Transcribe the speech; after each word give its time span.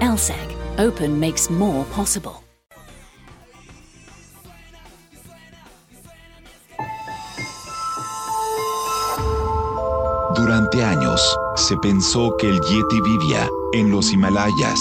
LSEG, 0.00 0.56
open 0.80 1.20
makes 1.20 1.48
more 1.48 1.84
possible. 1.92 2.42
Durante 10.34 10.82
años, 10.82 11.20
se 11.54 11.76
pensó 11.76 12.36
que 12.38 12.48
el 12.48 12.60
Yeti 12.60 13.00
vivía 13.02 13.48
en 13.72 13.92
los 13.92 14.12
Himalayas. 14.12 14.80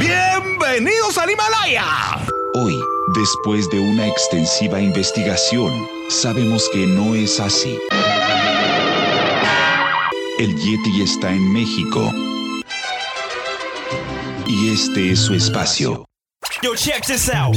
¡Bienvenidos 0.00 1.18
al 1.18 1.28
Himalaya! 1.28 2.24
Hoy, 2.56 2.80
después 3.16 3.68
de 3.70 3.80
una 3.80 4.06
extensiva 4.06 4.80
investigación, 4.80 5.72
sabemos 6.08 6.70
que 6.72 6.86
no 6.86 7.16
es 7.16 7.40
así. 7.40 7.76
El 10.38 10.54
Yeti 10.54 11.02
está 11.02 11.32
en 11.32 11.52
México. 11.52 12.12
Y 14.46 14.72
este 14.72 15.10
es 15.10 15.18
su 15.18 15.34
espacio. 15.34 16.04
Yo, 16.62 16.76
check 16.76 17.04
this 17.04 17.28
out. 17.28 17.56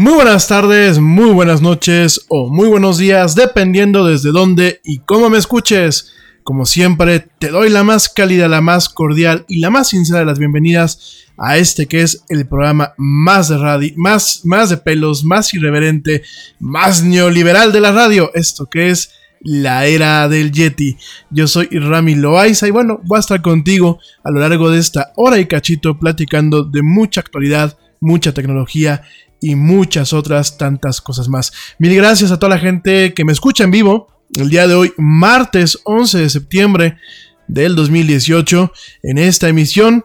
Muy 0.00 0.12
buenas 0.12 0.46
tardes, 0.46 1.00
muy 1.00 1.32
buenas 1.32 1.60
noches 1.60 2.24
o 2.28 2.48
muy 2.48 2.68
buenos 2.68 2.98
días, 2.98 3.34
dependiendo 3.34 4.06
desde 4.06 4.30
dónde 4.30 4.80
y 4.84 5.00
cómo 5.00 5.28
me 5.28 5.38
escuches. 5.38 6.12
Como 6.44 6.66
siempre, 6.66 7.26
te 7.40 7.48
doy 7.48 7.68
la 7.68 7.82
más 7.82 8.08
cálida, 8.08 8.46
la 8.46 8.60
más 8.60 8.88
cordial 8.88 9.44
y 9.48 9.58
la 9.58 9.70
más 9.70 9.88
sincera 9.88 10.20
de 10.20 10.26
las 10.26 10.38
bienvenidas 10.38 11.26
a 11.36 11.56
este 11.56 11.86
que 11.86 12.02
es 12.02 12.22
el 12.28 12.46
programa 12.46 12.94
más 12.96 13.48
de 13.48 13.58
radio, 13.58 13.92
más, 13.96 14.42
más 14.44 14.70
de 14.70 14.76
pelos, 14.76 15.24
más 15.24 15.52
irreverente, 15.52 16.22
más 16.60 17.02
neoliberal 17.02 17.72
de 17.72 17.80
la 17.80 17.90
radio. 17.90 18.30
Esto 18.34 18.66
que 18.66 18.90
es 18.90 19.10
la 19.40 19.86
era 19.86 20.28
del 20.28 20.52
Yeti. 20.52 20.96
Yo 21.30 21.48
soy 21.48 21.66
Rami 21.72 22.14
Loaiza 22.14 22.68
y 22.68 22.70
bueno, 22.70 23.00
voy 23.02 23.16
a 23.16 23.20
estar 23.20 23.42
contigo 23.42 23.98
a 24.22 24.30
lo 24.30 24.38
largo 24.38 24.70
de 24.70 24.78
esta 24.78 25.12
hora 25.16 25.40
y 25.40 25.46
cachito 25.46 25.98
platicando 25.98 26.62
de 26.62 26.82
mucha 26.84 27.20
actualidad, 27.20 27.76
mucha 27.98 28.32
tecnología 28.32 29.02
y 29.40 29.54
muchas 29.54 30.12
otras 30.12 30.58
tantas 30.58 31.00
cosas 31.00 31.28
más. 31.28 31.52
Mil 31.78 31.94
gracias 31.94 32.30
a 32.30 32.38
toda 32.38 32.50
la 32.50 32.58
gente 32.58 33.14
que 33.14 33.24
me 33.24 33.32
escucha 33.32 33.64
en 33.64 33.70
vivo 33.70 34.08
el 34.36 34.50
día 34.50 34.66
de 34.66 34.74
hoy, 34.74 34.92
martes 34.98 35.78
11 35.84 36.18
de 36.18 36.28
septiembre 36.28 36.98
del 37.46 37.74
2018, 37.74 38.72
en 39.02 39.18
esta 39.18 39.48
emisión 39.48 40.04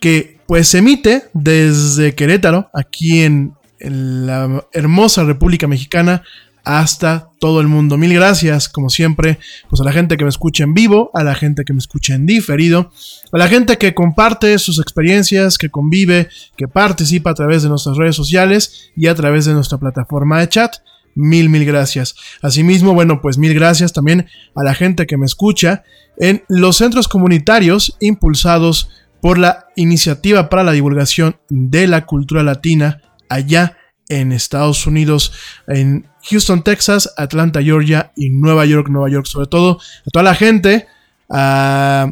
que 0.00 0.38
pues 0.46 0.68
se 0.68 0.78
emite 0.78 1.24
desde 1.32 2.14
Querétaro, 2.14 2.68
aquí 2.74 3.22
en, 3.22 3.54
en 3.78 4.26
la 4.26 4.66
hermosa 4.72 5.24
República 5.24 5.66
Mexicana, 5.66 6.22
hasta 6.64 7.30
todo 7.38 7.60
el 7.60 7.68
mundo. 7.68 7.96
Mil 7.98 8.14
gracias, 8.14 8.68
como 8.68 8.88
siempre, 8.88 9.38
pues 9.68 9.80
a 9.80 9.84
la 9.84 9.92
gente 9.92 10.16
que 10.16 10.24
me 10.24 10.30
escucha 10.30 10.64
en 10.64 10.74
vivo, 10.74 11.10
a 11.14 11.22
la 11.22 11.34
gente 11.34 11.64
que 11.64 11.72
me 11.72 11.78
escucha 11.78 12.14
en 12.14 12.26
diferido, 12.26 12.90
a 13.32 13.38
la 13.38 13.48
gente 13.48 13.76
que 13.76 13.94
comparte 13.94 14.58
sus 14.58 14.80
experiencias, 14.80 15.58
que 15.58 15.70
convive, 15.70 16.28
que 16.56 16.66
participa 16.66 17.30
a 17.30 17.34
través 17.34 17.62
de 17.62 17.68
nuestras 17.68 17.96
redes 17.96 18.16
sociales 18.16 18.90
y 18.96 19.06
a 19.06 19.14
través 19.14 19.44
de 19.44 19.54
nuestra 19.54 19.78
plataforma 19.78 20.40
de 20.40 20.48
chat. 20.48 20.76
Mil, 21.14 21.48
mil 21.48 21.64
gracias. 21.64 22.16
Asimismo, 22.42 22.92
bueno, 22.92 23.20
pues 23.20 23.38
mil 23.38 23.54
gracias 23.54 23.92
también 23.92 24.26
a 24.56 24.64
la 24.64 24.74
gente 24.74 25.06
que 25.06 25.16
me 25.16 25.26
escucha 25.26 25.84
en 26.16 26.42
los 26.48 26.78
centros 26.78 27.06
comunitarios 27.06 27.96
impulsados 28.00 28.88
por 29.20 29.38
la 29.38 29.66
Iniciativa 29.76 30.48
para 30.48 30.64
la 30.64 30.72
Divulgación 30.72 31.36
de 31.48 31.86
la 31.86 32.04
Cultura 32.04 32.42
Latina 32.42 33.00
allá 33.28 33.76
en 34.08 34.32
Estados 34.32 34.86
Unidos, 34.86 35.32
en 35.66 36.06
Houston, 36.30 36.62
Texas, 36.62 37.12
Atlanta, 37.16 37.62
Georgia 37.62 38.12
y 38.16 38.30
Nueva 38.30 38.64
York, 38.66 38.88
Nueva 38.88 39.08
York, 39.10 39.26
sobre 39.26 39.46
todo. 39.46 39.78
A 40.06 40.10
toda 40.10 40.22
la 40.22 40.34
gente, 40.34 40.86
a 41.30 42.10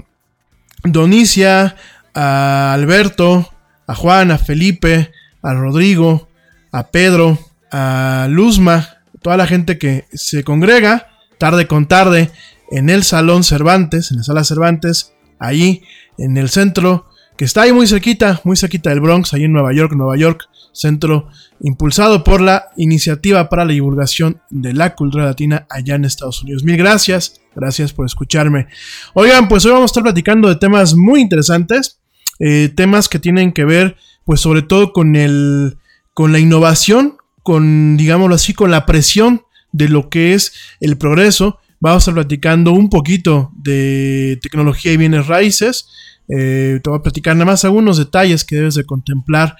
Donicia, 0.84 1.76
a 2.14 2.72
Alberto, 2.72 3.48
a 3.86 3.94
Juan, 3.94 4.30
a 4.30 4.38
Felipe, 4.38 5.12
a 5.42 5.54
Rodrigo, 5.54 6.28
a 6.70 6.88
Pedro, 6.88 7.38
a 7.70 8.26
Luzma, 8.30 8.98
toda 9.22 9.36
la 9.36 9.46
gente 9.46 9.78
que 9.78 10.06
se 10.12 10.44
congrega 10.44 11.08
tarde 11.38 11.66
con 11.66 11.86
tarde 11.86 12.30
en 12.70 12.88
el 12.88 13.02
Salón 13.04 13.44
Cervantes, 13.44 14.10
en 14.10 14.18
la 14.18 14.22
Sala 14.22 14.44
Cervantes, 14.44 15.12
ahí 15.38 15.82
en 16.18 16.36
el 16.36 16.48
centro, 16.48 17.08
que 17.36 17.44
está 17.44 17.62
ahí 17.62 17.72
muy 17.72 17.86
cerquita, 17.86 18.40
muy 18.44 18.56
cerquita 18.56 18.90
del 18.90 19.00
Bronx, 19.00 19.34
ahí 19.34 19.44
en 19.44 19.52
Nueva 19.52 19.72
York, 19.74 19.92
Nueva 19.94 20.16
York, 20.16 20.48
centro 20.72 21.28
impulsado 21.60 22.24
por 22.24 22.40
la 22.40 22.66
Iniciativa 22.76 23.48
para 23.48 23.64
la 23.64 23.72
Divulgación 23.72 24.40
de 24.50 24.72
la 24.72 24.94
Cultura 24.94 25.24
Latina 25.24 25.66
allá 25.70 25.94
en 25.94 26.04
Estados 26.04 26.42
Unidos. 26.42 26.64
Mil 26.64 26.76
gracias, 26.76 27.40
gracias 27.54 27.92
por 27.92 28.06
escucharme. 28.06 28.66
Oigan, 29.14 29.48
pues 29.48 29.64
hoy 29.64 29.72
vamos 29.72 29.90
a 29.90 29.92
estar 29.92 30.02
platicando 30.02 30.48
de 30.48 30.56
temas 30.56 30.94
muy 30.94 31.20
interesantes, 31.20 32.00
eh, 32.38 32.70
temas 32.74 33.08
que 33.08 33.18
tienen 33.18 33.52
que 33.52 33.64
ver, 33.64 33.96
pues 34.24 34.40
sobre 34.40 34.62
todo 34.62 34.92
con 34.92 35.16
el, 35.16 35.78
con 36.14 36.32
la 36.32 36.38
innovación, 36.38 37.16
con, 37.42 37.96
digámoslo 37.96 38.34
así, 38.34 38.54
con 38.54 38.70
la 38.70 38.86
presión 38.86 39.42
de 39.72 39.88
lo 39.88 40.08
que 40.08 40.34
es 40.34 40.52
el 40.80 40.96
progreso. 40.96 41.58
Vamos 41.80 41.96
a 41.96 42.02
estar 42.02 42.14
platicando 42.14 42.72
un 42.72 42.88
poquito 42.88 43.50
de 43.56 44.38
tecnología 44.42 44.92
y 44.92 44.96
bienes 44.96 45.26
raíces. 45.26 45.88
Eh, 46.28 46.80
te 46.82 46.88
voy 46.88 46.98
a 46.98 47.02
platicar 47.02 47.34
nada 47.34 47.46
más 47.46 47.64
algunos 47.64 47.98
detalles 47.98 48.44
que 48.44 48.56
debes 48.56 48.74
de 48.74 48.84
contemplar. 48.84 49.56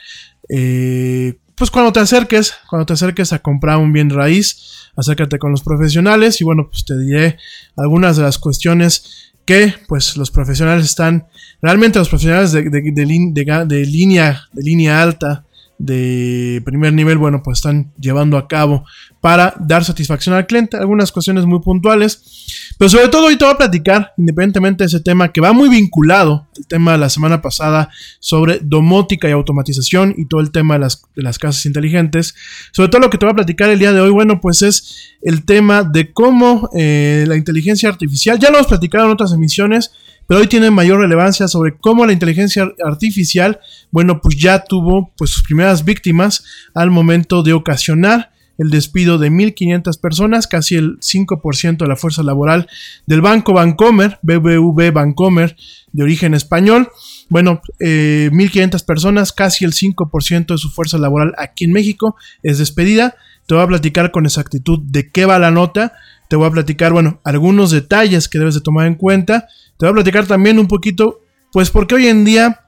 Eh, 0.54 1.38
pues 1.54 1.70
cuando 1.70 1.92
te 1.92 2.00
acerques, 2.00 2.54
cuando 2.68 2.84
te 2.84 2.92
acerques 2.92 3.32
a 3.32 3.38
comprar 3.38 3.78
un 3.78 3.92
bien 3.92 4.10
raíz, 4.10 4.90
acércate 4.96 5.38
con 5.38 5.50
los 5.50 5.62
profesionales 5.62 6.40
y 6.40 6.44
bueno, 6.44 6.68
pues 6.70 6.84
te 6.84 6.98
diré 6.98 7.38
algunas 7.76 8.18
de 8.18 8.24
las 8.24 8.38
cuestiones 8.38 9.32
que 9.46 9.74
pues 9.88 10.16
los 10.18 10.30
profesionales 10.30 10.84
están, 10.84 11.26
realmente 11.62 11.98
los 11.98 12.10
profesionales 12.10 12.52
de, 12.52 12.68
de, 12.68 12.82
de 12.92 13.06
línea, 13.06 14.44
de 14.52 14.62
línea 14.62 15.02
alta, 15.02 15.46
de 15.82 16.62
primer 16.64 16.92
nivel, 16.92 17.18
bueno, 17.18 17.42
pues 17.42 17.58
están 17.58 17.92
llevando 17.98 18.38
a 18.38 18.46
cabo 18.46 18.84
para 19.20 19.52
dar 19.58 19.84
satisfacción 19.84 20.36
al 20.36 20.46
cliente, 20.46 20.76
algunas 20.76 21.10
cuestiones 21.10 21.44
muy 21.44 21.58
puntuales, 21.60 22.76
pero 22.78 22.88
sobre 22.88 23.08
todo 23.08 23.26
hoy 23.26 23.36
te 23.36 23.44
voy 23.44 23.54
a 23.54 23.56
platicar, 23.58 24.12
independientemente 24.16 24.84
de 24.84 24.86
ese 24.86 25.00
tema 25.00 25.32
que 25.32 25.40
va 25.40 25.52
muy 25.52 25.68
vinculado 25.68 26.46
al 26.56 26.66
tema 26.68 26.92
de 26.92 26.98
la 26.98 27.08
semana 27.08 27.42
pasada 27.42 27.90
sobre 28.20 28.60
domótica 28.62 29.28
y 29.28 29.32
automatización 29.32 30.14
y 30.16 30.26
todo 30.26 30.40
el 30.40 30.52
tema 30.52 30.74
de 30.74 30.80
las, 30.80 31.02
de 31.16 31.22
las 31.22 31.40
casas 31.40 31.66
inteligentes, 31.66 32.36
sobre 32.70 32.88
todo 32.88 33.00
lo 33.00 33.10
que 33.10 33.18
te 33.18 33.26
voy 33.26 33.32
a 33.32 33.36
platicar 33.36 33.68
el 33.68 33.80
día 33.80 33.92
de 33.92 34.00
hoy, 34.00 34.12
bueno, 34.12 34.40
pues 34.40 34.62
es 34.62 35.16
el 35.20 35.44
tema 35.44 35.82
de 35.82 36.12
cómo 36.12 36.70
eh, 36.76 37.24
la 37.26 37.36
inteligencia 37.36 37.88
artificial, 37.88 38.38
ya 38.38 38.50
lo 38.50 38.58
hemos 38.58 38.68
platicado 38.68 39.06
en 39.06 39.10
otras 39.10 39.32
emisiones, 39.32 39.90
pero 40.26 40.40
hoy 40.40 40.46
tiene 40.46 40.70
mayor 40.70 41.00
relevancia 41.00 41.48
sobre 41.48 41.76
cómo 41.76 42.06
la 42.06 42.12
inteligencia 42.12 42.70
artificial, 42.84 43.60
bueno, 43.90 44.20
pues 44.20 44.36
ya 44.36 44.64
tuvo 44.64 45.12
pues 45.16 45.30
sus 45.30 45.42
primeras 45.42 45.84
víctimas 45.84 46.44
al 46.74 46.90
momento 46.90 47.42
de 47.42 47.52
ocasionar 47.52 48.32
el 48.58 48.70
despido 48.70 49.18
de 49.18 49.30
1.500 49.30 50.00
personas, 50.00 50.46
casi 50.46 50.76
el 50.76 50.98
5% 51.00 51.78
de 51.78 51.88
la 51.88 51.96
fuerza 51.96 52.22
laboral 52.22 52.68
del 53.06 53.20
Banco 53.20 53.52
Bancomer, 53.52 54.18
BBV 54.22 54.92
Bancomer, 54.92 55.56
de 55.92 56.02
origen 56.02 56.34
español. 56.34 56.88
Bueno, 57.28 57.60
1.500 57.80 58.80
eh, 58.80 58.84
personas, 58.86 59.32
casi 59.32 59.64
el 59.64 59.72
5% 59.72 60.46
de 60.46 60.58
su 60.58 60.70
fuerza 60.70 60.98
laboral 60.98 61.34
aquí 61.38 61.64
en 61.64 61.72
México 61.72 62.16
es 62.42 62.58
despedida. 62.58 63.16
Te 63.46 63.54
voy 63.54 63.64
a 63.64 63.68
platicar 63.68 64.12
con 64.12 64.26
exactitud 64.26 64.78
de 64.82 65.10
qué 65.10 65.26
va 65.26 65.38
la 65.38 65.50
nota. 65.50 65.94
Te 66.28 66.36
voy 66.36 66.46
a 66.46 66.50
platicar, 66.50 66.92
bueno, 66.92 67.20
algunos 67.24 67.70
detalles 67.70 68.28
que 68.28 68.38
debes 68.38 68.54
de 68.54 68.60
tomar 68.60 68.86
en 68.86 68.94
cuenta 68.94 69.48
te 69.82 69.86
voy 69.86 69.90
a 69.90 69.94
platicar 69.94 70.28
también 70.28 70.60
un 70.60 70.68
poquito, 70.68 71.22
pues 71.50 71.70
porque 71.70 71.96
hoy 71.96 72.06
en 72.06 72.24
día 72.24 72.60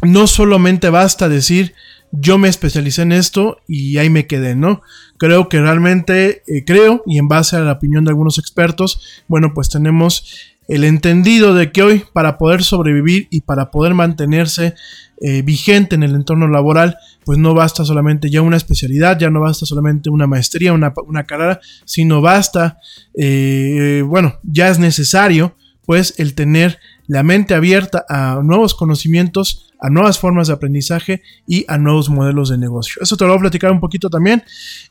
no 0.00 0.26
solamente 0.26 0.88
basta 0.88 1.28
decir 1.28 1.74
yo 2.12 2.38
me 2.38 2.48
especialicé 2.48 3.02
en 3.02 3.12
esto 3.12 3.58
y 3.68 3.98
ahí 3.98 4.08
me 4.08 4.26
quedé, 4.26 4.56
¿no? 4.56 4.80
Creo 5.18 5.50
que 5.50 5.60
realmente, 5.60 6.42
eh, 6.46 6.64
creo, 6.64 7.02
y 7.04 7.18
en 7.18 7.28
base 7.28 7.56
a 7.56 7.60
la 7.60 7.72
opinión 7.72 8.06
de 8.06 8.10
algunos 8.10 8.38
expertos, 8.38 9.22
bueno, 9.28 9.52
pues 9.54 9.68
tenemos 9.68 10.49
el 10.70 10.84
entendido 10.84 11.52
de 11.52 11.72
que 11.72 11.82
hoy 11.82 12.04
para 12.12 12.38
poder 12.38 12.62
sobrevivir 12.62 13.26
y 13.30 13.40
para 13.40 13.72
poder 13.72 13.92
mantenerse 13.92 14.74
eh, 15.20 15.42
vigente 15.42 15.96
en 15.96 16.04
el 16.04 16.14
entorno 16.14 16.46
laboral, 16.46 16.96
pues 17.24 17.38
no 17.38 17.54
basta 17.54 17.84
solamente 17.84 18.30
ya 18.30 18.40
una 18.40 18.56
especialidad, 18.56 19.18
ya 19.18 19.30
no 19.30 19.40
basta 19.40 19.66
solamente 19.66 20.10
una 20.10 20.28
maestría, 20.28 20.72
una, 20.72 20.92
carrera, 21.26 21.60
sino 21.84 22.20
basta, 22.20 22.78
eh, 23.18 24.04
bueno, 24.06 24.38
ya 24.44 24.68
es 24.68 24.78
necesario 24.78 25.56
pues 25.84 26.14
el 26.18 26.34
tener 26.36 26.78
la 27.08 27.24
mente 27.24 27.54
abierta 27.54 28.04
a 28.08 28.40
nuevos 28.44 28.76
conocimientos, 28.76 29.72
a 29.80 29.90
nuevas 29.90 30.20
formas 30.20 30.46
de 30.46 30.54
aprendizaje 30.54 31.22
y 31.48 31.64
a 31.66 31.78
nuevos 31.78 32.08
modelos 32.08 32.48
de 32.48 32.58
negocio. 32.58 33.02
Eso 33.02 33.16
te 33.16 33.24
lo 33.24 33.30
voy 33.30 33.38
a 33.38 33.40
platicar 33.40 33.72
un 33.72 33.80
poquito 33.80 34.08
también. 34.08 34.44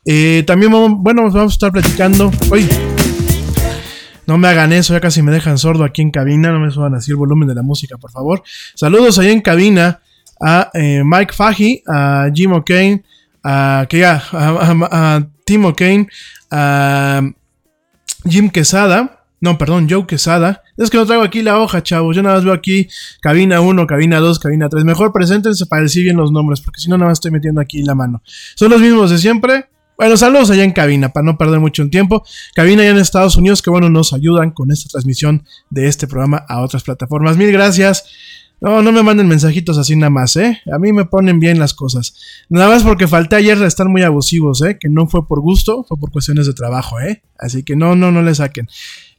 Eh, 0.03 0.43
también, 0.45 0.73
bueno, 1.01 1.31
vamos 1.31 1.53
a 1.53 1.55
estar 1.55 1.71
platicando. 1.71 2.29
Hoy, 2.51 2.67
no 4.29 4.37
me 4.37 4.47
hagan 4.47 4.71
eso, 4.73 4.93
ya 4.93 4.99
casi 4.99 5.23
me 5.23 5.31
dejan 5.31 5.57
sordo 5.57 5.83
aquí 5.83 6.03
en 6.03 6.11
cabina. 6.11 6.51
No 6.51 6.59
me 6.59 6.69
suban 6.69 6.93
así 6.93 7.09
el 7.09 7.17
volumen 7.17 7.47
de 7.47 7.55
la 7.55 7.63
música, 7.63 7.97
por 7.97 8.11
favor. 8.11 8.43
Saludos 8.75 9.17
ahí 9.17 9.31
en 9.31 9.41
cabina 9.41 10.01
a 10.39 10.69
eh, 10.75 11.01
Mike 11.03 11.33
Fahy, 11.33 11.81
a 11.87 12.29
Jim 12.31 12.51
O'Kane, 12.51 13.03
a, 13.43 13.87
a 13.89 15.27
Tim 15.45 15.65
O'Kane, 15.65 16.07
a 16.51 17.23
Jim 18.23 18.51
Quesada. 18.51 19.25
No, 19.41 19.57
perdón, 19.57 19.87
Joe 19.89 20.05
Quesada. 20.05 20.61
Es 20.77 20.91
que 20.91 20.97
no 20.97 21.07
traigo 21.07 21.23
aquí 21.23 21.41
la 21.41 21.57
hoja, 21.57 21.81
chavos. 21.81 22.15
Yo 22.15 22.21
nada 22.21 22.35
más 22.35 22.45
veo 22.45 22.53
aquí 22.53 22.87
cabina 23.21 23.61
1, 23.61 23.87
cabina 23.87 24.19
2, 24.19 24.37
cabina 24.37 24.69
3. 24.69 24.85
Mejor 24.85 25.11
preséntense 25.11 25.65
para 25.65 25.81
decir 25.81 26.03
bien 26.03 26.17
los 26.17 26.31
nombres, 26.31 26.61
porque 26.61 26.79
si 26.79 26.87
no, 26.87 26.99
nada 26.99 27.09
más 27.09 27.15
estoy 27.15 27.31
metiendo 27.31 27.61
aquí 27.61 27.81
la 27.81 27.95
mano. 27.95 28.21
Son 28.53 28.69
los 28.69 28.79
mismos 28.79 29.09
de 29.09 29.17
siempre. 29.17 29.69
Bueno, 29.99 30.15
saludos 30.15 30.49
allá 30.49 30.63
en 30.63 30.71
cabina, 30.71 31.09
para 31.09 31.25
no 31.25 31.37
perder 31.37 31.59
mucho 31.59 31.85
tiempo. 31.89 32.23
Cabina 32.55 32.83
allá 32.83 32.91
en 32.91 32.99
Estados 32.99 33.35
Unidos, 33.35 33.61
que 33.61 33.69
bueno, 33.69 33.89
nos 33.89 34.13
ayudan 34.13 34.51
con 34.51 34.71
esta 34.71 34.87
transmisión 34.87 35.43
de 35.69 35.87
este 35.87 36.07
programa 36.07 36.37
a 36.47 36.61
otras 36.61 36.83
plataformas. 36.83 37.35
Mil 37.35 37.51
gracias. 37.51 38.05
No, 38.61 38.81
no 38.81 38.93
me 38.93 39.03
manden 39.03 39.27
mensajitos 39.27 39.77
así 39.77 39.97
nada 39.97 40.09
más, 40.09 40.37
¿eh? 40.37 40.61
A 40.73 40.79
mí 40.79 40.93
me 40.93 41.03
ponen 41.03 41.41
bien 41.41 41.59
las 41.59 41.73
cosas. 41.73 42.15
Nada 42.47 42.69
más 42.69 42.83
porque 42.83 43.09
falté 43.09 43.35
ayer 43.35 43.61
estar 43.63 43.89
muy 43.89 44.01
abusivos, 44.03 44.61
¿eh? 44.61 44.77
Que 44.79 44.87
no 44.87 45.05
fue 45.07 45.27
por 45.27 45.41
gusto, 45.41 45.83
fue 45.83 45.97
por 45.97 46.11
cuestiones 46.11 46.47
de 46.47 46.53
trabajo, 46.53 46.97
¿eh? 47.01 47.21
Así 47.37 47.63
que 47.63 47.75
no, 47.75 47.97
no, 47.97 48.09
no 48.09 48.21
le 48.21 48.33
saquen. 48.33 48.69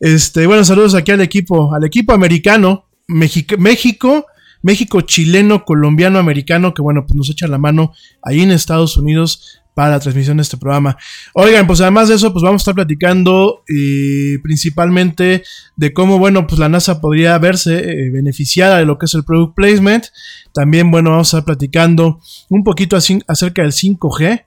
Este, 0.00 0.46
bueno, 0.46 0.64
saludos 0.64 0.94
aquí 0.94 1.12
al 1.12 1.20
equipo, 1.20 1.74
al 1.74 1.84
equipo 1.84 2.14
americano, 2.14 2.86
México, 3.06 3.56
México, 3.58 4.24
México 4.62 5.02
chileno, 5.02 5.64
colombiano, 5.66 6.18
americano, 6.18 6.72
que 6.72 6.80
bueno, 6.80 7.04
pues 7.06 7.16
nos 7.16 7.28
echa 7.28 7.48
la 7.48 7.58
mano 7.58 7.92
ahí 8.22 8.40
en 8.40 8.50
Estados 8.50 8.96
Unidos 8.96 9.59
para 9.74 9.90
la 9.90 10.00
transmisión 10.00 10.36
de 10.36 10.42
este 10.42 10.56
programa. 10.56 10.96
Oigan, 11.34 11.66
pues 11.66 11.80
además 11.80 12.08
de 12.08 12.16
eso, 12.16 12.32
pues 12.32 12.42
vamos 12.42 12.60
a 12.60 12.62
estar 12.62 12.74
platicando 12.74 13.62
eh, 13.68 14.38
principalmente 14.42 15.42
de 15.76 15.92
cómo, 15.92 16.18
bueno, 16.18 16.46
pues 16.46 16.58
la 16.58 16.68
NASA 16.68 17.00
podría 17.00 17.38
verse 17.38 17.78
eh, 17.78 18.10
beneficiada 18.10 18.78
de 18.78 18.84
lo 18.84 18.98
que 18.98 19.06
es 19.06 19.14
el 19.14 19.24
product 19.24 19.54
placement. 19.54 20.06
También, 20.52 20.90
bueno, 20.90 21.10
vamos 21.10 21.32
a 21.32 21.38
estar 21.38 21.44
platicando 21.44 22.20
un 22.48 22.64
poquito 22.64 22.96
acerca 22.96 23.62
del 23.62 23.72
5G. 23.72 24.44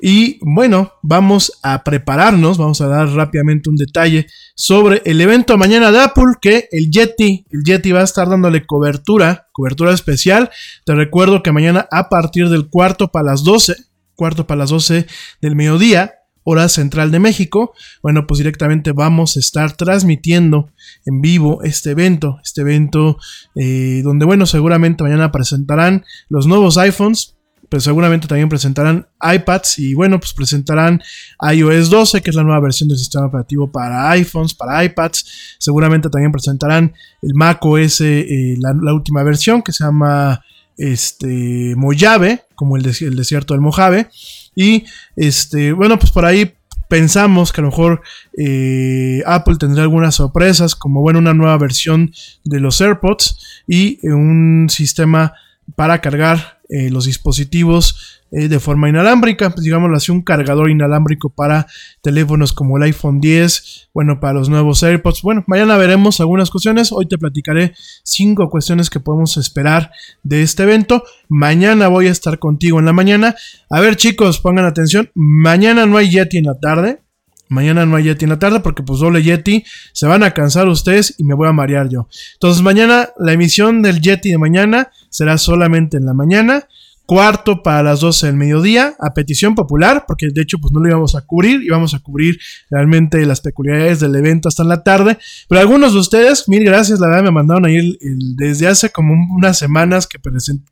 Y 0.00 0.38
bueno, 0.42 0.92
vamos 1.02 1.60
a 1.62 1.82
prepararnos, 1.84 2.58
vamos 2.58 2.80
a 2.80 2.88
dar 2.88 3.08
rápidamente 3.08 3.70
un 3.70 3.76
detalle 3.76 4.26
sobre 4.54 5.00
el 5.06 5.20
evento 5.20 5.56
mañana 5.56 5.92
de 5.92 6.00
Apple 6.00 6.34
que 6.42 6.68
el 6.72 6.90
Yeti, 6.90 7.46
el 7.50 7.62
Yeti 7.64 7.92
va 7.92 8.00
a 8.00 8.04
estar 8.04 8.28
dándole 8.28 8.66
cobertura, 8.66 9.48
cobertura 9.52 9.94
especial. 9.94 10.50
Te 10.84 10.94
recuerdo 10.94 11.42
que 11.42 11.52
mañana 11.52 11.88
a 11.90 12.08
partir 12.08 12.48
del 12.48 12.68
cuarto 12.68 13.08
para 13.08 13.30
las 13.30 13.44
12, 13.44 13.76
cuarto 14.14 14.46
para 14.46 14.58
las 14.58 14.70
12 14.70 15.06
del 15.40 15.56
mediodía, 15.56 16.14
hora 16.44 16.68
central 16.68 17.10
de 17.10 17.18
México, 17.18 17.72
bueno, 18.02 18.26
pues 18.26 18.38
directamente 18.38 18.92
vamos 18.92 19.36
a 19.36 19.40
estar 19.40 19.76
transmitiendo 19.76 20.70
en 21.06 21.20
vivo 21.20 21.62
este 21.62 21.90
evento, 21.90 22.38
este 22.44 22.60
evento 22.60 23.18
eh, 23.54 24.02
donde, 24.04 24.26
bueno, 24.26 24.46
seguramente 24.46 25.02
mañana 25.02 25.32
presentarán 25.32 26.04
los 26.28 26.46
nuevos 26.46 26.76
iPhones, 26.76 27.34
pero 27.70 27.80
seguramente 27.80 28.28
también 28.28 28.50
presentarán 28.50 29.08
iPads 29.20 29.78
y 29.78 29.94
bueno, 29.94 30.20
pues 30.20 30.34
presentarán 30.34 31.00
iOS 31.40 31.88
12, 31.88 32.20
que 32.20 32.30
es 32.30 32.36
la 32.36 32.44
nueva 32.44 32.60
versión 32.60 32.90
del 32.90 32.98
sistema 32.98 33.26
operativo 33.26 33.72
para 33.72 34.10
iPhones, 34.10 34.52
para 34.52 34.84
iPads, 34.84 35.56
seguramente 35.58 36.10
también 36.10 36.30
presentarán 36.30 36.92
el 37.22 37.34
macOS, 37.34 38.02
eh, 38.02 38.54
la, 38.58 38.74
la 38.80 38.92
última 38.92 39.22
versión 39.22 39.62
que 39.62 39.72
se 39.72 39.82
llama 39.82 40.42
este, 40.78 41.74
Mojave, 41.76 42.44
como 42.54 42.76
el, 42.76 42.82
desierto 42.82 43.54
del 43.54 43.60
Mojave. 43.60 44.08
Y 44.54 44.84
este, 45.16 45.72
bueno, 45.72 45.98
pues 45.98 46.12
por 46.12 46.24
ahí 46.24 46.52
pensamos 46.88 47.52
que 47.52 47.60
a 47.60 47.64
lo 47.64 47.70
mejor 47.70 48.02
eh, 48.38 49.22
Apple 49.26 49.56
tendrá 49.58 49.82
algunas 49.82 50.14
sorpresas, 50.14 50.74
como 50.74 51.00
bueno, 51.00 51.18
una 51.18 51.34
nueva 51.34 51.58
versión 51.58 52.12
de 52.44 52.60
los 52.60 52.80
AirPods 52.80 53.64
y 53.66 54.06
un 54.06 54.68
sistema 54.70 55.34
para 55.76 56.00
cargar 56.00 56.60
eh, 56.68 56.90
los 56.90 57.06
dispositivos 57.06 58.13
eh, 58.36 58.48
de 58.48 58.58
forma 58.58 58.88
inalámbrica, 58.88 59.50
pues 59.50 59.62
digámoslo 59.62 59.96
así, 59.96 60.10
un 60.10 60.20
cargador 60.20 60.68
inalámbrico 60.68 61.30
para 61.30 61.68
teléfonos 62.02 62.52
como 62.52 62.76
el 62.76 62.82
iPhone 62.82 63.20
10, 63.20 63.90
bueno, 63.94 64.18
para 64.18 64.32
los 64.32 64.48
nuevos 64.48 64.82
AirPods. 64.82 65.22
Bueno, 65.22 65.44
mañana 65.46 65.76
veremos 65.76 66.18
algunas 66.18 66.50
cuestiones, 66.50 66.90
hoy 66.90 67.06
te 67.06 67.16
platicaré 67.16 67.74
cinco 68.02 68.50
cuestiones 68.50 68.90
que 68.90 68.98
podemos 68.98 69.36
esperar 69.36 69.92
de 70.24 70.42
este 70.42 70.64
evento. 70.64 71.04
Mañana 71.28 71.86
voy 71.86 72.08
a 72.08 72.10
estar 72.10 72.40
contigo 72.40 72.80
en 72.80 72.86
la 72.86 72.92
mañana. 72.92 73.36
A 73.70 73.80
ver 73.80 73.94
chicos, 73.94 74.40
pongan 74.40 74.64
atención, 74.64 75.12
mañana 75.14 75.86
no 75.86 75.96
hay 75.96 76.10
Yeti 76.10 76.38
en 76.38 76.46
la 76.46 76.58
tarde. 76.58 77.02
Mañana 77.48 77.86
no 77.86 77.94
hay 77.94 78.04
Yeti 78.04 78.24
en 78.24 78.30
la 78.30 78.38
tarde 78.40 78.58
porque 78.58 78.82
pues 78.82 78.98
doble 78.98 79.22
Yeti. 79.22 79.64
Se 79.92 80.08
van 80.08 80.24
a 80.24 80.32
cansar 80.32 80.66
ustedes 80.66 81.14
y 81.18 81.24
me 81.24 81.34
voy 81.34 81.46
a 81.46 81.52
marear 81.52 81.88
yo. 81.88 82.08
Entonces 82.32 82.64
mañana 82.64 83.10
la 83.16 83.32
emisión 83.32 83.80
del 83.80 84.00
Yeti 84.00 84.32
de 84.32 84.38
mañana 84.38 84.90
será 85.08 85.38
solamente 85.38 85.98
en 85.98 86.06
la 86.06 86.14
mañana 86.14 86.66
cuarto 87.06 87.62
para 87.62 87.82
las 87.82 88.00
12 88.00 88.26
del 88.26 88.36
mediodía, 88.36 88.94
a 88.98 89.12
petición 89.12 89.54
popular, 89.54 90.04
porque 90.08 90.28
de 90.30 90.40
hecho 90.40 90.58
pues 90.58 90.72
no 90.72 90.80
lo 90.80 90.88
íbamos 90.88 91.14
a 91.14 91.20
cubrir, 91.20 91.62
íbamos 91.62 91.92
a 91.94 91.98
cubrir 91.98 92.38
realmente 92.70 93.24
las 93.26 93.40
peculiaridades 93.40 94.00
del 94.00 94.14
evento 94.14 94.48
hasta 94.48 94.62
en 94.62 94.70
la 94.70 94.82
tarde, 94.82 95.18
pero 95.48 95.60
algunos 95.60 95.92
de 95.92 95.98
ustedes, 95.98 96.48
mil 96.48 96.64
gracias, 96.64 97.00
la 97.00 97.08
verdad 97.08 97.24
me 97.24 97.30
mandaron 97.30 97.66
ahí 97.66 97.76
el, 97.76 97.98
desde 98.36 98.68
hace 98.68 98.90
como 98.90 99.14
unas 99.34 99.58
semanas 99.58 100.06
que, 100.06 100.18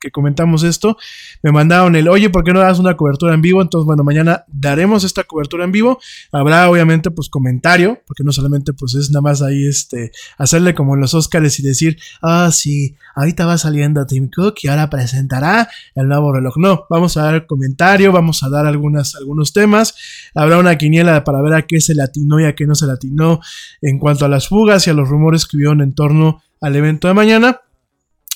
que 0.00 0.10
comentamos 0.10 0.62
esto, 0.62 0.96
me 1.42 1.52
mandaron 1.52 1.96
el, 1.96 2.08
oye, 2.08 2.30
¿por 2.30 2.44
qué 2.44 2.52
no 2.52 2.60
das 2.60 2.78
una 2.78 2.96
cobertura 2.96 3.34
en 3.34 3.42
vivo? 3.42 3.60
Entonces, 3.60 3.86
bueno, 3.86 4.02
mañana 4.02 4.44
daremos 4.48 5.04
esta 5.04 5.24
cobertura 5.24 5.64
en 5.64 5.72
vivo, 5.72 6.00
habrá 6.30 6.70
obviamente 6.70 7.10
pues 7.10 7.28
comentario, 7.28 8.00
porque 8.06 8.24
no 8.24 8.32
solamente 8.32 8.72
pues 8.72 8.94
es 8.94 9.10
nada 9.10 9.20
más 9.20 9.42
ahí 9.42 9.66
este, 9.66 10.12
hacerle 10.38 10.74
como 10.74 10.96
los 10.96 11.12
Oscars 11.12 11.58
y 11.58 11.62
decir, 11.62 11.98
ah, 12.22 12.48
sí, 12.52 12.96
ahorita 13.14 13.44
va 13.44 13.58
saliendo 13.58 14.06
Tim 14.06 14.30
Cook 14.34 14.54
y 14.62 14.68
ahora 14.68 14.88
presentará 14.88 15.68
el 15.94 16.08
nuevo 16.08 16.21
No, 16.56 16.86
vamos 16.88 17.16
a 17.16 17.24
dar 17.24 17.46
comentario, 17.46 18.12
vamos 18.12 18.42
a 18.42 18.48
dar 18.48 18.66
algunos 18.66 19.52
temas. 19.52 19.94
Habrá 20.34 20.58
una 20.58 20.78
quiniela 20.78 21.24
para 21.24 21.42
ver 21.42 21.54
a 21.54 21.62
qué 21.62 21.80
se 21.80 21.94
latinó 21.94 22.40
y 22.40 22.44
a 22.44 22.54
qué 22.54 22.66
no 22.66 22.74
se 22.74 22.86
latinó 22.86 23.40
en 23.80 23.98
cuanto 23.98 24.24
a 24.24 24.28
las 24.28 24.48
fugas 24.48 24.86
y 24.86 24.90
a 24.90 24.94
los 24.94 25.08
rumores 25.08 25.46
que 25.46 25.56
hubieron 25.56 25.80
en 25.80 25.94
torno 25.94 26.42
al 26.60 26.76
evento 26.76 27.08
de 27.08 27.14
mañana. 27.14 27.60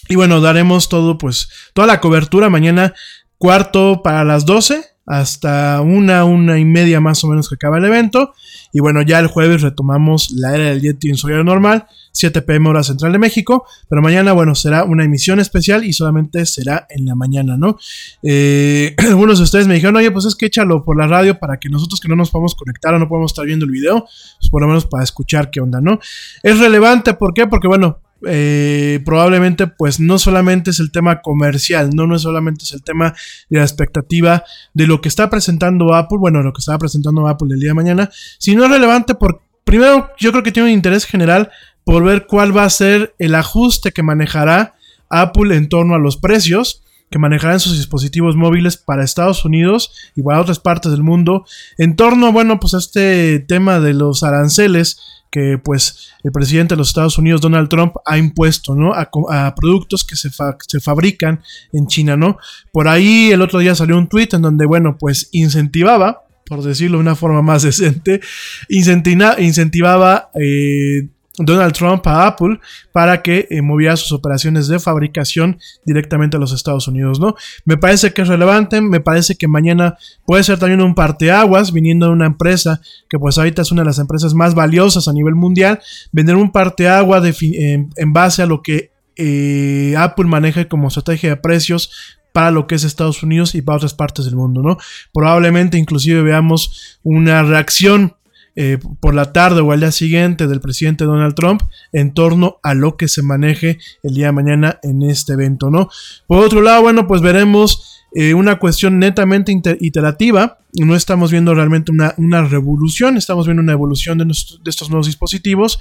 Y 0.09 0.16
bueno, 0.16 0.40
daremos 0.40 0.88
todo, 0.88 1.19
pues, 1.19 1.49
toda 1.75 1.87
la 1.87 2.00
cobertura 2.00 2.49
mañana, 2.49 2.95
cuarto 3.38 4.02
para 4.02 4.25
las 4.25 4.47
12 4.47 4.85
hasta 5.07 5.81
una, 5.83 6.25
una 6.25 6.59
y 6.59 6.64
media 6.64 7.00
más 7.00 7.23
o 7.23 7.28
menos 7.28 7.49
que 7.49 7.55
acaba 7.55 7.78
el 7.78 7.85
evento. 7.85 8.35
Y 8.76 8.80
bueno, 8.80 9.00
ya 9.00 9.18
el 9.21 9.26
jueves 9.26 9.62
retomamos 9.62 10.30
la 10.33 10.54
era 10.54 10.64
del 10.64 10.83
Yeti 10.83 11.09
en 11.09 11.16
su 11.16 11.28
horario 11.28 11.45
normal, 11.45 11.87
7 12.12 12.42
pm 12.42 12.68
hora 12.68 12.83
central 12.83 13.11
de 13.11 13.18
México. 13.18 13.64
Pero 13.88 14.02
mañana, 14.02 14.35
bueno, 14.35 14.54
será 14.54 14.85
una 14.85 15.02
emisión 15.02 15.40
especial 15.40 15.83
y 15.83 15.95
solamente 15.95 16.45
será 16.45 16.87
en 16.90 17.06
la 17.06 17.14
mañana, 17.14 17.56
¿no? 17.56 17.78
Eh, 18.23 18.95
algunos 19.09 19.38
de 19.38 19.45
ustedes 19.45 19.66
me 19.66 19.73
dijeron, 19.73 19.97
oye, 19.97 20.11
pues 20.11 20.26
es 20.26 20.37
que 20.37 20.45
échalo 20.45 20.85
por 20.85 20.99
la 20.99 21.06
radio 21.06 21.38
para 21.38 21.56
que 21.56 21.71
nosotros 21.71 22.00
que 22.00 22.09
no 22.09 22.16
nos 22.16 22.30
podemos 22.30 22.54
conectar 22.54 22.92
o 22.92 22.99
no 22.99 23.09
podemos 23.09 23.33
estar 23.33 23.47
viendo 23.47 23.64
el 23.64 23.71
video, 23.71 24.04
pues 24.38 24.50
por 24.50 24.61
lo 24.61 24.68
menos 24.68 24.85
para 24.85 25.04
escuchar 25.04 25.50
qué 25.50 25.62
onda, 25.62 25.80
¿no? 25.80 25.99
Es 26.42 26.59
relevante, 26.59 27.14
¿por 27.14 27.33
qué? 27.33 27.47
Porque 27.47 27.68
bueno, 27.68 28.00
eh, 28.27 29.01
probablemente 29.05 29.67
pues 29.67 30.01
no 30.01 30.19
solamente 30.19 30.71
es 30.71 30.81
el 30.81 30.91
tema 30.91 31.21
comercial, 31.21 31.91
no, 31.95 32.07
no 32.07 32.19
solamente 32.19 32.65
es 32.65 32.73
el 32.73 32.83
tema 32.83 33.15
de 33.51 33.59
la 33.59 33.65
expectativa 33.65 34.45
de 34.73 34.87
lo 34.87 35.01
que 35.01 35.09
está 35.09 35.29
presentando 35.29 35.95
Apple, 35.95 36.19
bueno, 36.19 36.43
lo 36.43 36.53
que 36.53 36.61
estaba 36.61 36.79
presentando 36.79 37.29
Apple 37.29 37.49
el 37.53 37.61
día 37.61 37.71
de 37.71 37.75
mañana, 37.75 38.11
sino 38.39 38.65
es 38.65 38.71
relevante 38.71 39.15
por, 39.15 39.43
primero 39.65 40.11
yo 40.19 40.31
creo 40.31 40.43
que 40.43 40.53
tiene 40.53 40.71
un 40.71 40.75
interés 40.75 41.05
general 41.05 41.51
por 41.85 42.03
ver 42.05 42.27
cuál 42.27 42.57
va 42.57 42.65
a 42.65 42.71
ser 42.71 43.15
el 43.19 43.35
ajuste 43.35 43.93
que 43.93 44.03
manejará 44.03 44.75
Apple 45.11 45.55
en 45.55 45.69
torno 45.69 45.95
a 45.95 45.99
los 45.99 46.17
precios 46.17 46.83
que 47.11 47.19
manejarán 47.19 47.61
sus 47.61 47.77
dispositivos 47.77 48.35
móviles 48.35 48.77
para 48.77 49.05
Estados 49.05 49.45
Unidos 49.45 49.93
y 50.17 50.23
para 50.23 50.41
otras 50.41 50.59
partes 50.59 50.91
del 50.91 51.03
mundo 51.03 51.45
en 51.79 51.95
torno, 51.97 52.33
bueno, 52.33 52.59
pues 52.59 52.75
a 52.75 52.79
este 52.79 53.39
tema 53.39 53.79
de 53.79 53.95
los 53.95 54.23
aranceles 54.23 54.99
que 55.37 55.59
pues 55.59 56.14
el 56.25 56.33
presidente 56.33 56.75
de 56.75 56.78
los 56.78 56.88
Estados 56.88 57.19
Unidos, 57.19 57.43
Donald 57.43 57.69
Trump, 57.69 57.97
ha 58.07 58.16
impuesto, 58.16 58.75
¿no? 58.75 58.95
A, 58.95 59.55
productos 59.55 60.02
que 60.02 60.16
se, 60.16 60.31
se, 60.66 60.81
fabrican 60.81 61.43
en 61.75 61.87
China, 61.88 62.16
¿no? 62.16 62.38
Por 62.73 62.88
ahí 62.88 63.31
el 63.33 63.43
otro 63.43 63.59
día 63.59 63.75
salió 63.75 63.99
un 63.99 64.09
tweet 64.09 64.31
en 64.33 64.40
donde, 64.40 64.64
bueno, 64.64 64.97
pues 64.99 65.28
incentivaba, 65.33 66.23
por 66.47 66.62
decirlo 66.62 66.97
de 66.97 67.02
una 67.02 67.16
forma 67.16 67.43
más 67.43 67.62
decente, 67.64 68.23
incentivaba 68.71 70.31
eh, 70.40 71.07
Donald 71.38 71.75
Trump 71.75 72.07
a 72.07 72.26
Apple 72.26 72.59
para 72.93 73.23
que 73.23 73.47
eh, 73.50 73.61
moviera 73.62 73.97
sus 73.97 74.12
operaciones 74.12 74.69
de 74.69 74.78
fabricación 74.78 75.59
directamente 75.85 76.37
a 76.37 76.40
los 76.40 76.52
Estados 76.52 76.88
Unidos, 76.88 77.21
¿no? 77.21 77.35
Me 77.64 77.76
parece 77.76 78.12
que 78.12 78.23
es 78.23 78.28
relevante, 78.28 78.81
me 78.81 79.00
parece 79.00 79.37
que 79.37 79.49
mañana 79.49 79.97
puede 80.25 80.45
ser 80.45 80.59
también 80.59 80.81
un 80.81 80.95
parteaguas 80.95 81.73
viniendo 81.73 82.07
de 82.07 82.12
una 82.12 82.26
empresa 82.26 82.81
que 83.09 83.19
pues 83.19 83.37
ahorita 83.38 83.62
es 83.62 83.73
una 83.73 83.83
de 83.83 83.87
las 83.87 83.99
empresas 83.99 84.35
más 84.35 84.55
valiosas 84.55 85.09
a 85.09 85.12
nivel 85.12 85.35
mundial, 85.35 85.81
vender 86.12 86.37
un 86.37 86.52
parteaguas 86.52 87.23
en, 87.43 87.90
en 87.95 88.12
base 88.12 88.43
a 88.43 88.47
lo 88.47 88.62
que 88.62 88.93
eh, 89.16 89.95
Apple 89.97 90.26
maneja 90.26 90.69
como 90.69 90.88
estrategia 90.88 91.31
de 91.31 91.37
precios 91.37 92.16
para 92.33 92.50
lo 92.50 92.66
que 92.66 92.75
es 92.75 92.85
Estados 92.85 93.23
Unidos 93.23 93.55
y 93.55 93.62
para 93.62 93.76
otras 93.76 93.95
partes 93.95 94.26
del 94.26 94.37
mundo, 94.37 94.62
¿no? 94.62 94.76
Probablemente 95.12 95.78
inclusive 95.78 96.23
veamos 96.23 96.99
una 97.02 97.43
reacción 97.43 98.14
eh, 98.59 98.79
por 99.01 99.15
la 99.15 99.35
tarde 99.35 99.61
o 99.61 99.71
al 99.71 99.81
día 99.81 99.93
siguiente 99.93 100.47
del 100.47 100.63
presidente 100.63 101.05
Donald 101.05 101.35
Trump 101.35 101.61
en 101.93 102.15
torno 102.15 102.59
a 102.63 102.73
lo 102.73 102.97
que 102.97 103.07
se 103.07 103.23
maneje 103.23 103.79
el 104.03 104.15
día 104.15 104.27
de 104.27 104.33
mañana 104.33 104.81
en 104.83 105.03
este 105.03 105.35
evento, 105.35 105.71
¿no? 105.71 105.91
Por 106.27 106.43
otro 106.43 106.63
lado, 106.63 106.81
bueno, 106.81 107.07
pues 107.07 107.21
veremos 107.21 108.03
eh, 108.15 108.33
una 108.33 108.59
cuestión 108.59 108.99
netamente 108.99 109.53
iterativa. 109.81 110.59
No 110.73 110.97
estamos 110.97 111.31
viendo 111.31 111.55
realmente 111.55 111.93
una, 111.93 112.43
revolución, 112.45 113.19
estamos 113.19 113.47
viendo 113.47 113.63
una 113.63 113.73
evolución 113.73 114.17
de, 114.17 114.27
estos 114.65 114.89
nuevos 114.89 115.07
dispositivos. 115.07 115.79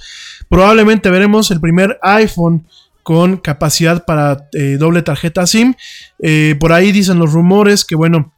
Probablemente 0.50 1.10
veremos 1.10 1.50
el 1.50 1.60
primer 1.60 1.98
iPhone 2.02 2.66
con 3.02 3.38
capacidad 3.38 4.04
para 4.04 4.48
eh, 4.52 4.76
doble 4.78 5.00
tarjeta 5.00 5.46
SIM. 5.46 5.72
por 6.60 6.74
ahí 6.74 6.92
dicen 6.92 7.18
los 7.18 7.32
rumores 7.32 7.86
que, 7.86 7.96
bueno, 7.96 8.34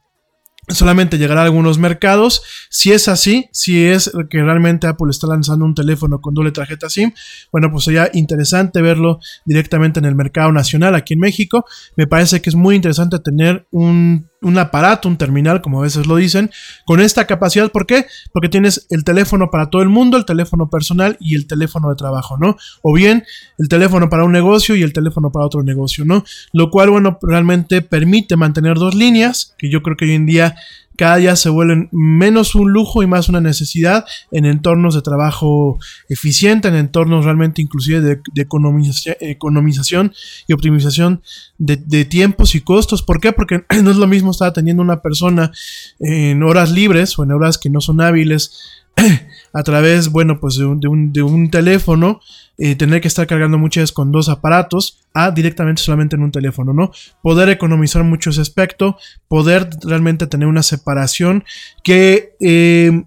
solamente 0.69 1.19
llegará 1.19 1.43
a 1.43 1.45
algunos 1.45 1.79
mercados. 1.79 2.43
Si 2.71 2.93
es 2.93 3.09
así, 3.09 3.49
si 3.53 3.85
es 3.85 4.11
que 4.31 4.43
realmente 4.43 4.87
Apple 4.87 5.11
está 5.11 5.27
lanzando 5.27 5.65
un 5.65 5.75
teléfono 5.75 6.21
con 6.21 6.35
doble 6.35 6.53
tarjeta 6.53 6.89
SIM, 6.89 7.13
bueno, 7.51 7.71
pues 7.71 7.85
sería 7.85 8.11
interesante 8.13 8.83
verlo 8.83 9.21
directamente 9.45 9.99
en 9.99 10.05
el 10.05 10.15
mercado 10.15 10.53
nacional 10.53 10.95
aquí 10.95 11.15
en 11.15 11.21
México. 11.21 11.65
Me 11.97 12.07
parece 12.07 12.41
que 12.41 12.51
es 12.51 12.57
muy 12.57 12.77
interesante 12.77 13.19
tener 13.19 13.67
un 13.71 14.28
un 14.41 14.59
aparato, 14.59 15.09
un 15.09 15.17
terminal, 15.17 15.61
como 15.61 15.81
a 15.81 15.83
veces 15.83 16.07
lo 16.07 16.17
dicen, 16.17 16.51
con 16.85 17.01
esta 17.01 17.27
capacidad. 17.27 17.71
¿Por 17.71 17.87
qué? 17.87 18.07
Porque 18.33 18.49
tienes 18.49 18.87
el 18.91 19.05
teléfono 19.05 19.51
para 19.51 19.71
todo 19.71 19.83
el 19.83 19.89
mundo, 19.89 20.17
el 20.17 20.25
teléfono 20.25 20.71
personal 20.71 21.17
y 21.21 21.35
el 21.35 21.47
teléfono 21.47 21.91
de 21.91 21.97
trabajo, 21.97 22.39
¿no? 22.39 22.57
O 22.83 22.93
bien 22.95 23.25
el 23.59 23.69
teléfono 23.69 24.09
para 24.09 24.25
un 24.25 24.33
negocio 24.33 24.77
y 24.77 24.83
el 24.83 24.93
teléfono 24.93 25.31
para 25.31 25.47
otro 25.47 25.63
negocio, 25.63 26.05
¿no? 26.05 26.25
Lo 26.53 26.71
cual, 26.71 26.91
bueno, 26.91 27.19
realmente 27.23 27.83
permite 27.83 28.37
mantener 28.37 28.77
dos 28.77 28.95
líneas, 28.95 29.55
que 29.59 29.71
yo 29.71 29.83
creo 29.83 29.97
que 29.97 30.05
hoy 30.05 30.13
en 30.13 30.27
día 30.27 30.55
cada 30.99 31.17
día 31.17 31.37
se 31.37 31.49
vuelven 31.49 31.89
menos 31.93 32.57
un 32.57 32.73
lujo 32.73 33.05
y 33.05 33.07
más 33.07 33.29
una 33.29 33.41
necesidad 33.41 34.05
en 34.33 34.45
entornos 34.45 34.97
de 34.97 35.01
trabajo 35.01 35.79
eficiente, 36.09 36.67
en 36.67 36.75
entornos 36.75 37.25
realmente 37.25 37.63
inclusive 37.63 38.01
de, 38.01 38.21
economización 38.35 40.13
y 40.49 40.53
optimización 40.53 41.23
de, 41.57 42.05
tiempos 42.05 42.57
y 42.57 42.63
costos. 42.63 43.05
¿Por 43.05 43.21
qué? 43.21 43.33
Porque 43.33 43.65
no 43.83 43.93
es 43.93 43.97
lo 43.97 44.09
mismo 44.09 44.33
estar 44.33 44.49
atendiendo 44.49 44.83
una 44.83 45.01
persona 45.01 45.53
en 46.01 46.43
horas 46.43 46.73
libres 46.73 47.17
o 47.17 47.23
en 47.23 47.31
horas 47.31 47.59
que 47.59 47.71
no 47.71 47.81
son 47.81 48.01
hábiles 48.01 48.59
a 49.53 49.63
través, 49.63 50.11
bueno, 50.11 50.41
pues 50.41 50.57
de 50.57 50.65
un, 50.67 51.51
teléfono, 51.51 52.21
eh, 52.59 52.75
tener 52.75 53.01
que 53.01 53.09
estar 53.09 53.27
cargando 53.27 53.59
muchas 53.59 53.93
con 53.93 54.13
dos 54.13 54.29
aparatos, 54.29 55.01
a 55.15 55.31
directamente 55.31 55.83
solamente 55.83 56.17
en 56.17 56.23
un 56.23 56.33
teléfono, 56.33 56.73
¿no? 56.73 56.91
Poder 57.23 57.49
economizar 57.49 58.05
mucho 58.05 58.31
ese 58.31 58.41
aspecto, 58.41 58.97
poder 59.29 59.71
realmente 59.83 60.27
tener 60.27 60.49
una 60.49 60.63
separación 60.63 61.45
que... 61.83 62.35
Eh, 62.41 63.05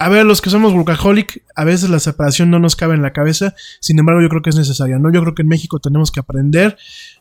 a 0.00 0.08
ver, 0.08 0.24
los 0.24 0.40
que 0.40 0.48
somos 0.48 0.72
workaholic, 0.74 1.42
a 1.56 1.64
veces 1.64 1.90
la 1.90 1.98
separación 1.98 2.50
no 2.50 2.60
nos 2.60 2.76
cabe 2.76 2.94
en 2.94 3.02
la 3.02 3.12
cabeza, 3.12 3.56
sin 3.80 3.98
embargo 3.98 4.22
yo 4.22 4.28
creo 4.28 4.42
que 4.42 4.50
es 4.50 4.56
necesaria, 4.56 4.96
¿no? 5.00 5.12
Yo 5.12 5.20
creo 5.22 5.34
que 5.34 5.42
en 5.42 5.48
México 5.48 5.80
tenemos 5.80 6.12
que 6.12 6.20
aprender 6.20 6.78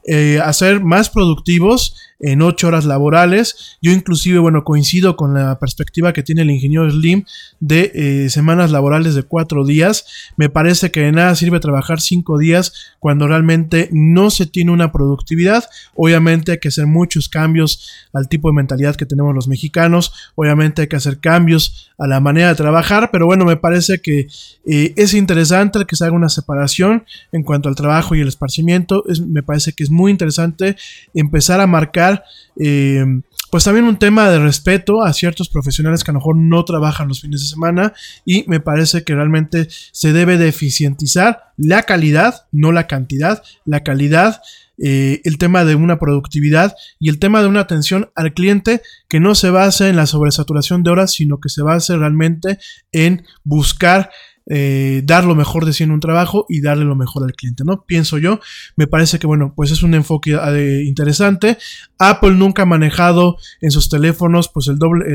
eh, 0.07 0.39
a 0.43 0.53
ser 0.53 0.81
más 0.83 1.09
productivos 1.09 1.95
en 2.19 2.41
ocho 2.41 2.67
horas 2.67 2.85
laborales. 2.85 3.77
Yo 3.81 3.91
inclusive, 3.91 4.39
bueno, 4.39 4.63
coincido 4.63 5.15
con 5.15 5.33
la 5.33 5.59
perspectiva 5.59 6.13
que 6.13 6.23
tiene 6.23 6.41
el 6.41 6.51
ingeniero 6.51 6.89
Slim 6.89 7.25
de 7.59 7.91
eh, 7.93 8.29
semanas 8.29 8.71
laborales 8.71 9.15
de 9.15 9.23
cuatro 9.23 9.65
días. 9.65 10.05
Me 10.35 10.49
parece 10.49 10.91
que 10.91 11.01
de 11.01 11.11
nada 11.11 11.35
sirve 11.35 11.59
trabajar 11.59 12.01
cinco 12.01 12.37
días 12.37 12.95
cuando 12.99 13.27
realmente 13.27 13.89
no 13.91 14.29
se 14.29 14.45
tiene 14.45 14.71
una 14.71 14.91
productividad. 14.91 15.65
Obviamente 15.95 16.53
hay 16.53 16.59
que 16.59 16.69
hacer 16.69 16.87
muchos 16.87 17.29
cambios 17.29 17.87
al 18.13 18.27
tipo 18.27 18.49
de 18.49 18.55
mentalidad 18.55 18.95
que 18.95 19.05
tenemos 19.05 19.35
los 19.35 19.47
mexicanos. 19.47 20.13
Obviamente 20.35 20.83
hay 20.83 20.87
que 20.87 20.95
hacer 20.95 21.19
cambios 21.19 21.91
a 21.97 22.07
la 22.07 22.19
manera 22.19 22.49
de 22.49 22.55
trabajar, 22.55 23.09
pero 23.11 23.25
bueno, 23.25 23.45
me 23.45 23.57
parece 23.57 23.99
que 23.99 24.27
eh, 24.65 24.93
es 24.95 25.13
interesante 25.13 25.85
que 25.85 25.95
se 25.95 26.05
haga 26.05 26.15
una 26.15 26.29
separación 26.29 27.05
en 27.31 27.43
cuanto 27.43 27.69
al 27.69 27.75
trabajo 27.75 28.15
y 28.15 28.21
el 28.21 28.27
esparcimiento. 28.27 29.03
me 29.27 29.41
parece 29.41 29.73
que 29.73 29.83
es 29.83 29.89
muy 29.89 29.96
interesante 30.11 30.75
empezar 31.13 31.59
a 31.59 31.67
marcar 31.67 32.23
eh, 32.59 33.03
pues 33.49 33.63
también 33.63 33.85
un 33.85 33.97
tema 33.97 34.29
de 34.29 34.39
respeto 34.39 35.03
a 35.03 35.13
ciertos 35.13 35.49
profesionales 35.49 36.03
que 36.03 36.11
a 36.11 36.13
lo 36.13 36.19
mejor 36.19 36.35
no 36.35 36.65
trabajan 36.65 37.07
los 37.07 37.21
fines 37.21 37.41
de 37.41 37.47
semana 37.47 37.93
y 38.25 38.43
me 38.47 38.59
parece 38.59 39.03
que 39.03 39.15
realmente 39.15 39.67
se 39.91 40.11
debe 40.11 40.37
de 40.37 40.49
eficientizar 40.49 41.53
la 41.55 41.83
calidad, 41.83 42.47
no 42.51 42.71
la 42.71 42.87
cantidad, 42.87 43.41
la 43.65 43.83
calidad, 43.83 44.41
eh, 44.77 45.21
el 45.23 45.37
tema 45.37 45.63
de 45.65 45.75
una 45.75 45.97
productividad 45.97 46.75
y 46.99 47.09
el 47.09 47.19
tema 47.19 47.41
de 47.41 47.47
una 47.47 47.61
atención 47.61 48.11
al 48.15 48.33
cliente 48.33 48.81
que 49.07 49.19
no 49.19 49.33
se 49.33 49.49
base 49.49 49.89
en 49.89 49.95
la 49.95 50.07
sobresaturación 50.07 50.83
de 50.83 50.91
horas, 50.91 51.13
sino 51.13 51.39
que 51.39 51.49
se 51.49 51.63
base 51.63 51.95
realmente 51.95 52.59
en 52.91 53.25
buscar 53.43 54.11
eh, 54.49 55.01
dar 55.03 55.25
lo 55.25 55.35
mejor 55.35 55.65
de 55.65 55.73
sí 55.73 55.83
en 55.83 55.91
un 55.91 55.99
trabajo 55.99 56.45
y 56.47 56.61
darle 56.61 56.85
lo 56.85 56.95
mejor 56.95 57.25
al 57.25 57.33
cliente, 57.33 57.65
¿no? 57.65 57.83
Pienso 57.85 58.17
yo, 58.17 58.39
me 58.77 58.87
parece 58.87 59.19
que, 59.19 59.27
bueno, 59.27 59.51
pues 59.53 59.71
es 59.71 59.83
un 59.83 59.93
enfoque 59.93 60.39
eh, 60.41 60.83
interesante. 60.85 61.57
Apple 61.99 62.31
nunca 62.31 62.61
ha 62.61 62.65
manejado 62.65 63.35
en 63.59 63.71
sus 63.71 63.89
teléfonos, 63.89 64.49
pues 64.53 64.67
el 64.67 64.79
doble, 64.79 65.05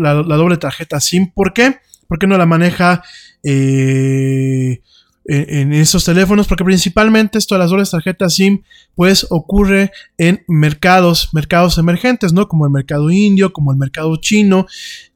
la, 0.00 0.14
doble 0.14 0.56
tarjeta 0.56 1.00
SIM. 1.00 1.32
¿Por 1.32 1.52
qué? 1.52 1.78
Porque 2.06 2.28
no 2.28 2.38
la 2.38 2.46
maneja 2.46 3.02
eh, 3.42 4.82
en, 5.24 5.72
esos 5.72 6.04
teléfonos, 6.04 6.46
porque 6.46 6.62
principalmente 6.62 7.38
esto 7.38 7.56
de 7.56 7.58
las 7.58 7.70
dobles 7.70 7.90
tarjetas 7.90 8.34
SIM, 8.34 8.62
pues 8.94 9.26
ocurre 9.30 9.90
en 10.16 10.44
mercados, 10.46 11.30
mercados 11.32 11.78
emergentes, 11.78 12.32
¿no? 12.32 12.46
Como 12.46 12.66
el 12.66 12.70
mercado 12.70 13.10
indio, 13.10 13.52
como 13.52 13.72
el 13.72 13.78
mercado 13.78 14.14
chino, 14.18 14.66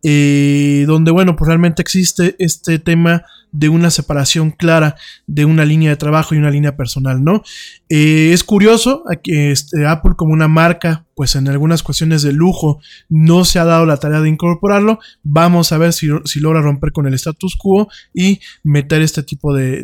donde, 0.03 1.11
bueno, 1.12 1.37
pues 1.37 1.47
realmente 1.47 1.83
existe 1.83 2.35
este 2.41 2.81
tema 2.81 3.23
de 3.52 3.69
una 3.69 3.90
separación 3.90 4.50
clara 4.50 4.97
de 5.26 5.45
una 5.45 5.64
línea 5.64 5.90
de 5.90 5.97
trabajo 5.97 6.35
y 6.35 6.38
una 6.38 6.50
línea 6.50 6.76
personal, 6.76 7.23
¿no? 7.23 7.42
Eh, 7.88 8.30
es 8.33 8.45
curioso 8.45 9.02
que 9.23 9.50
este, 9.50 9.87
Apple 9.87 10.12
como 10.16 10.33
una 10.33 10.49
marca, 10.49 11.07
pues 11.14 11.35
en 11.35 11.49
algunas 11.49 11.83
cuestiones 11.83 12.23
de 12.23 12.33
lujo 12.33 12.80
no 13.09 13.45
se 13.45 13.59
ha 13.59 13.64
dado 13.64 13.87
la 13.87 13.97
tarea 13.97 14.21
de 14.21 14.28
incorporarlo. 14.28 15.00
Vamos 15.23 15.73
a 15.73 15.78
ver 15.78 15.92
si, 15.92 16.09
logra 16.37 16.62
romper 16.62 16.92
con 16.92 17.07
el 17.07 17.14
status 17.14 17.57
quo 17.57 17.88
y 18.14 18.40
meter 18.62 19.02
este 19.02 19.23
tipo 19.23 19.54
de, 19.54 19.83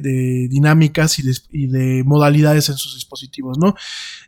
dinámicas 0.49 1.19
y 1.19 1.67
de, 1.67 2.03
modalidades 2.05 2.69
en 2.69 2.77
sus 2.77 2.95
dispositivos, 2.95 3.59
¿no? 3.59 3.75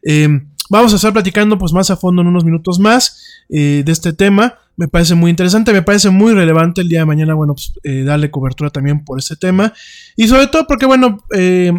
Eh, 0.02 0.28
vamos 0.70 0.92
a 0.92 0.96
estar 0.96 1.12
platicando 1.12 1.58
pues 1.58 1.72
más 1.72 1.90
a 1.90 1.96
fondo 1.96 2.22
en 2.22 2.28
unos 2.28 2.44
minutos 2.44 2.78
más 2.78 3.44
eh, 3.48 3.82
de 3.84 3.92
este 3.92 4.12
tema 4.12 4.58
me 4.78 4.86
parece 4.86 5.16
muy 5.16 5.30
interesante, 5.30 5.72
me 5.72 5.82
parece 5.82 6.08
muy 6.08 6.32
relevante 6.32 6.80
el 6.80 6.88
día 6.88 7.00
de 7.00 7.04
mañana, 7.04 7.34
bueno, 7.34 7.54
pues 7.54 7.72
eh, 7.82 8.04
darle 8.04 8.30
cobertura 8.30 8.70
también 8.70 9.04
por 9.04 9.18
este 9.18 9.34
tema. 9.34 9.74
Y 10.14 10.28
sobre 10.28 10.46
todo 10.46 10.68
porque, 10.68 10.86
bueno, 10.86 11.18
eh, 11.36 11.72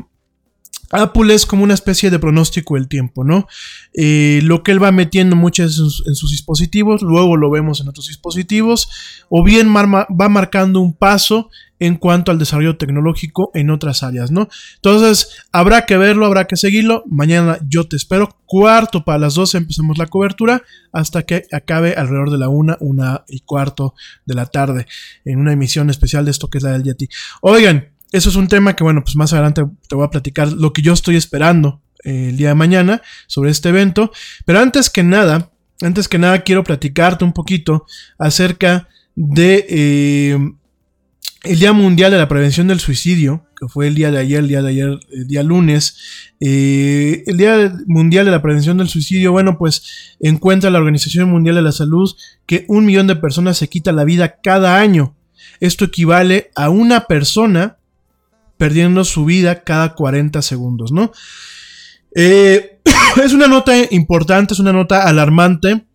Apple 0.91 1.33
es 1.33 1.45
como 1.45 1.63
una 1.63 1.73
especie 1.73 2.09
de 2.09 2.19
pronóstico 2.19 2.75
del 2.75 2.87
tiempo, 2.87 3.23
¿no? 3.23 3.47
Eh, 3.93 4.39
lo 4.43 4.63
que 4.63 4.71
él 4.71 4.81
va 4.81 4.91
metiendo 4.91 5.35
muchas 5.35 5.77
en 6.05 6.15
sus, 6.15 6.31
dispositivos, 6.31 7.01
luego 7.01 7.37
lo 7.37 7.51
vemos 7.51 7.81
en 7.81 7.89
otros 7.89 8.07
dispositivos, 8.07 8.89
o 9.29 9.43
bien 9.43 9.73
va 9.73 10.29
marcando 10.29 10.79
un 10.79 10.93
paso 10.93 11.49
en 11.79 11.95
cuanto 11.95 12.31
al 12.31 12.39
desarrollo 12.39 12.77
tecnológico 12.77 13.51
en 13.53 13.69
otras 13.69 14.03
áreas, 14.03 14.31
¿no? 14.31 14.49
Entonces, 14.75 15.45
habrá 15.51 15.85
que 15.85 15.97
verlo, 15.97 16.25
habrá 16.25 16.45
que 16.45 16.57
seguirlo. 16.57 17.03
Mañana 17.07 17.57
yo 17.67 17.87
te 17.87 17.95
espero. 17.95 18.29
Cuarto 18.45 19.05
para 19.05 19.19
las 19.19 19.35
12 19.35 19.59
empezamos 19.59 19.97
la 19.97 20.07
cobertura 20.07 20.63
hasta 20.91 21.23
que 21.23 21.45
acabe 21.51 21.93
alrededor 21.93 22.31
de 22.31 22.37
la 22.37 22.49
una, 22.49 22.77
una 22.79 23.23
y 23.27 23.41
cuarto 23.41 23.93
de 24.25 24.35
la 24.35 24.45
tarde 24.47 24.87
en 25.23 25.39
una 25.39 25.53
emisión 25.53 25.89
especial 25.89 26.25
de 26.25 26.31
esto 26.31 26.49
que 26.49 26.57
es 26.57 26.63
la 26.63 26.71
del 26.71 26.83
Yeti. 26.83 27.07
Oigan, 27.41 27.89
eso 28.11 28.29
es 28.29 28.35
un 28.35 28.47
tema 28.47 28.75
que, 28.75 28.83
bueno, 28.83 29.03
pues 29.03 29.15
más 29.15 29.33
adelante 29.33 29.63
te 29.87 29.95
voy 29.95 30.05
a 30.05 30.09
platicar 30.09 30.51
lo 30.51 30.73
que 30.73 30.81
yo 30.81 30.93
estoy 30.93 31.15
esperando 31.15 31.81
eh, 32.03 32.29
el 32.29 32.37
día 32.37 32.49
de 32.49 32.55
mañana 32.55 33.01
sobre 33.27 33.51
este 33.51 33.69
evento. 33.69 34.11
Pero 34.45 34.59
antes 34.59 34.89
que 34.89 35.03
nada, 35.03 35.51
antes 35.81 36.07
que 36.07 36.17
nada 36.17 36.41
quiero 36.41 36.63
platicarte 36.63 37.23
un 37.23 37.33
poquito 37.33 37.85
acerca 38.17 38.87
de 39.15 39.65
eh, 39.69 40.37
el 41.43 41.59
Día 41.59 41.73
Mundial 41.73 42.11
de 42.11 42.17
la 42.17 42.27
Prevención 42.27 42.67
del 42.67 42.79
Suicidio, 42.79 43.45
que 43.59 43.67
fue 43.67 43.87
el 43.87 43.95
día 43.95 44.11
de 44.11 44.19
ayer, 44.19 44.39
el 44.39 44.47
día 44.47 44.61
de 44.61 44.69
ayer, 44.69 44.99
el 45.11 45.27
día 45.27 45.43
lunes. 45.43 45.97
Eh, 46.39 47.23
el 47.27 47.37
Día 47.37 47.73
Mundial 47.87 48.25
de 48.25 48.31
la 48.31 48.41
Prevención 48.41 48.77
del 48.77 48.89
Suicidio, 48.89 49.31
bueno, 49.31 49.57
pues 49.57 50.17
encuentra 50.19 50.69
la 50.69 50.79
Organización 50.79 51.29
Mundial 51.29 51.55
de 51.55 51.61
la 51.61 51.71
Salud 51.71 52.15
que 52.45 52.65
un 52.67 52.85
millón 52.85 53.07
de 53.07 53.15
personas 53.15 53.57
se 53.57 53.67
quita 53.67 53.91
la 53.91 54.03
vida 54.03 54.39
cada 54.41 54.79
año. 54.79 55.15
Esto 55.59 55.85
equivale 55.85 56.51
a 56.55 56.69
una 56.69 57.05
persona 57.05 57.78
perdiendo 58.59 59.05
su 59.05 59.23
vida 59.23 59.63
cada 59.63 59.95
40 59.95 60.41
segundos, 60.41 60.91
¿no? 60.91 61.13
Eh, 62.13 62.81
es 63.23 63.31
una 63.31 63.47
nota 63.47 63.73
importante, 63.89 64.53
es 64.53 64.59
una 64.59 64.73
nota 64.73 65.07
alarmante, 65.07 65.85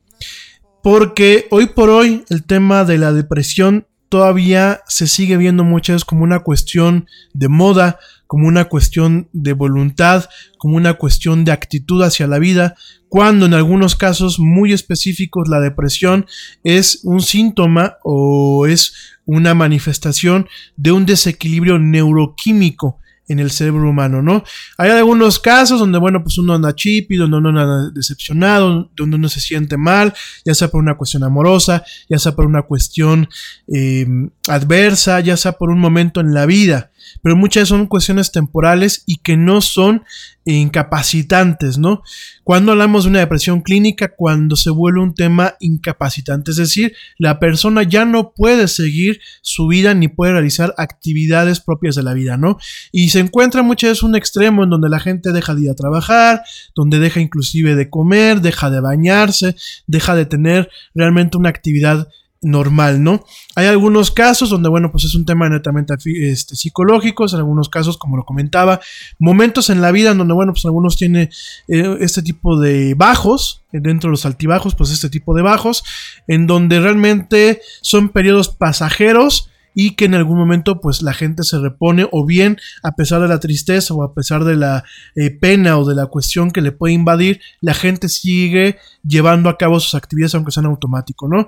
porque 0.82 1.46
hoy 1.50 1.66
por 1.66 1.90
hoy 1.90 2.24
el 2.30 2.44
tema 2.44 2.84
de 2.84 2.96
la 2.96 3.12
depresión 3.12 3.86
todavía 4.08 4.80
se 4.88 5.06
sigue 5.06 5.36
viendo 5.36 5.62
muchas 5.62 6.06
como 6.06 6.24
una 6.24 6.40
cuestión 6.40 7.06
de 7.34 7.48
moda, 7.48 7.98
como 8.34 8.48
una 8.48 8.64
cuestión 8.64 9.28
de 9.32 9.52
voluntad, 9.52 10.24
como 10.58 10.74
una 10.76 10.94
cuestión 10.94 11.44
de 11.44 11.52
actitud 11.52 12.02
hacia 12.02 12.26
la 12.26 12.40
vida, 12.40 12.74
cuando 13.08 13.46
en 13.46 13.54
algunos 13.54 13.94
casos 13.94 14.40
muy 14.40 14.72
específicos 14.72 15.46
la 15.48 15.60
depresión 15.60 16.26
es 16.64 16.98
un 17.04 17.22
síntoma 17.22 17.98
o 18.02 18.66
es 18.66 18.92
una 19.24 19.54
manifestación 19.54 20.48
de 20.76 20.90
un 20.90 21.06
desequilibrio 21.06 21.78
neuroquímico 21.78 22.98
en 23.28 23.38
el 23.38 23.52
cerebro 23.52 23.88
humano, 23.88 24.20
¿no? 24.20 24.42
Hay 24.78 24.90
algunos 24.90 25.38
casos 25.38 25.78
donde, 25.78 26.00
bueno, 26.00 26.24
pues 26.24 26.36
uno 26.36 26.54
anda 26.54 26.74
chippy, 26.74 27.14
donde 27.14 27.36
uno 27.36 27.50
anda 27.50 27.88
decepcionado, 27.90 28.90
donde 28.96 29.14
uno 29.14 29.28
se 29.28 29.38
siente 29.38 29.76
mal, 29.76 30.12
ya 30.44 30.54
sea 30.54 30.66
por 30.66 30.82
una 30.82 30.96
cuestión 30.96 31.22
amorosa, 31.22 31.84
ya 32.10 32.18
sea 32.18 32.34
por 32.34 32.46
una 32.46 32.62
cuestión 32.62 33.28
eh, 33.72 34.08
adversa, 34.48 35.20
ya 35.20 35.36
sea 35.36 35.52
por 35.52 35.70
un 35.70 35.78
momento 35.78 36.20
en 36.20 36.34
la 36.34 36.46
vida 36.46 36.90
pero 37.22 37.36
muchas 37.36 37.68
son 37.68 37.86
cuestiones 37.86 38.32
temporales 38.32 39.02
y 39.06 39.16
que 39.16 39.36
no 39.36 39.60
son 39.60 40.02
incapacitantes, 40.44 41.78
¿no? 41.78 42.02
Cuando 42.42 42.72
hablamos 42.72 43.04
de 43.04 43.10
una 43.10 43.20
depresión 43.20 43.62
clínica, 43.62 44.14
cuando 44.14 44.56
se 44.56 44.70
vuelve 44.70 45.00
un 45.00 45.14
tema 45.14 45.54
incapacitante, 45.60 46.50
es 46.50 46.58
decir, 46.58 46.94
la 47.18 47.38
persona 47.38 47.82
ya 47.82 48.04
no 48.04 48.32
puede 48.34 48.68
seguir 48.68 49.20
su 49.40 49.66
vida 49.66 49.94
ni 49.94 50.08
puede 50.08 50.32
realizar 50.32 50.74
actividades 50.76 51.60
propias 51.60 51.94
de 51.94 52.02
la 52.02 52.12
vida, 52.12 52.36
¿no? 52.36 52.58
Y 52.92 53.08
se 53.10 53.20
encuentra 53.20 53.62
muchas 53.62 53.90
veces 53.90 54.02
un 54.02 54.16
extremo 54.16 54.64
en 54.64 54.70
donde 54.70 54.90
la 54.90 55.00
gente 55.00 55.32
deja 55.32 55.54
de 55.54 55.62
ir 55.62 55.70
a 55.70 55.74
trabajar, 55.74 56.42
donde 56.74 56.98
deja 56.98 57.20
inclusive 57.20 57.74
de 57.74 57.88
comer, 57.88 58.40
deja 58.40 58.70
de 58.70 58.80
bañarse, 58.80 59.56
deja 59.86 60.14
de 60.14 60.26
tener 60.26 60.68
realmente 60.94 61.38
una 61.38 61.48
actividad 61.48 62.08
normal, 62.44 63.02
¿no? 63.02 63.24
Hay 63.56 63.66
algunos 63.66 64.10
casos 64.10 64.50
donde, 64.50 64.68
bueno, 64.68 64.90
pues 64.92 65.04
es 65.04 65.14
un 65.14 65.24
tema 65.24 65.48
netamente 65.48 65.94
este, 66.04 66.54
psicológico, 66.54 67.26
en 67.28 67.36
algunos 67.36 67.68
casos, 67.68 67.96
como 67.96 68.16
lo 68.16 68.24
comentaba, 68.24 68.80
momentos 69.18 69.70
en 69.70 69.80
la 69.80 69.90
vida 69.90 70.12
en 70.12 70.18
donde, 70.18 70.34
bueno, 70.34 70.52
pues 70.52 70.64
algunos 70.64 70.96
tienen 70.96 71.30
eh, 71.68 71.96
este 72.00 72.22
tipo 72.22 72.60
de 72.60 72.94
bajos, 72.94 73.64
dentro 73.72 74.08
de 74.08 74.12
los 74.12 74.26
altibajos, 74.26 74.74
pues 74.74 74.90
este 74.90 75.10
tipo 75.10 75.34
de 75.34 75.42
bajos, 75.42 75.82
en 76.28 76.46
donde 76.46 76.80
realmente 76.80 77.60
son 77.80 78.10
periodos 78.10 78.48
pasajeros 78.48 79.50
y 79.74 79.96
que 79.96 80.06
en 80.06 80.14
algún 80.14 80.38
momento 80.38 80.80
pues 80.80 81.02
la 81.02 81.12
gente 81.12 81.42
se 81.42 81.58
repone 81.58 82.06
o 82.12 82.24
bien 82.24 82.58
a 82.82 82.92
pesar 82.92 83.20
de 83.20 83.28
la 83.28 83.40
tristeza 83.40 83.92
o 83.94 84.02
a 84.02 84.14
pesar 84.14 84.44
de 84.44 84.56
la 84.56 84.84
eh, 85.16 85.30
pena 85.30 85.78
o 85.78 85.84
de 85.84 85.94
la 85.94 86.06
cuestión 86.06 86.50
que 86.50 86.60
le 86.60 86.72
puede 86.72 86.94
invadir, 86.94 87.40
la 87.60 87.74
gente 87.74 88.08
sigue 88.08 88.78
llevando 89.06 89.48
a 89.48 89.58
cabo 89.58 89.80
sus 89.80 89.94
actividades 89.94 90.34
aunque 90.34 90.52
sean 90.52 90.66
automático, 90.66 91.28
¿no? 91.28 91.46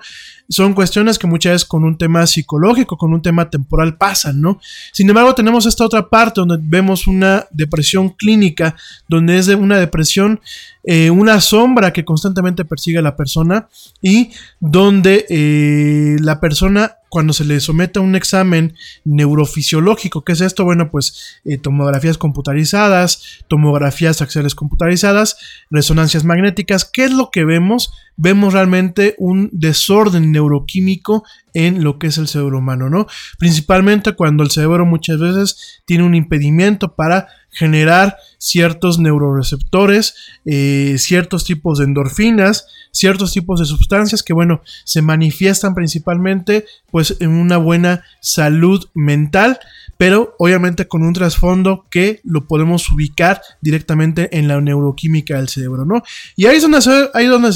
Son 0.49 0.75
cuestiones 0.75 1.19
que 1.19 1.27
muchas 1.27 1.53
veces 1.53 1.65
con 1.65 1.85
un 1.85 1.97
tema 1.97 2.27
psicológico, 2.27 2.97
con 2.97 3.13
un 3.13 3.23
tema 3.23 3.49
temporal 3.49 3.97
pasan, 3.97 4.41
¿no? 4.41 4.61
Sin 4.93 5.09
embargo, 5.09 5.35
tenemos 5.35 5.67
esta 5.67 5.85
otra 5.85 6.09
parte 6.09 6.41
donde 6.41 6.59
vemos 6.61 7.07
una 7.07 7.47
depresión 7.51 8.11
clínica, 8.11 8.77
donde 9.09 9.39
es 9.39 9.47
de 9.47 9.55
una 9.55 9.79
depresión, 9.79 10.41
eh, 10.87 11.11
una 11.11 11.41
sombra 11.41 11.93
que 11.93 12.05
constantemente 12.05 12.65
persigue 12.65 12.99
a 12.99 13.03
la 13.03 13.17
persona 13.17 13.69
y 14.01 14.31
donde 14.61 15.27
eh, 15.29 16.17
la 16.21 16.39
persona 16.41 16.99
cuando 17.09 17.33
se 17.33 17.45
le 17.45 17.61
somete 17.61 17.99
a 17.99 18.03
un 18.03 18.15
examen 18.15 18.75
neurofisiológico. 19.05 20.23
¿Qué 20.23 20.33
es 20.33 20.41
esto? 20.41 20.65
Bueno, 20.65 20.91
pues 20.91 21.41
eh, 21.45 21.59
tomografías 21.59 22.19
computarizadas, 22.19 23.43
tomografías 23.49 24.23
axiales 24.23 24.55
computarizadas, 24.55 25.39
resonancias 25.71 26.25
magnéticas. 26.25 26.85
¿Qué 26.85 27.05
es 27.05 27.13
lo 27.13 27.31
que 27.31 27.45
vemos? 27.45 27.93
Vemos 28.17 28.53
realmente 28.53 29.15
un 29.19 29.51
desorden 29.53 30.31
neuroquímico 30.31 31.25
en 31.57 31.83
lo 31.83 31.99
que 31.99 32.09
es 32.09 32.19
el 32.19 32.29
cerebro 32.29 32.59
humano, 32.59 32.91
¿no? 32.91 33.07
Principalmente 33.39 34.13
cuando 34.13 34.43
el 34.43 34.51
cerebro 34.51 34.85
muchas 34.85 35.19
veces 35.19 35.81
tiene 35.87 36.05
un 36.05 36.15
impedimento 36.15 36.95
para 36.95 37.29
generar 37.49 38.19
ciertos 38.37 38.99
neuroreceptores, 38.99 40.15
eh, 40.45 40.97
ciertos 40.99 41.47
tipos 41.47 41.79
de 41.79 41.87
endorfinas, 41.87 42.67
ciertos 42.93 43.33
tipos 43.33 43.59
de 43.59 43.65
sustancias 43.65 44.23
que, 44.23 44.35
bueno, 44.35 44.61
se 44.85 45.01
manifiestan 45.01 45.75
principalmente 45.75 46.67
pues 46.91 47.17
en 47.21 47.31
una 47.31 47.57
buena 47.57 48.05
salud 48.21 48.85
mental, 48.93 49.59
pero 49.99 50.35
obviamente 50.39 50.89
con 50.89 51.03
un 51.03 51.13
trasfondo 51.13 51.87
que 51.91 52.21
lo 52.25 52.47
podemos 52.47 52.91
ubicar 52.91 53.41
directamente 53.61 54.37
en 54.37 54.49
la 54.49 54.61
neuroquímica 54.61 55.37
del 55.37 55.49
cerebro, 55.49 55.85
¿no? 55.85 56.03
Y 56.37 56.47
ahí 56.47 56.57
es 56.57 56.63
donde, 56.63 56.79
ahí 57.15 57.27
donde 57.27 57.51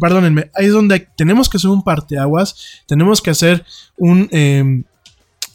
perdónenme, 0.00 0.50
ahí 0.54 0.66
es 0.66 0.72
donde 0.72 1.08
tenemos 1.16 1.48
que 1.48 1.58
hacer 1.58 1.70
un 1.70 1.84
parteaguas, 1.84 2.82
tenemos 2.86 3.20
que 3.20 3.30
hacer 3.30 3.64
un... 3.96 4.28
Em, 4.30 4.84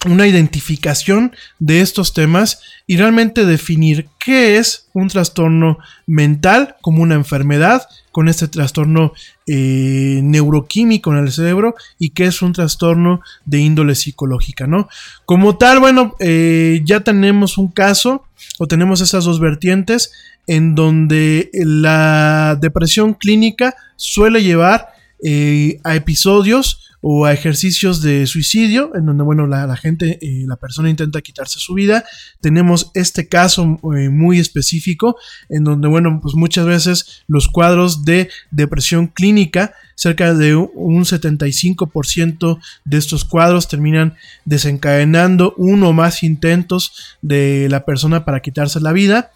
una 0.05 0.25
identificación 0.25 1.31
de 1.59 1.81
estos 1.81 2.13
temas 2.13 2.61
y 2.87 2.97
realmente 2.97 3.45
definir 3.45 4.09
qué 4.19 4.57
es 4.57 4.87
un 4.93 5.09
trastorno 5.09 5.77
mental 6.07 6.75
como 6.81 7.03
una 7.03 7.15
enfermedad 7.15 7.87
con 8.11 8.27
este 8.27 8.47
trastorno 8.47 9.13
eh, 9.47 10.19
neuroquímico 10.23 11.11
en 11.11 11.19
el 11.19 11.31
cerebro 11.31 11.75
y 11.97 12.11
qué 12.11 12.25
es 12.25 12.41
un 12.41 12.53
trastorno 12.53 13.21
de 13.45 13.59
índole 13.59 13.95
psicológica, 13.95 14.67
¿no? 14.67 14.89
Como 15.25 15.57
tal, 15.57 15.79
bueno, 15.79 16.15
eh, 16.19 16.81
ya 16.83 17.01
tenemos 17.01 17.57
un 17.57 17.69
caso 17.69 18.25
o 18.59 18.67
tenemos 18.67 19.01
esas 19.01 19.25
dos 19.25 19.39
vertientes 19.39 20.11
en 20.47 20.75
donde 20.75 21.49
la 21.53 22.57
depresión 22.59 23.13
clínica 23.13 23.75
suele 23.95 24.43
llevar 24.43 24.89
eh, 25.23 25.79
a 25.83 25.95
episodios 25.95 26.90
o 27.01 27.25
a 27.25 27.33
ejercicios 27.33 28.01
de 28.01 28.27
suicidio, 28.27 28.91
en 28.95 29.07
donde, 29.07 29.23
bueno, 29.23 29.47
la, 29.47 29.75
gente, 29.75 30.19
eh, 30.21 30.45
la 30.47 30.55
persona 30.55 30.89
intenta 30.89 31.21
quitarse 31.21 31.59
su 31.59 31.73
vida. 31.73 32.05
Tenemos 32.39 32.91
este 32.93 33.27
caso 33.27 33.79
eh, 33.95 34.09
muy 34.09 34.39
específico, 34.39 35.17
en 35.49 35.63
donde, 35.63 35.87
bueno, 35.87 36.19
pues 36.21 36.35
muchas 36.35 36.65
veces 36.65 37.23
los 37.27 37.47
cuadros 37.47 38.05
de 38.05 38.29
depresión 38.51 39.07
clínica, 39.07 39.73
cerca 39.95 40.33
de 40.33 40.55
un 40.55 41.03
75% 41.03 42.59
de 42.85 42.97
estos 42.97 43.25
cuadros 43.25 43.67
terminan 43.67 44.15
desencadenando 44.45 45.53
uno 45.57 45.89
o 45.89 45.93
más 45.93 46.23
intentos 46.23 47.17
de 47.21 47.67
la 47.69 47.85
persona 47.85 48.25
para 48.25 48.41
quitarse 48.41 48.79
la 48.79 48.93
vida. 48.93 49.31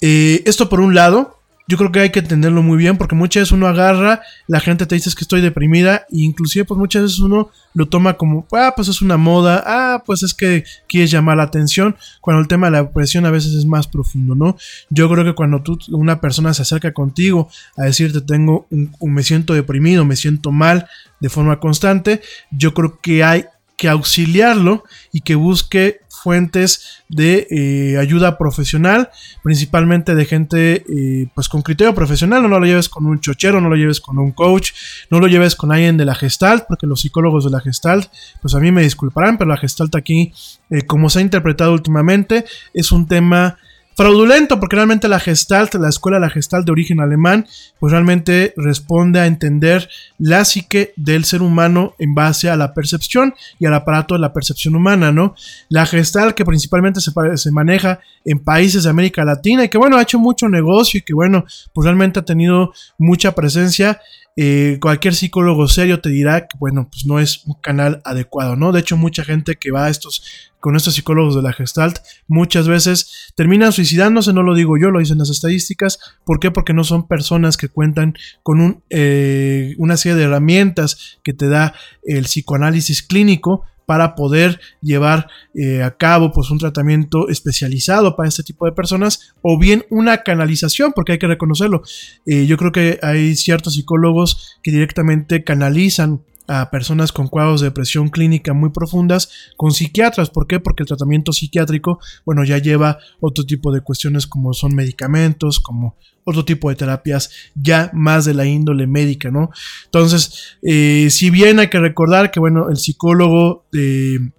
Eh, 0.00 0.42
esto 0.44 0.68
por 0.68 0.80
un 0.80 0.94
lado, 0.94 1.35
yo 1.68 1.76
creo 1.76 1.90
que 1.90 2.00
hay 2.00 2.10
que 2.10 2.20
entenderlo 2.20 2.62
muy 2.62 2.78
bien 2.78 2.96
porque 2.96 3.14
muchas 3.14 3.42
veces 3.42 3.52
uno 3.52 3.66
agarra, 3.66 4.22
la 4.46 4.60
gente 4.60 4.86
te 4.86 4.94
dice 4.94 5.10
que 5.16 5.22
estoy 5.22 5.40
deprimida 5.40 6.06
e 6.12 6.20
inclusive 6.20 6.64
pues 6.64 6.78
muchas 6.78 7.02
veces 7.02 7.18
uno 7.18 7.50
lo 7.74 7.88
toma 7.88 8.14
como, 8.14 8.46
ah, 8.52 8.72
pues 8.74 8.88
es 8.88 9.02
una 9.02 9.16
moda, 9.16 9.62
ah, 9.66 10.02
pues 10.06 10.22
es 10.22 10.32
que 10.32 10.64
quieres 10.88 11.10
llamar 11.10 11.36
la 11.36 11.42
atención, 11.42 11.96
cuando 12.20 12.40
el 12.40 12.48
tema 12.48 12.68
de 12.68 12.72
la 12.72 12.82
depresión 12.84 13.26
a 13.26 13.30
veces 13.30 13.52
es 13.52 13.66
más 13.66 13.86
profundo, 13.86 14.34
¿no? 14.34 14.56
Yo 14.90 15.10
creo 15.10 15.24
que 15.24 15.34
cuando 15.34 15.62
tú, 15.62 15.78
una 15.90 16.20
persona 16.20 16.54
se 16.54 16.62
acerca 16.62 16.92
contigo 16.92 17.48
a 17.76 17.84
decirte 17.84 18.20
tengo 18.20 18.66
un 18.70 18.90
me 19.00 19.22
siento 19.22 19.54
deprimido, 19.54 20.04
me 20.04 20.16
siento 20.16 20.52
mal 20.52 20.86
de 21.20 21.28
forma 21.28 21.58
constante, 21.58 22.20
yo 22.50 22.74
creo 22.74 23.00
que 23.00 23.24
hay 23.24 23.46
que 23.76 23.88
auxiliarlo 23.88 24.84
y 25.12 25.20
que 25.20 25.34
busque 25.34 26.00
fuentes 26.16 27.02
de 27.08 27.46
eh, 27.50 27.98
ayuda 27.98 28.38
profesional, 28.38 29.10
principalmente 29.42 30.14
de 30.14 30.24
gente 30.24 30.84
eh, 30.88 31.28
pues 31.34 31.48
con 31.48 31.62
criterio 31.62 31.94
profesional, 31.94 32.42
no, 32.42 32.48
lo 32.48 32.64
lleves 32.64 32.88
con 32.88 33.06
un 33.06 33.20
chochero, 33.20 33.60
no 33.60 33.68
lo 33.68 33.76
lleves 33.76 34.00
con 34.00 34.18
un 34.18 34.32
coach, 34.32 34.72
no 35.10 35.20
lo 35.20 35.26
lleves 35.26 35.56
con 35.56 35.72
alguien 35.72 35.96
de 35.96 36.04
la 36.04 36.14
gestalt, 36.14 36.64
porque 36.66 36.86
los 36.86 37.00
psicólogos 37.00 37.44
de 37.44 37.50
la 37.50 37.60
gestalt, 37.60 38.10
pues 38.40 38.54
a 38.54 38.60
mí 38.60 38.72
me 38.72 38.82
disculparán, 38.82 39.38
pero 39.38 39.50
la 39.50 39.56
gestalt 39.56 39.94
aquí, 39.94 40.32
eh, 40.70 40.82
como 40.82 41.10
se 41.10 41.20
ha 41.20 41.22
interpretado 41.22 41.72
últimamente, 41.72 42.44
es 42.74 42.92
un 42.92 43.06
tema 43.06 43.58
fraudulento, 43.96 44.60
porque 44.60 44.76
realmente 44.76 45.08
la 45.08 45.18
Gestalt, 45.18 45.74
la 45.74 45.88
escuela 45.88 46.18
la 46.18 46.28
Gestalt 46.30 46.66
de 46.66 46.72
origen 46.72 47.00
alemán, 47.00 47.46
pues 47.80 47.92
realmente 47.92 48.52
responde 48.56 49.20
a 49.20 49.26
entender 49.26 49.88
la 50.18 50.44
psique 50.44 50.92
del 50.96 51.24
ser 51.24 51.42
humano 51.42 51.94
en 51.98 52.14
base 52.14 52.50
a 52.50 52.56
la 52.56 52.74
percepción 52.74 53.34
y 53.58 53.66
al 53.66 53.74
aparato 53.74 54.14
de 54.14 54.20
la 54.20 54.32
percepción 54.32 54.76
humana, 54.76 55.12
¿no? 55.12 55.34
La 55.70 55.86
Gestalt 55.86 56.34
que 56.34 56.44
principalmente 56.44 57.00
se, 57.00 57.10
se 57.36 57.50
maneja 57.50 58.00
en 58.24 58.38
países 58.38 58.84
de 58.84 58.90
América 58.90 59.24
Latina 59.24 59.64
y 59.64 59.68
que 59.68 59.78
bueno, 59.78 59.96
ha 59.96 60.02
hecho 60.02 60.18
mucho 60.18 60.48
negocio 60.48 60.98
y 60.98 61.02
que 61.02 61.14
bueno, 61.14 61.44
pues 61.72 61.84
realmente 61.84 62.20
ha 62.20 62.24
tenido 62.24 62.72
mucha 62.98 63.34
presencia 63.34 64.00
eh, 64.38 64.76
cualquier 64.82 65.14
psicólogo 65.14 65.66
serio 65.66 66.02
te 66.02 66.10
dirá 66.10 66.46
que, 66.46 66.58
bueno, 66.58 66.88
pues 66.90 67.06
no 67.06 67.18
es 67.18 67.42
un 67.46 67.54
canal 67.54 68.02
adecuado, 68.04 68.54
¿no? 68.54 68.70
De 68.70 68.80
hecho, 68.80 68.98
mucha 68.98 69.24
gente 69.24 69.56
que 69.56 69.70
va 69.70 69.86
a 69.86 69.88
estos, 69.88 70.22
con 70.66 70.74
estos 70.74 70.96
psicólogos 70.96 71.36
de 71.36 71.42
la 71.42 71.52
Gestalt, 71.52 71.98
muchas 72.26 72.66
veces 72.66 73.30
terminan 73.36 73.70
suicidándose, 73.70 74.32
no 74.32 74.42
lo 74.42 74.52
digo 74.52 74.76
yo, 74.76 74.90
lo 74.90 74.98
dicen 74.98 75.18
las 75.18 75.30
estadísticas. 75.30 76.00
¿Por 76.24 76.40
qué? 76.40 76.50
Porque 76.50 76.74
no 76.74 76.82
son 76.82 77.06
personas 77.06 77.56
que 77.56 77.68
cuentan 77.68 78.14
con 78.42 78.60
un, 78.60 78.82
eh, 78.90 79.76
una 79.78 79.96
serie 79.96 80.18
de 80.18 80.24
herramientas 80.24 81.20
que 81.22 81.32
te 81.34 81.46
da 81.48 81.72
el 82.02 82.24
psicoanálisis 82.24 83.04
clínico 83.04 83.62
para 83.86 84.16
poder 84.16 84.58
llevar 84.82 85.28
eh, 85.54 85.84
a 85.84 85.96
cabo 85.96 86.32
pues 86.32 86.50
un 86.50 86.58
tratamiento 86.58 87.28
especializado 87.28 88.16
para 88.16 88.28
este 88.28 88.42
tipo 88.42 88.66
de 88.66 88.72
personas 88.72 89.36
o 89.42 89.60
bien 89.60 89.84
una 89.88 90.24
canalización 90.24 90.92
porque 90.96 91.12
hay 91.12 91.18
que 91.20 91.28
reconocerlo 91.28 91.82
eh, 92.26 92.46
yo 92.46 92.56
creo 92.56 92.72
que 92.72 92.98
hay 93.02 93.36
ciertos 93.36 93.74
psicólogos 93.74 94.58
que 94.64 94.72
directamente 94.72 95.44
canalizan 95.44 96.22
a 96.48 96.70
personas 96.70 97.12
con 97.12 97.28
cuadros 97.28 97.60
de 97.60 97.68
depresión 97.68 98.08
clínica 98.08 98.52
muy 98.52 98.70
profundas 98.70 99.30
con 99.56 99.72
psiquiatras. 99.72 100.30
¿Por 100.30 100.46
qué? 100.46 100.60
Porque 100.60 100.82
el 100.82 100.88
tratamiento 100.88 101.32
psiquiátrico, 101.32 101.98
bueno, 102.24 102.44
ya 102.44 102.58
lleva 102.58 102.98
otro 103.20 103.44
tipo 103.44 103.72
de 103.72 103.80
cuestiones 103.80 104.26
como 104.26 104.52
son 104.52 104.74
medicamentos, 104.74 105.60
como 105.60 105.96
otro 106.24 106.44
tipo 106.44 106.68
de 106.68 106.76
terapias 106.76 107.30
ya 107.54 107.90
más 107.92 108.24
de 108.24 108.34
la 108.34 108.44
índole 108.46 108.86
médica, 108.86 109.30
¿no? 109.30 109.50
Entonces, 109.84 110.56
eh, 110.62 111.08
si 111.10 111.30
bien 111.30 111.60
hay 111.60 111.68
que 111.68 111.78
recordar 111.78 112.30
que, 112.30 112.40
bueno, 112.40 112.68
el 112.68 112.76
psicólogo 112.76 113.66
de 113.72 114.32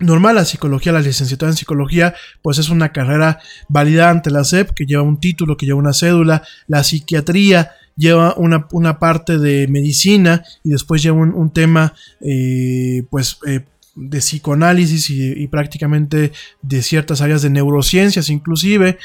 normal 0.00 0.34
la 0.34 0.44
psicología, 0.44 0.92
la 0.92 1.00
licenciatura 1.00 1.50
en 1.50 1.56
psicología, 1.56 2.14
pues 2.42 2.58
es 2.58 2.70
una 2.70 2.90
carrera 2.90 3.38
válida 3.68 4.10
ante 4.10 4.30
la 4.30 4.44
SEP, 4.44 4.70
que 4.70 4.86
lleva 4.86 5.02
un 5.02 5.20
título, 5.20 5.56
que 5.56 5.66
lleva 5.66 5.78
una 5.78 5.92
cédula, 5.92 6.42
la 6.66 6.82
psiquiatría 6.82 7.72
lleva 8.00 8.34
una, 8.36 8.98
parte 8.98 9.38
de 9.38 9.68
medicina 9.68 10.42
y 10.64 10.70
después 10.70 11.02
lleva 11.02 11.18
un, 11.18 11.52
tema, 11.52 11.94
eh, 12.20 13.04
pues, 13.10 13.38
eh, 13.46 13.60
de 13.94 14.18
psicoanálisis 14.18 15.10
y, 15.10 15.46
prácticamente 15.48 16.32
de 16.62 16.82
ciertas 16.82 17.20
áreas 17.20 17.42
de 17.42 17.50
neurociencias 17.50 18.30
inclusive 18.30 18.98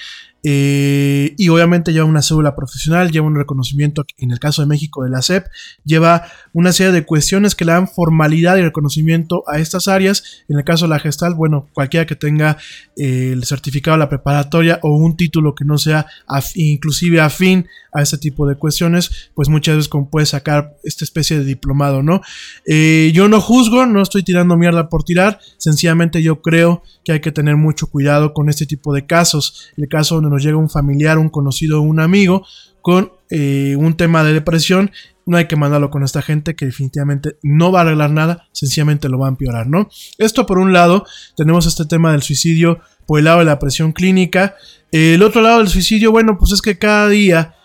eh, 0.48 1.34
y 1.40 1.50
obviamente 1.50 1.92
lleva 1.92 2.06
una 2.06 2.22
cédula 2.22 2.56
profesional, 2.56 3.10
lleva 3.10 3.26
un 3.26 3.36
reconocimiento, 3.36 4.06
en 4.20 4.30
el 4.30 4.40
caso 4.40 4.62
de 4.62 4.68
México, 4.68 5.04
de 5.04 5.10
la 5.10 5.24
SEP, 5.24 5.48
lleva 5.84 6.28
una 6.54 6.72
serie 6.72 6.94
de 6.94 7.04
cuestiones 7.04 7.56
que 7.56 7.66
le 7.66 7.72
dan 7.72 7.88
formalidad 7.88 8.56
y 8.58 8.62
reconocimiento 8.62 9.44
a 9.48 9.58
estas 9.58 9.88
áreas. 9.88 10.44
En 10.48 10.60
el 10.60 10.64
caso 10.64 10.86
de 10.86 10.90
la 10.90 11.00
gestal, 11.00 11.34
bueno, 11.34 11.68
cualquiera 11.74 12.06
que 12.06 12.16
tenga 12.16 12.58
eh, 12.96 13.32
el 13.34 13.44
certificado 13.44 13.98
de 13.98 14.02
la 14.02 14.10
preparatoria 14.10 14.80
o 14.84 14.96
un 14.96 15.18
título 15.18 15.56
que 15.56 15.66
no 15.66 15.80
sea 15.80 16.06
inclusive 16.54 17.22
afín 17.22 17.66
a 17.92 18.04
este 18.04 18.20
tipo 18.20 18.48
de 18.48 18.56
cuestiones, 18.56 19.32
pues 19.34 19.50
muchas 19.50 19.78
veces 19.78 19.90
como 19.90 20.10
puede 20.10 20.28
sacar 20.28 20.76
esta 20.84 21.06
especie 21.06 21.40
de 21.40 21.46
diplomado, 21.46 22.04
¿no? 22.04 22.22
Eh, 22.68 23.12
yo 23.16 23.30
no 23.30 23.42
juzgo, 23.42 23.86
no 23.86 24.02
estoy 24.02 24.22
tirando 24.22 24.58
mierda 24.58 24.90
por 24.90 25.04
tirar, 25.04 25.40
sencillamente 25.58 26.22
yo 26.22 26.42
creo 26.42 26.84
que 27.06 27.14
hay 27.14 27.22
que 27.22 27.32
tener 27.32 27.56
mucho 27.56 27.88
cuidado 27.88 28.34
con 28.34 28.50
este 28.50 28.66
tipo 28.66 28.94
de 28.94 29.06
casos. 29.06 29.72
El 29.78 29.88
caso 29.88 30.16
donde 30.16 30.35
nos 30.36 30.44
llega 30.44 30.58
un 30.58 30.70
familiar, 30.70 31.18
un 31.18 31.30
conocido, 31.30 31.82
un 31.82 32.02
amigo 32.02 32.46
con 32.82 33.14
eh, 33.30 33.76
un 33.80 33.96
tema 33.96 34.24
de 34.24 34.34
depresión, 34.34 34.92
no 35.26 35.38
hay 35.38 35.48
que 35.48 35.56
mandarlo 35.56 35.90
con 35.90 36.04
esta 36.04 36.22
gente 36.22 36.56
que 36.56 36.68
definitivamente 36.68 37.38
no 37.42 37.72
va 37.72 37.80
a 37.80 37.82
arreglar 37.84 38.12
nada, 38.12 38.48
sencillamente 38.52 39.10
lo 39.10 39.18
va 39.18 39.28
a 39.28 39.30
empeorar, 39.30 39.68
¿no? 39.68 39.90
Esto 40.20 40.46
por 40.46 40.60
un 40.60 40.74
lado, 40.74 41.06
tenemos 41.36 41.66
este 41.66 41.86
tema 41.86 42.12
del 42.12 42.22
suicidio 42.22 42.82
por 43.08 43.18
el 43.18 43.26
lado 43.26 43.40
de 43.40 43.46
la 43.46 43.58
presión 43.60 43.92
clínica. 43.92 44.56
el 44.92 45.24
otro 45.24 45.42
lado 45.42 45.60
del 45.60 45.70
suicidio, 45.70 46.12
bueno, 46.12 46.38
pues 46.38 46.52
es 46.52 46.62
que 46.62 46.78
cada 46.78 47.10
día 47.10 47.56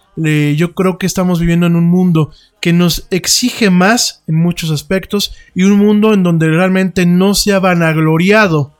yo 0.56 0.74
creo 0.74 0.98
que 0.98 1.06
estamos 1.06 1.40
viviendo 1.40 1.66
en 1.66 1.76
un 1.76 1.88
mundo 1.88 2.30
que 2.60 2.72
nos 2.72 3.06
exige 3.10 3.70
más 3.70 4.22
en 4.26 4.36
muchos 4.36 4.70
aspectos 4.70 5.32
y 5.54 5.62
un 5.64 5.78
mundo 5.78 6.12
en 6.12 6.22
donde 6.22 6.48
realmente 6.48 7.06
no 7.06 7.34
se 7.34 7.52
ha 7.52 7.58
vanagloriado 7.58 8.74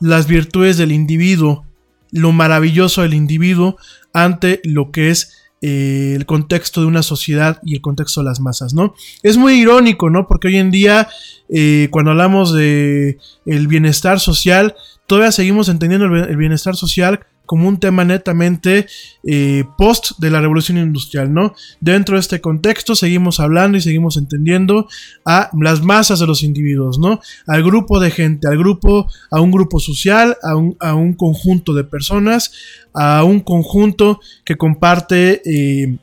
las 0.00 0.26
virtudes 0.26 0.76
del 0.76 0.92
individuo, 0.92 1.66
lo 2.10 2.32
maravilloso 2.32 3.02
del 3.02 3.14
individuo 3.14 3.76
ante 4.12 4.60
lo 4.64 4.90
que 4.90 5.10
es 5.10 5.34
eh, 5.60 6.14
el 6.14 6.24
contexto 6.24 6.80
de 6.80 6.86
una 6.86 7.02
sociedad 7.02 7.60
y 7.64 7.74
el 7.74 7.80
contexto 7.80 8.20
de 8.20 8.26
las 8.26 8.38
masas, 8.38 8.74
¿no? 8.74 8.94
Es 9.24 9.36
muy 9.36 9.54
irónico, 9.54 10.08
¿no? 10.08 10.28
Porque 10.28 10.48
hoy 10.48 10.56
en 10.56 10.70
día, 10.70 11.08
eh, 11.48 11.88
cuando 11.90 12.12
hablamos 12.12 12.54
de 12.54 13.18
el 13.44 13.66
bienestar 13.66 14.20
social, 14.20 14.76
todavía 15.06 15.32
seguimos 15.32 15.68
entendiendo 15.68 16.06
el 16.06 16.36
bienestar 16.36 16.76
social 16.76 17.20
como 17.48 17.66
un 17.66 17.80
tema 17.80 18.04
netamente 18.04 18.86
eh, 19.24 19.64
post 19.78 20.18
de 20.18 20.30
la 20.30 20.42
revolución 20.42 20.76
industrial, 20.76 21.32
¿no? 21.32 21.54
Dentro 21.80 22.16
de 22.16 22.20
este 22.20 22.42
contexto 22.42 22.94
seguimos 22.94 23.40
hablando 23.40 23.78
y 23.78 23.80
seguimos 23.80 24.18
entendiendo 24.18 24.86
a 25.24 25.50
las 25.58 25.82
masas 25.82 26.20
de 26.20 26.26
los 26.26 26.42
individuos, 26.42 26.98
¿no? 26.98 27.20
Al 27.46 27.62
grupo 27.62 28.00
de 28.00 28.10
gente, 28.10 28.46
al 28.46 28.58
grupo, 28.58 29.08
a 29.30 29.40
un 29.40 29.50
grupo 29.50 29.80
social, 29.80 30.36
a 30.42 30.56
un, 30.56 30.76
a 30.78 30.94
un 30.94 31.14
conjunto 31.14 31.72
de 31.72 31.84
personas, 31.84 32.52
a 32.92 33.24
un 33.24 33.40
conjunto 33.40 34.20
que 34.44 34.56
comparte... 34.56 35.40
Eh, 35.44 35.96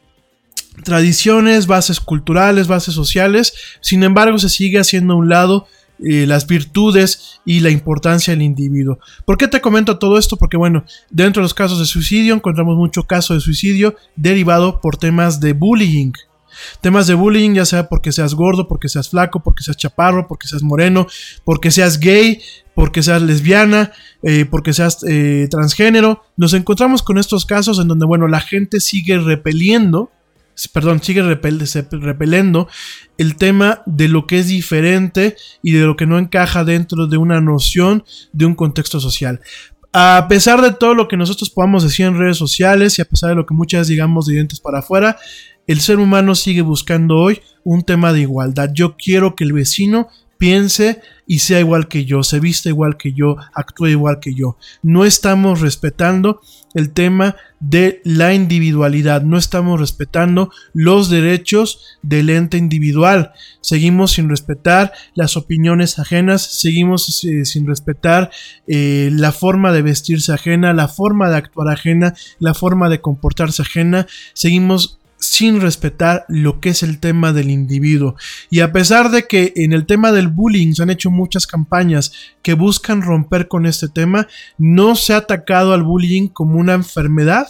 tradiciones, 0.84 1.68
bases 1.68 2.02
culturales, 2.02 2.68
bases 2.68 2.94
sociales, 2.94 3.54
sin 3.80 4.04
embargo 4.04 4.38
se 4.40 4.50
sigue 4.50 4.78
haciendo 4.78 5.14
a 5.14 5.16
un 5.16 5.30
lado 5.30 5.68
eh, 6.00 6.26
las 6.28 6.48
virtudes 6.48 7.40
y 7.46 7.60
la 7.62 7.70
importancia 7.70 8.34
del 8.34 8.42
individuo. 8.42 9.00
¿Por 9.26 9.38
qué 9.38 9.48
te 9.48 9.62
comento 9.62 9.98
todo 9.98 10.18
esto? 10.18 10.38
Porque 10.38 10.58
bueno, 10.58 10.84
dentro 11.10 11.42
de 11.42 11.46
los 11.46 11.54
casos 11.54 11.80
de 11.80 11.86
suicidio 11.86 12.34
encontramos 12.34 12.78
mucho 12.78 13.04
caso 13.04 13.34
de 13.34 13.40
suicidio 13.40 13.96
derivado 14.16 14.82
por 14.82 14.98
temas 14.98 15.40
de 15.40 15.54
bullying. 15.54 16.12
Temas 16.82 17.08
de 17.08 17.14
bullying, 17.14 17.54
ya 17.54 17.66
sea 17.66 17.90
porque 17.90 18.12
seas 18.12 18.34
gordo, 18.34 18.68
porque 18.68 18.90
seas 18.90 19.10
flaco, 19.10 19.42
porque 19.42 19.64
seas 19.64 19.78
chaparro, 19.78 20.28
porque 20.28 20.48
seas 20.48 20.64
moreno, 20.64 21.08
porque 21.44 21.72
seas 21.72 22.00
gay, 22.00 22.42
porque 22.74 23.04
seas 23.04 23.22
lesbiana, 23.22 23.92
eh, 24.24 24.46
porque 24.46 24.74
seas 24.74 25.00
eh, 25.08 25.48
transgénero. 25.50 26.24
Nos 26.38 26.54
encontramos 26.54 27.04
con 27.04 27.18
estos 27.18 27.46
casos 27.46 27.80
en 27.80 27.88
donde, 27.88 28.06
bueno, 28.06 28.28
la 28.28 28.42
gente 28.42 28.80
sigue 28.80 29.18
repeliendo, 29.18 30.12
perdón, 30.72 31.02
sigue 31.02 31.22
repeliendo 31.24 32.68
el 33.18 33.36
tema 33.36 33.82
de 33.86 34.08
lo 34.08 34.26
que 34.28 34.40
es 34.40 34.48
diferente 34.48 35.36
y 35.62 35.74
de 35.74 35.86
lo 35.86 35.96
que 35.96 36.06
no 36.06 36.18
encaja 36.18 36.64
dentro 36.64 37.08
de 37.08 37.18
una 37.18 37.42
noción 37.42 38.04
de 38.34 38.46
un 38.46 38.56
contexto 38.56 39.00
social. 39.00 39.42
A 39.92 40.28
pesar 40.28 40.62
de 40.62 40.74
todo 40.74 40.94
lo 40.94 41.08
que 41.08 41.18
nosotros 41.18 41.50
podamos 41.50 41.84
decir 41.84 42.06
en 42.06 42.18
redes 42.18 42.38
sociales 42.38 42.98
y 42.98 43.02
a 43.02 43.06
pesar 43.06 43.30
de 43.30 43.36
lo 43.36 43.46
que 43.46 43.54
muchas 43.54 43.88
digamos 43.88 44.26
de 44.26 44.34
dientes 44.34 44.60
para 44.60 44.80
afuera, 44.80 45.18
el 45.68 45.80
ser 45.80 46.00
humano 46.00 46.36
sigue 46.36 46.62
buscando 46.62 47.16
hoy 47.16 47.42
un 47.64 47.84
tema 47.84 48.14
de 48.14 48.22
igualdad. 48.22 48.70
Yo 48.74 48.98
quiero 48.98 49.36
que 49.36 49.46
el 49.46 49.54
vecino 49.54 50.10
piense 50.38 51.02
y 51.26 51.40
sea 51.40 51.60
igual 51.60 51.88
que 51.88 52.06
yo, 52.06 52.24
se 52.24 52.40
vista 52.40 52.70
igual 52.70 52.98
que 52.98 53.14
yo, 53.14 53.38
actúe 53.54 53.88
igual 53.88 54.20
que 54.20 54.34
yo. 54.34 54.58
No 54.84 55.06
estamos 55.06 55.62
respetando 55.62 56.42
el 56.76 56.92
tema 56.92 57.36
de 57.60 58.02
la 58.04 58.36
individualidad, 58.36 59.24
no 59.24 59.38
estamos 59.38 59.80
respetando 59.80 60.52
los 60.74 61.10
derechos 61.10 61.98
del 62.04 62.30
ente 62.30 62.58
individual, 62.58 63.32
seguimos 63.62 64.12
sin 64.12 64.30
respetar 64.30 64.92
las 65.16 65.38
opiniones 65.38 65.98
ajenas, 65.98 66.44
seguimos 66.44 67.24
eh, 67.24 67.46
sin 67.46 67.66
respetar 67.66 68.30
eh, 68.68 69.10
la 69.12 69.32
forma 69.32 69.72
de 69.72 69.82
vestirse 69.82 70.34
ajena, 70.34 70.74
la 70.74 70.88
forma 70.88 71.30
de 71.30 71.38
actuar 71.38 71.70
ajena, 71.70 72.14
la 72.38 72.54
forma 72.54 72.90
de 72.90 73.02
comportarse 73.02 73.64
ajena, 73.64 74.06
seguimos 74.34 75.00
sin 75.18 75.62
respetar 75.62 76.26
lo 76.28 76.60
que 76.60 76.70
es 76.70 76.84
el 76.84 77.00
tema 77.00 77.34
del 77.34 77.50
individuo. 77.50 78.16
Y 78.50 78.60
a 78.60 78.72
pesar 78.72 79.12
de 79.12 79.28
que 79.28 79.54
en 79.56 79.74
el 79.74 79.86
tema 79.86 80.12
del 80.12 80.28
bullying 80.28 80.74
se 80.74 80.84
han 80.84 80.90
hecho 80.90 81.12
muchas 81.12 81.48
campañas 81.48 82.12
que 82.42 82.54
buscan 82.54 83.02
romper 83.02 83.48
con 83.48 83.66
este 83.66 83.88
tema, 83.88 84.28
no 84.58 84.96
se 84.96 85.14
ha 85.14 85.18
atacado 85.18 85.74
al 85.74 85.84
bullying 85.84 86.28
como 86.28 86.60
una 86.60 86.74
enfermedad 86.74 87.48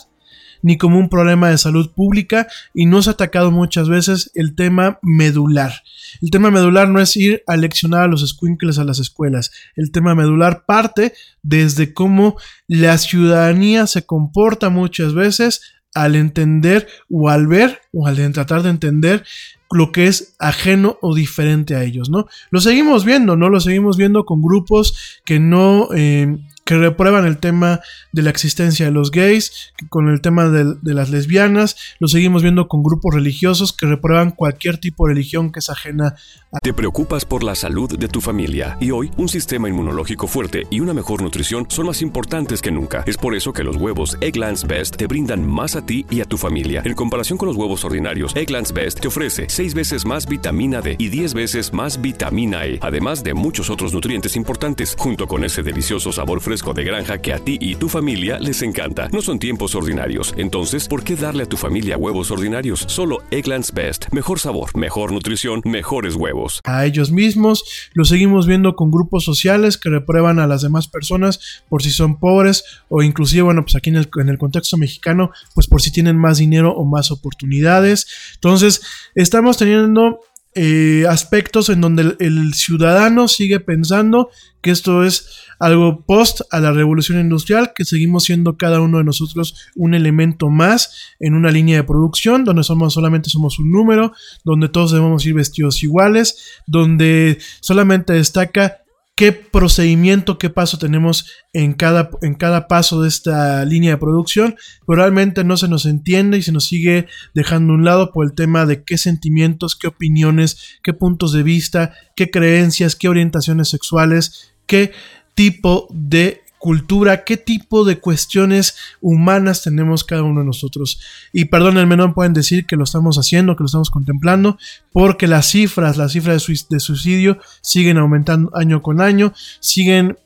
ni 0.65 0.79
como 0.79 0.97
un 0.97 1.09
problema 1.09 1.49
de 1.51 1.59
salud 1.59 1.91
pública 1.91 2.47
y 2.73 2.87
no 2.87 3.03
se 3.03 3.11
ha 3.11 3.13
atacado 3.13 3.51
muchas 3.51 3.87
veces 3.87 4.31
el 4.33 4.55
tema 4.55 4.97
medular. 5.03 5.83
El 6.23 6.31
tema 6.31 6.49
medular 6.49 6.89
no 6.89 6.99
es 6.99 7.15
ir 7.15 7.43
a 7.45 7.55
leccionar 7.55 8.01
a 8.01 8.07
los 8.07 8.27
squinkles 8.27 8.79
a 8.79 8.83
las 8.83 8.97
escuelas. 8.97 9.51
El 9.75 9.91
tema 9.91 10.15
medular 10.15 10.65
parte 10.65 11.13
desde 11.43 11.93
cómo 11.93 12.37
la 12.67 12.97
ciudadanía 12.97 13.85
se 13.85 14.07
comporta 14.07 14.69
muchas 14.69 15.13
veces 15.13 15.61
al 15.95 16.15
entender 16.15 16.87
o 17.09 17.29
al 17.29 17.47
ver 17.47 17.81
o 17.91 18.05
al 18.05 18.31
tratar 18.31 18.61
de 18.61 18.69
entender 18.69 19.23
lo 19.71 19.91
que 19.91 20.07
es 20.07 20.35
ajeno 20.37 20.97
o 21.01 21.15
diferente 21.15 21.75
a 21.75 21.83
ellos, 21.83 22.09
¿no? 22.09 22.27
Lo 22.51 22.61
seguimos 22.61 23.03
viendo, 23.03 23.35
¿no? 23.35 23.49
Lo 23.49 23.59
seguimos 23.59 23.97
viendo 23.97 24.25
con 24.25 24.41
grupos 24.41 25.21
que 25.25 25.39
no, 25.39 25.89
eh, 25.95 26.37
que 26.65 26.75
reprueban 26.75 27.27
el 27.27 27.37
tema 27.37 27.79
de 28.11 28.23
la 28.23 28.31
existencia 28.31 28.87
de 28.87 28.91
los 28.91 29.11
gays, 29.11 29.71
con 29.89 30.09
el 30.09 30.19
tema 30.19 30.49
de, 30.49 30.75
las 30.81 31.11
lesbianas, 31.11 31.75
lo 31.99 32.07
seguimos 32.07 32.41
viendo 32.41 32.67
con 32.67 32.81
grupos 32.81 33.13
religiosos 33.13 33.71
que 33.71 33.85
reprueban 33.85 34.31
cualquier 34.31 34.79
tipo 34.79 35.05
de 35.05 35.13
religión 35.13 35.51
que 35.51 35.59
es 35.59 35.69
ajena 35.69 36.15
a... 36.51 36.59
Te 36.59 36.73
preocupas 36.73 37.23
por 37.23 37.43
la 37.43 37.53
salud 37.53 37.99
de 37.99 38.07
tu 38.07 38.19
familia 38.19 38.77
y 38.81 38.89
hoy 38.89 39.11
un 39.15 39.29
sistema 39.29 39.69
inmunológico 39.69 40.25
fuerte 40.25 40.65
y 40.71 40.79
una 40.79 40.95
mejor 40.95 41.21
nutrición 41.21 41.67
son 41.69 41.85
más 41.85 42.01
importantes 42.01 42.63
que 42.63 42.71
nunca. 42.71 43.03
Es 43.05 43.17
por 43.17 43.35
eso 43.35 43.53
que 43.53 43.63
los 43.63 43.75
huevos 43.75 44.17
Egglands 44.21 44.65
Best 44.65 44.95
te 44.95 45.05
brindan 45.05 45.47
más 45.47 45.75
a 45.75 45.85
ti 45.85 46.03
y 46.09 46.21
a 46.21 46.25
tu 46.25 46.37
familia. 46.37 46.81
En 46.83 46.95
comparación 46.95 47.37
con 47.37 47.47
los 47.47 47.57
huevos 47.57 47.85
ordinarios, 47.85 48.35
Egglands 48.35 48.73
Best 48.73 49.01
te 49.01 49.07
ofrece 49.07 49.45
6 49.49 49.75
veces 49.75 50.03
más 50.03 50.27
vitamina 50.27 50.81
D 50.81 50.95
y 50.97 51.09
10 51.09 51.35
veces 51.35 51.73
más 51.73 52.01
vitamina 52.01 52.65
E, 52.65 52.79
además 52.81 53.23
de 53.23 53.35
muchos 53.35 53.69
otros 53.69 53.93
nutrientes 53.93 54.35
importantes, 54.35 54.95
junto 54.97 55.27
con 55.27 55.43
ese 55.43 55.61
delicioso 55.61 56.11
sabor 56.11 56.41
fresco 56.41 56.54
de 56.55 56.83
granja 56.83 57.17
que 57.17 57.33
a 57.33 57.39
ti 57.39 57.57
y 57.59 57.75
tu 57.75 57.89
familia 57.89 58.39
les 58.39 58.61
encanta. 58.61 59.09
No 59.09 59.21
son 59.21 59.39
tiempos 59.39 59.75
ordinarios, 59.75 60.33
entonces, 60.37 60.87
¿por 60.87 61.03
qué 61.03 61.15
darle 61.15 61.43
a 61.43 61.49
tu 61.49 61.57
familia 61.57 61.97
huevos 61.97 62.31
ordinarios? 62.31 62.85
Solo 62.87 63.23
Egglands 63.29 63.73
Best. 63.73 64.05
Mejor 64.13 64.39
sabor, 64.39 64.75
mejor 64.77 65.11
nutrición, 65.11 65.61
mejores 65.65 66.15
huevos. 66.15 66.61
A 66.63 66.85
ellos 66.85 67.11
mismos, 67.11 67.89
lo 67.93 68.05
seguimos 68.05 68.47
viendo 68.47 68.75
con 68.75 68.89
grupos 68.89 69.25
sociales 69.25 69.77
que 69.77 69.89
reprueban 69.89 70.39
a 70.39 70.47
las 70.47 70.61
demás 70.61 70.87
personas 70.87 71.63
por 71.67 71.83
si 71.83 71.91
son 71.91 72.19
pobres 72.19 72.63
o 72.87 73.03
inclusive, 73.03 73.41
bueno, 73.41 73.63
pues 73.63 73.75
aquí 73.75 73.89
en 73.89 73.97
el, 73.97 74.09
en 74.15 74.29
el 74.29 74.37
contexto 74.37 74.77
mexicano, 74.77 75.31
pues 75.53 75.67
por 75.67 75.81
si 75.81 75.91
tienen 75.91 76.17
más 76.17 76.37
dinero 76.37 76.71
o 76.71 76.85
más 76.85 77.11
oportunidades. 77.11 78.07
Entonces, 78.35 78.81
estamos 79.13 79.57
teniendo 79.57 80.21
eh, 80.57 81.03
aspectos 81.09 81.67
en 81.67 81.81
donde 81.81 82.15
el, 82.17 82.53
ciudadano 82.53 83.27
sigue 83.27 83.59
pensando 83.59 84.29
que 84.61 84.71
esto 84.71 85.03
es 85.03 85.44
algo 85.59 86.05
post 86.05 86.41
a 86.51 86.59
la 86.59 86.71
revolución 86.71 87.19
industrial, 87.19 87.71
que 87.75 87.85
seguimos 87.85 88.23
siendo 88.25 88.57
cada 88.57 88.81
uno 88.81 88.97
de 88.99 89.03
nosotros 89.03 89.69
un 89.75 89.93
elemento 89.93 90.49
más 90.49 91.15
en 91.19 91.33
una 91.33 91.51
línea 91.51 91.77
de 91.77 91.83
producción, 91.83 92.43
donde 92.43 92.63
somos 92.63 92.93
solamente 92.93 93.29
somos 93.29 93.59
un 93.59 93.71
número, 93.71 94.13
donde 94.43 94.69
todos 94.69 94.91
debemos 94.91 95.25
ir 95.25 95.33
vestidos 95.33 95.83
iguales, 95.83 96.61
donde 96.67 97.39
solamente 97.61 98.13
destaca 98.13 98.85
qué 99.15 99.31
procedimiento, 99.31 100.37
qué 100.37 100.49
paso 100.49 100.77
tenemos 100.77 101.31
en 101.53 101.73
cada, 101.73 102.09
en 102.21 102.35
cada 102.35 102.67
paso 102.67 103.01
de 103.01 103.07
esta 103.07 103.63
línea 103.63 103.91
de 103.91 103.97
producción, 103.97 104.55
pero 104.85 104.97
realmente 104.97 105.45
no 105.45 105.55
se 105.55 105.69
nos 105.69 105.85
entiende 105.85 106.37
y 106.37 106.41
se 106.41 106.51
nos 106.51 106.65
sigue 106.67 107.07
dejando 107.33 107.71
a 107.71 107.75
un 107.77 107.85
lado 107.85 108.11
por 108.11 108.25
el 108.25 108.35
tema 108.35 108.65
de 108.65 108.83
qué 108.83 108.97
sentimientos, 108.97 109.77
qué 109.77 109.87
opiniones, 109.87 110.79
qué 110.83 110.93
puntos 110.93 111.31
de 111.31 111.43
vista, 111.43 111.93
qué 112.15 112.29
creencias, 112.29 112.95
qué 112.95 113.07
orientaciones 113.07 113.69
sexuales, 113.69 114.53
qué 114.67 114.91
tipo 115.35 115.87
de 115.91 116.41
cultura, 116.57 117.23
qué 117.23 117.37
tipo 117.37 117.85
de 117.85 117.99
cuestiones 117.99 118.75
humanas 118.99 119.61
tenemos 119.61 120.03
cada 120.03 120.23
uno 120.23 120.39
de 120.39 120.47
nosotros. 120.47 120.99
Y 121.31 121.45
perdónenme, 121.45 121.95
no 121.95 122.15
pueden 122.15 122.33
decir 122.33 122.65
que 122.65 122.75
lo 122.75 122.85
estamos 122.85 123.17
haciendo, 123.17 123.55
que 123.55 123.61
lo 123.61 123.67
estamos 123.67 123.91
contemplando, 123.91 124.57
porque 124.91 125.27
las 125.27 125.45
cifras, 125.47 125.97
las 125.97 126.13
cifras 126.13 126.43
de 126.69 126.79
suicidio 126.79 127.37
siguen 127.61 127.99
aumentando 127.99 128.49
año 128.55 128.81
con 128.81 128.99
año, 128.99 129.31
siguen 129.59 130.17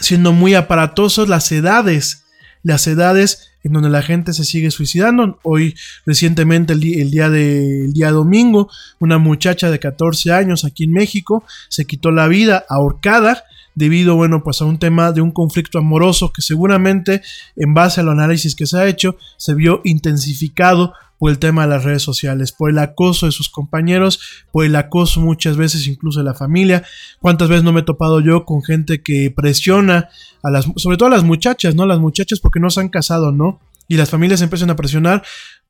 siendo 0.00 0.32
muy 0.32 0.54
aparatosos 0.54 1.28
las 1.28 1.52
edades, 1.52 2.24
las 2.62 2.86
edades 2.86 3.50
en 3.64 3.74
donde 3.74 3.90
la 3.90 4.00
gente 4.00 4.32
se 4.32 4.44
sigue 4.44 4.70
suicidando. 4.70 5.40
Hoy, 5.42 5.74
recientemente, 6.06 6.72
el, 6.72 6.80
día 6.80 7.28
de, 7.28 7.84
el 7.84 7.92
día 7.92 8.10
domingo, 8.12 8.70
una 8.98 9.18
muchacha 9.18 9.70
de 9.70 9.78
14 9.78 10.32
años 10.32 10.64
aquí 10.64 10.84
en 10.84 10.92
México 10.92 11.44
se 11.68 11.84
quitó 11.86 12.10
la 12.10 12.28
vida 12.28 12.64
ahorcada 12.68 13.44
debido, 13.74 14.16
bueno, 14.16 14.42
pues 14.42 14.60
a 14.60 14.64
un 14.64 14.78
tema 14.78 15.12
de 15.12 15.20
un 15.20 15.30
conflicto 15.30 15.78
amoroso 15.78 16.32
que 16.32 16.42
seguramente 16.42 17.22
en 17.56 17.74
base 17.74 18.00
al 18.00 18.08
análisis 18.08 18.54
que 18.54 18.66
se 18.66 18.78
ha 18.78 18.86
hecho 18.86 19.16
se 19.36 19.54
vio 19.54 19.80
intensificado 19.84 20.92
por 21.18 21.30
el 21.30 21.38
tema 21.38 21.62
de 21.62 21.68
las 21.68 21.84
redes 21.84 22.02
sociales, 22.02 22.52
por 22.52 22.70
el 22.70 22.78
acoso 22.78 23.26
de 23.26 23.32
sus 23.32 23.48
compañeros, 23.48 24.20
por 24.52 24.64
el 24.64 24.76
acoso 24.76 25.20
muchas 25.20 25.56
veces 25.56 25.86
incluso 25.86 26.20
de 26.20 26.24
la 26.24 26.34
familia. 26.34 26.84
¿Cuántas 27.20 27.48
veces 27.48 27.64
no 27.64 27.72
me 27.72 27.80
he 27.80 27.84
topado 27.84 28.20
yo 28.20 28.44
con 28.44 28.62
gente 28.62 29.02
que 29.02 29.32
presiona 29.34 30.08
a 30.42 30.50
las, 30.50 30.66
sobre 30.76 30.96
todo 30.96 31.06
a 31.06 31.12
las 31.12 31.24
muchachas, 31.24 31.74
¿no? 31.74 31.86
Las 31.86 31.98
muchachas 32.00 32.40
porque 32.40 32.60
no 32.60 32.70
se 32.70 32.80
han 32.80 32.88
casado, 32.88 33.32
¿no? 33.32 33.60
Y 33.88 33.96
las 33.96 34.10
familias 34.10 34.42
empiezan 34.42 34.70
a 34.70 34.76
presionar 34.76 35.22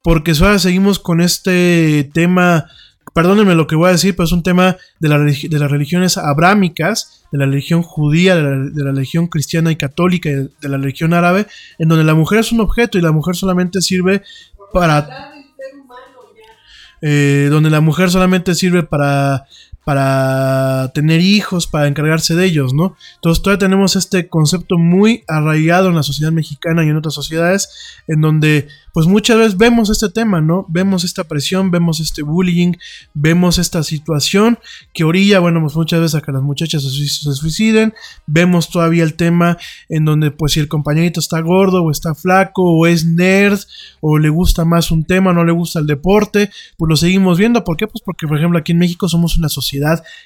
porque 0.02 0.34
seguimos 0.34 0.98
con 0.98 1.20
este 1.20 2.10
tema 2.12 2.66
perdónenme 3.14 3.54
lo 3.54 3.66
que 3.66 3.76
voy 3.76 3.88
a 3.88 3.92
decir, 3.92 4.14
pero 4.14 4.24
es 4.24 4.32
un 4.32 4.42
tema 4.42 4.76
de, 4.98 5.08
de 5.48 5.58
las 5.58 5.70
religiones 5.70 6.18
abrámicas, 6.18 7.24
de 7.32 7.38
la 7.38 7.46
religión 7.46 7.82
judía, 7.82 8.36
de 8.36 8.42
la, 8.42 8.90
religión 8.90 9.28
cristiana 9.28 9.70
y 9.70 9.76
católica, 9.76 10.28
de, 10.28 10.50
de 10.60 10.68
la 10.68 10.76
religión 10.76 11.14
árabe, 11.14 11.46
en 11.78 11.88
donde 11.88 12.04
la 12.04 12.14
mujer 12.14 12.40
es 12.40 12.52
un 12.52 12.60
objeto 12.60 12.98
y 12.98 13.00
la 13.00 13.12
mujer 13.12 13.36
solamente 13.36 13.80
sirve 13.80 14.22
para... 14.72 15.30
Eh, 17.06 17.48
donde 17.50 17.68
la 17.68 17.82
mujer 17.82 18.10
solamente 18.10 18.54
sirve 18.54 18.82
para 18.82 19.44
para 19.84 20.90
tener 20.94 21.20
hijos, 21.20 21.66
para 21.66 21.86
encargarse 21.86 22.34
de 22.34 22.46
ellos, 22.46 22.72
¿no? 22.72 22.96
Entonces 23.16 23.42
todavía 23.42 23.66
tenemos 23.66 23.96
este 23.96 24.28
concepto 24.28 24.78
muy 24.78 25.24
arraigado 25.28 25.88
en 25.88 25.94
la 25.94 26.02
sociedad 26.02 26.32
mexicana 26.32 26.84
y 26.84 26.88
en 26.88 26.96
otras 26.96 27.14
sociedades, 27.14 27.68
en 28.08 28.20
donde 28.20 28.68
pues 28.94 29.08
muchas 29.08 29.36
veces 29.36 29.56
vemos 29.56 29.90
este 29.90 30.08
tema, 30.08 30.40
¿no? 30.40 30.66
Vemos 30.68 31.02
esta 31.02 31.24
presión, 31.24 31.72
vemos 31.72 31.98
este 31.98 32.22
bullying, 32.22 32.74
vemos 33.12 33.58
esta 33.58 33.82
situación 33.82 34.58
que 34.92 35.02
orilla, 35.02 35.40
bueno, 35.40 35.60
pues 35.60 35.74
muchas 35.74 36.00
veces 36.00 36.14
a 36.14 36.20
que 36.20 36.30
las 36.30 36.42
muchachas 36.42 36.84
se, 36.84 37.34
suiciden, 37.34 37.92
vemos 38.26 38.70
todavía 38.70 39.02
el 39.02 39.14
tema 39.14 39.58
en 39.88 40.04
donde 40.04 40.30
pues 40.30 40.52
si 40.52 40.60
el 40.60 40.68
compañerito 40.68 41.18
está 41.18 41.40
gordo 41.40 41.82
o 41.82 41.90
está 41.90 42.14
flaco 42.14 42.62
o 42.62 42.86
es 42.86 43.04
nerd 43.04 43.58
o 44.00 44.18
le 44.18 44.28
gusta 44.28 44.64
más 44.64 44.92
un 44.92 45.04
tema, 45.04 45.32
no 45.32 45.44
le 45.44 45.52
gusta 45.52 45.80
el 45.80 45.88
deporte, 45.88 46.50
pues 46.76 46.88
lo 46.88 46.96
seguimos 46.96 47.36
viendo, 47.36 47.64
¿por 47.64 47.76
qué? 47.76 47.88
Pues 47.88 48.00
porque 48.04 48.28
por 48.28 48.38
ejemplo 48.38 48.60
aquí 48.60 48.72
en 48.72 48.78
México 48.78 49.08
somos 49.08 49.36
una 49.36 49.48
sociedad 49.48 49.73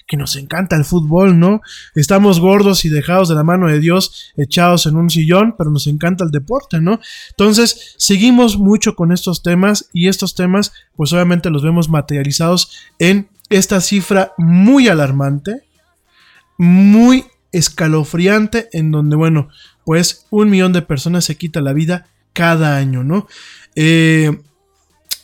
que 0.07 0.17
nos 0.17 0.37
encanta 0.37 0.77
el 0.77 0.85
fútbol, 0.85 1.39
¿no? 1.39 1.61
Estamos 1.95 2.41
gordos 2.41 2.85
y 2.85 2.89
dejados 2.89 3.29
de 3.29 3.35
la 3.35 3.45
mano 3.45 3.69
de 3.69 3.81
Dios, 3.81 4.33
echados 4.37 4.87
en 4.87 4.97
un 4.97 5.11
sillón, 5.11 5.55
pero 5.57 5.71
nos 5.71 5.87
encanta 5.87 6.25
el 6.25 6.31
deporte, 6.31 6.81
¿no? 6.81 7.01
Entonces, 7.31 7.95
seguimos 7.97 8.59
mucho 8.59 8.95
con 8.95 9.13
estos 9.13 9.43
temas 9.43 9.89
y 9.93 10.09
estos 10.09 10.35
temas, 10.35 10.73
pues 10.97 11.13
obviamente 11.13 11.51
los 11.51 11.63
vemos 11.63 11.89
materializados 11.89 12.73
en 12.99 13.29
esta 13.51 13.81
cifra 13.81 14.33
muy 14.37 14.89
alarmante, 14.89 15.63
muy 16.57 17.25
escalofriante, 17.53 18.69
en 18.73 18.91
donde, 18.91 19.17
bueno, 19.17 19.49
pues 19.85 20.27
un 20.31 20.51
millón 20.51 20.73
de 20.73 20.83
personas 20.83 21.25
se 21.25 21.37
quita 21.37 21.61
la 21.61 21.73
vida 21.73 22.09
cada 22.33 22.77
año, 22.77 23.05
¿no? 23.05 23.27
Eh, 23.75 24.39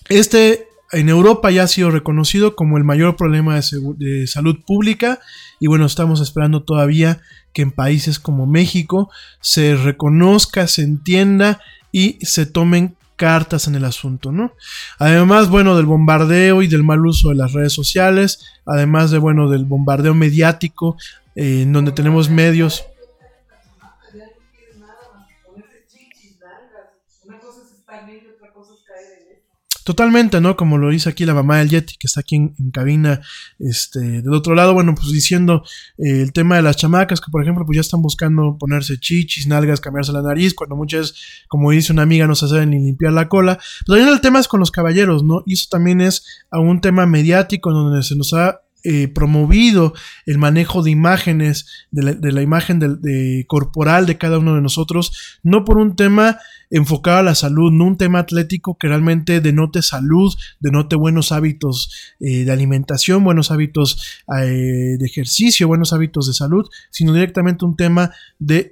este 0.09 0.69
en 0.95 1.09
Europa 1.09 1.51
ya 1.51 1.65
ha 1.65 1.69
sido 1.69 1.91
reconocido 1.91 2.57
como 2.57 2.79
el 2.79 2.85
mayor 2.85 3.17
problema 3.17 3.59
de, 3.59 4.27
salud 4.27 4.57
pública 4.67 5.21
y 5.61 5.67
bueno, 5.67 5.87
estamos 5.87 6.21
esperando 6.21 6.63
todavía 6.63 7.21
que 7.53 7.63
en 7.63 7.71
países 7.71 8.19
como 8.19 8.47
México 8.47 9.11
se 9.41 9.77
reconozca, 9.77 10.67
se 10.67 10.83
entienda 10.83 11.61
y 11.93 12.19
se 12.25 12.47
tomen 12.47 12.97
cartas 13.17 13.69
en 13.69 13.77
el 13.77 13.85
asunto, 13.85 14.33
¿no? 14.33 14.53
Además, 14.99 15.49
bueno, 15.49 15.77
del 15.77 15.87
bombardeo 15.87 16.63
y 16.63 16.67
del 16.67 16.83
mal 16.83 17.07
uso 17.07 17.29
de 17.29 17.37
las 17.37 17.53
redes 17.53 17.73
sociales, 17.73 18.41
además 18.67 19.11
de, 19.11 19.19
bueno, 19.19 19.49
del 19.49 19.65
bombardeo 19.65 20.15
mediático, 20.15 20.97
eh, 21.37 21.63
en 21.63 21.73
donde 21.73 21.93
tenemos 21.93 22.29
medios. 22.29 22.85
Totalmente, 29.85 30.41
¿no? 30.41 30.57
Como 30.57 30.79
lo 30.79 30.89
dice 30.89 31.11
aquí 31.11 31.27
la 31.27 31.35
mamá 31.35 31.59
del 31.59 31.69
Yeti, 31.69 31.97
que 31.99 32.07
está 32.07 32.21
aquí 32.21 32.37
en, 32.37 32.55
cabina, 32.73 33.21
este, 33.59 34.01
del 34.01 34.33
otro 34.33 34.55
lado, 34.55 34.73
bueno, 34.73 34.95
pues 34.95 35.13
diciendo 35.13 35.63
eh, 35.99 36.23
el 36.23 36.33
tema 36.33 36.57
de 36.57 36.63
las 36.63 36.79
chamacas, 36.79 37.21
que 37.21 37.31
por 37.31 37.43
ejemplo, 37.43 37.67
pues 37.67 37.77
ya 37.77 37.81
están 37.83 38.01
buscando 38.01 38.57
ponerse 38.59 38.99
chichis, 38.99 39.47
nalgas, 39.47 39.83
cambiarse 39.83 40.11
la 40.13 40.23
nariz, 40.23 40.55
cuando 40.55 40.75
muchas, 40.75 41.15
como 41.49 41.71
dice 41.71 41.93
una 41.93 42.01
amiga, 42.01 42.27
no 42.27 42.35
se 42.35 42.49
saben 42.49 42.71
ni 42.71 42.79
limpiar 42.79 43.13
la 43.13 43.29
cola. 43.29 43.59
Pero 43.87 43.99
también 43.99 44.09
el 44.09 44.23
tema 44.23 44.41
es 44.41 44.49
con 44.49 44.59
los 44.59 44.71
caballeros, 44.71 45.23
¿no? 45.23 45.43
Y 45.45 45.53
eso 45.53 45.67
también 45.71 46.01
es 46.01 46.25
a 46.51 46.61
un 46.61 46.81
tema 46.81 47.05
mediático 47.05 47.71
donde 47.71 48.03
se 48.03 48.17
nos 48.17 48.33
ha 48.33 48.63
eh, 48.87 49.09
promovido 49.09 49.95
el 50.27 50.37
manejo 50.37 50.83
de 50.83 50.91
imágenes, 50.91 51.67
de 51.91 52.33
la, 52.33 52.43
imagen 52.43 52.79
de, 52.79 53.45
corporal 53.49 54.05
de 54.05 54.19
cada 54.19 54.39
uno 54.39 54.57
de 54.57 54.61
nosotros, 54.61 55.41
no 55.43 55.65
por 55.65 55.79
un 55.79 55.97
tema 55.97 56.39
enfocado 56.71 57.19
a 57.19 57.23
la 57.23 57.35
salud, 57.35 57.73
no 57.73 57.85
un 57.85 57.97
tema 57.97 58.21
atlético 58.21 58.77
que 58.79 58.89
realmente 58.89 59.41
denote 59.41 59.83
salud, 59.83 60.35
denote 60.61 60.97
buenos 60.97 61.33
hábitos 61.33 62.15
eh, 62.21 62.45
de 62.45 62.53
alimentación, 62.53 63.25
buenos 63.25 63.51
hábitos 63.51 64.23
eh, 64.37 64.97
de 64.99 65.07
ejercicio, 65.07 65.69
buenos 65.69 65.93
hábitos 65.93 66.27
de 66.27 66.35
salud, 66.35 66.69
sino 66.91 67.13
directamente 67.13 67.65
un 67.65 67.77
tema 67.77 68.13
de 68.39 68.71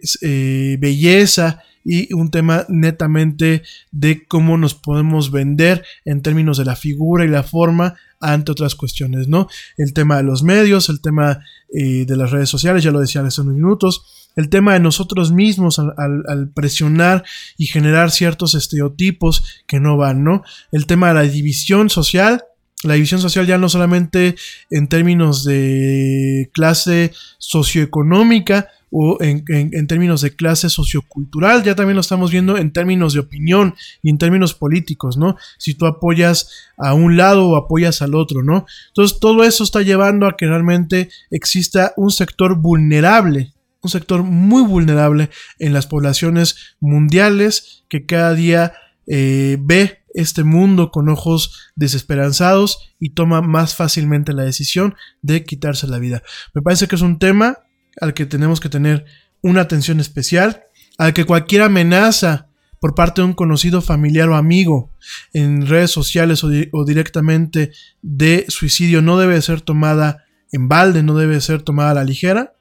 belleza, 0.81 1.63
y 1.85 2.13
un 2.13 2.31
tema 2.31 2.65
netamente 2.69 3.63
de 3.91 4.25
cómo 4.27 4.57
nos 4.57 4.75
podemos 4.75 5.31
vender 5.31 5.85
en 6.05 6.23
términos 6.23 6.59
de 6.59 6.65
la 6.65 6.77
figura 6.77 7.25
y 7.25 7.29
la 7.29 7.43
forma 7.43 7.95
ante 8.21 8.53
otras 8.53 8.75
cuestiones, 8.75 9.29
¿no? 9.29 9.49
El 9.77 9.93
tema 9.93 10.17
de 10.17 10.23
los 10.23 10.43
medios, 10.43 10.89
el 10.89 11.01
tema 11.01 11.41
eh, 11.75 12.05
de 12.07 12.17
las 12.17 12.31
redes 12.31 12.49
sociales, 12.49 12.85
ya 12.85 12.93
lo 12.93 13.01
decía 13.01 13.23
hace 13.23 13.41
unos 13.41 13.55
minutos, 13.55 14.22
el 14.37 14.49
tema 14.49 14.75
de 14.75 14.81
nosotros 14.81 15.33
mismos 15.33 15.79
al, 15.79 16.51
presionar 16.55 17.25
y 17.57 17.67
generar 17.67 18.11
ciertos 18.11 18.55
estereotipos 18.55 19.63
que 19.67 19.81
no 19.81 19.97
van, 19.97 20.25
¿no? 20.25 20.43
El 20.71 20.87
tema 20.87 21.09
de 21.09 21.15
la 21.15 21.23
división 21.23 21.91
social, 21.91 22.45
la 22.83 22.95
división 22.95 23.21
social 23.21 23.47
ya 23.47 23.59
no 23.59 23.69
solamente 23.69 24.35
en 24.71 24.89
términos 24.89 25.45
de 25.45 26.51
clase 26.53 27.13
socioeconómica, 27.39 28.69
o 28.95 29.17
en, 29.23 29.87
términos 29.87 30.21
de 30.21 30.37
clase 30.37 30.69
sociocultural, 30.69 31.63
ya 31.63 31.75
también 31.75 31.95
lo 31.95 32.03
estamos 32.03 32.31
viendo 32.31 32.59
en 32.59 32.75
términos 32.75 33.15
de 33.15 33.21
opinión 33.21 33.75
y 34.03 34.11
en 34.11 34.19
términos 34.19 34.53
políticos, 34.53 35.17
¿no? 35.17 35.37
Si 35.57 35.73
tú 35.73 35.87
apoyas 35.87 36.51
a 36.77 36.93
un 36.93 37.17
lado 37.17 37.49
o 37.49 37.57
apoyas 37.57 38.03
al 38.03 38.15
otro, 38.15 38.43
¿no? 38.43 38.67
Entonces 38.89 39.19
todo 39.19 39.45
eso 39.45 39.65
está 39.65 39.81
llevando 39.81 40.27
a 40.27 40.37
que 40.37 40.47
realmente 40.47 41.09
exista 41.31 41.95
un 41.97 42.11
sector 42.11 42.61
vulnerable, 42.61 43.55
un 43.83 43.91
sector 43.91 44.23
muy 44.23 44.63
vulnerable 44.63 45.31
en 45.59 45.73
las 45.73 45.87
poblaciones 45.87 46.77
mundiales 46.81 47.85
que 47.89 48.07
cada 48.07 48.35
día 48.35 48.73
eh, 49.07 49.59
ve 49.61 50.03
este 50.15 50.45
mundo 50.45 50.91
con 50.91 51.09
ojos 51.09 51.73
desesperanzados 51.75 52.95
y 52.99 53.11
toma 53.11 53.43
más 53.43 53.75
fácilmente 53.75 54.33
la 54.33 54.45
decisión 54.45 54.95
de 55.23 55.45
quitarse 55.45 55.87
la 55.87 55.99
vida. 55.99 56.23
Me 56.55 56.63
parece 56.63 56.87
que 56.87 56.97
es 56.97 57.03
un 57.03 57.19
tema 57.19 57.59
al 58.01 58.15
que 58.15 58.27
tenemos 58.27 58.61
que 58.61 58.69
tener 58.69 59.05
una 59.43 59.63
atención 59.63 60.01
especial, 60.01 60.65
al 60.99 61.13
que 61.13 61.25
cualquier 61.25 61.63
amenaza 61.63 62.49
por 62.81 62.95
parte 62.95 63.21
de 63.21 63.27
un 63.27 63.35
conocido 63.35 63.81
familiar 63.81 64.29
o 64.29 64.37
amigo 64.37 64.91
en 65.33 65.67
redes 65.67 65.91
sociales 65.91 66.43
o, 66.45 66.85
directamente 66.85 67.71
de 68.03 68.45
suicidio 68.49 69.03
no 69.03 69.19
debe 69.19 69.41
ser 69.41 69.61
tomada 69.61 70.25
en 70.51 70.69
balde, 70.69 71.03
no 71.03 71.17
debe 71.17 71.41
ser 71.41 71.63
tomada 71.63 71.93
a 71.93 71.95
la 71.95 72.05
ligera. 72.05 72.55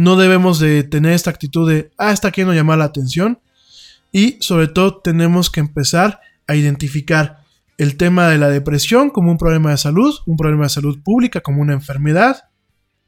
No 0.00 0.16
debemos 0.16 0.58
de 0.58 0.82
tener 0.82 1.12
esta 1.12 1.28
actitud 1.28 1.70
de, 1.70 1.90
ah, 1.98 2.10
está 2.10 2.30
queriendo 2.30 2.54
llamar 2.54 2.78
la 2.78 2.86
atención. 2.86 3.38
Y 4.10 4.38
sobre 4.40 4.66
todo 4.66 4.96
tenemos 5.02 5.50
que 5.50 5.60
empezar 5.60 6.20
a 6.46 6.56
identificar 6.56 7.44
el 7.76 7.98
tema 7.98 8.26
de 8.28 8.38
la 8.38 8.48
depresión 8.48 9.10
como 9.10 9.30
un 9.30 9.36
problema 9.36 9.72
de 9.72 9.76
salud, 9.76 10.14
un 10.24 10.38
problema 10.38 10.62
de 10.62 10.70
salud 10.70 11.02
pública 11.02 11.42
como 11.42 11.60
una 11.60 11.74
enfermedad 11.74 12.44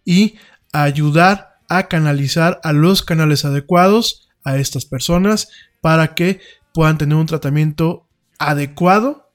y 0.05 0.35
ayudar 0.75 1.61
a 1.67 1.89
canalizar 1.89 2.61
a 2.63 2.75
los 2.75 3.03
canales 3.03 3.47
adecuados 3.47 4.29
a 4.45 4.59
estas 4.59 4.85
personas 4.85 5.49
para 5.81 6.15
que 6.15 6.41
puedan 6.75 6.99
tener 6.99 7.17
un 7.17 7.25
tratamiento 7.25 8.07
adecuado 8.39 9.31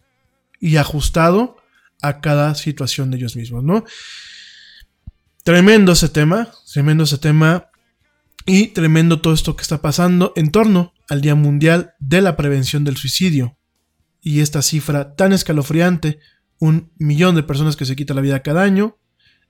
y 0.59 0.77
ajustado 0.77 1.57
a 2.03 2.21
cada 2.21 2.53
situación 2.53 3.09
de 3.09 3.17
ellos 3.17 3.35
mismos, 3.35 3.63
¿no? 3.63 3.83
Tremendo 5.47 5.93
ese 5.93 6.09
tema, 6.09 6.51
tremendo 6.73 7.05
ese 7.05 7.17
tema 7.17 7.69
y 8.45 8.67
tremendo 8.67 9.21
todo 9.21 9.33
esto 9.33 9.55
que 9.55 9.61
está 9.61 9.81
pasando 9.81 10.33
en 10.35 10.51
torno 10.51 10.93
al 11.07 11.21
Día 11.21 11.35
Mundial 11.35 11.93
de 11.99 12.19
la 12.19 12.35
Prevención 12.35 12.83
del 12.83 12.97
Suicidio. 12.97 13.57
Y 14.19 14.41
esta 14.41 14.61
cifra 14.61 15.15
tan 15.15 15.31
escalofriante, 15.31 16.19
un 16.59 16.91
millón 16.97 17.35
de 17.35 17.43
personas 17.43 17.77
que 17.77 17.85
se 17.85 17.95
quitan 17.95 18.17
la 18.17 18.23
vida 18.23 18.43
cada 18.43 18.61
año, 18.61 18.97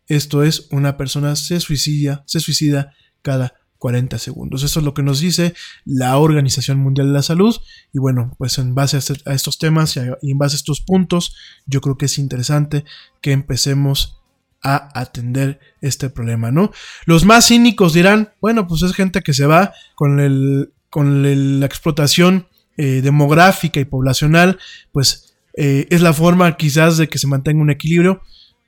esto 0.06 0.44
es, 0.44 0.68
una 0.70 0.98
persona 0.98 1.36
se 1.36 1.60
suicida, 1.60 2.24
se 2.28 2.42
suicida 2.42 2.94
cada 3.24 3.56
40 3.80 4.20
segundos. 4.20 4.62
Eso 4.62 4.82
es 4.82 4.86
lo 4.86 4.94
que 4.94 5.02
nos 5.02 5.20
dice 5.20 5.56
la 5.84 6.16
Organización 6.20 6.78
Mundial 6.78 7.08
de 7.08 7.14
la 7.14 7.24
Salud. 7.24 7.56
Y 7.92 7.98
bueno, 7.98 8.36
pues 8.38 8.60
en 8.60 8.76
base 8.76 8.98
a, 8.98 9.00
este, 9.00 9.16
estos 9.26 9.58
temas 9.58 9.98
y, 9.98 10.32
en 10.32 10.38
base 10.38 10.58
a 10.58 10.58
estos 10.58 10.80
puntos, 10.80 11.36
yo 11.66 11.82
creo 11.82 11.98
que 11.98 12.06
es 12.06 12.20
interesante 12.20 12.86
que 13.20 13.32
empecemos 13.32 14.17
a 14.64 14.90
atender 15.00 15.60
este 15.82 16.10
problema, 16.10 16.52
¿no? 16.52 16.72
Los 17.06 17.26
más 17.26 17.48
cínicos 17.48 17.94
dirán, 17.94 18.34
bueno, 18.42 18.68
pues 18.68 18.82
es 18.84 18.94
gente 18.94 19.22
que 19.22 19.34
se 19.34 19.46
va 19.46 19.74
con, 19.96 20.20
el, 20.20 20.74
con 20.90 21.60
la 21.60 21.66
explotación 21.66 22.48
eh, 22.78 23.02
demográfica 23.02 23.80
y 23.80 23.86
poblacional, 23.86 24.60
pues 24.92 25.36
eh, 25.56 25.88
es 25.90 26.02
la 26.02 26.14
forma 26.14 26.58
quizás 26.58 26.98
de 26.98 27.08
que 27.08 27.18
se 27.18 27.28
mantenga 27.28 27.62
un 27.62 27.72
equilibrio. 27.72 28.22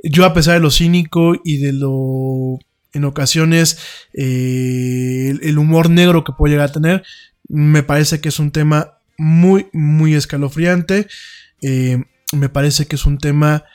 Yo 0.03 0.25
a 0.25 0.33
pesar 0.33 0.55
de 0.55 0.61
lo 0.61 0.71
cínico 0.71 1.35
y 1.43 1.57
de 1.57 1.73
lo 1.73 2.57
en 2.91 3.03
ocasiones 3.03 3.77
eh, 4.13 5.37
el 5.41 5.59
humor 5.59 5.91
negro 5.91 6.23
que 6.23 6.33
puede 6.35 6.53
llegar 6.53 6.69
a 6.69 6.71
tener, 6.71 7.03
me 7.47 7.83
parece 7.83 8.19
que 8.19 8.29
es 8.29 8.39
un 8.39 8.49
tema 8.51 8.97
muy, 9.17 9.67
muy 9.73 10.15
escalofriante. 10.15 11.07
Me 11.61 12.49
parece 12.49 12.87
que 12.87 12.95
es 12.95 13.05
un 13.05 13.17
tema 13.17 13.65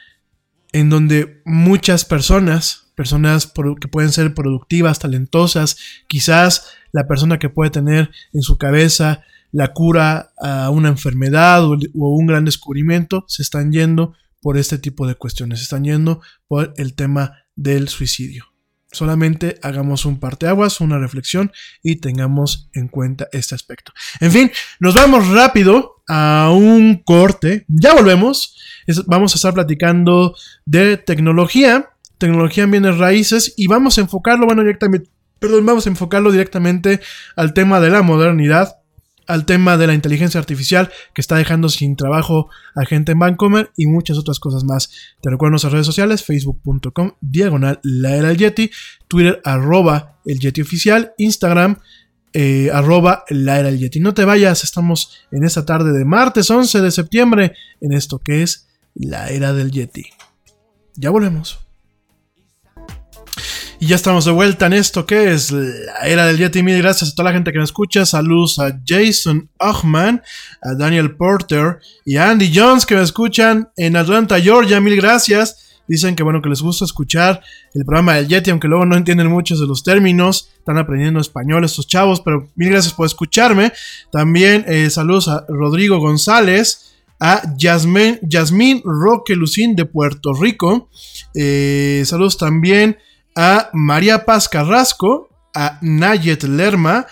en 0.75 0.91
donde 0.91 1.41
muchas 1.45 2.05
personas, 2.05 2.91
personas 2.97 3.53
que 3.81 3.89
pueden 3.89 4.11
ser 4.11 4.35
productivas, 4.35 4.99
talentosas, 4.99 5.77
quizás 6.09 6.67
la 6.91 7.07
persona 7.07 7.39
que 7.39 7.49
puede 7.49 7.71
tener 7.71 8.11
en 8.33 8.43
su 8.43 8.59
cabeza 8.59 9.23
la 9.53 9.69
cura 9.73 10.33
a 10.37 10.71
una 10.71 10.89
enfermedad 10.89 11.65
o, 11.65 11.75
o 11.75 12.17
un 12.17 12.27
gran 12.27 12.45
descubrimiento, 12.45 13.25
se 13.29 13.43
están 13.43 13.71
yendo 13.71 14.15
por 14.43 14.59
este 14.59 14.79
tipo 14.79 15.07
de 15.07 15.15
cuestiones, 15.15 15.61
se 15.61 15.63
están 15.63 15.85
yendo 15.85 16.21
por 16.49 16.75
el 16.77 16.95
tema 16.95 17.45
del 17.55 17.89
suicidio. 17.89 18.54
Solamente 18.95 19.59
hagamos 19.63 20.05
un 20.05 20.21
parteaguas, 20.21 20.81
una 20.81 20.99
reflexión 20.99 21.53
y 21.83 21.97
tengamos 21.97 22.71
en 22.75 22.89
cuenta 22.89 23.29
este 23.33 23.55
aspecto. 23.55 23.93
En 24.21 24.31
fin, 24.31 24.51
nos 24.79 24.95
vamos 24.95 25.29
rápido 25.29 26.03
a 26.09 26.51
un 26.55 27.03
corte. 27.05 27.65
Ya 27.69 27.93
volvemos. 27.95 28.57
vamos 29.07 29.33
a 29.33 29.37
estar 29.37 29.53
platicando 29.53 30.37
de 30.65 30.97
tecnología, 30.97 31.91
tecnología 32.19 32.65
en 32.65 32.71
bienes 32.71 32.99
raíces 32.99 33.55
y 33.57 33.67
vamos 33.67 33.99
a 33.99 34.03
enfocarlo, 34.03 34.47
bueno, 34.47 34.63
directamente, 34.63 35.11
perdón, 35.39 35.67
vamos 35.67 35.87
a 35.87 35.91
enfocarlo 35.91 36.31
directamente 36.31 37.01
al 37.35 37.53
tema 37.53 37.81
de 37.81 37.91
la 37.91 38.03
modernidad 38.03 38.77
al 39.27 39.47
tema 39.47 39.77
de 39.77 39.87
la 39.87 39.95
inteligencia 39.95 40.39
artificial 40.39 40.91
que 41.15 41.21
está 41.21 41.37
dejando 41.37 41.69
sin 41.69 41.97
trabajo 41.97 42.49
a 42.75 42.85
gente 42.85 43.13
en 43.13 43.19
Vancomer 43.19 43.71
y 43.77 43.87
muchas 43.87 44.19
otras 44.19 44.39
cosas 44.39 44.65
más. 44.65 44.91
Te 45.21 45.31
recuerdo 45.31 45.53
nuestras 45.53 45.73
redes 45.73 45.87
sociales, 45.87 46.25
facebook.com, 46.25 47.13
diagonal, 47.21 47.81
la 47.83 48.17
era 48.17 48.31
el 48.31 48.37
Yeti, 48.37 48.71
Twitter, 49.09 49.41
arroba 49.45 50.19
el 50.25 50.39
Yeti 50.39 50.61
oficial, 50.61 51.13
Instagram, 51.19 51.79
eh, 52.33 52.71
arroba 52.73 53.25
la 53.29 53.61
era 53.61 53.69
el 53.69 53.79
Yeti. 53.79 54.01
No 54.01 54.15
te 54.15 54.25
vayas, 54.25 54.65
estamos 54.65 55.27
en 55.31 55.45
esta 55.45 55.65
tarde 55.65 55.93
de 55.93 56.05
martes 56.05 56.51
11 56.51 56.81
de 56.81 56.91
septiembre 56.91 57.53
en 57.81 57.93
esto 57.93 58.19
que 58.19 58.43
es 58.43 58.69
la 58.95 59.29
era 59.29 59.53
del 59.53 59.71
Yeti. 59.71 60.07
Ya 60.97 61.11
volvemos. 61.11 61.64
Y 63.85 63.89
ya 63.89 63.97
estamos 63.97 64.25
de 64.25 64.33
vuelta 64.33 64.65
en 64.65 64.73
esto 64.73 65.05
que 65.05 65.31
es 65.31 65.53
la 65.53 66.07
era 66.07 66.25
del 66.25 66.39
Yeti. 66.39 66.63
Mil 66.63 66.79
gracias 66.79 67.11
a 67.11 67.15
toda 67.15 67.29
la 67.29 67.35
gente 67.35 67.53
que 67.53 67.59
me 67.59 67.65
escucha. 67.65 68.07
Saludos 68.07 68.59
a 68.59 68.81
Jason 68.83 69.51
Ochman, 69.59 70.23
a 70.63 70.75
Daniel 70.75 71.15
Porter 71.17 71.81
y 72.03 72.17
a 72.17 72.31
Andy 72.31 72.51
Jones 72.55 72.87
que 72.87 72.95
me 72.95 73.03
escuchan 73.03 73.69
en 73.77 73.97
Atlanta, 73.97 74.41
Georgia. 74.41 74.81
Mil 74.81 74.97
gracias. 74.97 75.83
Dicen 75.87 76.17
que 76.17 76.23
bueno, 76.23 76.41
que 76.41 76.49
les 76.49 76.63
gusta 76.63 76.87
escuchar 76.87 77.43
el 77.75 77.85
programa 77.85 78.15
del 78.15 78.27
Yeti, 78.27 78.49
aunque 78.49 78.69
luego 78.69 78.87
no 78.87 78.97
entienden 78.97 79.27
muchos 79.27 79.61
de 79.61 79.67
los 79.67 79.85
términos. 79.85 80.49
Están 80.57 80.79
aprendiendo 80.79 81.21
español 81.21 81.63
estos 81.63 81.87
chavos, 81.87 82.23
pero 82.23 82.49
mil 82.57 82.71
gracias 82.71 82.95
por 82.95 83.05
escucharme. 83.05 83.71
También 84.11 84.65
eh, 84.67 84.89
saludos 84.89 85.29
a 85.29 85.45
Rodrigo 85.47 85.99
González 85.99 86.95
a 87.21 87.43
Yasmín 87.59 88.83
Roque 88.83 89.37
Lucín 89.37 89.77
de 89.77 89.85
Puerto 89.85 90.33
Rico. 90.33 90.89
Eh, 91.35 92.03
saludos 92.07 92.39
también 92.39 92.97
a 93.35 93.71
María 93.73 94.25
Paz 94.25 94.49
Carrasco, 94.49 95.29
a 95.55 95.79
Nayet 95.83 96.45
Lerma. 96.45 97.07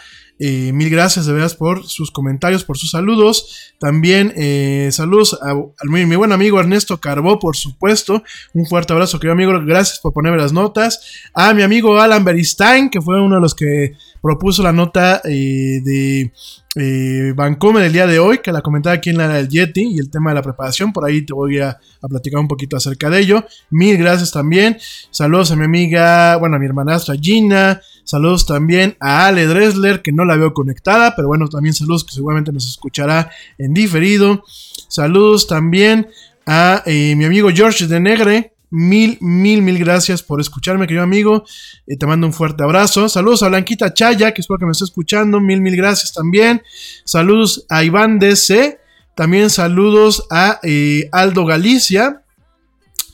Eh, 0.45 0.73
mil 0.73 0.91
gracias 0.91 1.27
de 1.27 1.33
veras 1.33 1.55
por 1.55 1.87
sus 1.87 2.11
comentarios, 2.11 2.65
por 2.65 2.77
sus 2.77 2.91
saludos. 2.91 3.75
También 3.79 4.33
eh, 4.37 4.89
saludos 4.91 5.39
a, 5.41 5.55
mi, 5.85 6.17
buen 6.17 6.33
amigo 6.33 6.59
Ernesto 6.59 6.99
Carbó, 6.99 7.39
por 7.39 7.57
supuesto. 7.57 8.25
Un 8.53 8.67
fuerte 8.67 8.93
abrazo, 8.93 9.21
querido 9.21 9.35
amigo. 9.35 9.53
Gracias 9.65 10.01
por 10.01 10.13
ponerme 10.13 10.39
las 10.39 10.53
notas. 10.53 11.29
A 11.33 11.55
mi 11.55 11.63
amigo 11.63 12.01
Alan 12.01 12.25
Beristain, 12.25 12.91
que 12.91 13.01
fue 13.01 13.23
uno 13.23 13.37
de 13.37 13.41
los 13.41 13.55
que 13.55 13.93
propuso 14.23 14.63
la 14.63 14.73
nota 14.73 15.21
eh, 15.25 15.81
de 15.83 16.33
eh, 16.77 17.33
Vancomer 17.35 17.83
el 17.83 17.93
día 17.93 18.07
de 18.07 18.19
hoy, 18.19 18.39
que 18.39 18.53
la 18.53 18.63
comentaba 18.63 18.95
aquí 18.95 19.11
en 19.11 19.19
la 19.19 19.29
del 19.29 19.49
Yeti 19.49 19.83
y 19.83 19.99
el 19.99 20.11
tema 20.11 20.31
de 20.31 20.37
la 20.37 20.43
preparación. 20.43 20.93
Por 20.93 21.05
ahí 21.05 21.23
te 21.27 21.35
voy 21.35 21.59
a, 21.59 21.79
a, 22.01 22.09
platicar 22.09 22.41
un 22.41 22.49
poquito 22.49 22.77
acerca 22.77 23.11
de 23.11 23.19
ello. 23.19 23.45
Mil 23.69 23.99
gracias 23.99 24.31
también. 24.31 24.79
Saludos 25.11 25.51
a 25.51 25.57
mi 25.57 25.65
amiga, 25.65 26.37
bueno, 26.37 26.57
a 26.57 26.59
mi 26.59 26.67
hermanastra 26.67 27.17
Gina. 27.21 27.81
Saludos 28.05 28.47
también 28.47 28.97
a 29.01 29.27
Ale 29.27 29.47
Dresler, 29.47 30.03
que 30.03 30.13
no 30.13 30.25
la 30.25 30.37
veo 30.37 30.55
conectada, 30.55 31.15
pero 31.15 31.29
bueno, 31.29 31.49
también 31.49 31.75
saludos 31.75 32.05
que 32.05 32.13
seguramente 32.13 32.53
nos 32.53 32.69
escuchará 32.69 33.31
en 33.59 33.75
diferido. 33.75 34.45
Saludos 34.89 35.47
también 35.47 36.09
a 36.47 36.83
eh, 36.87 37.15
mi 37.17 37.25
amigo 37.25 37.51
George 37.55 37.87
de 37.87 38.01
Negre, 38.01 38.55
Mil, 38.75 39.19
mil, 39.21 39.61
mil 39.61 39.79
gracias 39.79 40.23
por 40.23 40.41
escucharme, 40.41 40.87
querido 40.87 41.03
amigo. 41.03 41.45
Eh, 41.87 41.99
te 41.99 42.07
mando 42.07 42.27
un 42.27 42.33
fuerte 42.33 42.63
abrazo. 42.65 43.07
Saludos 43.11 43.43
a 43.43 43.49
Blanquita 43.49 43.93
Chaya, 43.93 44.33
que 44.33 44.41
espero 44.41 44.59
que 44.59 44.65
me 44.65 44.73
esté 44.73 44.85
escuchando. 44.85 45.41
Mil, 45.41 45.61
mil 45.61 45.77
gracias 45.77 46.15
también. 46.15 46.63
Saludos 47.05 47.67
a 47.69 47.85
Iván 47.85 48.19
DC. 48.19 48.81
También 49.15 49.51
saludos 49.51 50.27
a 50.31 50.59
eh, 50.63 51.11
Aldo 51.13 51.45
Galicia. 51.45 52.23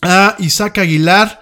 A 0.00 0.36
Isaac 0.38 0.78
Aguilar. 0.78 1.40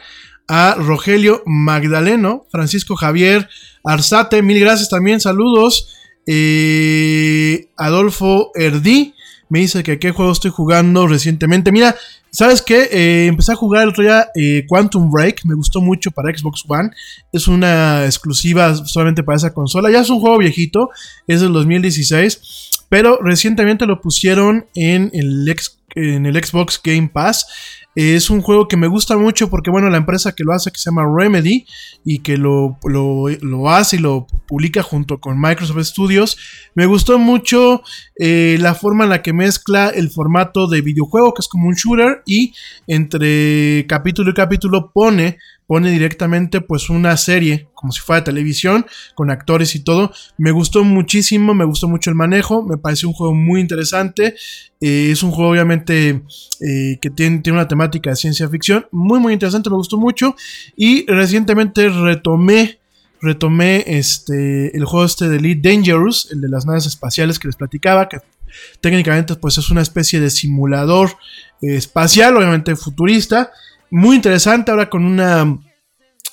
A 0.48 0.76
Rogelio 0.78 1.42
Magdaleno. 1.44 2.46
Francisco 2.50 2.96
Javier 2.96 3.50
Arzate. 3.84 4.40
Mil 4.40 4.58
gracias 4.60 4.88
también. 4.88 5.20
Saludos. 5.20 5.94
Eh, 6.26 7.68
Adolfo 7.76 8.50
Erdí. 8.54 9.12
Me 9.48 9.60
dice 9.60 9.82
que 9.82 9.98
qué 9.98 10.10
juego 10.10 10.32
estoy 10.32 10.50
jugando 10.50 11.06
recientemente. 11.06 11.72
Mira, 11.72 11.94
¿Sabes 12.36 12.60
qué? 12.60 12.90
Eh, 12.92 13.26
empecé 13.28 13.52
a 13.52 13.54
jugar 13.54 13.84
el 13.84 13.88
otro 13.88 14.02
día 14.02 14.28
eh, 14.34 14.66
Quantum 14.68 15.10
Break, 15.10 15.46
me 15.46 15.54
gustó 15.54 15.80
mucho 15.80 16.10
para 16.10 16.36
Xbox 16.36 16.64
One. 16.68 16.90
Es 17.32 17.48
una 17.48 18.04
exclusiva 18.04 18.74
solamente 18.74 19.22
para 19.22 19.36
esa 19.36 19.54
consola. 19.54 19.90
Ya 19.90 20.00
es 20.00 20.10
un 20.10 20.20
juego 20.20 20.36
viejito, 20.36 20.90
es 21.26 21.40
del 21.40 21.54
2016, 21.54 22.84
pero 22.90 23.18
recientemente 23.22 23.86
lo 23.86 24.02
pusieron 24.02 24.66
en 24.74 25.10
el, 25.14 25.50
en 25.94 26.26
el 26.26 26.44
Xbox 26.44 26.78
Game 26.84 27.08
Pass. 27.08 27.46
Es 27.96 28.28
un 28.28 28.42
juego 28.42 28.68
que 28.68 28.76
me 28.76 28.88
gusta 28.88 29.16
mucho 29.16 29.48
porque, 29.48 29.70
bueno, 29.70 29.88
la 29.88 29.96
empresa 29.96 30.34
que 30.34 30.44
lo 30.44 30.52
hace, 30.52 30.70
que 30.70 30.78
se 30.78 30.90
llama 30.90 31.10
Remedy, 31.10 31.64
y 32.04 32.18
que 32.18 32.36
lo, 32.36 32.78
lo, 32.84 33.70
hace 33.70 33.96
y 33.96 34.00
lo 34.00 34.26
publica 34.46 34.82
junto 34.82 35.18
con 35.18 35.40
Microsoft 35.40 35.82
Studios, 35.82 36.36
me 36.74 36.84
gustó 36.84 37.18
mucho 37.18 37.82
eh, 38.18 38.58
la 38.60 38.74
forma 38.74 39.04
en 39.04 39.10
la 39.10 39.22
que 39.22 39.32
mezcla 39.32 39.88
el 39.88 40.10
formato 40.10 40.66
de 40.66 40.82
videojuego, 40.82 41.32
que 41.32 41.40
es 41.40 41.48
como 41.48 41.68
un 41.68 41.74
shooter, 41.74 42.22
y 42.26 42.52
entre 42.86 43.86
capítulo 43.88 44.30
y 44.30 44.34
capítulo 44.34 44.92
pone 44.92 45.38
pone 45.66 45.90
directamente 45.90 46.60
pues 46.60 46.88
una 46.90 47.16
serie 47.16 47.68
como 47.74 47.92
si 47.92 48.00
fuera 48.00 48.24
televisión 48.24 48.86
con 49.14 49.30
actores 49.30 49.74
y 49.74 49.80
todo. 49.80 50.12
Me 50.38 50.50
gustó 50.50 50.84
muchísimo 50.84 51.54
me 51.54 51.64
gustó 51.64 51.88
mucho 51.88 52.10
el 52.10 52.16
manejo 52.16 52.62
me 52.62 52.76
parece 52.76 53.06
un 53.06 53.12
juego 53.12 53.34
muy 53.34 53.60
interesante. 53.60 54.34
Eh, 54.80 55.10
es 55.10 55.22
un 55.22 55.30
juego 55.30 55.50
obviamente 55.50 56.22
eh, 56.60 56.98
que 57.00 57.10
tiene, 57.10 57.38
tiene, 57.38 57.58
una 57.58 57.68
temática 57.68 58.10
de 58.10 58.16
ciencia 58.16 58.48
ficción 58.48 58.86
muy 58.92 59.18
muy 59.18 59.32
interesante 59.32 59.70
me 59.70 59.76
gustó 59.76 59.98
mucho. 59.98 60.36
Y 60.76 61.06
recientemente 61.06 61.88
retomé 61.88 62.78
retomé 63.20 63.84
este 63.86 64.76
el 64.76 64.84
juego 64.84 65.06
este 65.06 65.28
de 65.28 65.36
Elite 65.36 65.68
Dangerous 65.68 66.28
el 66.30 66.42
de 66.42 66.48
las 66.48 66.66
naves 66.66 66.86
espaciales 66.86 67.38
que 67.38 67.48
les 67.48 67.56
platicaba 67.56 68.08
que 68.08 68.18
técnicamente 68.80 69.34
pues 69.36 69.58
es 69.58 69.70
una 69.70 69.82
especie 69.82 70.20
de 70.20 70.30
simulador 70.30 71.10
eh, 71.62 71.76
espacial 71.76 72.36
obviamente 72.36 72.76
futurista 72.76 73.50
muy 73.90 74.16
interesante 74.16 74.70
ahora 74.70 74.88
con 74.90 75.04
una 75.04 75.58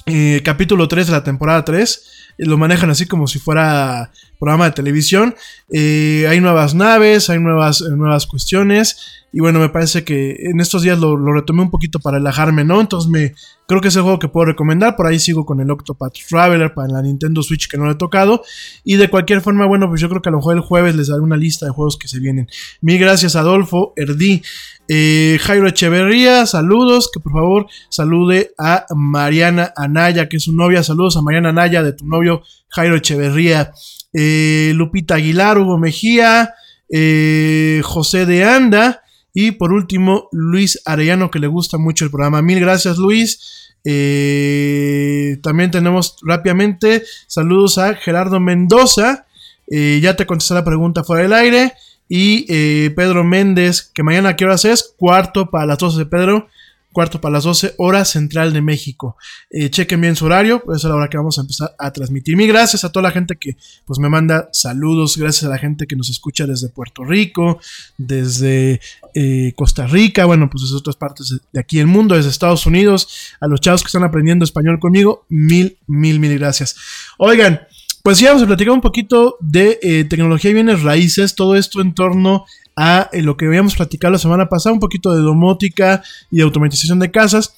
eh, 0.05 0.41
capítulo 0.43 0.87
3 0.87 1.07
de 1.07 1.11
la 1.11 1.23
temporada 1.23 1.63
3. 1.63 2.09
Eh, 2.37 2.45
lo 2.45 2.57
manejan 2.57 2.89
así 2.89 3.05
como 3.05 3.27
si 3.27 3.39
fuera 3.39 4.11
programa 4.43 4.65
de 4.65 4.71
televisión. 4.71 5.35
Eh, 5.71 6.25
hay 6.29 6.41
nuevas 6.41 6.75
naves, 6.75 7.29
hay 7.29 7.39
nuevas, 7.39 7.79
nuevas 7.79 8.27
cuestiones. 8.27 9.23
Y 9.31 9.39
bueno, 9.39 9.57
me 9.57 9.69
parece 9.69 10.03
que 10.03 10.35
en 10.51 10.59
estos 10.59 10.81
días 10.81 10.99
lo, 10.99 11.15
retomé 11.15 11.61
un 11.61 11.71
poquito 11.71 11.99
para 11.99 12.17
relajarme, 12.17 12.65
¿no? 12.65 12.81
Entonces 12.81 13.09
me 13.09 13.33
creo 13.67 13.79
que 13.79 13.87
es 13.87 13.95
el 13.95 14.01
juego 14.01 14.19
que 14.19 14.27
puedo 14.27 14.47
recomendar. 14.47 14.97
Por 14.97 15.07
ahí 15.07 15.17
sigo 15.17 15.45
con 15.45 15.61
el 15.61 15.71
Octopath 15.71 16.13
Traveler 16.29 16.73
para 16.73 16.89
la 16.89 17.01
Nintendo 17.01 17.41
Switch 17.41 17.69
que 17.69 17.77
no 17.77 17.85
le 17.85 17.93
he 17.93 17.95
tocado. 17.95 18.43
Y 18.83 18.97
de 18.97 19.09
cualquier 19.09 19.39
forma, 19.39 19.65
bueno, 19.65 19.87
pues 19.87 20.01
yo 20.01 20.09
creo 20.09 20.21
que 20.21 20.27
a 20.27 20.33
lo 20.33 20.39
mejor 20.39 20.55
el 20.55 20.61
jueves 20.61 20.93
les 20.95 21.07
daré 21.07 21.21
una 21.21 21.37
lista 21.37 21.65
de 21.65 21.71
juegos 21.71 21.95
que 21.97 22.09
se 22.09 22.19
vienen. 22.19 22.49
Mil 22.81 22.99
gracias, 22.99 23.37
Adolfo, 23.37 23.93
Erdi. 23.95 24.41
Eh, 24.89 25.39
Jairo 25.41 25.69
Echeverría, 25.69 26.45
saludos. 26.45 27.09
Que 27.13 27.21
por 27.21 27.31
favor 27.31 27.67
salude 27.87 28.53
a 28.59 28.85
Mariana 28.93 29.71
Anaya, 29.77 30.27
que 30.27 30.35
es 30.35 30.43
su 30.43 30.53
novia. 30.53 30.83
Saludos 30.83 31.15
a 31.15 31.21
Mariana 31.21 31.49
Anaya 31.49 31.81
de 31.81 31.93
tu 31.93 32.05
novio 32.05 32.43
Jairo 32.67 32.97
Echeverría. 32.97 33.71
Eh, 34.13 34.71
Lupita 34.75 35.15
Aguilar, 35.15 35.57
Hugo 35.57 35.77
Mejía, 35.77 36.53
eh, 36.89 37.81
José 37.83 38.25
de 38.25 38.43
Anda. 38.43 39.03
Y 39.33 39.51
por 39.51 39.73
último, 39.73 40.29
Luis 40.31 40.79
Arellano, 40.85 41.31
que 41.31 41.39
le 41.39 41.47
gusta 41.47 41.77
mucho 41.77 42.05
el 42.05 42.11
programa. 42.11 42.41
Mil 42.41 42.59
gracias, 42.59 42.97
Luis. 42.97 43.71
Eh, 43.85 45.37
también 45.43 45.71
tenemos 45.71 46.15
rápidamente 46.21 47.03
saludos 47.27 47.77
a 47.77 47.95
Gerardo 47.95 48.39
Mendoza. 48.39 49.25
Eh, 49.69 49.99
ya 50.01 50.15
te 50.15 50.25
contesté 50.25 50.53
la 50.53 50.63
pregunta 50.63 51.03
fuera 51.03 51.23
del 51.23 51.33
aire. 51.33 51.73
Y 52.07 52.45
eh, 52.49 52.91
Pedro 52.95 53.23
Méndez, 53.23 53.81
que 53.93 54.03
mañana 54.03 54.35
qué 54.35 54.45
horas 54.45 54.65
es? 54.65 54.93
Cuarto 54.97 55.49
para 55.49 55.65
las 55.65 55.77
12 55.79 55.99
de 55.99 56.05
Pedro 56.05 56.47
cuarto 56.93 57.19
para 57.19 57.33
las 57.33 57.43
12, 57.43 57.75
hora 57.77 58.05
central 58.05 58.53
de 58.53 58.61
México. 58.61 59.17
Eh, 59.49 59.69
chequen 59.69 59.99
bien 59.99 60.15
su 60.15 60.25
horario, 60.25 60.63
pues 60.63 60.77
es 60.77 60.83
la 60.85 60.95
hora 60.95 61.09
que 61.09 61.17
vamos 61.17 61.37
a 61.37 61.41
empezar 61.41 61.75
a 61.77 61.91
transmitir. 61.91 62.37
Mi 62.37 62.47
gracias 62.47 62.85
a 62.85 62.91
toda 62.91 63.03
la 63.03 63.11
gente 63.11 63.35
que 63.35 63.57
pues 63.85 63.99
me 63.99 64.07
manda 64.07 64.47
saludos, 64.53 65.17
gracias 65.17 65.43
a 65.43 65.49
la 65.49 65.57
gente 65.57 65.87
que 65.87 65.97
nos 65.97 66.09
escucha 66.09 66.47
desde 66.47 66.69
Puerto 66.69 67.03
Rico, 67.03 67.59
desde 67.97 68.79
eh, 69.13 69.53
Costa 69.55 69.87
Rica, 69.87 70.25
bueno, 70.25 70.49
pues 70.49 70.63
desde 70.63 70.77
otras 70.77 70.95
partes 70.95 71.39
de 71.51 71.59
aquí 71.59 71.77
del 71.77 71.87
mundo, 71.87 72.15
desde 72.15 72.29
Estados 72.29 72.65
Unidos, 72.65 73.35
a 73.41 73.47
los 73.47 73.59
chavos 73.59 73.83
que 73.83 73.87
están 73.87 74.03
aprendiendo 74.03 74.45
español 74.45 74.79
conmigo, 74.79 75.25
mil, 75.27 75.77
mil, 75.87 76.19
mil 76.19 76.37
gracias. 76.37 76.75
Oigan, 77.17 77.61
pues 78.03 78.19
ya 78.19 78.29
vamos 78.29 78.43
a 78.43 78.47
platicar 78.47 78.73
un 78.73 78.81
poquito 78.81 79.37
de 79.39 79.79
eh, 79.81 80.03
tecnología 80.03 80.51
y 80.51 80.53
bienes 80.53 80.83
raíces, 80.83 81.35
todo 81.35 81.55
esto 81.55 81.79
en 81.79 81.93
torno 81.95 82.45
a 82.75 83.09
eh, 83.11 83.21
lo 83.21 83.37
que 83.37 83.45
habíamos 83.45 83.75
platicado 83.75 84.11
la 84.11 84.19
semana 84.19 84.49
pasada, 84.49 84.73
un 84.73 84.79
poquito 84.79 85.13
de 85.13 85.21
domótica 85.21 86.03
y 86.31 86.37
de 86.37 86.43
automatización 86.43 86.99
de 86.99 87.11
casas. 87.11 87.55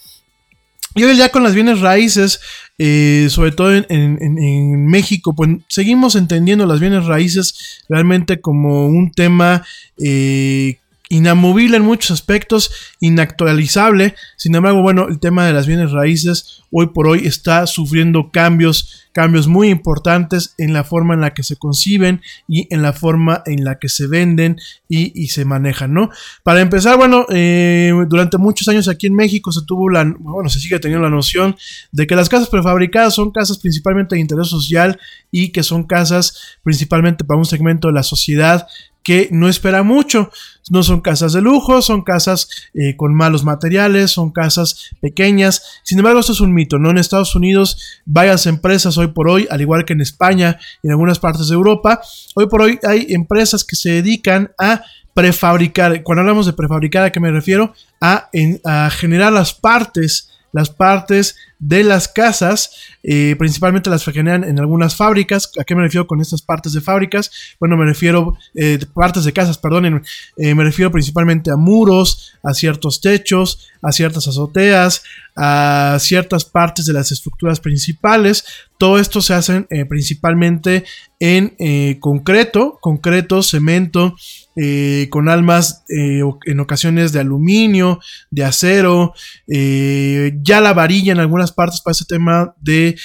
Y 0.96 1.04
hoy 1.04 1.18
ya 1.18 1.30
con 1.30 1.44
las 1.44 1.54
bienes 1.54 1.82
raíces, 1.82 2.40
eh, 2.78 3.28
sobre 3.30 3.52
todo 3.52 3.74
en, 3.74 4.86
México, 4.88 5.36
pues 5.36 5.50
seguimos 5.68 6.16
entendiendo 6.16 6.66
las 6.66 6.80
bienes 6.80 7.06
raíces 7.06 7.84
realmente 7.90 8.40
como 8.40 8.88
un 8.88 9.12
tema 9.12 9.66
eh, 9.98 10.80
inamovible 11.10 11.78
en 11.78 11.84
muchos 11.84 12.12
aspectos, 12.12 12.72
inactualizable. 13.00 14.16
Sin 14.38 14.56
embargo, 14.56 14.82
bueno, 14.82 15.08
el 15.08 15.20
tema 15.20 15.46
de 15.46 15.54
las 15.54 15.68
bienes 15.68 15.92
raíces 15.92 16.64
hoy 16.72 16.88
por 16.88 17.08
hoy 17.08 17.26
está 17.26 17.68
sufriendo 17.68 18.32
cambios, 18.32 19.08
cambios 19.14 19.48
muy 19.48 19.70
importantes 19.70 20.56
en 20.58 20.74
la 20.74 20.84
forma 20.84 21.14
en 21.14 21.22
la 21.22 21.34
que 21.34 21.44
se 21.44 21.56
conciben 21.56 22.22
y 22.48 22.68
en 22.74 22.82
la 22.82 22.92
forma 22.92 23.44
en 23.46 23.64
la 23.64 23.80
que 23.80 23.88
se 23.88 24.08
venden 24.08 24.58
y, 24.90 25.28
se 25.28 25.46
manejan, 25.46 25.94
¿no? 25.94 26.10
Para 26.44 26.62
empezar, 26.62 26.98
bueno, 26.98 27.26
eh, 27.30 27.94
durante 28.08 28.38
muchos 28.38 28.68
años 28.68 28.88
aquí 28.88 29.08
en 29.08 29.16
México 29.16 29.52
se 29.52 29.62
tuvo 29.66 29.90
la, 29.90 30.04
bueno, 30.20 30.50
se 30.50 30.60
sigue 30.60 30.80
teniendo 30.80 31.04
la 31.04 31.16
noción 31.16 31.56
de 31.92 32.08
que 32.08 32.16
las 32.16 32.30
casas 32.30 32.50
prefabricadas 32.50 33.16
son 33.16 33.32
casas 33.32 33.58
principalmente 33.58 34.16
de 34.16 34.22
interés 34.22 34.48
social 34.48 35.00
y 35.32 35.52
que 35.52 35.64
son 35.64 35.84
casas 35.86 36.58
principalmente 36.64 37.24
para 37.24 37.38
un 37.38 37.46
segmento 37.46 37.88
de 37.88 37.94
la 37.94 38.04
sociedad 38.04 38.68
que 39.06 39.30
no 39.32 39.48
espera 39.48 39.84
mucho. 39.84 40.32
No 40.72 40.82
son 40.82 41.00
casas 41.00 41.32
de 41.32 41.42
lujo, 41.42 41.84
son 41.84 42.02
casas 42.02 42.50
eh, 42.74 42.96
con 42.98 43.14
malos 43.14 43.44
materiales, 43.44 44.10
son 44.10 44.32
casas 44.32 44.90
pequeñas. 45.00 45.80
Sin 45.84 46.00
embargo, 46.00 46.20
esto 46.20 46.32
es 46.32 46.42
un 46.42 46.56
mito, 46.56 46.80
¿no? 46.80 46.90
En 46.90 46.98
Estados 46.98 47.36
Unidos, 47.36 48.02
varias 48.04 48.48
empresas 48.48 48.98
hoy 48.98 49.08
por 49.10 49.30
hoy, 49.30 49.48
al 49.52 49.62
igual 49.62 49.86
que 49.86 49.94
en 49.94 50.02
España 50.02 50.58
y 50.82 50.88
en 50.88 50.92
algunas 50.94 51.20
partes 51.20 51.50
de 51.50 51.54
Europa, 51.54 52.02
hoy 52.34 52.48
por 52.48 52.64
hoy 52.64 52.80
hay 52.82 53.06
empresas 53.10 53.64
que 53.64 53.76
se 53.76 53.92
dedican 53.92 54.52
a 54.58 54.82
prefabricar. 55.14 56.02
Cuando 56.02 56.22
hablamos 56.22 56.48
de 56.48 56.54
prefabricar, 56.54 57.04
¿a 57.04 57.12
qué 57.12 57.20
me 57.20 57.30
refiero? 57.30 57.76
A, 58.02 58.32
a 58.66 58.90
generar 58.90 59.32
las 59.32 59.54
partes 59.54 60.32
las 60.56 60.70
partes 60.70 61.36
de 61.60 61.84
las 61.84 62.08
casas, 62.08 62.72
eh, 63.04 63.36
principalmente 63.38 63.90
las 63.90 64.06
que 64.06 64.14
generan 64.14 64.46
en 64.46 64.58
algunas 64.58 64.96
fábricas. 64.96 65.52
¿A 65.60 65.66
qué 65.66 65.76
me 65.76 65.82
refiero 65.82 66.08
con 66.08 66.22
estas 66.22 66.42
partes 66.42 66.72
de 66.72 66.80
fábricas? 66.80 67.30
Bueno, 67.60 67.76
me 67.76 67.84
refiero, 67.84 68.38
eh, 68.54 68.80
partes 68.94 69.26
de 69.26 69.34
casas, 69.34 69.58
perdón, 69.58 70.02
eh, 70.38 70.56
me 70.56 70.64
refiero 70.64 70.92
principalmente 70.92 71.52
a 71.52 71.58
muros, 71.58 72.32
a 72.42 72.54
ciertos 72.54 73.02
techos, 73.02 73.68
a 73.82 73.92
ciertas 73.92 74.30
azoteas, 74.30 75.04
a 75.36 75.98
ciertas 76.00 76.46
partes 76.46 76.86
de 76.86 76.94
las 76.94 77.12
estructuras 77.12 77.60
principales. 77.60 78.46
Todo 78.78 78.98
esto 78.98 79.22
se 79.22 79.34
hace 79.34 79.68
principalmente 79.90 80.86
en 81.20 81.54
concreto, 82.00 82.78
concreto, 82.80 83.44
cemento, 83.44 84.16
eh, 84.58 85.08
con 85.10 85.28
almas 85.28 85.84
eh, 85.90 86.22
en 86.46 86.60
ocasiones 86.62 87.12
de 87.12 87.20
aluminio, 87.20 88.00
de 88.32 88.46
acero, 88.46 89.14
eh, 89.50 90.38
ya 90.44 90.62
la 90.62 90.72
varilla 90.72 91.12
en 91.12 91.20
algunas 91.20 91.52
partes 91.52 91.82
para 91.82 91.92
ese 91.92 92.06
tema 92.06 92.56
de 92.62 92.96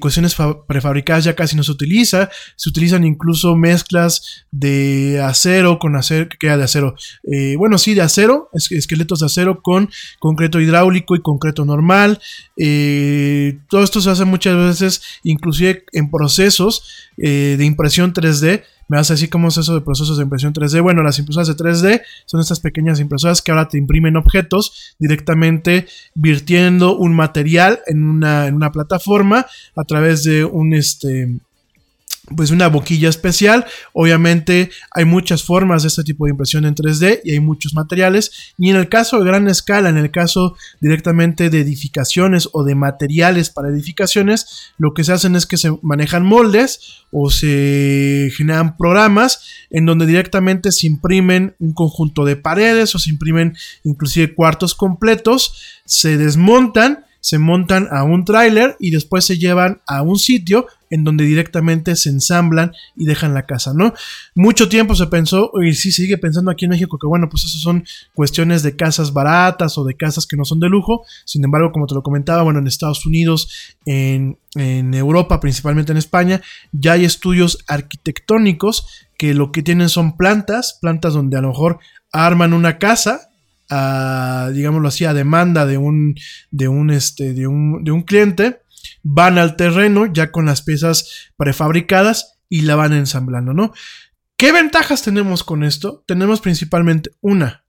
cuestiones 0.00 0.34
prefabricadas 0.66 1.22
ya 1.22 1.36
casi 1.36 1.54
no 1.54 1.62
se 1.62 1.70
utiliza, 1.70 2.28
se 2.56 2.68
utilizan 2.68 3.04
incluso 3.04 3.54
mezclas 3.54 4.46
de 4.50 5.20
acero 5.22 5.78
con 5.78 5.94
acero, 5.94 6.28
que 6.28 6.38
queda 6.38 6.56
de 6.56 6.64
acero, 6.64 6.96
bueno 7.56 7.78
sí 7.78 7.94
de 7.94 8.00
acero, 8.00 8.50
esqueletos 8.52 9.20
de 9.20 9.26
acero 9.26 9.62
con 9.62 9.88
concreto 10.18 10.60
hidráulico 10.60 11.14
y 11.14 11.22
concreto 11.22 11.64
normal, 11.64 12.18
todo 13.68 13.84
esto 13.84 14.00
se 14.00 14.10
hace 14.10 14.24
muchas 14.24 14.56
veces 14.56 15.02
inclusive 15.22 15.84
en 15.92 16.10
procesos 16.10 17.12
de 17.16 17.64
impresión 17.64 18.12
3D, 18.12 18.64
me 18.88 18.96
vas 18.96 19.10
a 19.10 19.14
decir 19.14 19.30
cómo 19.30 19.48
es 19.48 19.56
eso 19.56 19.74
de 19.74 19.80
procesos 19.80 20.16
de 20.16 20.24
impresión 20.24 20.52
3D. 20.52 20.82
Bueno, 20.82 21.02
las 21.02 21.18
impresoras 21.18 21.48
de 21.48 21.56
3D 21.56 22.02
son 22.24 22.40
estas 22.40 22.60
pequeñas 22.60 23.00
impresoras 23.00 23.42
que 23.42 23.50
ahora 23.50 23.68
te 23.68 23.78
imprimen 23.78 24.16
objetos 24.16 24.94
directamente 24.98 25.86
virtiendo 26.14 26.96
un 26.96 27.14
material 27.14 27.80
en 27.86 28.04
una, 28.04 28.46
en 28.46 28.54
una 28.54 28.72
plataforma 28.72 29.46
a 29.74 29.84
través 29.84 30.24
de 30.24 30.44
un 30.44 30.74
este 30.74 31.38
pues 32.34 32.50
una 32.50 32.68
boquilla 32.68 33.08
especial. 33.08 33.66
Obviamente 33.92 34.70
hay 34.90 35.04
muchas 35.04 35.44
formas 35.44 35.82
de 35.82 35.88
este 35.88 36.02
tipo 36.02 36.24
de 36.24 36.32
impresión 36.32 36.64
en 36.64 36.74
3D 36.74 37.20
y 37.24 37.32
hay 37.32 37.40
muchos 37.40 37.74
materiales. 37.74 38.54
Y 38.58 38.70
en 38.70 38.76
el 38.76 38.88
caso 38.88 39.18
de 39.18 39.26
gran 39.26 39.48
escala, 39.48 39.88
en 39.88 39.96
el 39.96 40.10
caso 40.10 40.56
directamente 40.80 41.50
de 41.50 41.60
edificaciones 41.60 42.48
o 42.52 42.64
de 42.64 42.74
materiales 42.74 43.50
para 43.50 43.68
edificaciones, 43.68 44.72
lo 44.78 44.94
que 44.94 45.04
se 45.04 45.12
hacen 45.12 45.36
es 45.36 45.46
que 45.46 45.56
se 45.56 45.70
manejan 45.82 46.24
moldes 46.24 47.04
o 47.12 47.30
se 47.30 48.30
generan 48.36 48.76
programas 48.76 49.42
en 49.70 49.86
donde 49.86 50.06
directamente 50.06 50.72
se 50.72 50.86
imprimen 50.86 51.54
un 51.60 51.72
conjunto 51.72 52.24
de 52.24 52.36
paredes 52.36 52.94
o 52.94 52.98
se 52.98 53.10
imprimen 53.10 53.56
inclusive 53.84 54.34
cuartos 54.34 54.74
completos, 54.74 55.80
se 55.84 56.16
desmontan 56.16 57.05
se 57.26 57.40
montan 57.40 57.88
a 57.90 58.04
un 58.04 58.24
tráiler 58.24 58.76
y 58.78 58.92
después 58.92 59.24
se 59.24 59.36
llevan 59.36 59.82
a 59.88 60.00
un 60.02 60.16
sitio 60.16 60.68
en 60.90 61.02
donde 61.02 61.24
directamente 61.24 61.96
se 61.96 62.08
ensamblan 62.08 62.70
y 62.94 63.04
dejan 63.04 63.34
la 63.34 63.46
casa, 63.46 63.72
¿no? 63.74 63.94
Mucho 64.36 64.68
tiempo 64.68 64.94
se 64.94 65.08
pensó, 65.08 65.50
y 65.60 65.74
sí 65.74 65.90
sigue 65.90 66.18
pensando 66.18 66.52
aquí 66.52 66.66
en 66.66 66.70
México, 66.70 66.98
que 67.00 67.08
bueno, 67.08 67.28
pues 67.28 67.42
esas 67.42 67.60
son 67.60 67.84
cuestiones 68.14 68.62
de 68.62 68.76
casas 68.76 69.12
baratas 69.12 69.76
o 69.76 69.82
de 69.82 69.96
casas 69.96 70.24
que 70.24 70.36
no 70.36 70.44
son 70.44 70.60
de 70.60 70.68
lujo. 70.68 71.04
Sin 71.24 71.42
embargo, 71.42 71.72
como 71.72 71.88
te 71.88 71.96
lo 71.96 72.04
comentaba, 72.04 72.44
bueno, 72.44 72.60
en 72.60 72.68
Estados 72.68 73.04
Unidos, 73.04 73.74
en, 73.86 74.38
en 74.54 74.94
Europa, 74.94 75.40
principalmente 75.40 75.90
en 75.90 75.98
España, 75.98 76.42
ya 76.70 76.92
hay 76.92 77.04
estudios 77.04 77.58
arquitectónicos 77.66 78.86
que 79.18 79.34
lo 79.34 79.50
que 79.50 79.64
tienen 79.64 79.88
son 79.88 80.16
plantas, 80.16 80.78
plantas 80.80 81.14
donde 81.14 81.38
a 81.38 81.40
lo 81.40 81.48
mejor 81.48 81.80
arman 82.12 82.52
una 82.52 82.78
casa 82.78 83.30
a, 83.70 84.50
digámoslo 84.52 84.88
así, 84.88 85.04
a 85.04 85.14
demanda 85.14 85.66
de 85.66 85.78
un, 85.78 86.14
de 86.50 86.68
un, 86.68 86.90
este, 86.90 87.34
de 87.34 87.46
un, 87.46 87.84
de 87.84 87.90
un 87.90 88.02
cliente, 88.02 88.62
van 89.02 89.38
al 89.38 89.56
terreno 89.56 90.06
ya 90.06 90.30
con 90.30 90.46
las 90.46 90.62
piezas 90.62 91.30
prefabricadas 91.36 92.38
y 92.48 92.62
la 92.62 92.76
van 92.76 92.92
ensamblando, 92.92 93.52
¿no? 93.52 93.72
¿Qué 94.36 94.52
ventajas 94.52 95.02
tenemos 95.02 95.44
con 95.44 95.64
esto? 95.64 96.04
Tenemos 96.06 96.40
principalmente 96.40 97.10
una, 97.20 97.64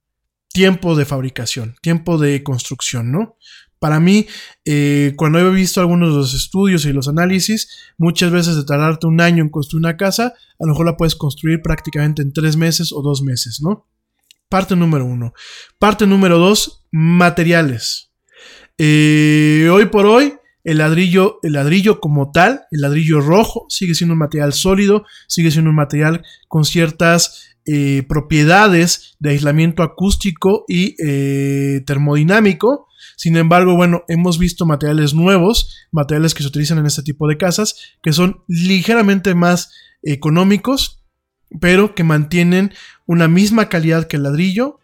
tiempo 0.49 0.95
de 0.95 1.05
fabricación, 1.05 1.75
tiempo 1.81 2.17
de 2.17 2.43
construcción, 2.43 3.11
¿no? 3.11 3.37
Para 3.79 3.99
mí, 3.99 4.25
eh, 4.65 5.13
cuando 5.15 5.39
he 5.39 5.49
visto 5.51 5.79
algunos 5.79 6.09
de 6.09 6.15
los 6.15 6.33
estudios 6.33 6.85
y 6.85 6.93
los 6.93 7.07
análisis, 7.07 7.69
muchas 7.97 8.31
veces 8.31 8.55
de 8.55 8.65
tardarte 8.65 9.05
un 9.05 9.21
año 9.21 9.43
en 9.43 9.49
construir 9.49 9.85
una 9.85 9.97
casa, 9.97 10.33
a 10.59 10.65
lo 10.65 10.69
mejor 10.69 10.87
la 10.87 10.97
puedes 10.97 11.15
construir 11.15 11.61
prácticamente 11.61 12.23
en 12.23 12.33
tres 12.33 12.57
meses 12.57 12.91
o 12.91 13.01
dos 13.03 13.21
meses, 13.21 13.61
¿no? 13.61 13.85
Parte 14.49 14.75
número 14.75 15.05
uno. 15.05 15.33
Parte 15.77 16.07
número 16.07 16.37
dos, 16.37 16.85
materiales. 16.91 18.11
Eh, 18.77 19.67
hoy 19.71 19.87
por 19.87 20.05
hoy, 20.05 20.35
el 20.63 20.77
ladrillo, 20.77 21.39
el 21.43 21.53
ladrillo 21.53 21.99
como 21.99 22.31
tal, 22.31 22.61
el 22.71 22.81
ladrillo 22.81 23.19
rojo, 23.19 23.65
sigue 23.69 23.93
siendo 23.93 24.13
un 24.13 24.19
material 24.19 24.53
sólido, 24.53 25.05
sigue 25.27 25.51
siendo 25.51 25.69
un 25.69 25.75
material 25.75 26.23
con 26.47 26.63
ciertas 26.63 27.57
eh, 27.65 28.03
propiedades 28.07 29.17
de 29.19 29.31
aislamiento 29.31 29.83
acústico 29.83 30.63
y 30.69 30.95
eh, 31.05 31.81
termodinámico. 31.85 32.87
Sin 33.17 33.35
embargo, 33.35 33.75
bueno, 33.75 34.03
hemos 34.07 34.39
visto 34.39 34.65
materiales 34.65 35.13
nuevos, 35.13 35.75
materiales 35.91 36.33
que 36.33 36.43
se 36.43 36.49
utilizan 36.49 36.77
en 36.77 36.85
este 36.85 37.03
tipo 37.03 37.27
de 37.27 37.37
casas, 37.37 37.75
que 38.01 38.13
son 38.13 38.43
ligeramente 38.47 39.35
más 39.35 39.73
económicos, 40.03 41.03
pero 41.59 41.95
que 41.95 42.03
mantienen 42.03 42.71
una 43.07 43.27
misma 43.27 43.69
calidad 43.69 44.07
que 44.07 44.17
el 44.17 44.23
ladrillo, 44.23 44.79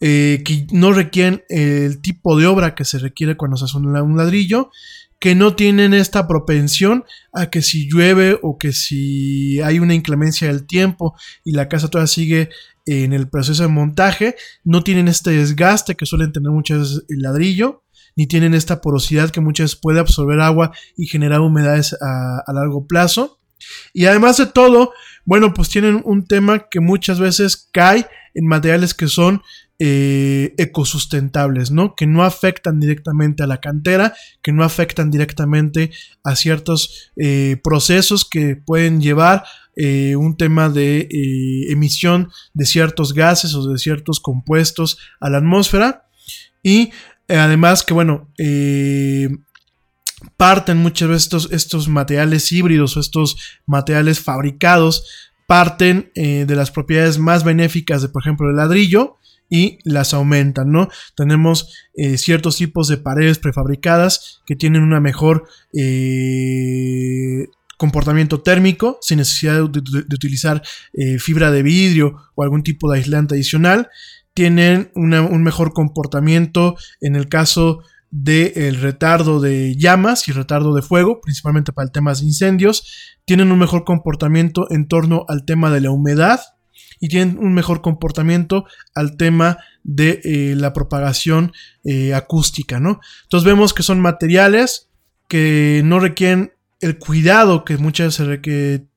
eh, 0.00 0.42
que 0.44 0.66
no 0.72 0.92
requieren 0.92 1.44
el 1.48 2.00
tipo 2.00 2.36
de 2.36 2.46
obra 2.46 2.74
que 2.74 2.84
se 2.84 2.98
requiere 2.98 3.36
cuando 3.36 3.56
se 3.56 3.66
hace 3.66 3.76
un 3.76 4.16
ladrillo, 4.16 4.70
que 5.20 5.34
no 5.34 5.54
tienen 5.54 5.92
esta 5.92 6.26
propensión 6.26 7.04
a 7.34 7.50
que 7.50 7.60
si 7.60 7.88
llueve 7.88 8.38
o 8.42 8.56
que 8.56 8.72
si 8.72 9.60
hay 9.60 9.78
una 9.78 9.94
inclemencia 9.94 10.48
del 10.48 10.66
tiempo 10.66 11.14
y 11.44 11.52
la 11.52 11.68
casa 11.68 11.88
todavía 11.88 12.06
sigue 12.06 12.48
en 12.86 13.12
el 13.12 13.28
proceso 13.28 13.62
de 13.62 13.68
montaje, 13.68 14.36
no 14.64 14.82
tienen 14.82 15.06
este 15.06 15.32
desgaste 15.32 15.94
que 15.94 16.06
suelen 16.06 16.32
tener 16.32 16.50
muchas 16.50 17.02
el 17.10 17.20
ladrillo, 17.20 17.84
ni 18.16 18.26
tienen 18.26 18.54
esta 18.54 18.80
porosidad 18.80 19.30
que 19.30 19.42
muchas 19.42 19.76
puede 19.76 20.00
absorber 20.00 20.40
agua 20.40 20.72
y 20.96 21.06
generar 21.06 21.42
humedades 21.42 21.94
a 22.00 22.52
largo 22.54 22.86
plazo. 22.86 23.38
Y 23.92 24.06
además 24.06 24.38
de 24.38 24.46
todo, 24.46 24.92
bueno, 25.24 25.54
pues 25.54 25.68
tienen 25.68 26.00
un 26.04 26.26
tema 26.26 26.68
que 26.70 26.80
muchas 26.80 27.20
veces 27.20 27.68
cae 27.72 28.06
en 28.34 28.46
materiales 28.46 28.94
que 28.94 29.08
son 29.08 29.42
eh, 29.82 30.54
ecosustentables, 30.58 31.70
¿no? 31.70 31.94
Que 31.94 32.06
no 32.06 32.22
afectan 32.22 32.80
directamente 32.80 33.42
a 33.42 33.46
la 33.46 33.62
cantera, 33.62 34.14
que 34.42 34.52
no 34.52 34.62
afectan 34.62 35.10
directamente 35.10 35.90
a 36.22 36.36
ciertos 36.36 37.10
eh, 37.16 37.56
procesos 37.64 38.28
que 38.28 38.56
pueden 38.56 39.00
llevar 39.00 39.44
eh, 39.76 40.16
un 40.16 40.36
tema 40.36 40.68
de 40.68 41.08
emisión 41.70 42.30
de 42.52 42.66
ciertos 42.66 43.14
gases 43.14 43.54
o 43.54 43.72
de 43.72 43.78
ciertos 43.78 44.20
compuestos 44.20 44.98
a 45.18 45.30
la 45.30 45.38
atmósfera. 45.38 46.04
Y 46.62 46.90
además 47.26 47.82
que, 47.82 47.94
bueno, 47.94 48.28
parten 50.36 50.78
muchas 50.78 51.08
veces 51.08 51.22
estos, 51.24 51.52
estos 51.52 51.88
materiales 51.88 52.50
híbridos 52.52 52.96
o 52.96 53.00
estos 53.00 53.36
materiales 53.66 54.20
fabricados, 54.20 55.04
parten 55.46 56.12
eh, 56.14 56.44
de 56.46 56.54
las 56.54 56.70
propiedades 56.70 57.18
más 57.18 57.42
benéficas 57.42 58.02
de, 58.02 58.08
por 58.08 58.22
ejemplo, 58.22 58.48
el 58.48 58.56
ladrillo 58.56 59.18
y 59.48 59.78
las 59.82 60.14
aumentan, 60.14 60.70
¿no? 60.70 60.88
Tenemos 61.16 61.74
eh, 61.94 62.18
ciertos 62.18 62.56
tipos 62.56 62.86
de 62.86 62.98
paredes 62.98 63.38
prefabricadas 63.38 64.42
que 64.46 64.54
tienen 64.54 64.82
una 64.82 65.00
mejor 65.00 65.48
eh, 65.76 67.48
comportamiento 67.76 68.42
térmico 68.42 68.98
sin 69.02 69.18
necesidad 69.18 69.68
de, 69.68 69.80
utilizar 70.14 70.62
fibra 71.18 71.50
de 71.50 71.62
vidrio 71.62 72.14
o 72.34 72.42
algún 72.42 72.62
tipo 72.62 72.92
de 72.92 72.98
aislante 72.98 73.34
adicional 73.34 73.88
tienen 74.34 74.92
un 74.94 75.42
mejor 75.42 75.72
comportamiento 75.72 76.76
en 77.00 77.16
el 77.16 77.28
caso 77.28 77.82
del 78.10 78.80
retardo 78.80 79.40
de 79.40 79.76
llamas 79.76 80.26
y 80.28 80.32
retardo 80.32 80.74
de 80.74 80.82
fuego, 80.82 81.20
principalmente 81.20 81.72
para 81.72 81.86
el 81.86 81.92
tema 81.92 82.12
de 82.12 82.24
incendios, 82.24 83.16
tienen 83.24 83.52
un 83.52 83.58
mejor 83.58 83.84
comportamiento 83.84 84.66
en 84.70 84.88
torno 84.88 85.24
al 85.28 85.44
tema 85.44 85.70
de 85.70 85.80
la 85.80 85.90
humedad 85.90 86.40
y 86.98 87.08
tienen 87.08 87.38
un 87.38 87.54
mejor 87.54 87.80
comportamiento 87.80 88.64
al 88.94 89.16
tema 89.16 89.58
de 89.82 90.20
eh, 90.24 90.54
la 90.56 90.72
propagación 90.72 91.52
eh, 91.84 92.14
acústica, 92.14 92.80
¿no? 92.80 93.00
Entonces 93.22 93.46
vemos 93.46 93.72
que 93.72 93.82
son 93.82 94.00
materiales 94.00 94.90
que 95.28 95.82
no 95.84 96.00
requieren 96.00 96.52
el 96.80 96.98
cuidado 96.98 97.64
que 97.64 97.76
muchas 97.76 98.18
veces 98.18 98.40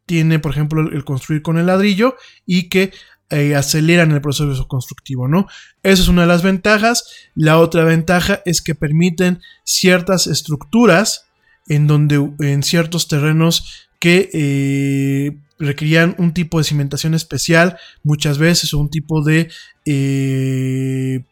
tiene, 0.05 0.39
por 0.39 0.51
ejemplo, 0.51 0.81
el 0.81 1.05
construir 1.05 1.41
con 1.41 1.57
el 1.57 1.67
ladrillo 1.67 2.15
y 2.45 2.69
que 2.69 2.91
eh, 3.33 3.55
aceleran 3.55 4.11
el 4.11 4.21
proceso 4.21 4.67
constructivo, 4.67 5.27
¿no? 5.27 5.47
Esa 5.81 6.03
es 6.03 6.07
una 6.07 6.21
de 6.21 6.27
las 6.27 6.43
ventajas. 6.43 7.03
La 7.33 7.57
otra 7.57 7.83
ventaja 7.83 8.43
es 8.45 8.61
que 8.61 8.75
permiten 8.75 9.41
ciertas 9.63 10.27
estructuras 10.27 11.25
en 11.67 11.87
donde 11.87 12.29
en 12.41 12.61
ciertos 12.61 13.07
terrenos 13.07 13.87
que 13.99 14.29
eh, 14.33 15.37
requerían 15.57 16.15
un 16.19 16.35
tipo 16.35 16.59
de 16.59 16.63
cimentación 16.63 17.15
especial 17.15 17.77
muchas 18.03 18.37
veces 18.37 18.71
un 18.75 18.91
tipo 18.91 19.23
de 19.23 19.49
eh, 19.87 21.25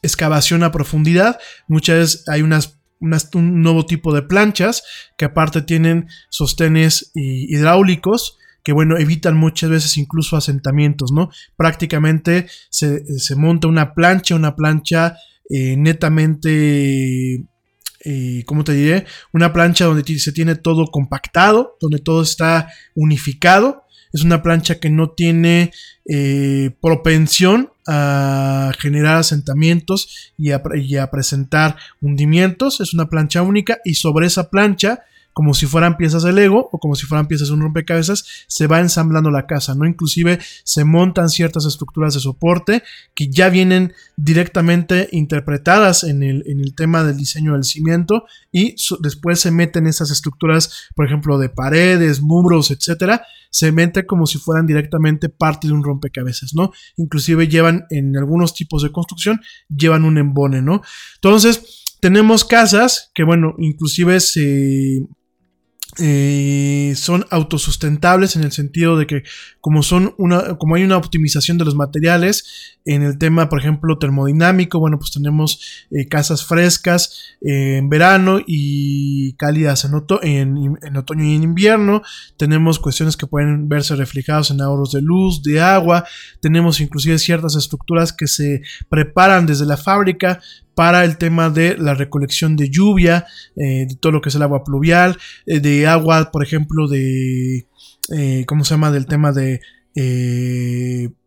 excavación 0.00 0.62
a 0.62 0.70
profundidad. 0.70 1.40
Muchas 1.66 1.98
veces 1.98 2.28
hay 2.28 2.42
un 2.42 3.62
nuevo 3.62 3.84
tipo 3.84 4.14
de 4.14 4.22
planchas 4.22 4.84
que 5.18 5.24
aparte 5.24 5.62
tienen 5.62 6.06
sostenes 6.30 7.10
hidráulicos 7.16 8.38
que 8.62 8.72
bueno, 8.72 8.96
evitan 8.96 9.36
muchas 9.36 9.70
veces 9.70 9.96
incluso 9.96 10.36
asentamientos, 10.36 11.12
¿no? 11.12 11.30
Prácticamente 11.56 12.46
se, 12.70 13.02
monta 13.36 13.68
una 13.68 13.94
plancha, 13.94 14.34
una 14.34 14.54
plancha 14.54 15.16
eh, 15.50 15.76
netamente, 15.76 17.44
eh, 18.04 18.42
¿cómo 18.46 18.64
te 18.64 18.72
diré? 18.72 19.06
Una 19.32 19.52
plancha 19.52 19.86
donde 19.86 20.18
se 20.18 20.32
tiene 20.32 20.54
todo 20.54 20.86
compactado, 20.86 21.76
donde 21.80 21.98
todo 21.98 22.22
está 22.22 22.68
unificado. 22.94 23.84
Es 24.12 24.22
una 24.22 24.42
plancha 24.42 24.78
que 24.78 24.90
no 24.90 25.10
tiene 25.10 25.72
eh, 26.08 26.70
propensión 26.82 27.70
a 27.88 28.72
generar 28.78 29.16
asentamientos 29.16 30.32
y 30.36 30.50
a 30.50 31.10
presentar 31.10 31.76
hundimientos. 32.00 32.80
Es 32.80 32.94
una 32.94 33.08
plancha 33.08 33.42
única 33.42 33.78
y 33.84 33.94
sobre 33.94 34.26
esa 34.26 34.50
plancha 34.50 35.00
como 35.32 35.54
si 35.54 35.66
fueran 35.66 35.96
piezas 35.96 36.22
de 36.22 36.32
Lego 36.32 36.68
o 36.72 36.78
como 36.78 36.94
si 36.94 37.06
fueran 37.06 37.26
piezas 37.26 37.48
de 37.48 37.54
un 37.54 37.60
rompecabezas, 37.62 38.24
se 38.46 38.66
va 38.66 38.80
ensamblando 38.80 39.30
la 39.30 39.46
casa, 39.46 39.74
¿no? 39.74 39.86
Inclusive 39.86 40.38
se 40.64 40.84
montan 40.84 41.30
ciertas 41.30 41.64
estructuras 41.64 42.14
de 42.14 42.20
soporte 42.20 42.82
que 43.14 43.28
ya 43.28 43.48
vienen 43.48 43.94
directamente 44.16 45.08
interpretadas 45.12 46.04
en 46.04 46.22
el, 46.22 46.44
en 46.46 46.60
el 46.60 46.74
tema 46.74 47.02
del 47.04 47.16
diseño 47.16 47.54
del 47.54 47.64
cimiento 47.64 48.24
y 48.50 48.74
después 49.00 49.40
se 49.40 49.50
meten 49.50 49.86
esas 49.86 50.10
estructuras, 50.10 50.88
por 50.94 51.06
ejemplo, 51.06 51.38
de 51.38 51.48
paredes, 51.48 52.20
muros, 52.20 52.70
etcétera, 52.70 53.22
se 53.50 53.70
mete 53.70 54.06
como 54.06 54.26
si 54.26 54.38
fueran 54.38 54.66
directamente 54.66 55.28
parte 55.28 55.66
de 55.68 55.74
un 55.74 55.84
rompecabezas, 55.84 56.54
¿no? 56.54 56.72
Inclusive 56.96 57.48
llevan 57.48 57.86
en 57.90 58.16
algunos 58.16 58.54
tipos 58.54 58.82
de 58.82 58.90
construcción, 58.90 59.40
llevan 59.68 60.04
un 60.04 60.18
embone, 60.18 60.62
¿no? 60.62 60.82
Entonces, 61.16 61.82
tenemos 62.00 62.44
casas 62.44 63.10
que, 63.14 63.22
bueno, 63.22 63.54
inclusive 63.58 64.20
se 64.20 65.06
eh, 65.98 66.94
son 66.96 67.26
autosustentables 67.30 68.36
en 68.36 68.44
el 68.44 68.52
sentido 68.52 68.96
de 68.96 69.06
que 69.06 69.22
como 69.60 69.82
son 69.82 70.14
una 70.16 70.56
como 70.56 70.74
hay 70.74 70.84
una 70.84 70.96
optimización 70.96 71.58
de 71.58 71.66
los 71.66 71.74
materiales 71.74 72.78
en 72.86 73.02
el 73.02 73.18
tema 73.18 73.50
por 73.50 73.60
ejemplo 73.60 73.98
termodinámico 73.98 74.78
bueno 74.78 74.98
pues 74.98 75.10
tenemos 75.10 75.86
eh, 75.90 76.08
casas 76.08 76.46
frescas 76.46 77.36
eh, 77.42 77.76
en 77.76 77.90
verano 77.90 78.40
y 78.46 79.34
cálidas 79.34 79.84
en, 79.84 80.78
en, 80.82 80.96
otoño 80.96 81.24
y 81.24 81.34
en 81.34 81.42
invierno. 81.42 82.02
Tenemos 82.36 82.78
cuestiones 82.78 83.16
que 83.16 83.26
pueden 83.26 83.68
verse 83.68 83.96
reflejados 83.96 84.50
en 84.50 84.60
ahorros 84.60 84.92
de 84.92 85.02
luz 85.02 85.42
de 85.42 85.60
agua. 85.60 86.04
Tenemos 86.40 86.80
inclusive 86.80 87.18
ciertas 87.18 87.56
estructuras 87.56 88.12
que 88.12 88.26
se 88.26 88.62
preparan 88.88 89.46
desde 89.46 89.66
la 89.66 89.76
fábrica 89.76 90.40
para 90.74 91.04
el 91.04 91.18
tema 91.18 91.50
de 91.50 91.76
la 91.76 91.94
recolección 91.94 92.56
de 92.56 92.70
lluvia, 92.70 93.26
eh, 93.56 93.86
de 93.88 93.96
todo 94.00 94.12
lo 94.12 94.20
que 94.20 94.30
es 94.30 94.34
el 94.34 94.42
agua 94.42 94.64
pluvial, 94.64 95.18
eh, 95.46 95.60
de 95.60 95.86
agua, 95.86 96.30
por 96.30 96.42
ejemplo, 96.42 96.88
de, 96.88 97.66
eh, 98.16 98.44
¿cómo 98.46 98.64
se 98.64 98.74
llama? 98.74 98.90
Del 98.90 99.06
tema 99.06 99.32
de, 99.32 99.60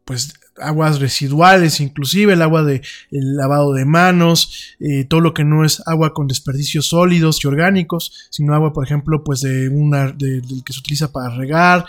pues, 0.05 0.33
aguas 0.57 0.99
residuales, 0.99 1.79
inclusive 1.79 2.33
el 2.33 2.41
agua 2.41 2.63
de 2.63 2.81
el 3.11 3.35
lavado 3.35 3.73
de 3.73 3.85
manos, 3.85 4.75
todo 5.09 5.19
lo 5.19 5.33
que 5.33 5.43
no 5.43 5.65
es 5.65 5.81
agua 5.85 6.13
con 6.13 6.27
desperdicios 6.27 6.87
sólidos 6.87 7.43
y 7.43 7.47
orgánicos, 7.47 8.27
sino 8.29 8.53
agua, 8.53 8.73
por 8.73 8.85
ejemplo, 8.85 9.23
pues 9.23 9.41
de 9.41 9.69
una 9.69 10.11
de, 10.11 10.41
que 10.65 10.73
se 10.73 10.79
utiliza 10.79 11.11
para 11.11 11.35
regar, 11.35 11.85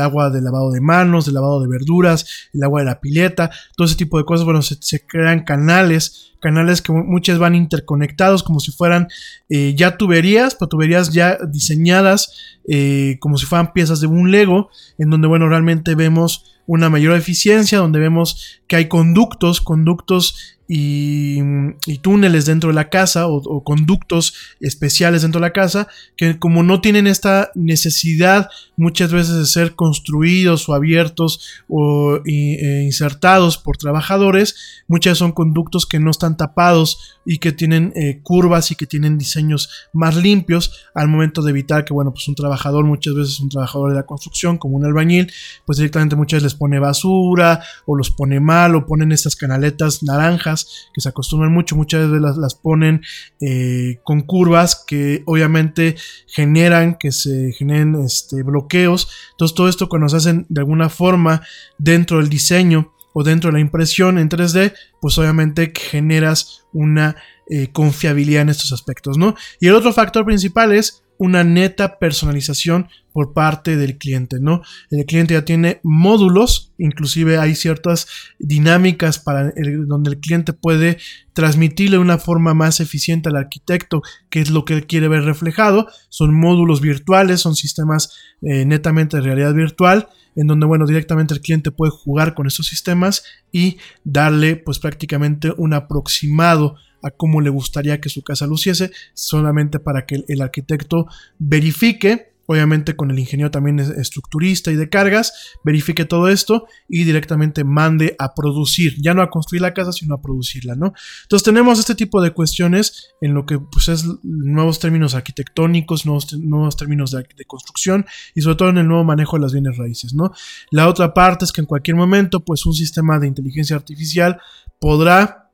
agua 0.00 0.30
de 0.30 0.40
lavado 0.40 0.72
de 0.72 0.80
manos, 0.80 1.26
de 1.26 1.32
lavado 1.32 1.60
de 1.60 1.68
verduras, 1.68 2.48
el 2.52 2.62
agua 2.62 2.80
de 2.80 2.86
la 2.86 3.00
pileta, 3.00 3.50
todo 3.76 3.86
ese 3.86 3.96
tipo 3.96 4.18
de 4.18 4.24
cosas, 4.24 4.44
bueno, 4.44 4.62
se 4.62 5.06
crean 5.06 5.44
canales 5.44 6.30
canales 6.40 6.82
que 6.82 6.92
muchas 6.92 7.38
van 7.38 7.54
interconectados 7.54 8.42
como 8.42 8.58
si 8.58 8.72
fueran 8.72 9.08
eh, 9.48 9.74
ya 9.76 9.96
tuberías, 9.96 10.54
pero 10.54 10.68
tuberías 10.68 11.12
ya 11.12 11.38
diseñadas 11.46 12.58
eh, 12.66 13.18
como 13.20 13.38
si 13.38 13.46
fueran 13.46 13.72
piezas 13.72 14.00
de 14.00 14.06
un 14.06 14.30
Lego, 14.30 14.70
en 14.98 15.10
donde, 15.10 15.28
bueno, 15.28 15.48
realmente 15.48 15.94
vemos 15.94 16.59
una 16.72 16.88
mayor 16.88 17.16
eficiencia, 17.16 17.78
donde 17.78 17.98
vemos 17.98 18.60
que 18.68 18.76
hay 18.76 18.86
conductos, 18.86 19.60
conductos 19.60 20.56
y, 20.72 21.98
túneles 22.00 22.46
dentro 22.46 22.68
de 22.68 22.74
la 22.74 22.88
casa 22.90 23.26
o, 23.26 23.64
conductos 23.64 24.34
especiales 24.60 25.22
dentro 25.22 25.40
de 25.40 25.46
la 25.48 25.52
casa 25.52 25.88
que 26.16 26.38
como 26.38 26.62
no 26.62 26.80
tienen 26.80 27.08
esta 27.08 27.50
necesidad 27.56 28.48
muchas 28.76 29.12
veces 29.12 29.36
de 29.36 29.46
ser 29.46 29.74
construidos 29.74 30.68
o 30.68 30.74
abiertos 30.74 31.62
o 31.68 32.20
e 32.24 32.82
insertados 32.84 33.58
por 33.58 33.76
trabajadores, 33.76 34.84
muchas 34.86 35.18
son 35.18 35.32
conductos 35.32 35.86
que 35.86 35.98
no 35.98 36.10
están 36.12 36.36
tapados 36.36 37.18
y 37.26 37.38
que 37.38 37.52
tienen 37.52 37.92
eh, 37.96 38.20
curvas 38.22 38.70
y 38.70 38.76
que 38.76 38.86
tienen 38.86 39.18
diseños 39.18 39.88
más 39.92 40.16
limpios 40.16 40.86
al 40.94 41.08
momento 41.08 41.42
de 41.42 41.50
evitar 41.50 41.84
que, 41.84 41.92
bueno, 41.92 42.12
pues 42.12 42.26
un 42.28 42.34
trabajador, 42.34 42.84
muchas 42.84 43.14
veces 43.14 43.40
un 43.40 43.50
trabajador 43.50 43.90
de 43.90 43.96
la 43.96 44.06
construcción, 44.06 44.56
como 44.56 44.76
un 44.76 44.86
albañil, 44.86 45.30
pues 45.66 45.78
directamente 45.78 46.16
muchas 46.16 46.38
veces 46.38 46.52
les 46.52 46.58
pone 46.58 46.78
basura 46.78 47.62
o 47.86 47.96
los 47.96 48.10
pone 48.10 48.40
mal 48.40 48.74
o 48.74 48.86
ponen 48.86 49.12
estas 49.12 49.36
canaletas 49.36 50.02
naranjas 50.02 50.59
que 50.92 51.00
se 51.00 51.08
acostumbran 51.08 51.52
mucho, 51.52 51.76
muchas 51.76 52.10
veces 52.10 52.36
las, 52.36 52.54
ponen 52.54 53.02
eh, 53.40 54.00
con 54.04 54.22
curvas 54.22 54.84
que 54.86 55.22
obviamente 55.26 55.96
generan 56.26 56.96
que 56.96 57.12
se 57.12 57.52
generen 57.52 57.94
este, 58.04 58.42
bloqueos. 58.42 59.08
Entonces 59.32 59.54
todo 59.54 59.68
esto 59.68 59.88
cuando 59.88 60.08
se 60.08 60.16
hacen 60.16 60.46
de 60.48 60.60
alguna 60.60 60.88
forma 60.88 61.42
dentro 61.78 62.18
del 62.18 62.28
diseño, 62.28 62.92
o 63.12 63.24
dentro 63.24 63.48
de 63.48 63.54
la 63.54 63.60
impresión 63.60 64.18
en 64.18 64.28
3D, 64.28 64.72
pues 65.00 65.18
obviamente 65.18 65.72
generas 65.74 66.64
una 66.72 67.16
eh, 67.48 67.68
confiabilidad 67.72 68.42
en 68.42 68.50
estos 68.50 68.72
aspectos, 68.72 69.18
¿no? 69.18 69.34
Y 69.58 69.66
el 69.66 69.74
otro 69.74 69.92
factor 69.92 70.24
principal 70.24 70.72
es 70.72 71.02
una 71.20 71.44
neta 71.44 71.98
personalización 71.98 72.88
por 73.12 73.34
parte 73.34 73.76
del 73.76 73.98
cliente, 73.98 74.38
¿no? 74.40 74.62
El 74.90 75.04
cliente 75.04 75.34
ya 75.34 75.44
tiene 75.44 75.78
módulos, 75.82 76.72
inclusive 76.78 77.36
hay 77.36 77.54
ciertas 77.54 78.06
dinámicas 78.38 79.18
para 79.18 79.52
donde 79.86 80.12
el 80.12 80.20
cliente 80.20 80.54
puede 80.54 80.96
transmitirle 81.34 81.98
una 81.98 82.16
forma 82.16 82.54
más 82.54 82.80
eficiente 82.80 83.28
al 83.28 83.36
arquitecto 83.36 84.00
qué 84.30 84.40
es 84.40 84.48
lo 84.48 84.64
que 84.64 84.72
él 84.72 84.86
quiere 84.86 85.08
ver 85.08 85.24
reflejado. 85.24 85.88
Son 86.08 86.34
módulos 86.34 86.80
virtuales, 86.80 87.40
son 87.40 87.54
sistemas 87.54 88.14
eh, 88.40 88.64
netamente 88.64 89.18
de 89.18 89.22
realidad 89.22 89.52
virtual 89.52 90.08
en 90.36 90.46
donde, 90.46 90.64
bueno, 90.64 90.86
directamente 90.86 91.34
el 91.34 91.42
cliente 91.42 91.70
puede 91.70 91.90
jugar 91.90 92.34
con 92.34 92.46
estos 92.46 92.66
sistemas 92.66 93.24
y 93.52 93.76
darle, 94.04 94.56
pues 94.56 94.78
prácticamente 94.78 95.52
un 95.58 95.74
aproximado 95.74 96.76
a 97.02 97.10
cómo 97.10 97.40
le 97.40 97.50
gustaría 97.50 98.00
que 98.00 98.08
su 98.08 98.22
casa 98.22 98.46
luciese, 98.46 98.90
solamente 99.14 99.78
para 99.78 100.06
que 100.06 100.24
el 100.26 100.42
arquitecto 100.42 101.06
verifique 101.38 102.30
obviamente 102.50 102.96
con 102.96 103.12
el 103.12 103.18
ingeniero 103.20 103.52
también 103.52 103.78
es 103.78 103.90
estructurista 103.90 104.72
y 104.72 104.74
de 104.74 104.88
cargas, 104.88 105.54
verifique 105.62 106.04
todo 106.04 106.28
esto 106.28 106.66
y 106.88 107.04
directamente 107.04 107.62
mande 107.62 108.16
a 108.18 108.34
producir, 108.34 109.00
ya 109.00 109.14
no 109.14 109.22
a 109.22 109.30
construir 109.30 109.62
la 109.62 109.72
casa, 109.72 109.92
sino 109.92 110.16
a 110.16 110.20
producirla, 110.20 110.74
¿no? 110.74 110.92
Entonces 111.22 111.44
tenemos 111.44 111.78
este 111.78 111.94
tipo 111.94 112.20
de 112.20 112.32
cuestiones 112.32 113.14
en 113.20 113.34
lo 113.34 113.46
que 113.46 113.60
pues 113.60 113.86
es 113.86 114.04
nuevos 114.24 114.80
términos 114.80 115.14
arquitectónicos, 115.14 116.06
nuevos, 116.06 116.32
nuevos 116.32 116.76
términos 116.76 117.12
de, 117.12 117.24
construcción 117.46 118.04
y 118.34 118.40
sobre 118.40 118.56
todo 118.56 118.70
en 118.70 118.78
el 118.78 118.88
nuevo 118.88 119.04
manejo 119.04 119.36
de 119.36 119.42
las 119.42 119.52
bienes 119.52 119.76
raíces, 119.76 120.12
¿no? 120.12 120.32
La 120.72 120.88
otra 120.88 121.14
parte 121.14 121.44
es 121.44 121.52
que 121.52 121.60
en 121.60 121.68
cualquier 121.68 121.96
momento 121.96 122.40
pues 122.40 122.66
un 122.66 122.74
sistema 122.74 123.20
de 123.20 123.28
inteligencia 123.28 123.76
artificial 123.76 124.40
podrá 124.80 125.49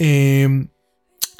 eh, 0.00 0.48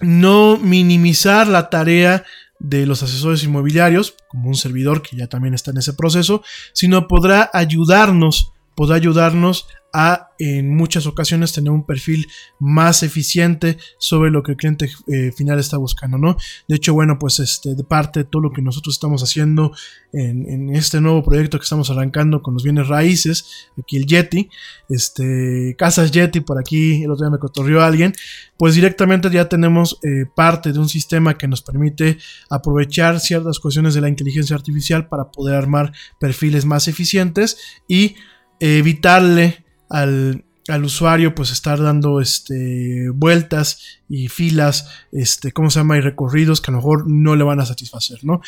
no 0.02 0.58
minimizar 0.58 1.48
la 1.48 1.70
tarea 1.70 2.24
de 2.58 2.84
los 2.84 3.02
asesores 3.02 3.42
inmobiliarios, 3.42 4.14
como 4.28 4.48
un 4.48 4.54
servidor 4.54 5.00
que 5.02 5.16
ya 5.16 5.26
también 5.26 5.54
está 5.54 5.70
en 5.70 5.78
ese 5.78 5.94
proceso, 5.94 6.42
sino 6.74 7.08
podrá 7.08 7.50
ayudarnos, 7.54 8.52
podrá 8.76 8.96
ayudarnos 8.96 9.66
a 9.92 10.30
en 10.38 10.74
muchas 10.74 11.06
ocasiones 11.06 11.52
tener 11.52 11.70
un 11.70 11.84
perfil 11.84 12.26
más 12.58 13.02
eficiente 13.02 13.76
sobre 13.98 14.30
lo 14.30 14.42
que 14.42 14.52
el 14.52 14.56
cliente 14.56 14.90
eh, 15.06 15.32
final 15.32 15.58
está 15.58 15.76
buscando, 15.76 16.16
¿no? 16.16 16.36
De 16.66 16.76
hecho, 16.76 16.94
bueno, 16.94 17.18
pues 17.18 17.40
este, 17.40 17.74
de 17.74 17.84
parte 17.84 18.20
de 18.20 18.24
todo 18.24 18.42
lo 18.42 18.52
que 18.52 18.62
nosotros 18.62 18.94
estamos 18.94 19.22
haciendo 19.22 19.72
en, 20.12 20.74
este 20.74 21.00
nuevo 21.00 21.22
proyecto 21.22 21.58
que 21.58 21.64
estamos 21.64 21.90
arrancando 21.90 22.42
con 22.42 22.54
los 22.54 22.64
bienes 22.64 22.88
raíces, 22.88 23.68
aquí 23.78 23.96
el 23.96 24.06
Yeti, 24.06 24.48
este, 24.88 25.74
Casas 25.78 26.10
Yeti, 26.10 26.40
por 26.40 26.58
aquí 26.58 27.04
el 27.04 27.10
otro 27.10 27.26
día 27.26 27.32
me 27.32 27.38
cotorrió 27.38 27.82
alguien, 27.82 28.14
pues 28.56 28.74
directamente 28.74 29.30
ya 29.30 29.48
tenemos 29.48 29.98
eh, 30.02 30.24
parte 30.34 30.72
de 30.72 30.78
un 30.78 30.88
sistema 30.88 31.36
que 31.36 31.48
nos 31.48 31.62
permite 31.62 32.18
aprovechar 32.48 33.20
ciertas 33.20 33.58
cuestiones 33.58 33.94
de 33.94 34.00
la 34.00 34.08
inteligencia 34.08 34.56
artificial 34.56 35.08
para 35.08 35.30
poder 35.30 35.56
armar 35.56 35.92
perfiles 36.18 36.64
más 36.64 36.88
eficientes 36.88 37.58
y 37.86 38.16
evitarle 38.58 39.64
al, 39.90 40.44
al 40.68 40.84
usuario 40.84 41.34
pues 41.34 41.50
estar 41.50 41.80
dando 41.80 42.20
este, 42.20 43.10
vueltas 43.10 43.99
y 44.10 44.26
filas, 44.26 44.88
este, 45.12 45.52
¿cómo 45.52 45.70
se 45.70 45.78
llama? 45.78 45.96
Y 45.96 46.00
recorridos 46.00 46.60
que 46.60 46.70
a 46.70 46.72
lo 46.72 46.78
mejor 46.78 47.08
no 47.08 47.36
le 47.36 47.44
van 47.44 47.60
a 47.60 47.64
satisfacer, 47.64 48.18
¿no? 48.24 48.40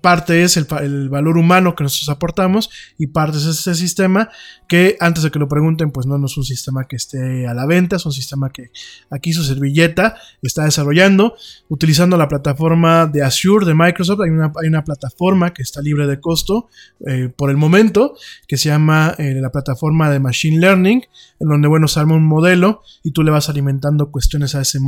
Parte 0.00 0.42
es 0.42 0.56
el, 0.56 0.64
valor 1.10 1.36
humano 1.36 1.76
que 1.76 1.84
nosotros 1.84 2.08
aportamos 2.08 2.70
y 2.98 3.08
parte 3.08 3.36
es 3.36 3.44
ese 3.44 3.74
sistema 3.74 4.30
que 4.68 4.96
antes 4.98 5.22
de 5.22 5.30
que 5.30 5.38
lo 5.38 5.48
pregunten, 5.48 5.90
pues 5.90 6.06
no, 6.06 6.16
no 6.16 6.26
es 6.26 6.36
un 6.38 6.44
sistema 6.44 6.88
que 6.88 6.96
esté 6.96 7.46
a 7.46 7.52
la 7.52 7.66
venta, 7.66 7.96
es 7.96 8.06
un 8.06 8.12
sistema 8.12 8.50
que 8.50 8.70
aquí 9.10 9.34
su 9.34 9.44
servilleta 9.44 10.16
está 10.40 10.64
desarrollando 10.64 11.36
utilizando 11.68 12.16
la 12.16 12.28
plataforma 12.28 13.06
de 13.06 13.22
Azure 13.22 13.66
de 13.66 13.74
Microsoft. 13.74 14.20
Hay 14.22 14.30
una, 14.30 14.52
hay 14.62 14.68
una 14.68 14.84
plataforma 14.84 15.52
que 15.52 15.62
está 15.62 15.82
libre 15.82 16.06
de 16.06 16.20
costo 16.20 16.68
eh, 17.06 17.28
por 17.36 17.50
el 17.50 17.56
momento 17.56 18.16
que 18.46 18.56
se 18.56 18.68
llama 18.68 19.14
eh, 19.18 19.34
la 19.34 19.50
plataforma 19.50 20.10
de 20.10 20.20
Machine 20.20 20.58
Learning, 20.58 21.02
en 21.40 21.48
donde, 21.48 21.68
bueno, 21.68 21.88
se 21.88 22.00
arma 22.00 22.14
un 22.14 22.24
modelo 22.24 22.82
y 23.02 23.10
tú 23.10 23.22
le 23.22 23.30
vas 23.30 23.48
alimentando 23.48 24.10
cuestiones 24.10 24.54
a 24.54 24.62
ese 24.62 24.80
modelo 24.80 24.85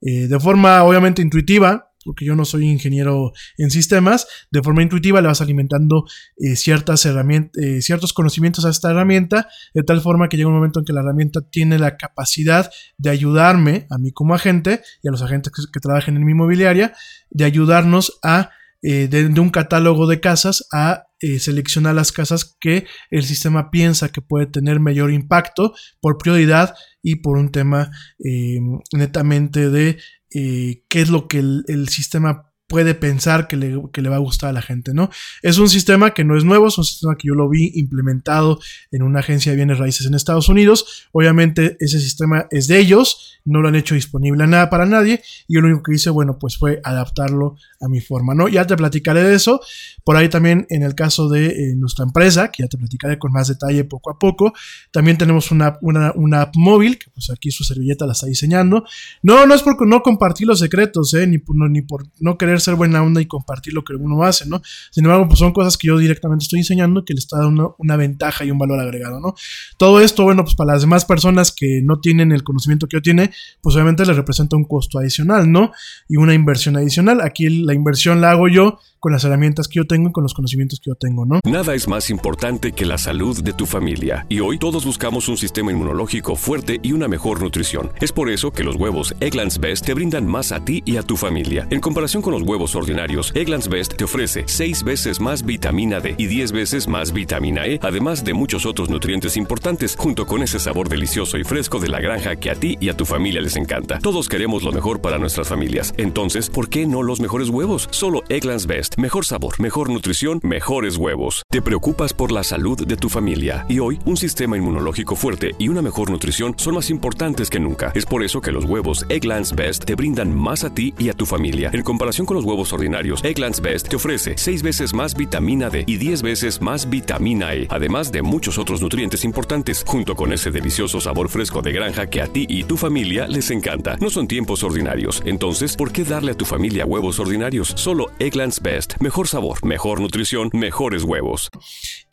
eh, 0.00 0.28
de 0.28 0.40
forma 0.40 0.82
obviamente 0.82 1.22
intuitiva, 1.22 1.92
porque 2.04 2.24
yo 2.24 2.34
no 2.34 2.44
soy 2.44 2.68
ingeniero 2.68 3.32
en 3.58 3.70
sistemas, 3.70 4.26
de 4.50 4.62
forma 4.62 4.82
intuitiva 4.82 5.20
le 5.20 5.28
vas 5.28 5.40
alimentando 5.40 6.04
eh, 6.36 6.56
ciertas 6.56 7.04
herramientas, 7.06 7.62
eh, 7.62 7.82
ciertos 7.82 8.12
conocimientos 8.12 8.64
a 8.64 8.70
esta 8.70 8.90
herramienta, 8.90 9.48
de 9.74 9.82
tal 9.82 10.00
forma 10.00 10.28
que 10.28 10.36
llega 10.36 10.48
un 10.48 10.54
momento 10.54 10.80
en 10.80 10.84
que 10.84 10.92
la 10.92 11.00
herramienta 11.00 11.40
tiene 11.42 11.78
la 11.78 11.96
capacidad 11.96 12.70
de 12.98 13.10
ayudarme, 13.10 13.86
a 13.90 13.98
mí 13.98 14.12
como 14.12 14.34
agente 14.34 14.82
y 15.02 15.08
a 15.08 15.10
los 15.10 15.22
agentes 15.22 15.52
que, 15.52 15.62
que 15.72 15.80
trabajen 15.80 16.16
en 16.16 16.24
mi 16.24 16.32
inmobiliaria, 16.32 16.92
de 17.30 17.44
ayudarnos 17.44 18.18
a, 18.22 18.50
eh, 18.82 19.08
de, 19.08 19.28
de, 19.28 19.40
un 19.40 19.50
catálogo 19.50 20.06
de 20.06 20.20
casas, 20.20 20.66
a 20.72 21.04
eh, 21.20 21.38
seleccionar 21.38 21.94
las 21.94 22.10
casas 22.10 22.56
que 22.60 22.84
el 23.10 23.22
sistema 23.22 23.70
piensa 23.70 24.10
que 24.10 24.20
puede 24.20 24.46
tener 24.46 24.80
mayor 24.80 25.12
impacto 25.12 25.72
por 26.00 26.18
prioridad 26.18 26.74
y 27.00 27.16
por 27.16 27.38
un 27.38 27.52
tema 27.52 27.92
eh, 28.18 28.58
netamente 28.92 29.70
de 29.70 29.98
eh, 30.34 30.82
qué 30.88 31.00
es 31.00 31.10
lo 31.10 31.28
que 31.28 31.38
el, 31.38 31.64
el 31.68 31.88
sistema 31.90 32.51
puede 32.72 32.94
pensar 32.94 33.48
que 33.48 33.56
le, 33.58 33.82
que 33.92 34.00
le, 34.00 34.08
va 34.08 34.16
a 34.16 34.18
gustar 34.18 34.48
a 34.48 34.52
la 34.54 34.62
gente, 34.62 34.94
¿no? 34.94 35.10
Es 35.42 35.58
un 35.58 35.68
sistema 35.68 36.14
que 36.14 36.24
no 36.24 36.38
es 36.38 36.44
nuevo, 36.44 36.68
es 36.68 36.78
un 36.78 36.84
sistema 36.84 37.16
que 37.16 37.28
yo 37.28 37.34
lo 37.34 37.46
vi 37.50 37.70
implementado 37.74 38.58
en 38.90 39.02
una 39.02 39.20
agencia 39.20 39.52
de 39.52 39.56
bienes 39.56 39.78
raíces 39.78 40.06
en 40.06 40.14
Estados 40.14 40.48
Unidos. 40.48 41.06
Obviamente 41.12 41.76
ese 41.80 42.00
sistema 42.00 42.46
es 42.50 42.68
de 42.68 42.78
ellos, 42.78 43.40
no 43.44 43.60
lo 43.60 43.68
han 43.68 43.74
hecho 43.74 43.94
disponible 43.94 44.44
a 44.44 44.46
nada 44.46 44.70
para 44.70 44.86
nadie 44.86 45.22
y 45.48 45.54
yo 45.54 45.60
lo 45.60 45.68
único 45.68 45.82
que 45.82 45.96
hice, 45.96 46.08
bueno, 46.08 46.38
pues 46.38 46.56
fue 46.56 46.80
adaptarlo 46.82 47.56
a 47.80 47.88
mi 47.88 48.00
forma, 48.00 48.34
¿no? 48.34 48.48
Ya 48.48 48.66
te 48.66 48.74
platicaré 48.74 49.22
de 49.22 49.34
eso. 49.34 49.60
Por 50.02 50.16
ahí 50.16 50.30
también 50.30 50.66
en 50.70 50.82
el 50.82 50.94
caso 50.94 51.28
de 51.28 51.48
eh, 51.48 51.74
nuestra 51.76 52.04
empresa, 52.04 52.50
que 52.50 52.62
ya 52.62 52.68
te 52.68 52.78
platicaré 52.78 53.18
con 53.18 53.32
más 53.32 53.48
detalle 53.48 53.84
poco 53.84 54.10
a 54.10 54.18
poco, 54.18 54.54
también 54.92 55.18
tenemos 55.18 55.50
una, 55.50 55.78
una, 55.82 56.12
una 56.14 56.42
app 56.42 56.54
móvil, 56.56 56.98
que 56.98 57.10
pues 57.10 57.28
aquí 57.28 57.50
su 57.50 57.64
servilleta 57.64 58.06
la 58.06 58.12
está 58.12 58.26
diseñando. 58.26 58.84
No, 59.22 59.44
no 59.46 59.54
es 59.54 59.62
por 59.62 59.86
no 59.86 60.02
compartir 60.02 60.46
los 60.46 60.60
secretos, 60.60 61.12
¿eh? 61.14 61.26
Ni 61.26 61.42
no, 61.54 61.68
ni 61.68 61.82
por 61.82 62.06
no 62.20 62.38
querer 62.38 62.60
ser 62.62 62.74
buena 62.74 63.02
onda 63.02 63.20
y 63.20 63.26
compartir 63.26 63.74
lo 63.74 63.84
que 63.84 63.94
uno 63.94 64.22
hace, 64.22 64.46
¿no? 64.46 64.62
Sin 64.90 65.04
embargo, 65.04 65.26
pues 65.28 65.38
son 65.38 65.52
cosas 65.52 65.76
que 65.76 65.88
yo 65.88 65.98
directamente 65.98 66.44
estoy 66.44 66.60
enseñando 66.60 67.04
que 67.04 67.14
le 67.14 67.18
está 67.18 67.38
dando 67.38 67.76
una, 67.78 67.96
ventaja 67.96 68.44
y 68.44 68.50
un 68.50 68.58
valor 68.58 68.80
agregado, 68.80 69.20
¿no? 69.20 69.34
Todo 69.76 70.00
esto, 70.00 70.24
bueno, 70.24 70.44
pues 70.44 70.54
para 70.54 70.72
las 70.72 70.82
demás 70.82 71.04
personas 71.04 71.52
que 71.52 71.80
no 71.82 72.00
tienen 72.00 72.32
el 72.32 72.42
conocimiento 72.42 72.88
que 72.88 72.96
yo 72.96 73.02
tiene, 73.02 73.30
pues 73.60 73.76
obviamente 73.76 74.06
les 74.06 74.16
representa 74.16 74.56
un 74.56 74.64
costo 74.64 74.98
adicional, 74.98 75.50
¿no? 75.50 75.72
Y 76.08 76.16
una 76.16 76.34
inversión 76.34 76.76
adicional. 76.76 77.20
Aquí 77.20 77.48
la 77.48 77.74
inversión 77.74 78.20
la 78.20 78.30
hago 78.30 78.48
yo 78.48 78.78
con 79.02 79.10
las 79.10 79.24
herramientas 79.24 79.66
que 79.66 79.78
yo 79.78 79.84
tengo 79.84 80.10
y 80.10 80.12
con 80.12 80.22
los 80.22 80.32
conocimientos 80.32 80.78
que 80.78 80.88
yo 80.90 80.94
tengo, 80.94 81.26
¿no? 81.26 81.40
Nada 81.44 81.74
es 81.74 81.88
más 81.88 82.08
importante 82.08 82.70
que 82.70 82.86
la 82.86 82.98
salud 82.98 83.42
de 83.42 83.52
tu 83.52 83.66
familia. 83.66 84.26
Y 84.28 84.38
hoy 84.38 84.58
todos 84.58 84.86
buscamos 84.86 85.28
un 85.28 85.36
sistema 85.36 85.72
inmunológico 85.72 86.36
fuerte 86.36 86.78
y 86.84 86.92
una 86.92 87.08
mejor 87.08 87.42
nutrición. 87.42 87.90
Es 88.00 88.12
por 88.12 88.30
eso 88.30 88.52
que 88.52 88.62
los 88.62 88.76
huevos 88.76 89.16
Egglands 89.18 89.58
Best 89.58 89.86
te 89.86 89.94
brindan 89.94 90.24
más 90.24 90.52
a 90.52 90.64
ti 90.64 90.84
y 90.84 90.98
a 90.98 91.02
tu 91.02 91.16
familia. 91.16 91.66
En 91.70 91.80
comparación 91.80 92.22
con 92.22 92.32
los 92.32 92.41
huevos 92.42 92.74
ordinarios, 92.74 93.32
Egglands 93.34 93.68
Best 93.68 93.96
te 93.96 94.04
ofrece 94.04 94.44
6 94.46 94.84
veces 94.84 95.20
más 95.20 95.44
vitamina 95.44 96.00
D 96.00 96.14
y 96.18 96.26
10 96.26 96.52
veces 96.52 96.88
más 96.88 97.12
vitamina 97.12 97.66
E, 97.66 97.78
además 97.82 98.24
de 98.24 98.34
muchos 98.34 98.66
otros 98.66 98.90
nutrientes 98.90 99.36
importantes, 99.36 99.96
junto 99.96 100.26
con 100.26 100.42
ese 100.42 100.58
sabor 100.58 100.88
delicioso 100.88 101.38
y 101.38 101.44
fresco 101.44 101.78
de 101.78 101.88
la 101.88 102.00
granja 102.00 102.36
que 102.36 102.50
a 102.50 102.54
ti 102.54 102.76
y 102.80 102.88
a 102.88 102.96
tu 102.96 103.04
familia 103.06 103.40
les 103.40 103.56
encanta. 103.56 103.98
Todos 103.98 104.28
queremos 104.28 104.62
lo 104.62 104.72
mejor 104.72 105.00
para 105.00 105.18
nuestras 105.18 105.48
familias. 105.48 105.94
Entonces, 105.96 106.50
¿por 106.50 106.68
qué 106.68 106.86
no 106.86 107.02
los 107.02 107.20
mejores 107.20 107.48
huevos? 107.48 107.88
Solo 107.90 108.22
Egglands 108.28 108.66
Best. 108.66 108.96
Mejor 108.98 109.24
sabor, 109.24 109.60
mejor 109.60 109.90
nutrición, 109.90 110.40
mejores 110.42 110.96
huevos. 110.96 111.42
Te 111.50 111.62
preocupas 111.62 112.12
por 112.12 112.32
la 112.32 112.44
salud 112.44 112.86
de 112.86 112.96
tu 112.96 113.08
familia 113.08 113.66
y 113.68 113.78
hoy 113.78 113.98
un 114.04 114.16
sistema 114.16 114.56
inmunológico 114.56 115.16
fuerte 115.16 115.54
y 115.58 115.68
una 115.68 115.82
mejor 115.82 116.10
nutrición 116.10 116.54
son 116.56 116.74
más 116.74 116.90
importantes 116.90 117.50
que 117.50 117.60
nunca. 117.60 117.92
Es 117.94 118.06
por 118.06 118.22
eso 118.22 118.40
que 118.40 118.52
los 118.52 118.64
huevos 118.64 119.06
Egglands 119.08 119.54
Best 119.54 119.84
te 119.84 119.94
brindan 119.94 120.34
más 120.34 120.64
a 120.64 120.74
ti 120.74 120.94
y 120.98 121.08
a 121.08 121.14
tu 121.14 121.26
familia. 121.26 121.70
En 121.72 121.82
comparación 121.82 122.26
con 122.26 122.31
los 122.34 122.44
huevos 122.44 122.72
ordinarios, 122.72 123.24
Egglands 123.24 123.60
Best 123.60 123.88
te 123.88 123.96
ofrece 123.96 124.34
6 124.36 124.62
veces 124.62 124.94
más 124.94 125.14
vitamina 125.14 125.68
D 125.68 125.84
y 125.86 125.96
10 125.96 126.22
veces 126.22 126.60
más 126.60 126.88
vitamina 126.88 127.54
E, 127.54 127.66
además 127.70 128.10
de 128.10 128.22
muchos 128.22 128.58
otros 128.58 128.80
nutrientes 128.80 129.24
importantes, 129.24 129.84
junto 129.86 130.16
con 130.16 130.32
ese 130.32 130.50
delicioso 130.50 131.00
sabor 131.00 131.28
fresco 131.28 131.62
de 131.62 131.72
granja 131.72 132.08
que 132.08 132.22
a 132.22 132.26
ti 132.26 132.46
y 132.48 132.64
tu 132.64 132.76
familia 132.76 133.26
les 133.28 133.50
encanta. 133.50 133.96
No 134.00 134.10
son 134.10 134.28
tiempos 134.28 134.62
ordinarios, 134.62 135.22
entonces, 135.26 135.76
¿por 135.76 135.92
qué 135.92 136.04
darle 136.04 136.32
a 136.32 136.36
tu 136.36 136.44
familia 136.44 136.86
huevos 136.86 137.18
ordinarios? 137.18 137.72
Solo 137.76 138.10
Egglands 138.18 138.60
Best. 138.60 138.94
Mejor 139.00 139.28
sabor, 139.28 139.64
mejor 139.64 140.00
nutrición, 140.00 140.50
mejores 140.52 141.02
huevos. 141.02 141.50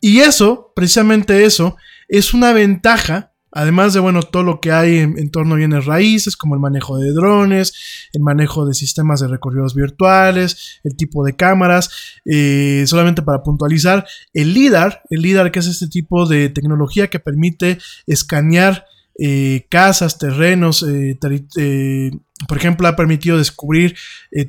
Y 0.00 0.20
eso, 0.20 0.72
precisamente 0.74 1.44
eso, 1.44 1.76
es 2.08 2.34
una 2.34 2.52
ventaja, 2.52 3.29
además 3.52 3.92
de, 3.92 4.00
bueno, 4.00 4.22
todo 4.22 4.42
lo 4.42 4.60
que 4.60 4.72
hay 4.72 4.98
en, 4.98 5.30
torno 5.30 5.54
a 5.54 5.58
bienes 5.58 5.86
raíces, 5.86 6.36
como 6.36 6.54
el 6.54 6.60
manejo 6.60 6.98
de 6.98 7.12
drones, 7.12 7.72
el 8.12 8.22
manejo 8.22 8.66
de 8.66 8.74
sistemas 8.74 9.20
de 9.20 9.28
recorridos 9.28 9.74
virtuales, 9.74 10.80
el 10.84 10.96
tipo 10.96 11.24
de 11.24 11.36
cámaras, 11.36 11.90
eh, 12.24 12.84
solamente 12.86 13.22
para 13.22 13.42
puntualizar, 13.42 14.06
el 14.34 14.54
LIDAR, 14.54 15.02
el 15.10 15.22
LIDAR 15.22 15.50
que 15.50 15.58
es 15.58 15.66
este 15.66 15.88
tipo 15.88 16.26
de 16.26 16.48
tecnología 16.48 17.08
que 17.08 17.18
permite 17.18 17.78
escanear 18.06 18.84
eh, 19.22 19.66
casas, 19.68 20.16
terrenos, 20.16 20.82
eh, 20.82 21.18
eh, 21.58 22.10
por 22.48 22.56
ejemplo, 22.56 22.88
ha 22.88 22.96
permitido 22.96 23.36
descubrir 23.36 23.94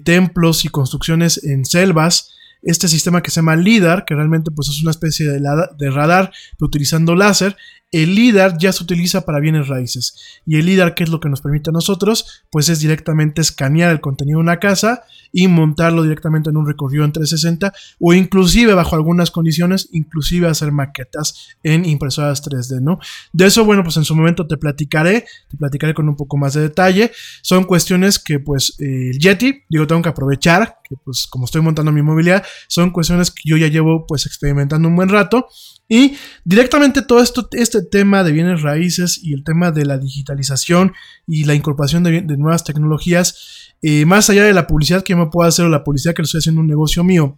templos 0.06 0.64
y 0.64 0.70
construcciones 0.70 1.44
en 1.44 1.66
selvas. 1.66 2.38
Este 2.62 2.88
sistema 2.88 3.22
que 3.22 3.32
se 3.32 3.38
llama 3.38 3.56
LIDAR, 3.56 4.06
que 4.06 4.16
realmente 4.16 4.52
pues, 4.52 4.70
es 4.70 4.82
una 4.82 4.92
especie 4.92 5.28
de, 5.28 5.92
radar, 5.92 6.32
pero 6.58 6.68
utilizando 6.68 7.16
láser, 7.16 7.56
el 7.92 8.16
LIDAR 8.16 8.58
ya 8.58 8.72
se 8.72 8.84
utiliza 8.84 9.26
para 9.26 9.40
bienes 9.40 9.68
raíces. 9.68 10.16
Y 10.46 10.58
el 10.58 10.66
LIDAR, 10.66 10.96
¿qué 10.96 11.04
es 11.04 11.10
lo 11.10 11.20
que 11.20 11.28
nos 11.28 11.42
permite 11.42 11.72
a 11.72 11.74
nosotros? 11.74 12.44
Pues 12.50 12.70
es 12.70 12.80
directamente 12.80 13.42
escanear 13.42 13.92
el 13.92 14.00
contenido 14.00 14.38
de 14.38 14.44
una 14.44 14.60
casa 14.60 15.04
y 15.34 15.48
montarlo 15.48 16.04
directamente 16.04 16.50
en 16.50 16.58
un 16.58 16.68
recorrido 16.68 17.04
en 17.04 17.12
360 17.12 17.74
o 18.00 18.14
inclusive 18.14 18.74
bajo 18.74 18.96
algunas 18.96 19.32
condiciones, 19.32 19.90
inclusive 19.92 20.48
hacer 20.48 20.72
maquetas 20.72 21.56
en 21.64 21.86
impresoras 21.86 22.44
3D, 22.44 22.82
¿no? 22.82 23.00
De 23.34 23.46
eso, 23.46 23.66
bueno, 23.66 23.84
pues 23.84 23.98
en 23.98 24.06
su 24.06 24.16
momento 24.16 24.48
te 24.48 24.58
platicaré, 24.58 25.26
te 25.50 25.58
platicaré 25.58 25.94
con 25.94 26.08
un 26.08 26.16
poco 26.16 26.38
más 26.38 26.54
de 26.54 26.62
detalle. 26.62 27.12
Son 27.42 27.66
cuestiones 27.66 28.20
que 28.20 28.40
pues 28.40 28.76
eh, 28.80 29.12
el 29.12 29.20
Yeti, 29.20 29.64
digo, 29.70 29.88
tengo 29.88 30.02
que 30.02 30.10
aprovechar, 30.10 30.78
que 30.84 30.96
pues 31.04 31.28
como 31.30 31.46
estoy 31.46 31.62
montando 31.62 31.92
mi 31.92 32.02
movilidad, 32.02 32.44
son 32.68 32.92
cuestiones 32.92 33.32
que 33.32 33.44
yo 33.46 33.58
ya 33.58 33.68
llevo 33.68 34.06
pues 34.08 34.26
experimentando 34.26 34.88
un 34.88 34.96
buen 34.96 35.10
rato 35.10 35.48
y 35.94 36.16
directamente 36.46 37.02
todo 37.02 37.22
esto, 37.22 37.50
este 37.52 37.82
tema 37.84 38.24
de 38.24 38.32
bienes 38.32 38.62
raíces 38.62 39.20
y 39.22 39.34
el 39.34 39.44
tema 39.44 39.72
de 39.72 39.86
la 39.86 39.98
digitalización 39.98 40.94
y 41.28 41.44
la 41.44 41.54
incorporación 41.54 42.04
de, 42.04 42.22
nuevas 42.38 42.64
tecnologías, 42.64 43.74
eh, 43.82 44.06
más 44.06 44.30
allá 44.30 44.46
de 44.46 44.54
la 44.54 44.68
publicidad 44.68 45.04
que 45.04 45.12
yo 45.12 45.18
me 45.18 45.28
puedo 45.28 45.50
hacer 45.50 45.66
o 45.66 45.70
la 45.70 45.84
publicidad 45.84 46.14
que 46.14 46.22
lo 46.22 46.28
estoy 46.28 46.40
haciendo 46.40 46.62
un 46.62 46.68
negocio 46.68 47.04
mío, 47.04 47.38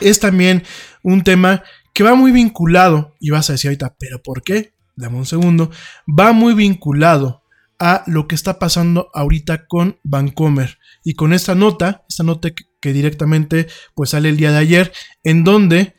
es 0.00 0.18
también 0.18 0.62
un 1.02 1.22
tema 1.22 1.62
que 1.92 2.04
va 2.04 2.14
muy 2.14 2.32
vinculado, 2.32 3.14
y 3.20 3.28
vas 3.28 3.50
a 3.50 3.52
decir 3.52 3.68
ahorita, 3.68 3.96
pero 3.98 4.22
¿por 4.22 4.42
qué? 4.42 4.72
Dame 4.96 5.18
un 5.18 5.26
segundo, 5.26 5.70
va 6.08 6.32
muy 6.32 6.54
vinculado 6.54 7.42
a 7.78 8.02
lo 8.06 8.26
que 8.26 8.34
está 8.34 8.58
pasando 8.58 9.10
ahorita 9.12 9.66
con 9.66 9.98
Vancomer 10.04 10.78
y 11.04 11.14
con 11.14 11.34
esta 11.34 11.54
nota, 11.54 12.04
esta 12.08 12.24
nota 12.24 12.48
que, 12.80 12.92
directamente 12.92 13.66
pues 13.94 14.10
sale 14.10 14.28
el 14.28 14.36
día 14.36 14.52
de 14.52 14.58
ayer, 14.58 14.92
en 15.22 15.44
donde 15.44 15.94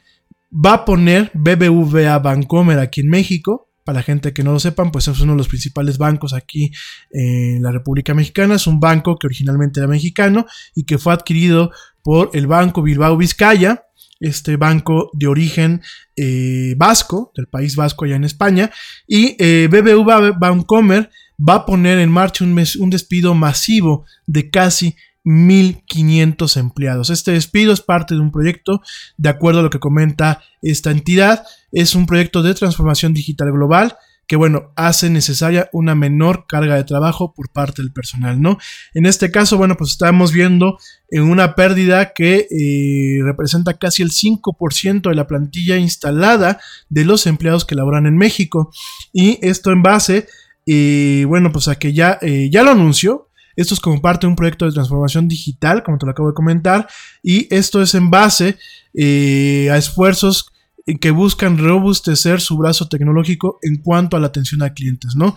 va 0.51 0.73
a 0.73 0.85
poner 0.85 1.31
BBVA 1.33 2.19
Bancomer 2.19 2.79
aquí 2.79 3.01
en 3.01 3.09
México. 3.09 3.67
para 3.85 3.99
la 3.99 4.03
gente 4.03 4.33
que 4.33 4.43
no 4.43 4.51
lo 4.51 4.59
sepan, 4.59 4.91
pues 4.91 5.07
es 5.07 5.19
uno 5.19 5.31
de 5.31 5.39
los 5.39 5.47
principales 5.47 5.97
bancos 5.97 6.33
aquí 6.33 6.69
en 7.09 7.63
la 7.63 7.71
República 7.71 8.13
Mexicana. 8.13 8.53
Es 8.53 8.67
un 8.67 8.79
banco 8.79 9.17
que 9.17 9.25
originalmente 9.25 9.79
era 9.79 9.87
mexicano 9.87 10.45
y 10.75 10.83
que 10.85 10.99
fue 10.99 11.11
adquirido 11.11 11.71
por 12.03 12.29
el 12.33 12.45
Banco 12.45 12.83
Bilbao 12.83 13.17
Vizcaya, 13.17 13.85
este 14.19 14.57
banco 14.57 15.09
de 15.13 15.27
origen 15.27 15.81
eh, 16.15 16.75
vasco, 16.77 17.31
del 17.35 17.47
país 17.47 17.75
vasco 17.75 18.05
allá 18.05 18.15
en 18.15 18.25
España, 18.25 18.69
y 19.07 19.35
eh, 19.39 19.67
BBVA 19.71 20.33
Bancomer 20.33 21.09
va 21.39 21.55
a 21.55 21.65
poner 21.65 21.99
en 21.99 22.11
marcha 22.11 22.43
un, 22.43 22.63
un 22.79 22.89
despido 22.89 23.33
masivo 23.33 24.05
de 24.27 24.51
casi 24.51 24.95
1.500 25.25 26.57
empleados. 26.57 27.09
Este 27.09 27.31
despido 27.31 27.73
es 27.73 27.81
parte 27.81 28.15
de 28.15 28.21
un 28.21 28.31
proyecto, 28.31 28.81
de 29.17 29.29
acuerdo 29.29 29.59
a 29.59 29.63
lo 29.63 29.69
que 29.69 29.79
comenta 29.79 30.41
esta 30.61 30.91
entidad, 30.91 31.43
es 31.71 31.95
un 31.95 32.05
proyecto 32.05 32.41
de 32.41 32.53
transformación 32.53 33.13
digital 33.13 33.51
global 33.51 33.95
que 34.29 34.35
bueno, 34.35 34.71
hace 34.75 35.09
necesaria 35.09 35.71
una 35.73 35.95
menor 35.95 36.45
carga 36.47 36.75
de 36.75 36.83
trabajo 36.83 37.33
por 37.33 37.49
parte 37.49 37.81
del 37.81 37.91
personal, 37.91 38.39
¿no? 38.39 38.59
En 38.93 39.07
este 39.07 39.31
caso, 39.31 39.57
bueno, 39.57 39.75
pues 39.75 39.89
estamos 39.89 40.31
viendo 40.31 40.77
en 41.09 41.23
una 41.23 41.55
pérdida 41.55 42.13
que 42.13 42.45
eh, 42.51 43.23
representa 43.23 43.79
casi 43.79 44.03
el 44.03 44.11
5% 44.11 45.09
de 45.09 45.15
la 45.15 45.25
plantilla 45.25 45.77
instalada 45.77 46.59
de 46.89 47.05
los 47.05 47.25
empleados 47.25 47.65
que 47.65 47.73
laboran 47.73 48.05
en 48.05 48.17
México. 48.17 48.71
Y 49.11 49.39
esto 49.41 49.71
en 49.71 49.81
base, 49.81 50.27
eh, 50.67 51.25
bueno, 51.27 51.51
pues 51.51 51.67
a 51.67 51.79
que 51.79 51.93
ya, 51.93 52.19
eh, 52.21 52.51
ya 52.51 52.61
lo 52.61 52.69
anunció, 52.69 53.28
esto 53.61 53.73
es 53.73 53.79
como 53.79 54.01
parte 54.01 54.25
de 54.25 54.29
un 54.29 54.35
proyecto 54.35 54.65
de 54.65 54.71
transformación 54.71 55.27
digital, 55.27 55.83
como 55.83 55.97
te 55.97 56.05
lo 56.05 56.11
acabo 56.11 56.29
de 56.29 56.35
comentar, 56.35 56.87
y 57.21 57.53
esto 57.53 57.81
es 57.81 57.93
en 57.95 58.09
base 58.09 58.57
a 58.95 59.77
esfuerzos 59.77 60.51
que 60.97 61.11
buscan 61.11 61.57
robustecer 61.57 62.41
su 62.41 62.57
brazo 62.57 62.87
tecnológico 62.87 63.59
en 63.61 63.77
cuanto 63.77 64.17
a 64.17 64.19
la 64.19 64.27
atención 64.27 64.63
a 64.63 64.73
clientes, 64.73 65.15
¿no? 65.15 65.35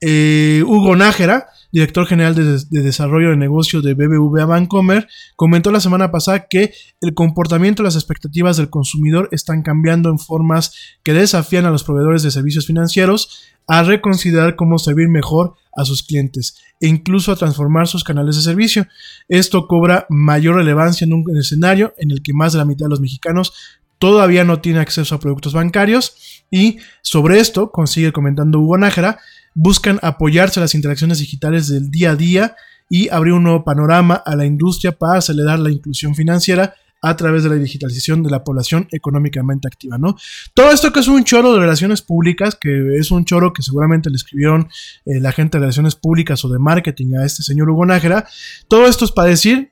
Eh, 0.00 0.62
Hugo 0.66 0.96
Nájera, 0.96 1.46
director 1.72 2.06
general 2.06 2.34
de, 2.34 2.82
desarrollo 2.82 3.30
de 3.30 3.36
negocio 3.36 3.82
de 3.82 3.94
BBVA 3.94 4.44
Bancomer, 4.46 5.08
comentó 5.36 5.70
la 5.70 5.80
semana 5.80 6.10
pasada 6.10 6.46
que 6.48 6.72
el 7.00 7.14
comportamiento 7.14 7.82
y 7.82 7.84
las 7.84 7.96
expectativas 7.96 8.56
del 8.56 8.70
consumidor 8.70 9.28
están 9.32 9.62
cambiando 9.62 10.10
en 10.10 10.18
formas 10.18 10.72
que 11.02 11.12
desafían 11.12 11.66
a 11.66 11.70
los 11.70 11.84
proveedores 11.84 12.22
de 12.22 12.30
servicios 12.30 12.66
financieros 12.66 13.44
a 13.66 13.82
reconsiderar 13.82 14.56
cómo 14.56 14.78
servir 14.78 15.08
mejor 15.08 15.54
a 15.76 15.84
sus 15.84 16.02
clientes 16.02 16.56
e 16.80 16.86
incluso 16.86 17.32
a 17.32 17.36
transformar 17.36 17.88
sus 17.88 18.04
canales 18.04 18.36
de 18.36 18.42
servicio. 18.42 18.86
Esto 19.28 19.66
cobra 19.66 20.06
mayor 20.08 20.56
relevancia 20.56 21.04
en 21.04 21.12
un 21.12 21.36
escenario 21.36 21.94
en 21.98 22.10
el 22.10 22.22
que 22.22 22.32
más 22.32 22.52
de 22.52 22.58
la 22.58 22.64
mitad 22.64 22.86
de 22.86 22.90
los 22.90 23.00
mexicanos 23.00 23.52
todavía 23.98 24.44
no 24.44 24.60
tiene 24.60 24.80
acceso 24.80 25.14
a 25.14 25.20
productos 25.20 25.52
bancarios 25.54 26.44
y 26.50 26.78
sobre 27.02 27.40
esto, 27.40 27.70
consigue 27.70 28.12
comentando 28.12 28.60
Hugo 28.60 28.78
Nájera, 28.78 29.18
buscan 29.54 29.98
apoyarse 30.02 30.60
a 30.60 30.62
las 30.62 30.74
interacciones 30.74 31.18
digitales 31.18 31.68
del 31.68 31.90
día 31.90 32.10
a 32.10 32.16
día 32.16 32.56
y 32.88 33.08
abrir 33.08 33.32
un 33.32 33.44
nuevo 33.44 33.64
panorama 33.64 34.14
a 34.14 34.36
la 34.36 34.44
industria 34.44 34.92
para 34.92 35.18
acelerar 35.18 35.58
la 35.58 35.70
inclusión 35.70 36.14
financiera 36.14 36.74
a 37.04 37.16
través 37.16 37.42
de 37.42 37.50
la 37.50 37.56
digitalización 37.56 38.22
de 38.22 38.30
la 38.30 38.42
población 38.42 38.88
económicamente 38.90 39.68
activa, 39.68 39.98
¿no? 39.98 40.16
Todo 40.54 40.70
esto 40.70 40.92
que 40.92 41.00
es 41.00 41.08
un 41.08 41.22
choro 41.24 41.52
de 41.52 41.60
relaciones 41.60 42.00
públicas, 42.00 42.56
que 42.58 42.96
es 42.96 43.10
un 43.10 43.24
choro 43.24 43.52
que 43.52 43.62
seguramente 43.62 44.08
le 44.08 44.16
escribieron 44.16 44.68
eh, 45.04 45.20
la 45.20 45.32
gente 45.32 45.58
de 45.58 45.62
relaciones 45.62 45.96
públicas 45.96 46.44
o 46.44 46.48
de 46.48 46.58
marketing 46.58 47.16
a 47.16 47.26
este 47.26 47.42
señor 47.42 47.68
Hugo 47.68 47.84
Nájera, 47.84 48.26
todo 48.68 48.86
esto 48.86 49.04
es 49.04 49.12
para 49.12 49.28
decir, 49.28 49.70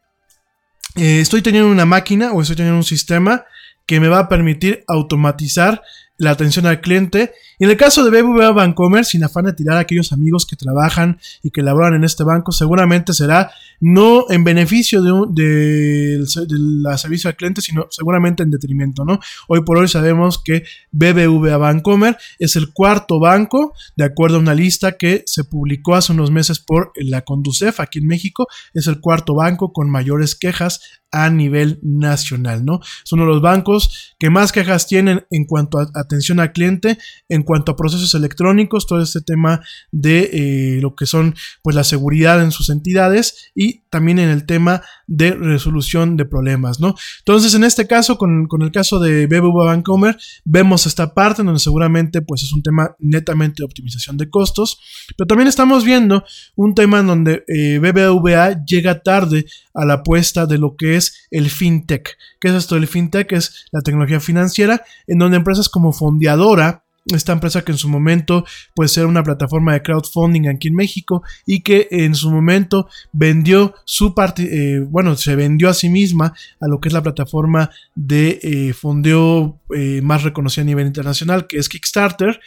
eh, 0.96 1.20
estoy 1.20 1.40
teniendo 1.40 1.70
una 1.70 1.86
máquina 1.86 2.32
o 2.32 2.42
estoy 2.42 2.56
teniendo 2.56 2.76
un 2.76 2.84
sistema 2.84 3.44
que 3.86 3.98
me 3.98 4.08
va 4.08 4.20
a 4.20 4.28
permitir 4.28 4.84
automatizar 4.86 5.82
la 6.18 6.30
atención 6.30 6.66
al 6.66 6.80
cliente. 6.80 7.32
Y 7.58 7.64
en 7.64 7.70
el 7.70 7.76
caso 7.76 8.04
de 8.04 8.22
BBVA 8.22 8.50
Bancomer, 8.52 9.04
sin 9.04 9.24
afán 9.24 9.46
de 9.46 9.54
tirar 9.54 9.76
a 9.76 9.80
aquellos 9.80 10.12
amigos 10.12 10.46
que 10.46 10.56
trabajan 10.56 11.18
y 11.42 11.50
que 11.50 11.62
laboran 11.62 11.94
en 11.94 12.04
este 12.04 12.24
banco, 12.24 12.52
seguramente 12.52 13.12
será 13.12 13.50
no 13.82 14.26
en 14.30 14.44
beneficio 14.44 15.02
de, 15.02 16.24
la 16.48 16.96
servicio 16.96 17.28
al 17.28 17.36
cliente, 17.36 17.60
sino 17.60 17.88
seguramente 17.90 18.44
en 18.44 18.50
detrimento, 18.52 19.04
¿no? 19.04 19.18
Hoy 19.48 19.64
por 19.64 19.76
hoy 19.76 19.88
sabemos 19.88 20.40
que 20.40 20.62
BBVA 20.92 21.56
Bancomer 21.56 22.16
es 22.38 22.54
el 22.54 22.72
cuarto 22.72 23.18
banco, 23.18 23.74
de 23.96 24.04
acuerdo 24.04 24.36
a 24.36 24.40
una 24.40 24.54
lista 24.54 24.92
que 24.92 25.24
se 25.26 25.42
publicó 25.42 25.96
hace 25.96 26.12
unos 26.12 26.30
meses 26.30 26.60
por 26.60 26.92
la 26.94 27.22
Conducef 27.22 27.80
aquí 27.80 27.98
en 27.98 28.06
México, 28.06 28.46
es 28.72 28.86
el 28.86 29.00
cuarto 29.00 29.34
banco 29.34 29.72
con 29.72 29.90
mayores 29.90 30.36
quejas 30.36 30.80
a 31.12 31.28
nivel 31.28 31.78
nacional, 31.82 32.64
¿no? 32.64 32.80
Es 33.04 33.12
uno 33.12 33.24
de 33.24 33.28
los 33.28 33.42
bancos 33.42 34.14
que 34.18 34.30
más 34.30 34.50
quejas 34.50 34.86
tienen 34.86 35.26
en 35.30 35.44
cuanto 35.44 35.78
a 35.78 35.90
atención 35.94 36.40
al 36.40 36.52
cliente, 36.52 36.98
en 37.28 37.42
cuanto 37.42 37.72
a 37.72 37.76
procesos 37.76 38.14
electrónicos, 38.14 38.86
todo 38.86 39.02
este 39.02 39.20
tema 39.20 39.60
de 39.90 40.30
eh, 40.32 40.80
lo 40.80 40.94
que 40.94 41.04
son 41.04 41.34
pues 41.62 41.76
la 41.76 41.84
seguridad 41.84 42.42
en 42.42 42.50
sus 42.50 42.70
entidades 42.70 43.50
y 43.54 43.71
también 43.90 44.18
en 44.18 44.28
el 44.28 44.46
tema 44.46 44.82
de 45.06 45.32
resolución 45.32 46.16
de 46.16 46.24
problemas, 46.24 46.80
¿no? 46.80 46.94
Entonces, 47.18 47.54
en 47.54 47.64
este 47.64 47.86
caso, 47.86 48.18
con, 48.18 48.48
el 48.60 48.72
caso 48.72 48.98
de 48.98 49.26
BBVA 49.26 49.66
Bancomer, 49.66 50.16
vemos 50.44 50.86
esta 50.86 51.14
parte 51.14 51.42
donde 51.42 51.60
seguramente 51.60 52.22
pues 52.22 52.42
es 52.42 52.52
un 52.52 52.62
tema 52.62 52.94
netamente 52.98 53.56
de 53.58 53.64
optimización 53.64 54.16
de 54.16 54.30
costos, 54.30 54.78
pero 55.16 55.26
también 55.26 55.48
estamos 55.48 55.84
viendo 55.84 56.24
un 56.56 56.74
tema 56.74 57.00
en 57.00 57.06
donde 57.06 57.44
eh, 57.48 57.78
BBVA 57.78 58.64
llega 58.64 59.02
tarde 59.02 59.46
a 59.74 59.84
la 59.84 59.94
apuesta 59.94 60.46
de 60.46 60.58
lo 60.58 60.76
que 60.76 60.96
es 60.96 61.26
el 61.30 61.50
fintech. 61.50 62.16
¿Qué 62.40 62.48
es 62.48 62.54
esto? 62.54 62.76
El 62.76 62.86
fintech 62.86 63.32
es 63.32 63.66
la 63.72 63.82
tecnología 63.82 64.20
financiera 64.20 64.82
en 65.06 65.18
donde 65.18 65.36
empresas 65.36 65.68
como 65.68 65.92
Fondeadora, 65.92 66.84
esta 67.06 67.32
empresa 67.32 67.62
que 67.64 67.72
en 67.72 67.78
su 67.78 67.88
momento 67.88 68.44
puede 68.74 68.88
ser 68.88 69.06
una 69.06 69.22
plataforma 69.22 69.72
de 69.72 69.82
crowdfunding 69.82 70.48
aquí 70.48 70.68
en 70.68 70.74
México 70.74 71.22
y 71.46 71.62
que 71.62 71.88
en 71.90 72.14
su 72.14 72.30
momento 72.30 72.88
vendió 73.12 73.74
su 73.84 74.14
parte, 74.14 74.42
eh, 74.76 74.80
bueno, 74.80 75.16
se 75.16 75.34
vendió 75.34 75.68
a 75.68 75.74
sí 75.74 75.88
misma 75.88 76.34
a 76.60 76.68
lo 76.68 76.80
que 76.80 76.88
es 76.88 76.92
la 76.92 77.02
plataforma 77.02 77.70
de 77.94 78.38
eh, 78.42 78.72
fondeo 78.72 79.60
eh, 79.74 80.00
más 80.02 80.22
reconocida 80.22 80.62
a 80.62 80.66
nivel 80.66 80.86
internacional, 80.86 81.46
que 81.46 81.58
es 81.58 81.68
Kickstarter. 81.68 82.40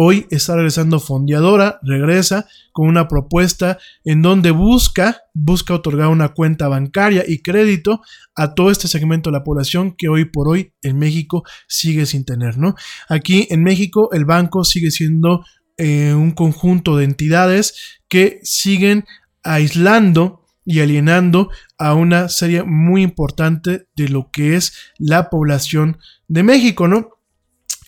Hoy 0.00 0.28
está 0.30 0.54
regresando 0.54 1.00
Fondeadora, 1.00 1.80
regresa 1.82 2.46
con 2.70 2.86
una 2.86 3.08
propuesta 3.08 3.78
en 4.04 4.22
donde 4.22 4.52
busca, 4.52 5.22
busca 5.34 5.74
otorgar 5.74 6.06
una 6.06 6.28
cuenta 6.28 6.68
bancaria 6.68 7.24
y 7.26 7.42
crédito 7.42 8.00
a 8.36 8.54
todo 8.54 8.70
este 8.70 8.86
segmento 8.86 9.30
de 9.30 9.38
la 9.38 9.42
población 9.42 9.96
que 9.98 10.08
hoy 10.08 10.26
por 10.26 10.46
hoy 10.46 10.72
en 10.82 11.00
México 11.00 11.42
sigue 11.66 12.06
sin 12.06 12.24
tener, 12.24 12.58
¿no? 12.58 12.76
Aquí 13.08 13.48
en 13.50 13.64
México 13.64 14.10
el 14.12 14.24
banco 14.24 14.62
sigue 14.62 14.92
siendo 14.92 15.44
eh, 15.76 16.14
un 16.14 16.30
conjunto 16.30 16.96
de 16.96 17.02
entidades 17.02 17.98
que 18.06 18.38
siguen 18.44 19.04
aislando 19.42 20.44
y 20.64 20.78
alienando 20.78 21.50
a 21.76 21.94
una 21.94 22.28
serie 22.28 22.62
muy 22.62 23.02
importante 23.02 23.88
de 23.96 24.08
lo 24.08 24.30
que 24.30 24.54
es 24.54 24.74
la 24.96 25.28
población 25.28 25.98
de 26.28 26.44
México, 26.44 26.86
¿no? 26.86 27.17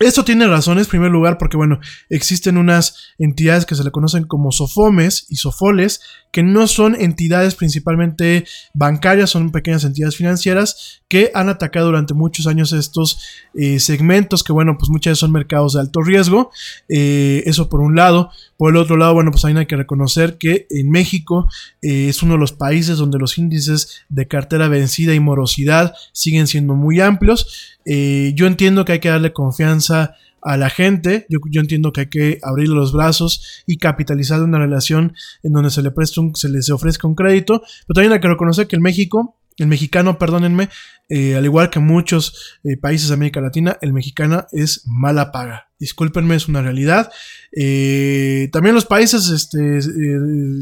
Esto 0.00 0.24
tiene 0.24 0.46
razones, 0.46 0.86
en 0.86 0.90
primer 0.90 1.10
lugar, 1.10 1.36
porque 1.36 1.58
bueno, 1.58 1.78
existen 2.08 2.56
unas 2.56 3.12
entidades 3.18 3.66
que 3.66 3.74
se 3.74 3.84
le 3.84 3.90
conocen 3.90 4.24
como 4.24 4.50
sofomes 4.50 5.26
y 5.28 5.36
sofoles, 5.36 6.00
que 6.32 6.42
no 6.42 6.66
son 6.68 6.94
entidades 6.98 7.54
principalmente 7.54 8.46
bancarias, 8.72 9.28
son 9.28 9.52
pequeñas 9.52 9.84
entidades 9.84 10.16
financieras 10.16 11.02
que 11.06 11.30
han 11.34 11.50
atacado 11.50 11.86
durante 11.86 12.14
muchos 12.14 12.46
años 12.46 12.72
estos 12.72 13.20
eh, 13.52 13.78
segmentos, 13.78 14.42
que 14.42 14.52
bueno, 14.54 14.78
pues 14.78 14.88
muchas 14.88 15.10
veces 15.10 15.18
son 15.18 15.32
mercados 15.32 15.74
de 15.74 15.80
alto 15.80 16.00
riesgo. 16.00 16.50
Eh, 16.88 17.42
eso 17.44 17.68
por 17.68 17.80
un 17.80 17.94
lado. 17.94 18.30
Por 18.56 18.70
el 18.70 18.76
otro 18.76 18.96
lado, 18.96 19.14
bueno, 19.14 19.30
pues 19.30 19.44
hay 19.44 19.66
que 19.66 19.76
reconocer 19.76 20.38
que 20.38 20.66
en 20.70 20.90
México 20.90 21.48
eh, 21.82 22.08
es 22.08 22.22
uno 22.22 22.34
de 22.34 22.40
los 22.40 22.52
países 22.52 22.98
donde 22.98 23.18
los 23.18 23.38
índices 23.38 24.02
de 24.08 24.28
cartera 24.28 24.68
vencida 24.68 25.14
y 25.14 25.20
morosidad 25.20 25.94
siguen 26.12 26.46
siendo 26.46 26.74
muy 26.74 27.00
amplios. 27.00 27.78
Yo 27.84 28.46
entiendo 28.46 28.84
que 28.84 28.92
hay 28.92 29.00
que 29.00 29.08
darle 29.08 29.32
confianza 29.32 30.16
a 30.42 30.56
la 30.56 30.70
gente. 30.70 31.26
Yo, 31.28 31.38
entiendo 31.60 31.92
que 31.92 32.02
hay 32.02 32.06
que 32.08 32.38
abrirle 32.42 32.74
los 32.74 32.92
brazos 32.92 33.62
y 33.66 33.78
capitalizar 33.78 34.42
una 34.42 34.58
relación 34.58 35.14
en 35.42 35.52
donde 35.52 35.70
se 35.70 35.82
le 35.82 35.90
presta 35.90 36.20
un, 36.20 36.34
se 36.34 36.48
les 36.48 36.70
ofrezca 36.70 37.06
un 37.08 37.14
crédito. 37.14 37.62
Pero 37.86 37.94
también 37.94 38.12
hay 38.12 38.20
que 38.20 38.28
reconocer 38.28 38.66
que 38.66 38.76
el 38.76 38.82
México, 38.82 39.36
el 39.58 39.66
mexicano, 39.66 40.18
perdónenme, 40.18 40.68
eh, 41.08 41.36
al 41.36 41.44
igual 41.44 41.70
que 41.70 41.80
muchos 41.80 42.58
eh, 42.64 42.76
países 42.76 43.08
de 43.08 43.14
América 43.14 43.40
Latina, 43.40 43.76
el 43.80 43.92
mexicano 43.92 44.46
es 44.52 44.84
mala 44.86 45.32
paga. 45.32 45.68
Discúlpenme, 45.78 46.36
es 46.36 46.48
una 46.48 46.62
realidad. 46.62 47.10
Eh, 47.56 48.48
también 48.52 48.74
los 48.74 48.86
países 48.86 49.28
este, 49.28 49.58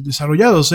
desarrollados, 0.02 0.74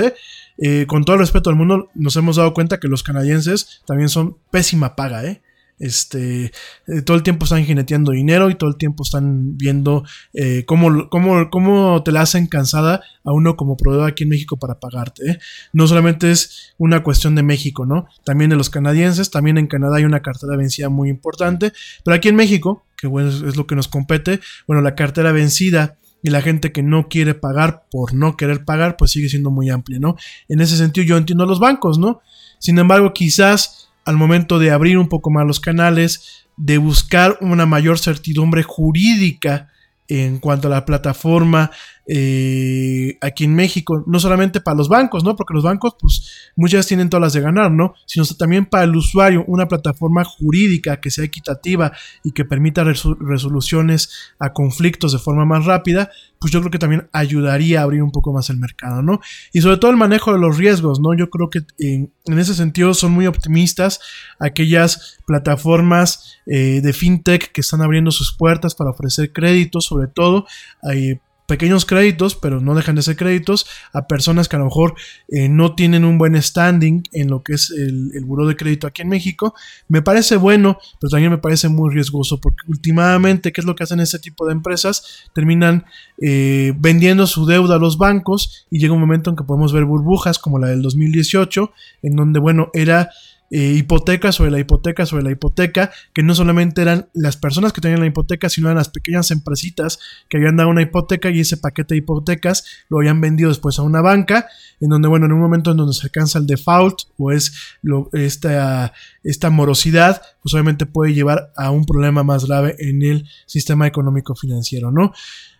con 0.87 1.03
todo 1.05 1.15
el 1.15 1.21
respeto 1.21 1.49
al 1.49 1.55
mundo, 1.55 1.89
nos 1.95 2.15
hemos 2.15 2.35
dado 2.35 2.53
cuenta 2.53 2.79
que 2.79 2.87
los 2.87 3.03
canadienses 3.03 3.81
también 3.87 4.09
son 4.09 4.37
pésima 4.51 4.95
paga, 4.95 5.25
¿eh? 5.25 5.41
Este, 5.84 6.45
eh, 6.88 7.01
todo 7.05 7.17
el 7.17 7.23
tiempo 7.23 7.43
están 7.43 7.65
jineteando 7.65 8.13
dinero 8.13 8.49
y 8.49 8.55
todo 8.55 8.69
el 8.69 8.77
tiempo 8.77 9.03
están 9.03 9.57
viendo 9.57 10.05
eh, 10.34 10.63
cómo, 10.65 11.09
cómo, 11.09 12.03
te 12.03 12.13
la 12.13 12.21
hacen 12.21 12.47
cansada 12.47 13.01
a 13.25 13.34
uno 13.34 13.57
como 13.57 13.75
proveedor 13.75 14.09
aquí 14.09 14.23
en 14.23 14.29
México 14.29 14.55
para 14.55 14.79
pagarte. 14.79 15.29
¿eh? 15.29 15.39
No 15.73 15.86
solamente 15.86 16.31
es 16.31 16.73
una 16.77 17.03
cuestión 17.03 17.36
de 17.36 17.43
México, 17.43 17.86
¿no? 17.86 18.07
También 18.23 18.49
de 18.49 18.55
los 18.55 18.69
canadienses, 18.69 19.29
también 19.29 19.57
en 19.57 19.67
Canadá 19.67 19.97
hay 19.97 20.05
una 20.05 20.21
cartera 20.21 20.55
vencida 20.55 20.88
muy 20.88 21.09
importante, 21.09 21.73
pero 22.05 22.15
aquí 22.15 22.29
en 22.29 22.38
México, 22.38 22.86
que 22.95 23.07
bueno, 23.07 23.27
es 23.27 23.57
lo 23.57 23.67
que 23.67 23.75
nos 23.75 23.89
compete, 23.89 24.39
bueno, 24.67 24.81
la 24.81 24.95
cartera 24.95 25.34
vencida 25.34 25.97
y 26.21 26.29
la 26.29 26.41
gente 26.41 26.71
que 26.71 26.81
no 26.81 27.09
quiere 27.09 27.34
pagar 27.34 27.88
por 27.91 28.13
no 28.13 28.38
querer 28.38 28.63
pagar, 28.63 28.95
pues 28.95 29.11
sigue 29.11 29.27
siendo 29.27 29.51
muy 29.51 29.69
amplia, 29.69 29.99
¿no? 29.99 30.15
En 30.47 30.61
ese 30.61 30.77
sentido 30.77 31.05
yo 31.05 31.17
entiendo 31.17 31.43
a 31.43 31.47
los 31.47 31.59
bancos, 31.59 31.99
¿no? 31.99 32.21
Sin 32.59 32.79
embargo, 32.79 33.11
quizás 33.11 33.89
al 34.06 34.18
momento 34.18 34.60
de 34.60 34.72
abrir 34.72 34.97
un 34.97 35.08
poco 35.10 35.30
más 35.30 35.45
los 35.45 35.60
canales, 35.60 36.45
de 36.58 36.78
buscar 36.78 37.38
una 37.41 37.66
mayor 37.66 37.99
certidumbre 37.99 38.64
jurídica 38.64 39.70
en 40.08 40.39
cuanto 40.39 40.68
a 40.68 40.72
la 40.72 40.86
plataforma 40.86 41.72
eh, 42.06 43.18
aquí 43.22 43.45
en 43.45 43.56
México, 43.56 44.04
no 44.08 44.20
solamente 44.20 44.60
para 44.60 44.76
los 44.76 44.89
bancos, 44.89 45.24
¿no? 45.24 45.36
Porque 45.36 45.54
los 45.54 45.64
bancos, 45.64 45.95
pues, 45.99 46.51
muchas 46.56 46.86
tienen 46.86 47.10
todas 47.10 47.22
las 47.22 47.34
de 47.34 47.41
ganar, 47.41 47.72
¿no? 47.72 47.93
Sino 48.06 48.26
también 48.38 48.66
para 48.66 48.84
el 48.84 48.95
usuario, 48.95 49.45
una 49.47 49.68
plataforma 49.68 50.24
jurídica 50.24 50.99
que 50.99 51.12
sea 51.12 51.24
equitativa 51.24 51.93
y 52.24 52.32
que 52.32 52.45
permita 52.45 52.84
resoluciones 52.84 54.10
a 54.39 54.51
conflictos 54.51 55.14
de 55.14 55.20
forma 55.20 55.45
más 55.45 55.66
rápida, 55.66 56.10
pues 56.39 56.51
yo 56.51 56.60
creo 56.60 56.72
que 56.72 56.80
también 56.80 57.08
ayudaría 57.14 57.80
a 57.80 57.84
abrir 57.84 58.04
un 58.04 58.12
poco 58.12 58.34
más 58.34 58.49
el 58.49 58.58
mercado, 58.58 59.01
¿no? 59.01 59.22
Y 59.54 59.62
sobre 59.62 59.78
todo 59.78 59.91
el 59.91 59.97
manejo 59.97 60.34
de 60.34 60.39
los 60.39 60.58
riesgos, 60.58 60.99
¿no? 60.99 61.16
Yo 61.16 61.30
creo 61.30 61.49
que 61.49 61.62
en, 61.80 62.12
ese 62.26 62.54
sentido 62.54 62.93
son 62.93 63.14
muy 63.14 63.28
optimistas 63.28 64.01
aquellas 64.39 65.20
plataformas 65.26 66.38
eh, 66.45 66.82
de 66.82 66.91
fintech 66.91 67.54
que 67.54 67.62
están 67.62 67.82
abriendo 67.82 68.12
sus 68.12 68.36
puertas 68.36 68.76
para 68.76 68.89
ofrecer 68.89 69.32
créditos, 69.32 69.86
sobre 69.86 70.08
todo. 70.08 70.45
Eh, 70.91 71.20
pequeños 71.45 71.85
créditos, 71.85 72.35
pero 72.35 72.61
no 72.61 72.75
dejan 72.75 72.95
de 72.95 73.01
ser 73.01 73.15
créditos, 73.15 73.65
a 73.91 74.07
personas 74.07 74.47
que 74.47 74.55
a 74.55 74.59
lo 74.59 74.65
mejor 74.65 74.95
eh, 75.27 75.49
no 75.49 75.75
tienen 75.75 76.05
un 76.05 76.17
buen 76.17 76.41
standing 76.41 77.03
en 77.11 77.29
lo 77.29 77.43
que 77.43 77.53
es 77.53 77.69
el, 77.71 78.11
el 78.13 78.25
buró 78.25 78.47
de 78.47 78.55
crédito 78.55 78.87
aquí 78.87 79.01
en 79.01 79.09
México. 79.09 79.53
Me 79.87 80.01
parece 80.01 80.37
bueno, 80.37 80.77
pero 80.99 81.11
también 81.11 81.31
me 81.31 81.37
parece 81.37 81.69
muy 81.69 81.93
riesgoso, 81.93 82.39
porque 82.39 82.63
últimamente, 82.67 83.51
¿qué 83.51 83.61
es 83.61 83.65
lo 83.65 83.75
que 83.75 83.83
hacen 83.83 83.99
este 83.99 84.19
tipo 84.19 84.45
de 84.45 84.53
empresas? 84.53 85.23
Terminan 85.33 85.85
eh, 86.21 86.73
vendiendo 86.77 87.27
su 87.27 87.45
deuda 87.45 87.75
a 87.75 87.79
los 87.79 87.97
bancos 87.97 88.65
y 88.69 88.79
llega 88.79 88.93
un 88.93 88.99
momento 88.99 89.29
en 89.29 89.35
que 89.35 89.43
podemos 89.43 89.73
ver 89.73 89.85
burbujas 89.85 90.39
como 90.39 90.59
la 90.59 90.67
del 90.67 90.81
2018, 90.81 91.71
en 92.03 92.15
donde, 92.15 92.39
bueno, 92.39 92.69
era 92.73 93.09
eh, 93.56 93.76
hipoteca 93.78 94.32
sobre 94.32 94.49
la 94.49 94.58
hipoteca 94.58 95.06
sobre 95.06 95.22
la 95.22 95.30
hipoteca, 95.30 95.91
que 96.12 96.24
no 96.24 96.34
solamente 96.34 96.82
eran 96.82 97.08
las 97.14 97.38
personas 97.38 97.72
que 97.72 97.82
tenían 97.82 97.99
la 97.99 98.08
hipoteca, 98.08 98.49
sino 98.49 98.68
eran 98.68 98.78
las 98.78 98.89
pequeñas 98.89 99.30
empresitas 99.30 99.99
que 100.28 100.38
habían 100.38 100.56
dado 100.56 100.70
una 100.70 100.82
hipoteca 100.82 101.30
y 101.30 101.39
ese 101.39 101.58
paquete 101.58 101.93
de 101.93 101.99
hipotecas 101.99 102.66
lo 102.89 102.97
habían 102.97 103.22
vendido 103.22 103.49
después 103.49 103.78
a 103.78 103.84
una 103.84 104.01
banca, 104.01 104.47
en 104.82 104.89
donde, 104.89 105.08
bueno, 105.08 105.28
en 105.28 105.34
un 105.34 105.39
momento 105.39 105.70
en 105.70 105.78
donde 105.78 105.93
se 105.93 106.08
alcanza 106.08 106.39
el 106.39 106.47
default 106.47 107.01
o 107.20 107.32
es 107.32 107.78
lo, 107.84 108.10
esta, 108.14 108.91
esta 109.24 109.51
morosidad, 109.51 110.24
pues 110.41 110.56
obviamente 110.56 110.88
puede 110.88 111.14
llevar 111.14 111.51
a 111.56 111.70
un 111.70 111.86
problema 111.86 112.24
más 112.24 112.45
grave 112.45 112.76
en 112.80 113.04
el 113.04 113.30
sistema 113.45 113.86
económico 113.86 114.34
financiero, 114.34 114.89
¿no? 114.89 115.14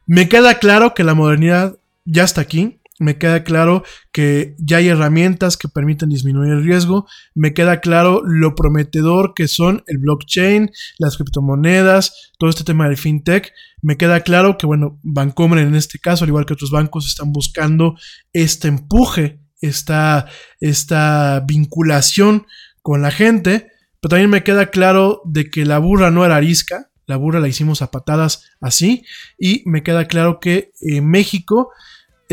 Me 0.08 0.28
queda 0.28 0.56
claro 0.56 0.96
que 0.96 1.04
la 1.04 1.14
modernidad 1.14 1.78
ya 2.06 2.24
está 2.24 2.42
aquí, 2.42 2.80
me 3.04 3.18
queda 3.18 3.44
claro 3.44 3.84
que 4.12 4.56
ya 4.58 4.78
hay 4.78 4.88
herramientas 4.88 5.58
que 5.58 5.68
permiten 5.68 6.10
disminuir 6.10 6.52
el 6.54 6.64
riesgo, 6.64 7.06
me 7.36 7.54
queda 7.54 7.82
claro 7.82 8.22
lo 8.26 8.56
prometedor 8.56 9.34
que 9.34 9.48
son 9.48 9.84
el 9.88 9.98
blockchain, 10.00 10.72
las 10.98 11.18
criptomonedas, 11.18 12.32
todo 12.40 12.50
este 12.50 12.64
tema 12.64 12.88
del 12.88 12.98
fintech, 12.98 13.52
me 13.82 13.98
queda 13.98 14.22
claro 14.22 14.58
que, 14.58 14.66
bueno, 14.66 15.00
Bancomer 15.04 15.60
en 15.60 15.76
este 15.76 16.00
caso, 16.00 16.24
al 16.24 16.30
igual 16.30 16.46
que 16.46 16.54
otros 16.54 16.72
bancos, 16.72 17.06
están 17.06 17.32
buscando 17.32 17.96
este 18.32 18.70
empuje, 18.70 19.42
esta, 19.62 20.28
esta 20.60 21.44
vinculación 21.46 22.48
con 22.82 23.02
la 23.02 23.12
gente, 23.12 23.68
pero 24.00 24.10
también 24.10 24.30
me 24.30 24.44
queda 24.44 24.68
claro 24.68 25.22
de 25.26 25.50
que 25.50 25.66
la 25.66 25.80
burra 25.80 26.12
no 26.12 26.26
era 26.26 26.38
arisca, 26.38 26.92
la 27.06 27.18
burra 27.18 27.40
la 27.40 27.48
hicimos 27.48 27.82
a 27.82 27.92
patadas 27.92 28.50
así, 28.62 29.04
y 29.38 29.64
me 29.66 29.84
queda 29.84 30.08
claro 30.08 30.40
que 30.40 30.72
eh, 30.82 31.02
México 31.02 31.70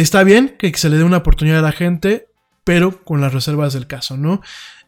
está 0.01 0.25
bien 0.25 0.57
que 0.59 0.73
se 0.77 0.89
le 0.89 0.97
dé 0.97 1.05
una 1.05 1.19
oportunidad 1.19 1.59
a 1.61 1.63
la 1.63 1.73
gente, 1.73 2.29
pero 2.65 3.03
con 3.05 3.21
las 3.21 3.33
reservas 3.33 3.73
del 3.73 3.87
caso, 3.87 4.17
¿no? 4.17 4.41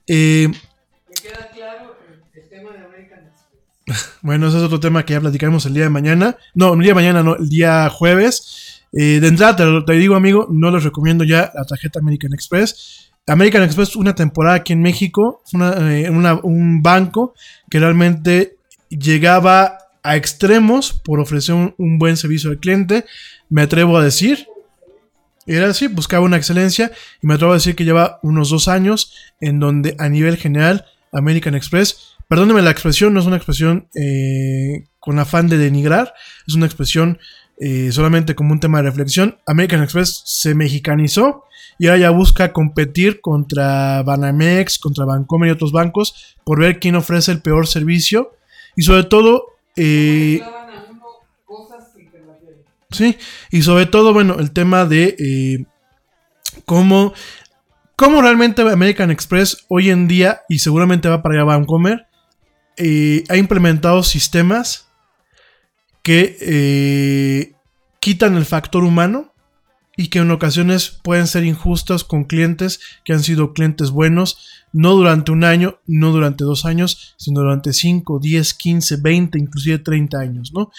Eh, 0.06 0.48
Me 0.48 1.14
queda 1.14 1.50
claro 1.52 1.96
el 2.34 2.48
tema 2.48 2.72
de 2.72 2.78
American 2.78 3.20
Express. 3.26 4.12
Bueno, 4.22 4.48
ese 4.48 4.58
es 4.58 4.62
otro 4.62 4.80
tema 4.80 5.04
que 5.04 5.14
ya 5.14 5.20
platicaremos 5.20 5.66
el 5.66 5.74
día 5.74 5.84
de 5.84 5.90
mañana. 5.90 6.36
No, 6.54 6.74
el 6.74 6.80
día 6.80 6.90
de 6.90 6.94
mañana, 6.94 7.22
no, 7.22 7.36
el 7.36 7.48
día 7.48 7.88
jueves. 7.90 8.84
Eh, 8.92 9.20
de 9.20 9.28
entrada, 9.28 9.84
te, 9.84 9.92
digo, 9.94 10.14
amigo, 10.14 10.48
no 10.50 10.70
les 10.70 10.84
recomiendo 10.84 11.24
ya 11.24 11.50
la 11.54 11.64
tarjeta 11.64 11.98
American 11.98 12.32
Express. 12.34 13.10
American 13.26 13.62
Express, 13.62 13.96
una 13.96 14.14
temporada 14.14 14.56
aquí 14.56 14.72
en 14.72 14.82
México, 14.82 15.42
eh, 15.54 16.10
un 16.10 16.82
banco 16.82 17.34
que 17.70 17.78
realmente 17.78 18.56
llegaba 18.88 19.78
a 20.02 20.16
extremos 20.16 20.92
por 20.92 21.20
ofrecer 21.20 21.54
un 21.54 21.98
buen 21.98 22.16
servicio 22.16 22.50
al 22.50 22.58
cliente. 22.58 23.04
Me 23.48 23.62
atrevo 23.62 23.96
a 23.96 24.04
decir, 24.04 24.46
era 25.47 25.68
así, 25.68 25.88
buscaba 25.88 26.24
una 26.24 26.36
excelencia 26.36 26.93
y 27.22 27.26
me 27.26 27.34
atrevo 27.34 27.53
a 27.53 27.57
decir 27.57 27.74
que 27.74 27.84
lleva 27.84 28.18
unos 28.22 28.51
dos 28.51 28.68
años 28.68 29.12
en 29.40 29.59
donde 29.59 29.97
a 29.99 30.09
nivel 30.09 30.36
general 30.36 30.86
American 31.12 31.55
Express, 31.55 32.16
perdóneme 32.28 32.62
la 32.62 32.70
expresión, 32.70 33.12
no 33.12 33.20
es 33.20 33.26
una 33.26 33.36
expresión 33.36 33.88
eh, 33.95 34.84
con 34.99 35.18
afán 35.18 35.49
de 35.49 35.59
denigrar, 35.59 36.14
es 36.47 36.55
una 36.55 36.66
expresión 36.66 37.18
eh, 37.59 37.93
solamente 37.93 38.34
como 38.34 38.53
un 38.53 38.61
tema 38.61 38.78
de 38.78 38.88
reflexión. 38.88 39.38
American 39.47 39.82
Express 39.82 40.22
se 40.24 40.55
mexicanizó 40.55 41.45
y 41.78 41.86
ahora 41.86 41.99
ya 41.99 42.11
busca 42.11 42.53
competir 42.53 43.20
contra 43.20 44.03
Banamex, 44.03 44.78
contra 44.78 45.05
Bancomer 45.05 45.49
y 45.49 45.53
otros 45.53 45.72
bancos 45.72 46.36
por 46.45 46.61
ver 46.61 46.80
quién 46.80 46.97
ofrece 46.97 47.32
el 47.32 47.43
peor 47.43 47.66
servicio 47.66 48.32
y 48.76 48.82
sobre 48.82 49.05
todo... 49.05 49.47
Eh, 49.76 50.40
Sí, 52.93 53.16
y 53.51 53.62
sobre 53.62 53.86
todo, 53.86 54.12
bueno, 54.12 54.38
el 54.38 54.53
tema 54.53 54.84
de 54.84 55.16
eh, 55.18 55.64
cómo, 56.64 57.14
cómo, 57.97 58.22
realmente 58.22 58.62
American 58.62 59.11
Express 59.11 59.64
hoy 59.68 59.90
en 59.90 60.09
día, 60.09 60.43
y 60.49 60.59
seguramente 60.59 61.09
va 61.09 61.22
para 61.22 61.36
allá 61.36 61.45
Vancomer, 61.45 62.07
eh, 62.76 63.24
ha 63.28 63.36
implementado 63.36 64.03
sistemas 64.03 64.88
que 66.03 66.36
eh, 66.40 67.53
quitan 68.01 68.36
el 68.36 68.45
factor 68.45 68.84
humano 68.84 69.32
y 69.97 70.09
que 70.09 70.20
en 70.20 70.30
ocasiones 70.30 70.99
pueden 71.03 71.26
ser 71.26 71.45
injustos 71.45 72.05
con 72.05 72.24
clientes 72.24 72.80
que 73.05 73.12
han 73.12 73.22
sido 73.22 73.53
clientes 73.53 73.90
buenos, 73.90 74.64
no 74.72 74.95
durante 74.95 75.32
un 75.32 75.45
año, 75.45 75.78
no 75.86 76.12
durante 76.12 76.45
dos 76.45 76.64
años, 76.64 77.14
sino 77.18 77.40
durante 77.40 77.72
5, 77.72 78.18
10, 78.18 78.55
15, 78.55 78.97
20, 78.97 79.38
inclusive 79.38 79.78
30 79.78 80.18
años, 80.18 80.53
¿no? 80.55 80.70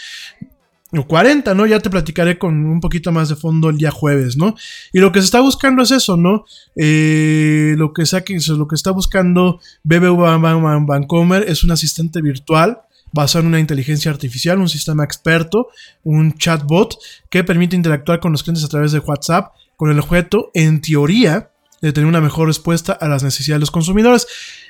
O 0.96 1.08
40, 1.08 1.54
¿no? 1.54 1.66
Ya 1.66 1.80
te 1.80 1.90
platicaré 1.90 2.38
con 2.38 2.66
un 2.66 2.80
poquito 2.80 3.12
más 3.12 3.30
de 3.30 3.36
fondo 3.36 3.70
el 3.70 3.78
día 3.78 3.92
jueves, 3.92 4.38
¿no? 4.38 4.56
Y 4.92 5.00
lo 5.00 5.12
que 5.12 5.20
se 5.20 5.26
está 5.26 5.42
buscando 5.42 5.84
es 5.84 5.92
eso, 5.92 6.18
¿no? 6.18 6.46
Eh, 6.76 7.76
lo, 7.78 7.94
que 7.94 8.06
sea 8.06 8.24
que, 8.24 8.38
lo 8.50 8.68
que 8.68 8.76
está 8.76 8.92
buscando 8.92 9.60
BBVA 9.84 10.38
Bancomer 10.38 11.44
es 11.48 11.64
un 11.64 11.72
asistente 11.72 12.22
virtual 12.22 12.82
basado 13.12 13.44
en 13.44 13.50
una 13.50 13.60
inteligencia 13.60 14.12
artificial, 14.12 14.60
un 14.60 14.70
sistema 14.70 15.04
experto, 15.04 15.68
un 16.04 16.34
chatbot 16.34 16.98
que 17.30 17.44
permite 17.44 17.76
interactuar 17.76 18.20
con 18.20 18.32
los 18.32 18.44
clientes 18.44 18.64
a 18.64 18.68
través 18.68 18.92
de 18.92 19.00
WhatsApp 19.00 19.54
con 19.76 19.92
el 19.92 20.00
objeto, 20.00 20.50
en 20.54 20.82
teoría, 20.82 21.52
de 21.82 21.92
tener 21.92 22.08
una 22.08 22.22
mejor 22.22 22.48
respuesta 22.48 22.94
a 22.94 23.08
las 23.08 23.24
necesidades 23.24 23.58
de 23.58 23.62
los 23.62 23.72
consumidores. 23.72 24.26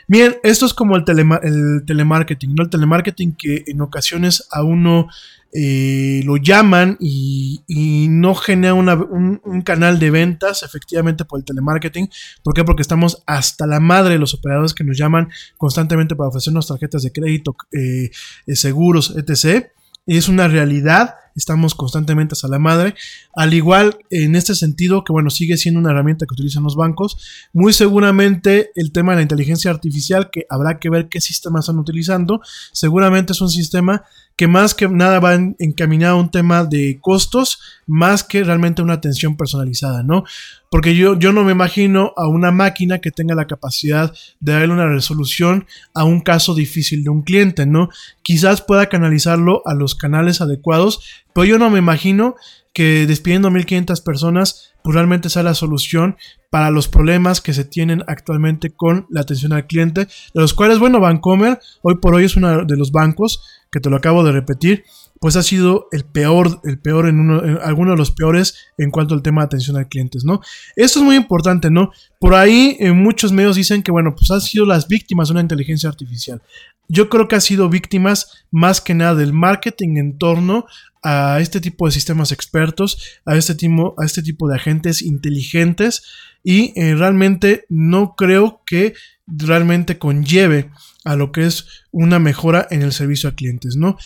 Bien, 0.08 0.36
esto 0.43 0.66
es 0.66 0.74
como 0.74 0.95
el, 0.95 1.04
el 1.43 1.84
telemarketing, 1.86 2.56
¿no? 2.56 2.64
El 2.64 2.70
telemarketing 2.70 3.36
que 3.36 3.64
en 3.68 3.82
ocasiones 3.82 4.47
a 4.51 4.64
uno 4.64 5.08
eh, 5.56 6.22
lo 6.26 6.38
llaman 6.38 6.97
y, 6.99 7.62
no 8.10 8.34
genera 8.34 8.74
un, 8.74 9.62
canal 9.64 9.99
de 9.99 10.10
ventas 10.10 10.64
efectivamente 10.64 11.26
por 11.26 11.39
el 11.39 11.45
telemarketing. 11.45 12.10
¿Por 12.43 12.54
qué? 12.54 12.64
Porque 12.64 12.82
estamos 12.82 13.22
hasta 13.28 13.68
la 13.68 13.80
madre 13.80 14.14
de 14.14 14.20
los 14.20 14.34
operadores 14.34 14.74
que 14.74 14.84
nos 14.84 14.97
llaman 14.97 15.30
constantemente 15.58 16.16
para 16.16 16.30
ofrecernos 16.30 16.68
tarjetas 16.68 17.04
de 17.04 17.12
crédito, 17.12 17.56
eh, 17.72 18.10
eh, 18.47 18.56
seguros, 18.56 19.16
etc. 19.16 19.68
Y 20.08 20.18
es 20.18 20.28
una 20.28 20.47
realidad 20.47 21.16
estamos 21.36 21.76
constantemente 21.76 22.34
hasta 22.34 22.48
la 22.48 22.60
madre. 22.60 22.96
Al 23.36 23.54
igual 23.54 23.98
en 24.10 24.36
este 24.36 24.56
sentido, 24.56 25.04
que 25.04 25.14
bueno, 25.14 25.30
sigue 25.30 25.58
siendo 25.58 25.80
una 25.80 25.92
herramienta 25.92 26.26
que 26.26 26.34
utilizan 26.34 26.64
los 26.64 26.76
bancos. 26.76 27.18
Muy 27.54 27.74
seguramente 27.74 28.72
el 28.76 28.92
tema 28.92 29.14
de 29.14 29.18
la 29.18 29.22
inteligencia 29.24 29.72
artificial, 29.72 30.30
que 30.32 30.46
habrá 30.50 30.80
que 30.80 30.90
ver 30.90 31.10
qué 31.10 31.22
sistemas 31.22 31.66
están 31.66 31.80
utilizando, 31.80 32.42
seguramente 32.72 33.34
es 33.34 33.42
un 33.42 33.50
sistema 33.50 34.04
que 34.36 34.48
más 34.48 34.74
que 34.74 34.88
nada 34.90 35.20
va 35.20 35.36
encaminado 35.60 36.18
a 36.18 36.20
un 36.22 36.32
tema 36.32 36.64
de 36.64 36.98
costos, 37.02 37.60
más 37.86 38.24
que 38.24 38.44
realmente 38.44 38.82
una 38.82 38.94
atención 38.94 39.38
personalizada, 39.38 40.02
¿no? 40.04 40.24
Porque 40.72 40.96
yo, 40.96 41.20
yo 41.20 41.34
no 41.34 41.44
me 41.44 41.52
imagino 41.52 42.14
a 42.18 42.28
una 42.28 42.52
máquina 42.52 42.98
que 42.98 43.12
tenga 43.12 43.36
la 43.36 43.46
capacidad 43.46 44.12
de 44.40 44.54
darle 44.54 44.74
una 44.74 44.88
resolución 44.88 45.68
a 45.94 46.04
un 46.04 46.22
caso 46.22 46.56
difícil 46.56 47.04
de 47.04 47.12
un 47.12 47.22
cliente, 47.22 47.68
¿no? 47.68 47.90
Quizás 48.24 48.62
pueda 48.62 48.88
canalizarlo 48.88 49.62
a 49.66 49.76
los 49.76 49.94
canales 49.94 50.42
adecuados, 50.42 51.02
Pero 51.34 51.46
yo 51.46 51.60
no 51.60 51.70
me 51.70 51.80
imagino 51.80 52.36
que 52.74 53.06
despidiendo 53.06 53.52
1500 53.52 54.02
personas, 54.02 54.74
pues 54.84 54.96
realmente 54.96 55.30
sea 55.30 55.44
la 55.44 55.54
solución 55.54 56.18
para 56.50 56.72
los 56.72 56.88
problemas 56.88 57.40
que 57.40 57.54
se 57.54 57.66
tienen 57.66 58.04
actualmente 58.08 58.72
con 58.72 59.06
la 59.10 59.22
atención 59.22 59.54
al 59.54 59.68
cliente, 59.68 60.02
de 60.02 60.42
los 60.42 60.54
cuales, 60.54 60.80
bueno, 60.80 61.00
Bancomer 61.00 61.60
hoy 61.82 61.96
por 62.02 62.16
hoy 62.16 62.26
es 62.26 62.36
uno 62.36 62.66
de 62.66 62.78
los 62.78 62.92
bancos, 62.92 63.42
que 63.72 63.80
te 63.80 63.90
lo 63.90 63.96
acabo 63.96 64.24
de 64.24 64.32
repetir, 64.32 64.84
pues 65.20 65.36
ha 65.36 65.42
sido 65.42 65.88
el 65.92 66.04
peor, 66.04 66.60
el 66.64 66.80
peor 66.80 67.08
en 67.08 67.20
uno, 67.20 67.60
alguno 67.64 67.92
de 67.92 67.98
los 67.98 68.12
peores 68.12 68.56
en 68.78 68.92
cuanto 68.92 69.14
al 69.14 69.22
tema 69.22 69.42
de 69.42 69.46
atención 69.46 69.78
al 69.78 69.88
cliente, 69.88 70.20
¿no? 70.24 70.42
Esto 70.76 71.00
es 71.00 71.06
muy 71.06 71.16
importante, 71.16 71.72
¿no? 71.72 71.92
Por 72.20 72.36
ahí 72.36 72.76
en 72.80 73.02
muchos 73.02 73.32
medios 73.32 73.56
dicen 73.56 73.82
que, 73.82 73.92
bueno, 73.92 74.14
pues 74.16 74.30
han 74.32 74.42
sido 74.42 74.66
las 74.66 74.88
víctimas 74.88 75.30
de 75.30 75.34
una 75.34 75.42
inteligencia 75.42 75.90
artificial. 75.90 76.42
Yo 76.90 77.08
creo 77.08 77.28
que 77.28 77.38
ha 77.38 77.42
sido 77.42 77.70
víctimas 77.70 78.46
más 78.52 78.82
que 78.82 78.94
nada 78.94 79.16
del 79.16 79.32
marketing 79.32 79.96
en 79.96 80.18
torno 80.18 80.66
a 81.04 81.39
este 81.39 81.60
tipo 81.60 81.86
de 81.86 81.91
sistemas 81.91 82.32
expertos, 82.32 83.20
a 83.26 83.36
este 83.36 83.56
tipo, 83.56 83.93
a 83.97 84.06
este 84.06 84.24
tipo 84.24 84.47
de 84.47 84.56
agentes 84.56 85.01
inteligentes 85.01 86.04
y 86.43 86.74
eh, 86.80 86.95
realmente 86.95 87.66
no 87.70 88.16
creo 88.16 88.62
que 88.66 88.93
realmente 89.28 89.97
conlleve 89.97 90.70
a 91.06 91.16
lo 91.16 91.32
que 91.32 91.45
es 91.45 91.68
una 91.91 92.20
mejora 92.20 92.68
en 92.72 92.82
el 92.82 92.93
servicio 92.93 93.30
a 93.30 93.36
clientes, 93.36 93.76
¿no? 93.76 93.97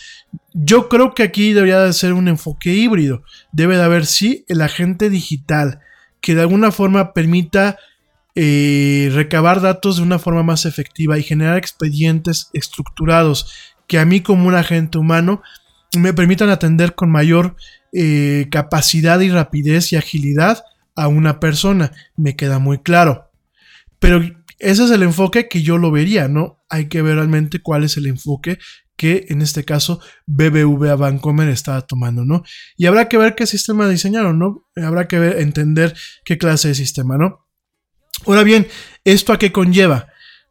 Yo 0.52 0.88
creo 0.88 1.14
que 1.14 1.22
aquí 1.22 1.52
debería 1.52 1.80
de 1.80 1.92
ser 1.92 2.12
un 2.12 2.28
enfoque 2.28 2.74
híbrido. 2.74 3.22
Debe 3.52 3.76
de 3.76 3.82
haber, 3.82 4.04
sí, 4.04 4.44
el 4.48 4.60
agente 4.60 5.10
digital 5.10 5.80
que 6.20 6.34
de 6.34 6.40
alguna 6.40 6.72
forma 6.72 7.12
permita 7.12 7.78
eh, 8.34 9.10
recabar 9.12 9.60
datos 9.60 9.96
de 9.96 10.02
una 10.02 10.18
forma 10.18 10.42
más 10.42 10.64
efectiva 10.64 11.18
y 11.18 11.22
generar 11.22 11.56
expedientes 11.56 12.50
estructurados 12.52 13.52
que 13.86 13.98
a 13.98 14.04
mí 14.04 14.20
como 14.20 14.48
un 14.48 14.54
agente 14.54 14.98
humano 14.98 15.42
me 15.98 16.14
permitan 16.14 16.48
atender 16.48 16.94
con 16.94 17.10
mayor 17.10 17.56
eh, 17.92 18.46
capacidad 18.50 19.20
y 19.20 19.30
rapidez 19.30 19.92
y 19.92 19.96
agilidad 19.96 20.64
a 20.94 21.08
una 21.08 21.40
persona. 21.40 21.92
Me 22.16 22.36
queda 22.36 22.58
muy 22.58 22.78
claro. 22.78 23.30
Pero 23.98 24.20
ese 24.58 24.84
es 24.84 24.90
el 24.90 25.02
enfoque 25.02 25.48
que 25.48 25.62
yo 25.62 25.78
lo 25.78 25.90
vería, 25.90 26.28
¿no? 26.28 26.64
Hay 26.68 26.88
que 26.88 27.02
ver 27.02 27.16
realmente 27.16 27.60
cuál 27.60 27.84
es 27.84 27.96
el 27.96 28.06
enfoque 28.06 28.58
que 28.96 29.26
en 29.28 29.42
este 29.42 29.64
caso 29.64 30.00
BBVA 30.26 30.96
Bancomer 30.96 31.48
estaba 31.48 31.82
tomando, 31.82 32.24
¿no? 32.24 32.42
Y 32.76 32.86
habrá 32.86 33.08
que 33.08 33.16
ver 33.16 33.36
qué 33.36 33.46
sistema 33.46 33.88
diseñaron, 33.88 34.40
¿no? 34.40 34.68
Habrá 34.74 35.06
que 35.06 35.20
ver, 35.20 35.38
entender 35.38 35.94
qué 36.24 36.36
clase 36.36 36.68
de 36.68 36.74
sistema, 36.74 37.16
¿no? 37.16 37.46
Ahora 38.26 38.42
bien, 38.42 38.66
¿esto 39.04 39.32
a 39.32 39.38
qué 39.38 39.52
conlleva? 39.52 40.08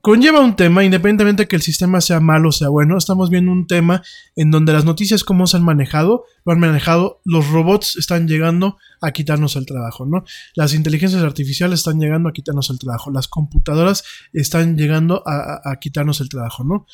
Conlleva 0.08 0.40
un 0.40 0.56
tema, 0.56 0.86
independientemente 0.86 1.44
de 1.44 1.48
que 1.50 1.58
el 1.58 1.62
sistema 1.62 2.00
sea 2.00 2.22
malo 2.22 2.48
o 2.48 2.52
sea 2.54 2.70
bueno, 2.70 2.98
estamos 2.98 3.30
viendo 3.30 3.52
un 3.52 3.68
tema 3.68 4.04
en 4.38 4.52
donde 4.52 4.72
las 4.72 4.86
noticias 4.86 5.26
cómo 5.26 5.48
se 5.48 5.58
han 5.58 5.66
manejado, 5.66 6.24
lo 6.46 6.54
han 6.54 6.62
manejado, 6.62 7.20
los 7.26 7.50
robots 7.50 7.98
están 7.98 8.26
llegando 8.26 8.78
a 9.02 9.12
quitarnos 9.12 9.58
el 9.58 9.66
trabajo, 9.66 10.06
¿no? 10.06 10.24
Las 10.56 10.74
inteligencias 10.74 11.22
artificiales 11.24 11.82
están 11.82 12.00
llegando 12.00 12.30
a 12.30 12.32
quitarnos 12.32 12.70
el 12.70 12.80
trabajo, 12.80 13.12
las 13.12 13.28
computadoras 13.28 14.06
están 14.32 14.78
llegando 14.78 15.24
a, 15.26 15.76
quitarnos 15.82 16.22
el 16.22 16.30
trabajo, 16.30 16.64
¿no? 16.64 16.86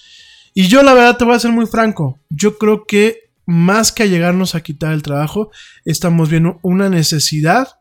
Y 0.56 0.68
yo 0.68 0.82
la 0.82 0.96
verdad 0.96 1.16
te 1.16 1.26
voy 1.26 1.36
a 1.36 1.40
ser 1.40 1.52
muy 1.52 1.68
franco, 1.68 2.20
yo 2.32 2.58
creo 2.58 2.86
que 2.88 3.30
más 3.46 3.92
que 3.92 4.02
a 4.02 4.08
llegarnos 4.08 4.56
a 4.56 4.62
quitar 4.62 4.92
el 4.92 5.04
trabajo, 5.04 5.52
estamos 5.86 6.32
viendo 6.32 6.58
una 6.64 6.90
necesidad 6.90 7.80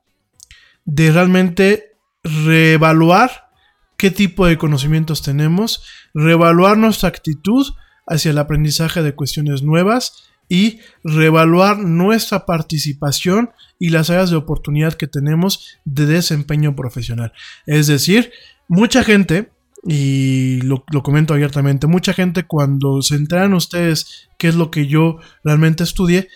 de 0.84 1.10
realmente 1.10 1.96
reevaluar 2.22 3.41
qué 4.02 4.10
tipo 4.10 4.46
de 4.46 4.58
conocimientos 4.58 5.22
tenemos, 5.22 5.84
reevaluar 6.12 6.76
nuestra 6.76 7.08
actitud 7.08 7.64
hacia 8.04 8.32
el 8.32 8.38
aprendizaje 8.38 9.00
de 9.00 9.14
cuestiones 9.14 9.62
nuevas 9.62 10.24
y 10.48 10.80
reevaluar 11.04 11.78
nuestra 11.78 12.44
participación 12.44 13.50
y 13.78 13.90
las 13.90 14.10
áreas 14.10 14.30
de 14.30 14.34
oportunidad 14.34 14.94
que 14.94 15.06
tenemos 15.06 15.78
de 15.84 16.06
desempeño 16.06 16.74
profesional. 16.74 17.32
Es 17.64 17.86
decir, 17.86 18.32
mucha 18.66 19.04
gente, 19.04 19.52
y 19.86 20.60
lo, 20.62 20.82
comento 21.04 21.34
abiertamente, 21.34 21.86
mucha 21.86 22.12
gente 22.12 22.42
cuando 22.42 23.02
se 23.02 23.14
enteran 23.14 23.54
ustedes 23.54 24.28
qué 24.36 24.48
es 24.48 24.56
lo 24.56 24.72
que 24.72 24.88
yo 24.88 25.18
realmente 25.44 25.84
estudié, 25.84 26.26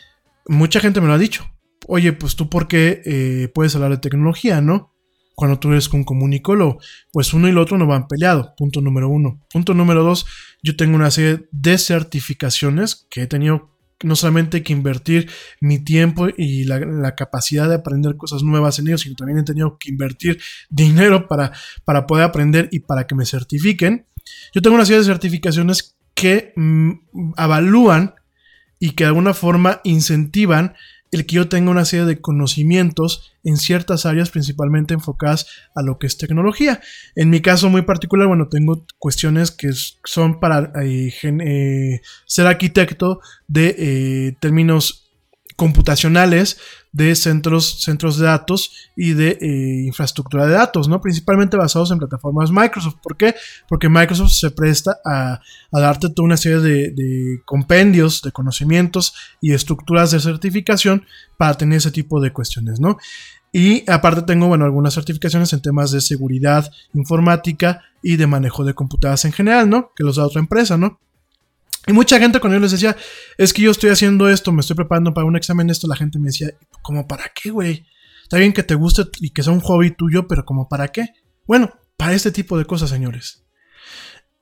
mucha 0.47 0.79
gente 0.79 1.01
me 1.01 1.09
lo 1.09 1.15
ha 1.15 1.19
dicho. 1.19 1.45
Oye, 1.89 2.13
pues 2.13 2.37
tú 2.37 2.49
por 2.49 2.69
qué 2.69 3.03
eh, 3.05 3.51
puedes 3.53 3.75
hablar 3.75 3.91
de 3.91 3.99
tecnología, 3.99 4.61
¿no? 4.61 4.96
Cuando 5.37 5.61
tú 5.61 5.71
eres 5.71 5.93
un 5.93 6.03
comunicólogo. 6.03 6.79
Pues 7.13 7.33
uno 7.33 7.47
y 7.47 7.51
el 7.51 7.59
otro 7.59 7.79
no 7.79 7.87
van 7.87 8.09
peleado. 8.09 8.55
Punto 8.57 8.81
número 8.81 9.09
uno. 9.09 9.41
Punto 9.53 9.75
número 9.75 10.03
dos, 10.03 10.27
yo 10.63 10.75
tengo 10.75 10.97
una 10.97 11.13
serie 11.13 11.47
de 11.53 11.79
certificaciones 11.79 13.07
que 13.09 13.23
he 13.23 13.27
tenido 13.29 13.71
no 14.03 14.17
solamente 14.17 14.63
que 14.63 14.73
invertir 14.73 15.31
mi 15.61 15.79
tiempo 15.79 16.29
y 16.37 16.65
la, 16.65 17.15
capacidad 17.15 17.69
de 17.69 17.77
aprender 17.77 18.17
cosas 18.17 18.43
nuevas 18.43 18.79
en 18.79 18.89
ellos, 18.89 19.03
sino 19.03 19.15
también 19.15 19.39
he 19.39 19.43
tenido 19.45 19.79
que 19.79 19.91
invertir 19.91 20.39
dinero 20.69 21.29
para, 21.29 21.53
para 21.85 22.07
poder 22.07 22.25
aprender 22.25 22.69
y 22.73 22.81
para 22.81 23.07
que 23.07 23.15
me 23.15 23.25
certifiquen. 23.25 24.07
Yo 24.55 24.61
tengo 24.61 24.77
una 24.77 24.85
serie 24.85 24.99
de 24.99 25.07
certificaciones 25.07 25.97
que 26.15 26.53
mm, 26.57 26.93
avalúan 27.37 28.15
y 28.79 28.91
que 28.91 29.05
de 29.05 29.09
alguna 29.09 29.33
forma 29.33 29.81
incentivan 29.85 30.75
el 31.13 31.27
que 31.27 31.37
yo 31.37 31.49
tenga 31.49 31.71
una 31.71 31.85
serie 31.85 32.05
de 32.05 32.21
conocimientos 32.21 33.33
en 33.45 33.57
ciertas 33.57 34.07
áreas 34.07 34.31
principalmente 34.31 34.95
enfocadas 34.95 35.47
a 35.75 35.83
lo 35.83 35.99
que 35.99 36.07
es 36.07 36.19
tecnología. 36.19 36.81
En 37.15 37.31
mi 37.31 37.41
caso 37.41 37.71
muy 37.71 37.83
particular, 37.83 38.27
bueno, 38.27 38.49
tengo 38.49 38.85
cuestiones 38.99 39.51
que 39.51 39.71
son 40.05 40.41
para 40.41 40.73
eh, 40.83 41.13
eh, 41.23 42.01
ser 42.27 42.47
arquitecto 42.47 43.21
de 43.47 43.75
eh, 43.79 44.37
términos 44.41 45.13
computacionales 45.57 46.59
de 46.97 47.15
centros, 47.15 47.83
centros 47.83 48.17
de 48.17 48.25
datos 48.25 48.73
y 48.97 49.13
de 49.13 49.37
eh, 49.39 49.85
infraestructura 49.87 50.47
de 50.47 50.55
datos, 50.55 50.89
¿no? 50.89 50.99
Principalmente 51.03 51.59
basados 51.59 51.91
en 51.91 51.99
plataformas 51.99 52.51
Microsoft. 52.51 52.97
¿Por 53.03 53.19
qué? 53.19 53.35
Porque 53.69 53.91
Microsoft 53.91 54.33
se 54.33 54.51
presta 54.51 54.97
a, 55.05 55.41
darte 55.71 56.09
toda 56.09 56.25
una 56.25 56.39
serie 56.39 56.61
de, 56.61 57.43
compendios, 57.45 58.23
de 58.23 58.33
conocimientos 58.33 59.13
y 59.43 59.53
estructuras 59.53 60.11
de 60.11 60.21
certificación 60.21 61.05
para 61.37 61.53
tener 61.53 61.77
ese 61.77 61.91
tipo 61.91 62.19
de 62.19 62.33
cuestiones, 62.33 62.81
¿no? 62.81 62.97
Y 63.53 63.89
aparte 63.91 64.23
tengo, 64.23 64.49
bueno, 64.49 64.65
algunas 64.65 64.95
certificaciones 64.95 65.53
en 65.53 65.61
temas 65.61 65.91
de 65.91 66.01
seguridad 66.01 66.71
informática 66.95 67.83
y 68.03 68.17
de 68.17 68.27
manejo 68.27 68.65
de 68.65 68.73
computadoras 68.73 69.27
en 69.27 69.33
general, 69.33 69.69
¿no? 69.69 69.93
Que 69.95 70.03
los 70.03 70.17
da 70.17 70.25
otra 70.25 70.41
empresa, 70.41 70.79
¿no? 70.79 70.99
Y 71.87 71.93
mucha 71.93 72.19
gente 72.19 72.41
cuando 72.41 72.57
yo 72.57 72.63
les 72.63 72.73
decía, 72.73 72.97
es 73.39 73.53
que 73.53 73.63
yo 73.63 73.71
estoy 73.71 73.91
haciendo 73.91 74.29
esto, 74.29 74.51
me 74.51 74.61
estoy 74.61 74.75
preparando 74.75 75.15
para 75.15 75.27
un 75.27 75.37
examen, 75.37 75.71
esto, 75.71 75.87
la 75.87 75.97
gente 75.97 76.19
me 76.19 76.27
decía, 76.27 76.49
¿como 76.83 77.07
para 77.07 77.31
qué, 77.35 77.51
güey? 77.51 77.87
Está 78.25 78.39
bien 78.39 78.53
que 78.53 78.65
te 78.65 78.75
guste 78.75 79.05
y 79.21 79.31
que 79.31 79.45
sea 79.45 79.53
un 79.53 79.61
hobby 79.61 79.93
tuyo, 79.93 80.27
pero 80.27 80.45
¿como 80.45 80.69
para 80.69 80.89
qué? 80.89 81.11
Bueno, 81.47 81.73
para 81.97 82.15
este 82.15 82.33
tipo 82.33 82.59
de 82.59 82.65
cosas, 82.65 82.91
señores. 82.91 83.45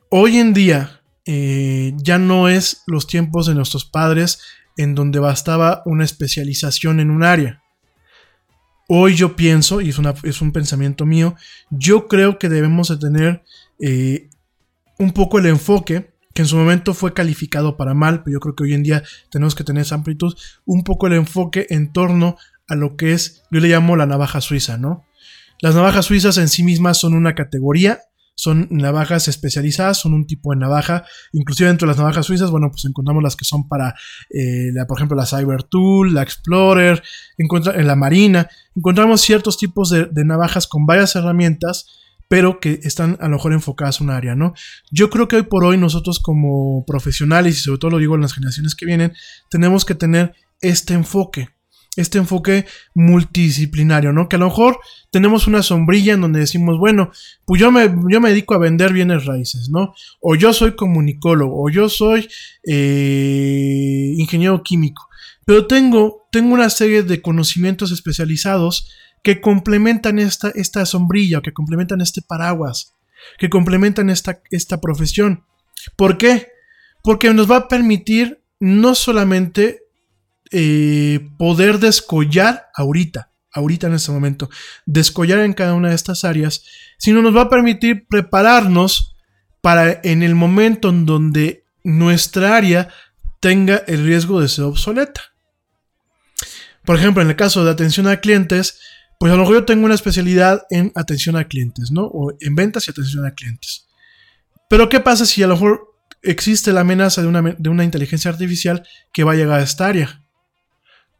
Hoy 0.09 0.38
en 0.38 0.55
día 0.55 1.03
eh, 1.26 1.92
ya 1.97 2.18
no 2.18 2.49
es 2.49 2.82
los 2.86 3.07
tiempos 3.07 3.47
de 3.47 3.55
nuestros 3.55 3.84
padres 3.84 4.40
en 4.78 4.95
donde 4.95 5.18
bastaba 5.18 5.82
una 5.84 6.05
especialización 6.05 6.99
en 6.99 7.11
un 7.11 7.24
área. 7.24 7.62
Hoy 8.88 9.16
yo 9.16 9.36
pienso, 9.36 9.82
y 9.82 9.90
es, 9.90 9.99
una, 9.99 10.14
es 10.22 10.40
un 10.40 10.53
pensamiento 10.53 11.05
mío, 11.05 11.36
yo 11.70 12.09
creo 12.09 12.38
que 12.38 12.49
debemos 12.49 12.88
de 12.88 12.97
tener 12.97 13.45
eh, 13.80 14.30
un 14.99 15.12
poco 15.12 15.38
el 15.38 15.47
enfoque 15.47 16.14
que 16.35 16.43
en 16.43 16.49
su 16.49 16.57
momento 16.57 16.95
fue 16.95 17.14
calificado 17.14 17.76
para 17.76 17.95
mal, 17.95 18.22
pero 18.22 18.35
yo 18.35 18.41
creo 18.41 18.55
que 18.55 18.64
hoy 18.64 18.74
en 18.74 18.82
día 18.82 19.03
tenemos 19.30 19.55
que 19.55 19.64
tener 19.64 19.82
esa 19.82 19.95
amplitud, 19.95 20.35
un 20.64 20.82
poco 20.82 21.07
el 21.07 21.14
enfoque 21.14 21.66
en 21.70 21.93
torno 21.93 22.37
a 22.66 22.74
lo 22.74 22.97
que 22.97 23.12
es, 23.12 23.45
yo 23.51 23.61
le 23.61 23.68
llamo 23.68 23.97
la 23.97 24.07
navaja 24.07 24.41
suiza, 24.41 24.76
¿no? 24.76 25.05
Las 25.61 25.74
navajas 25.74 26.07
suizas 26.07 26.37
en 26.39 26.49
sí 26.49 26.62
mismas 26.62 26.99
son 26.99 27.14
una 27.14 27.35
categoría, 27.35 28.01
son 28.35 28.66
navajas 28.70 29.28
especializadas, 29.28 29.99
son 29.99 30.12
un 30.12 30.26
tipo 30.26 30.53
de 30.53 30.59
navaja, 30.59 31.05
inclusive 31.32 31.68
dentro 31.68 31.87
de 31.87 31.93
las 31.93 31.99
navajas 31.99 32.26
suizas, 32.26 32.51
bueno, 32.51 32.68
pues 32.70 32.85
encontramos 32.85 33.22
las 33.22 33.37
que 33.37 33.45
son 33.45 33.68
para, 33.68 33.95
eh, 34.30 34.70
la, 34.72 34.87
por 34.87 34.99
ejemplo, 34.99 35.16
la 35.16 35.26
Cyber 35.26 35.62
Tool, 35.62 36.14
la 36.14 36.22
Explorer, 36.22 37.01
en 37.39 37.87
la 37.87 37.95
Marina, 37.95 38.49
encontramos 38.74 39.20
ciertos 39.20 39.57
tipos 39.57 39.91
de, 39.91 40.07
de 40.07 40.24
navajas 40.24 40.66
con 40.66 40.85
varias 40.85 41.14
herramientas, 41.14 41.87
pero 42.29 42.61
que 42.61 42.81
están 42.83 43.16
a 43.20 43.29
lo 43.29 43.37
mejor 43.37 43.53
enfocadas 43.53 44.01
a 44.01 44.05
un 44.05 44.11
área, 44.11 44.35
¿no? 44.35 44.55
Yo 44.91 45.11
creo 45.11 45.29
que 45.29 45.37
hoy 45.37 45.43
por 45.43 45.64
hoy 45.64 45.77
nosotros 45.77 46.20
como 46.20 46.85
profesionales, 46.87 47.59
y 47.59 47.61
sobre 47.61 47.79
todo 47.79 47.93
lo 47.93 47.99
digo 47.99 48.14
en 48.14 48.22
las 48.22 48.35
generaciones 48.35 48.75
que 48.75 48.87
vienen, 48.87 49.12
tenemos 49.51 49.85
que 49.85 49.95
tener 49.95 50.35
este 50.61 50.95
enfoque, 50.95 51.51
este 51.97 52.18
enfoque 52.18 52.66
multidisciplinario, 52.95 54.12
¿no? 54.12 54.29
Que 54.29 54.37
a 54.37 54.39
lo 54.39 54.47
mejor 54.47 54.79
tenemos 55.11 55.47
una 55.47 55.62
sombrilla 55.62 56.14
en 56.14 56.22
donde 56.22 56.41
decimos, 56.41 56.79
bueno, 56.79 57.11
pues 57.45 57.61
yo 57.61 57.70
me, 57.70 57.95
yo 58.11 58.20
me 58.20 58.31
dedico 58.31 58.55
a 58.55 58.59
vender 58.59 58.93
bienes 58.93 59.27
raíces, 59.27 59.68
¿no? 59.70 59.95
O 60.20 60.35
yo 60.35 60.53
soy 60.53 60.75
comunicólogo, 60.75 61.62
o 61.62 61.70
yo 61.70 61.89
soy 61.89 62.29
eh, 62.66 64.14
ingeniero 64.16 64.62
químico, 64.62 65.09
pero 65.45 65.66
tengo, 65.66 66.27
tengo 66.33 66.55
una 66.55 66.70
serie 66.70 67.03
de 67.03 67.20
conocimientos 67.22 67.93
especializados 67.93 68.91
que 69.25 69.41
complementan 69.41 70.18
esta, 70.18 70.51
esta 70.51 70.87
sombrilla, 70.87 71.41
que 71.41 71.53
complementan 71.53 72.03
este 72.03 72.20
paraguas, 72.22 72.95
que 73.39 73.49
complementan 73.49 74.11
esta, 74.11 74.41
esta 74.51 74.81
profesión. 74.81 75.45
¿Por 75.97 76.18
qué? 76.18 76.49
Porque 77.03 77.33
nos 77.33 77.51
va 77.51 77.57
a 77.57 77.68
permitir 77.68 78.43
no 78.61 78.95
solamente 78.95 79.81
eh, 80.53 81.27
poder 81.39 81.79
descollar 81.79 82.68
ahorita, 82.77 83.31
ahorita 83.51 83.87
en 83.87 83.95
este 83.95 84.12
momento, 84.12 84.51
descollar 84.85 85.41
en 85.41 85.55
cada 85.55 85.72
una 85.72 85.89
de 85.89 85.95
estas 85.95 86.25
áreas, 86.25 86.62
sino 86.99 87.22
nos 87.22 87.35
va 87.35 87.43
a 87.43 87.49
permitir 87.49 88.07
prepararnos 88.07 89.16
para 89.62 90.01
en 90.05 90.23
el 90.23 90.35
momento 90.35 90.90
en 90.90 91.07
donde 91.07 91.65
nuestra 91.82 92.57
área 92.57 92.90
tenga 93.40 93.82
el 93.86 94.05
riesgo 94.05 94.43
de 94.43 94.48
ser 94.48 94.65
obsoleta. 94.65 95.23
Por 96.85 96.97
ejemplo, 96.97 97.23
en 97.23 97.31
el 97.31 97.36
caso 97.36 97.65
de 97.65 97.70
atención 97.70 98.07
a 98.07 98.20
clientes, 98.20 98.78
pues 99.19 99.32
a 99.32 99.36
lo 99.36 99.43
mejor 99.43 99.57
yo 99.57 99.65
tengo 99.65 99.85
una 99.85 99.95
especialidad 99.95 100.62
en 100.70 100.93
atención 100.95 101.36
a 101.36 101.45
clientes, 101.45 101.91
¿no? 101.91 102.05
O 102.05 102.32
en 102.41 102.55
ventas 102.55 102.86
y 102.86 102.91
atención 102.91 103.24
a 103.27 103.35
clientes. 103.35 103.86
Pero 104.69 104.89
¿qué 104.89 105.01
pasa 105.01 105.27
si 105.27 105.43
a 105.43 105.47
lo 105.47 105.55
mejor 105.55 105.95
existe 106.23 106.73
la 106.73 106.81
amenaza 106.81 107.23
de 107.23 107.28
una, 107.28 107.43
de 107.43 107.69
una 107.69 107.85
inteligencia 107.85 108.31
artificial 108.31 108.86
que 109.12 109.24
va 109.24 109.32
a 109.32 109.36
llegar 109.36 109.61
a 109.61 109.62
esta 109.62 109.86
área? 109.86 110.23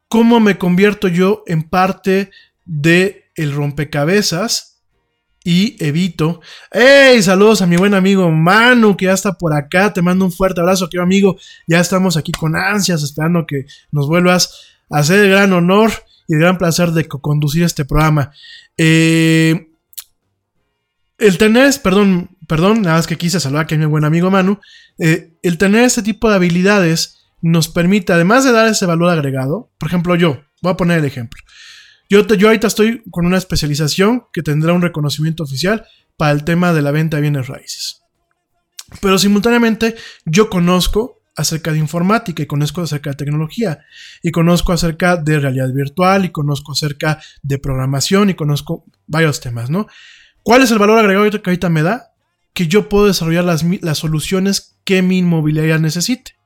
¿Cómo 0.09 0.41
me 0.41 0.59
convierto 0.59 1.09
yo 1.09 1.43
en 1.47 1.62
parte 1.62 2.31
de 2.65 3.25
el 3.35 3.53
rompecabezas 3.53 4.75
y 5.45 5.77
evito. 5.85 6.41
¡Hey! 6.73 7.23
Saludos 7.23 7.61
a 7.61 7.66
mi 7.66 7.77
buen 7.77 7.93
amigo 7.93 8.31
Manu, 8.31 8.97
que 8.97 9.05
ya 9.05 9.12
está 9.12 9.35
por 9.35 9.53
acá. 9.55 9.93
Te 9.93 10.01
mando 10.01 10.25
un 10.25 10.33
fuerte 10.33 10.61
abrazo, 10.61 10.89
querido 10.89 11.05
amigo. 11.05 11.37
Ya 11.66 11.81
estamos 11.81 12.16
aquí 12.16 12.33
con 12.33 12.57
ansias, 12.57 13.03
esperando 13.03 13.47
que 13.47 13.66
nos 13.93 14.09
vuelvas 14.09 14.73
a 14.91 14.99
hacer 14.99 15.21
el 15.21 15.31
gran 15.31 15.53
honor 15.53 15.93
y 16.27 16.35
el 16.35 16.41
gran 16.41 16.59
placer 16.59 16.91
de 16.91 17.07
conducir 17.07 17.63
este 17.63 17.85
programa. 17.85 18.33
Eh, 18.77 19.71
el 21.19 21.39
tener, 21.39 21.73
perdón, 21.83 22.37
perdón, 22.47 22.83
nada 22.83 22.97
más 22.97 23.07
que 23.07 23.17
quise 23.17 23.41
saludar 23.41 23.67
a 23.71 23.77
mi 23.77 23.87
buen 23.87 24.05
amigo 24.05 24.31
Manu. 24.31 24.59
Eh, 24.99 25.35
el 25.43 25.59
tener 25.59 25.85
este 25.85 26.03
tipo 26.03 26.29
de 26.29 26.37
habilidades 26.37 27.27
nos 27.41 27.69
permite, 27.69 28.13
además 28.13 28.45
de 28.45 28.53
dar 28.53 28.67
ese 28.67 28.87
valor 28.87 29.11
agregado, 29.11 29.71
por 29.79 29.89
ejemplo, 29.89 30.17
yo, 30.17 30.43
voy 30.63 30.73
a 30.73 30.77
poner 30.77 30.99
el 30.99 31.05
ejemplo. 31.05 31.41
Yo, 32.09 32.27
yo 32.27 32.49
ahorita 32.49 32.67
estoy 32.67 33.03
con 33.11 33.27
una 33.27 33.39
especialización 33.39 34.25
que 34.33 34.43
tendrá 34.43 34.73
un 34.73 34.83
reconocimiento 34.83 35.43
oficial 35.43 35.87
para 36.17 36.33
el 36.33 36.45
tema 36.45 36.73
de 36.73 36.83
la 36.83 36.91
venta 36.91 37.17
de 37.17 37.23
bienes 37.23 37.49
raíces. 37.49 38.03
Pero 39.01 39.19
simultáneamente 39.19 39.95
yo 40.25 40.49
conozco 40.51 41.23
acerca 41.36 41.73
de 41.73 41.78
informática 41.78 42.43
y 42.43 42.47
conozco 42.47 42.82
acerca 42.82 43.11
de 43.11 43.16
tecnología 43.16 43.81
y 44.23 44.31
conozco 44.31 44.73
acerca 44.73 45.16
de 45.16 45.40
realidad 45.40 45.73
virtual 45.73 46.24
y 46.24 46.31
conozco 46.31 46.73
acerca 46.73 47.20
de 47.43 47.59
programación 47.59 48.31
y 48.31 48.35
conozco 48.35 48.85
varios 49.06 49.40
temas, 49.40 49.70
¿no? 49.70 49.86
¿Cuál 50.43 50.62
es 50.62 50.70
el 50.70 50.78
valor 50.78 50.98
agregado 50.98 51.31
que 51.31 51.51
ahorita 51.51 51.70
me 51.70 51.82
da? 51.82 52.12
Que 52.52 52.69
yo 52.69 52.89
puedo 52.89 53.06
desarrollar 53.06 53.44
las, 53.44 53.65
las 53.82 53.98
soluciones 53.98 54.77
que 54.85 55.02
mi 55.02 55.19
inmobiliaria 55.19 55.78
necesite. 55.78 56.36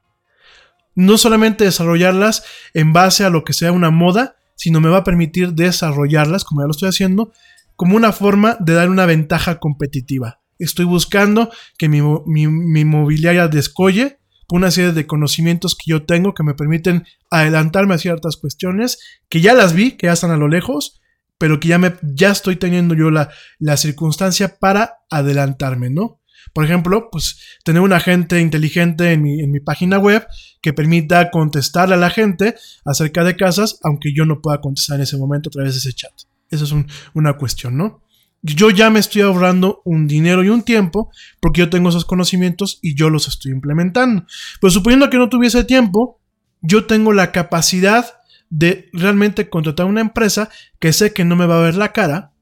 No 0.95 1.19
solamente 1.19 1.65
desarrollarlas 1.65 2.45
en 2.75 2.93
base 2.93 3.25
a 3.25 3.31
lo 3.31 3.45
que 3.45 3.53
sea 3.53 3.73
una 3.73 3.91
moda, 3.91 4.37
sino 4.55 4.81
me 4.81 4.89
va 4.89 4.99
a 4.99 5.05
permitir 5.05 5.53
desarrollarlas, 5.53 6.45
como 6.45 6.63
ya 6.63 6.67
lo 6.67 6.73
estoy 6.73 6.89
haciendo, 6.89 7.33
como 7.77 7.97
una 7.97 8.13
forma 8.13 8.57
de 8.59 8.75
dar 8.75 8.91
una 8.91 9.07
ventaja 9.07 9.61
competitiva. 9.61 10.41
Estoy 10.59 10.85
buscando 10.85 11.51
que 11.79 11.89
mi, 11.89 12.03
mi, 12.03 12.81
inmobiliaria 12.81 13.47
descolle 13.47 14.18
una 14.51 14.71
serie 14.71 14.93
de 14.93 15.07
conocimientos 15.07 15.75
que 15.75 15.91
yo 15.91 16.05
tengo 16.05 16.35
que 16.35 16.43
me 16.43 16.55
permiten 16.55 17.05
adelantarme 17.31 17.95
a 17.95 17.99
ciertas 17.99 18.37
cuestiones 18.37 18.99
que 19.29 19.41
ya 19.41 19.55
las 19.55 19.75
vi, 19.75 19.93
que 19.93 20.07
ya 20.07 20.15
están 20.15 20.31
a 20.31 20.37
lo 20.37 20.49
lejos, 20.49 21.01
pero 21.39 21.61
que 21.61 21.69
ya, 21.69 21.79
me, 21.79 21.95
ya 22.03 22.31
estoy 22.31 22.57
teniendo 22.57 22.95
yo 22.95 23.11
la, 23.11 23.31
la 23.59 23.77
circunstancia 23.77 24.59
para 24.59 24.99
adelantarme, 25.11 25.91
¿no? 25.91 26.21
Por 26.53 26.65
ejemplo, 26.65 27.09
pues 27.11 27.59
tener 27.65 27.83
un 27.83 27.93
agente 27.93 28.41
inteligente 28.41 29.13
en 29.13 29.23
mi, 29.23 29.61
página 29.61 29.99
web 29.99 30.27
que 30.63 30.73
permita 30.73 31.31
contestarle 31.31 31.95
a 31.95 31.99
la 31.99 32.11
gente 32.11 32.55
acerca 32.85 33.25
de 33.25 33.37
casas, 33.37 33.79
aunque 33.83 34.13
yo 34.15 34.25
no 34.25 34.41
pueda 34.41 34.61
contestar 34.61 34.97
en 34.97 35.03
ese 35.03 35.17
momento 35.17 35.51
a 35.51 35.53
través 35.53 35.75
de 35.75 35.79
ese 35.79 35.93
chat. 35.93 36.13
Esa 36.51 36.65
es 36.65 36.75
una 37.15 37.37
cuestión, 37.37 37.77
¿no? 37.77 38.03
Yo 38.43 38.71
ya 38.71 38.91
me 38.91 39.01
estoy 39.01 39.23
ahorrando 39.23 39.83
un 39.85 40.07
dinero 40.07 40.45
y 40.45 40.49
un 40.49 40.63
tiempo 40.63 41.11
porque 41.41 41.61
yo 41.61 41.71
tengo 41.71 41.89
esos 41.89 42.05
conocimientos 42.05 42.79
y 42.83 42.95
yo 42.95 43.11
los 43.11 43.27
estoy 43.27 43.53
implementando. 43.53 44.27
Pero 44.61 44.71
suponiendo 44.71 45.11
que 45.11 45.19
no 45.19 45.29
tuviese 45.29 45.65
tiempo, 45.65 46.21
yo 46.61 46.87
tengo 46.87 47.13
la 47.13 47.33
capacidad 47.33 48.07
de 48.51 48.89
realmente 48.93 49.51
contratar 49.51 49.87
una 49.87 50.01
empresa 50.01 50.49
que 50.79 50.93
sé 50.93 51.13
que 51.13 51.25
no 51.25 51.37
me 51.37 51.47
va 51.47 51.59
a 51.59 51.63
ver 51.63 51.75
la 51.75 51.93
cara, 51.93 52.33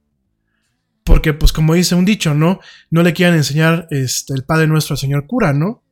porque, 1.06 1.32
pues, 1.32 1.52
como 1.52 1.74
dice 1.74 1.94
un 1.94 2.04
dicho, 2.04 2.34
¿no? 2.34 2.58
No 2.90 3.04
le 3.04 3.12
quieran 3.12 3.36
enseñar 3.36 3.86
este, 3.90 4.34
el 4.34 4.44
Padre 4.44 4.66
Nuestro 4.66 4.94
al 4.94 4.98
señor 4.98 5.28
cura, 5.28 5.52
¿no? 5.52 5.84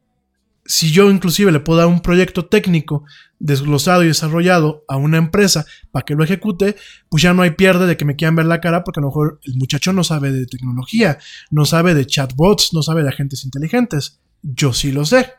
Si 0.67 0.91
yo 0.91 1.11
inclusive 1.11 1.53
le 1.53 1.61
puedo 1.61 1.81
dar 1.81 1.89
un 1.89 2.01
proyecto 2.01 2.47
técnico 2.47 3.05
desglosado 3.39 4.03
y 4.03 4.07
desarrollado 4.07 4.85
a 4.89 4.97
una 4.97 5.19
empresa 5.19 5.67
para 5.91 6.05
que 6.05 6.15
lo 6.15 6.25
ejecute, 6.25 6.77
pues 7.11 7.23
ya 7.23 7.35
no 7.35 7.43
hay 7.43 7.51
pierde 7.51 7.87
de 7.87 7.97
que 7.97 8.07
me 8.07 8.17
quieran 8.17 8.37
ver 8.37 8.47
la 8.47 8.61
cara 8.61 8.83
porque 8.83 9.01
a 9.01 9.03
lo 9.03 9.09
mejor 9.09 9.41
el 9.45 9.57
muchacho 9.57 9.93
no 9.93 10.05
sabe 10.05 10.33
de 10.33 10.47
tecnología, 10.47 11.19
no 11.51 11.67
sabe 11.67 11.95
de 11.95 12.07
chatbots, 12.07 12.73
no 12.73 12.83
sabe 12.83 13.03
de 13.03 13.11
agentes 13.11 13.45
inteligentes. 13.45 14.21
Yo 14.43 14.73
sí 14.73 14.93
lo 14.93 15.05
sé. 15.05 15.33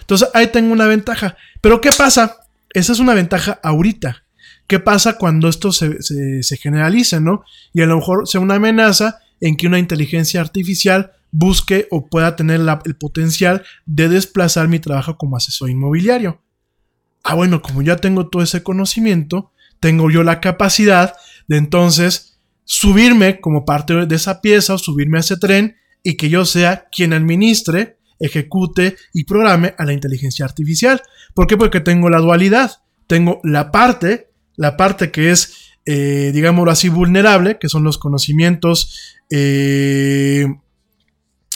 Entonces 0.00 0.28
ahí 0.34 0.48
tengo 0.48 0.72
una 0.72 0.86
ventaja. 0.86 1.36
Pero 1.60 1.80
¿qué 1.80 1.90
pasa? 1.96 2.38
Esa 2.72 2.92
es 2.92 2.98
una 3.00 3.14
ventaja 3.14 3.60
ahorita. 3.62 4.24
¿Qué 4.66 4.80
pasa 4.80 5.18
cuando 5.18 5.48
esto 5.48 5.72
se, 5.72 5.98
generalice, 6.56 7.20
no? 7.20 7.44
Y 7.72 7.82
a 7.82 7.86
lo 7.86 7.96
mejor 7.96 8.28
sea 8.28 8.40
una 8.40 8.54
amenaza 8.54 9.18
en 9.40 9.56
que 9.56 9.66
una 9.66 9.78
inteligencia 9.78 10.40
artificial 10.40 11.12
busque 11.32 11.88
o 11.90 12.06
pueda 12.06 12.36
tener 12.36 12.60
el 12.84 12.96
potencial 12.96 13.64
de 13.86 14.08
desplazar 14.08 14.68
mi 14.68 14.78
trabajo 14.78 15.16
como 15.16 15.36
asesor 15.36 15.70
inmobiliario. 15.70 16.40
Ah, 17.24 17.34
bueno, 17.34 17.62
como 17.62 17.82
ya 17.82 17.96
tengo 17.96 18.28
todo 18.28 18.42
ese 18.42 18.62
conocimiento, 18.62 19.52
tengo 19.80 20.10
yo 20.10 20.22
la 20.22 20.40
capacidad 20.40 21.14
de 21.48 21.56
entonces 21.56 22.38
subirme 22.64 23.40
como 23.40 23.64
parte 23.64 24.06
de 24.06 24.14
esa 24.14 24.40
pieza 24.40 24.74
o 24.74 24.78
subirme 24.78 25.18
a 25.18 25.20
ese 25.20 25.36
tren 25.36 25.76
y 26.04 26.16
que 26.16 26.28
yo 26.28 26.44
sea 26.44 26.86
quien 26.92 27.12
administre, 27.12 27.98
ejecute 28.20 28.96
y 29.12 29.24
programe 29.24 29.74
a 29.78 29.84
la 29.84 29.92
inteligencia 29.92 30.44
artificial. 30.44 31.02
¿Por 31.34 31.48
qué? 31.48 31.56
Porque 31.56 31.80
tengo 31.80 32.08
la 32.08 32.18
dualidad. 32.18 32.70
Tengo 33.08 33.40
la 33.42 33.72
parte 33.72 34.32
la 34.56 34.76
parte 34.76 35.10
que 35.10 35.30
es, 35.30 35.72
eh, 35.86 36.30
digámoslo 36.32 36.70
así, 36.70 36.88
vulnerable, 36.88 37.58
que 37.58 37.68
son 37.68 37.84
los 37.84 37.98
conocimientos, 37.98 39.16
eh, 39.30 40.46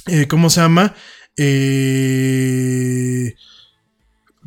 eh, 0.06 0.26
¿cómo 0.28 0.50
se 0.50 0.60
llama? 0.60 0.94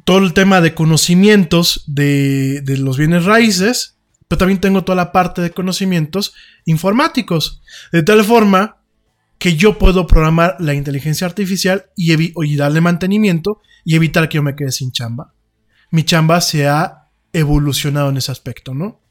todo 0.05 0.17
el 0.17 0.33
tema 0.33 0.59
de 0.59 0.73
conocimientos 0.73 1.83
de, 1.85 2.61
de 2.61 2.77
los 2.77 2.97
bienes 2.97 3.25
raíces, 3.25 3.99
pero 4.27 4.39
también 4.39 4.59
tengo 4.59 4.83
toda 4.83 4.95
la 4.95 5.11
parte 5.11 5.41
de 5.41 5.51
conocimientos 5.51 6.33
informáticos, 6.65 7.61
de 7.91 8.01
tal 8.01 8.23
forma 8.23 8.79
que 9.39 9.55
yo 9.55 9.79
puedo 9.79 10.05
programar 10.05 10.57
la 10.59 10.73
inteligencia 10.73 11.25
artificial 11.25 11.85
y, 11.95 12.13
y, 12.13 12.55
darle 12.55 12.81
mantenimiento 12.81 13.61
y 13.85 13.95
evitar 13.95 14.29
que 14.29 14.35
yo 14.35 14.43
me 14.43 14.55
quede 14.55 14.71
sin 14.71 14.91
chamba. 14.91 15.33
Mi 15.91 16.03
chamba 16.03 16.41
se 16.41 16.67
ha 16.67 17.07
evolucionado 17.33 18.09
en 18.09 18.17
ese 18.17 18.31
aspecto, 18.31 18.73
¿no? 18.73 19.01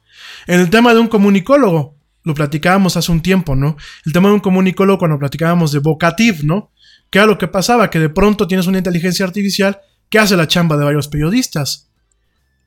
En 0.47 0.61
el 0.61 0.71
tema 0.71 0.93
de 0.95 1.01
un 1.01 1.09
comunicólogo, 1.09 1.98
lo 2.29 2.35
platicábamos 2.35 2.97
hace 2.97 3.11
un 3.11 3.23
tiempo, 3.23 3.57
¿no? 3.57 3.77
El 4.05 4.13
tema 4.13 4.29
de 4.29 4.35
un 4.35 4.41
comunicólogo 4.41 4.99
cuando 4.99 5.19
platicábamos 5.19 5.73
de 5.73 5.79
vocativ, 5.79 6.45
¿no? 6.45 6.71
¿Qué 7.11 7.19
era 7.19 7.27
lo 7.27 7.39
que 7.39 7.49
pasaba? 7.49 7.89
Que 7.89 7.99
de 7.99 8.11
pronto 8.11 8.47
tienes 8.47 8.67
una 8.67 8.77
inteligencia 8.77 9.25
artificial 9.25 9.81
que 10.11 10.19
hace 10.19 10.37
la 10.37 10.47
chamba 10.47 10.77
de 10.77 10.85
varios 10.85 11.09
periodistas. 11.09 11.91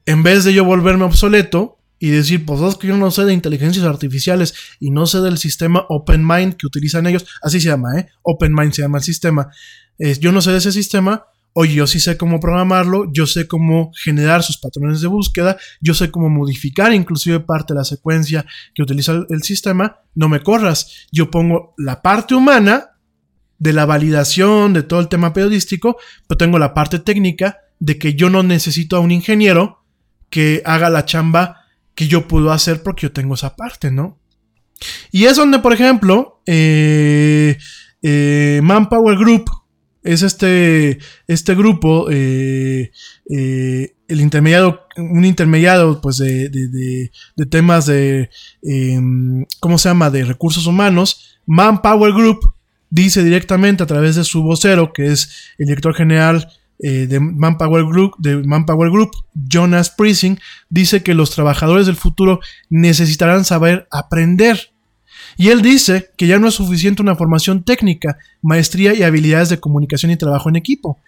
En 0.08 0.24
vez 0.24 0.44
de 0.44 0.54
yo 0.54 0.66
volverme 0.66 1.04
obsoleto 1.04 1.78
y 2.00 2.10
decir, 2.10 2.44
pues 2.44 2.60
es 2.62 2.76
que 2.76 2.88
yo 2.88 2.98
no 2.98 3.12
sé 3.12 3.24
de 3.24 3.34
inteligencias 3.34 3.86
artificiales 3.86 4.56
y 4.80 4.90
no 4.90 5.06
sé 5.06 5.22
del 5.22 5.38
sistema 5.38 5.86
OpenMind 5.88 6.56
que 6.56 6.66
utilizan 6.66 7.06
ellos, 7.06 7.28
así 7.44 7.62
se 7.62 7.70
llama, 7.70 8.00
¿eh? 8.00 8.08
OpenMind 8.24 8.74
se 8.74 8.82
llama 8.82 8.98
el 8.98 9.04
sistema. 9.04 9.52
yo 10.20 10.32
no 10.32 10.42
sé 10.42 10.52
de 10.52 10.58
ese 10.58 10.72
sistema, 10.72 11.26
oye, 11.54 11.74
yo 11.74 11.88
sí 11.88 12.00
sé 12.00 12.18
cómo 12.18 12.40
programarlo, 12.40 13.12
yo 13.12 13.28
sé 13.28 13.48
cómo 13.48 13.92
generar 13.96 14.44
sus 14.44 14.58
patrones 14.58 15.02
de 15.02 15.08
búsqueda, 15.08 15.58
yo 15.82 15.94
sé 15.94 16.12
cómo 16.12 16.30
modificar 16.30 16.94
inclusive 16.94 17.40
parte 17.42 17.74
de 17.74 17.80
la 17.80 17.84
secuencia 17.84 18.46
que 18.74 18.84
utiliza 18.84 19.26
el, 19.30 19.44
sistema, 19.44 20.00
no 20.16 20.30
me 20.30 20.42
corras, 20.42 21.08
yo 21.12 21.30
pongo 21.30 21.74
la 21.78 22.02
parte 22.02 22.36
humana 22.36 22.92
de 23.60 23.74
la 23.74 23.86
validación 23.86 24.74
de 24.74 24.84
todo 24.84 25.00
el 25.00 25.08
tema 25.08 25.34
periodístico, 25.34 25.98
pero 26.28 26.38
tengo 26.38 26.58
la 26.58 26.74
parte 26.74 27.00
técnica 27.00 27.58
de 27.80 27.98
que 27.98 28.14
yo 28.14 28.30
no 28.30 28.44
necesito 28.44 28.96
a 28.96 29.00
un 29.00 29.12
ingeniero 29.12 29.84
que 30.30 30.62
haga 30.66 30.90
la 30.90 31.06
chamba 31.06 31.58
que 31.96 32.08
yo 32.08 32.28
puedo 32.28 32.52
hacer 32.52 32.82
porque 32.82 33.04
yo 33.04 33.12
tengo 33.12 33.36
esa 33.36 33.56
parte, 33.56 33.92
¿no? 33.92 34.20
Y 35.12 35.26
es 35.26 35.36
donde, 35.36 35.60
por 35.60 35.74
ejemplo, 35.74 36.42
eh, 36.46 37.58
eh, 38.02 38.60
Manpower 38.64 39.18
Group 39.18 39.50
es 40.04 40.22
este, 40.22 41.00
este 41.28 41.56
grupo, 41.56 42.08
eh, 42.10 42.92
eh, 43.30 43.96
el 44.08 44.22
intermediado, 44.22 44.82
un 44.98 45.26
intermediado 45.26 46.02
pues 46.02 46.18
de, 46.18 46.50
de, 46.50 47.46
temas 47.46 47.86
de, 47.86 48.30
em, 48.64 49.46
¿cómo 49.60 49.78
se 49.78 49.90
llama?, 49.90 50.10
de 50.10 50.26
recursos 50.26 50.66
humanos, 50.66 51.40
Manpower 51.46 52.14
Group 52.14 52.54
dice 52.90 53.24
directamente 53.24 53.84
a 53.84 53.88
través 53.88 54.16
de 54.16 54.24
su 54.24 54.44
vocero, 54.44 54.94
que 54.94 55.08
es 55.08 55.54
el 55.58 55.68
director 55.68 55.96
general 55.96 56.48
eh, 56.84 57.08
de, 57.08 57.20
Manpower 57.20 57.86
Group, 57.86 58.16
de 58.18 58.38
Manpower 58.38 58.90
Group, 58.90 59.12
Jonas 59.34 59.92
Prising, 59.92 60.40
dice 60.70 61.04
que 61.04 61.14
los 61.14 61.32
trabajadores 61.32 61.86
del 61.86 61.96
futuro 61.96 62.40
necesitarán 62.70 63.46
saber 63.46 63.88
aprender. 63.92 64.72
Y 65.38 65.50
él 65.50 65.62
dice 65.62 66.12
que 66.18 66.28
ya 66.28 66.40
no 66.40 66.48
es 66.48 66.56
suficiente 66.56 67.02
una 67.02 67.16
formación 67.16 67.64
técnica, 67.64 68.18
maestría 68.42 68.94
y 68.94 69.04
habilidades 69.04 69.50
de 69.50 69.60
comunicación 69.60 70.12
y 70.12 70.18
trabajo 70.18 70.50
en 70.50 70.56
equipo. 70.56 71.00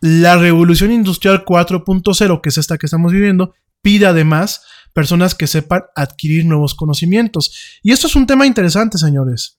La 0.00 0.36
revolución 0.36 0.92
industrial 0.92 1.44
4.0, 1.44 2.40
que 2.40 2.48
es 2.48 2.58
esta 2.58 2.78
que 2.78 2.86
estamos 2.86 3.12
viviendo, 3.12 3.54
pide 3.82 4.06
además 4.06 4.62
personas 4.92 5.34
que 5.34 5.46
sepan 5.46 5.82
adquirir 5.94 6.44
nuevos 6.46 6.74
conocimientos. 6.74 7.78
Y 7.82 7.92
esto 7.92 8.06
es 8.06 8.16
un 8.16 8.26
tema 8.26 8.46
interesante, 8.46 8.98
señores. 8.98 9.58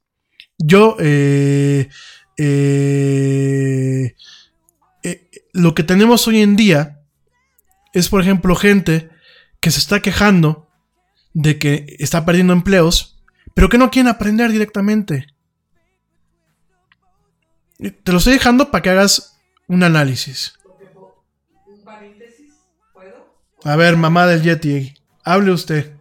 Yo, 0.58 0.98
eh, 1.00 1.90
eh, 2.38 4.16
eh, 5.04 5.30
lo 5.54 5.76
que 5.76 5.84
tenemos 5.84 6.28
hoy 6.28 6.42
en 6.42 6.56
día 6.56 7.02
es, 7.94 8.10
por 8.10 8.22
ejemplo, 8.22 8.56
gente 8.56 9.10
que 9.60 9.72
se 9.72 9.80
está 9.80 10.02
quejando 10.02 10.70
de 11.34 11.60
que 11.60 11.96
está 12.00 12.26
perdiendo 12.26 12.54
empleos, 12.54 13.16
pero 13.58 13.70
que 13.70 13.80
no 13.80 13.90
quieren 13.90 14.08
aprender 14.08 14.52
directamente. 14.52 15.34
Te 17.80 18.12
lo 18.12 18.20
estoy 18.20 18.34
dejando 18.34 18.70
para 18.70 18.84
que 18.84 18.92
hagas 18.92 19.40
un 19.68 19.82
análisis. 19.82 20.54
A 23.64 23.76
ver, 23.76 23.98
mamá 23.98 24.28
del 24.28 24.44
Yeti, 24.44 24.94
hable 25.24 25.50
usted. 25.50 25.97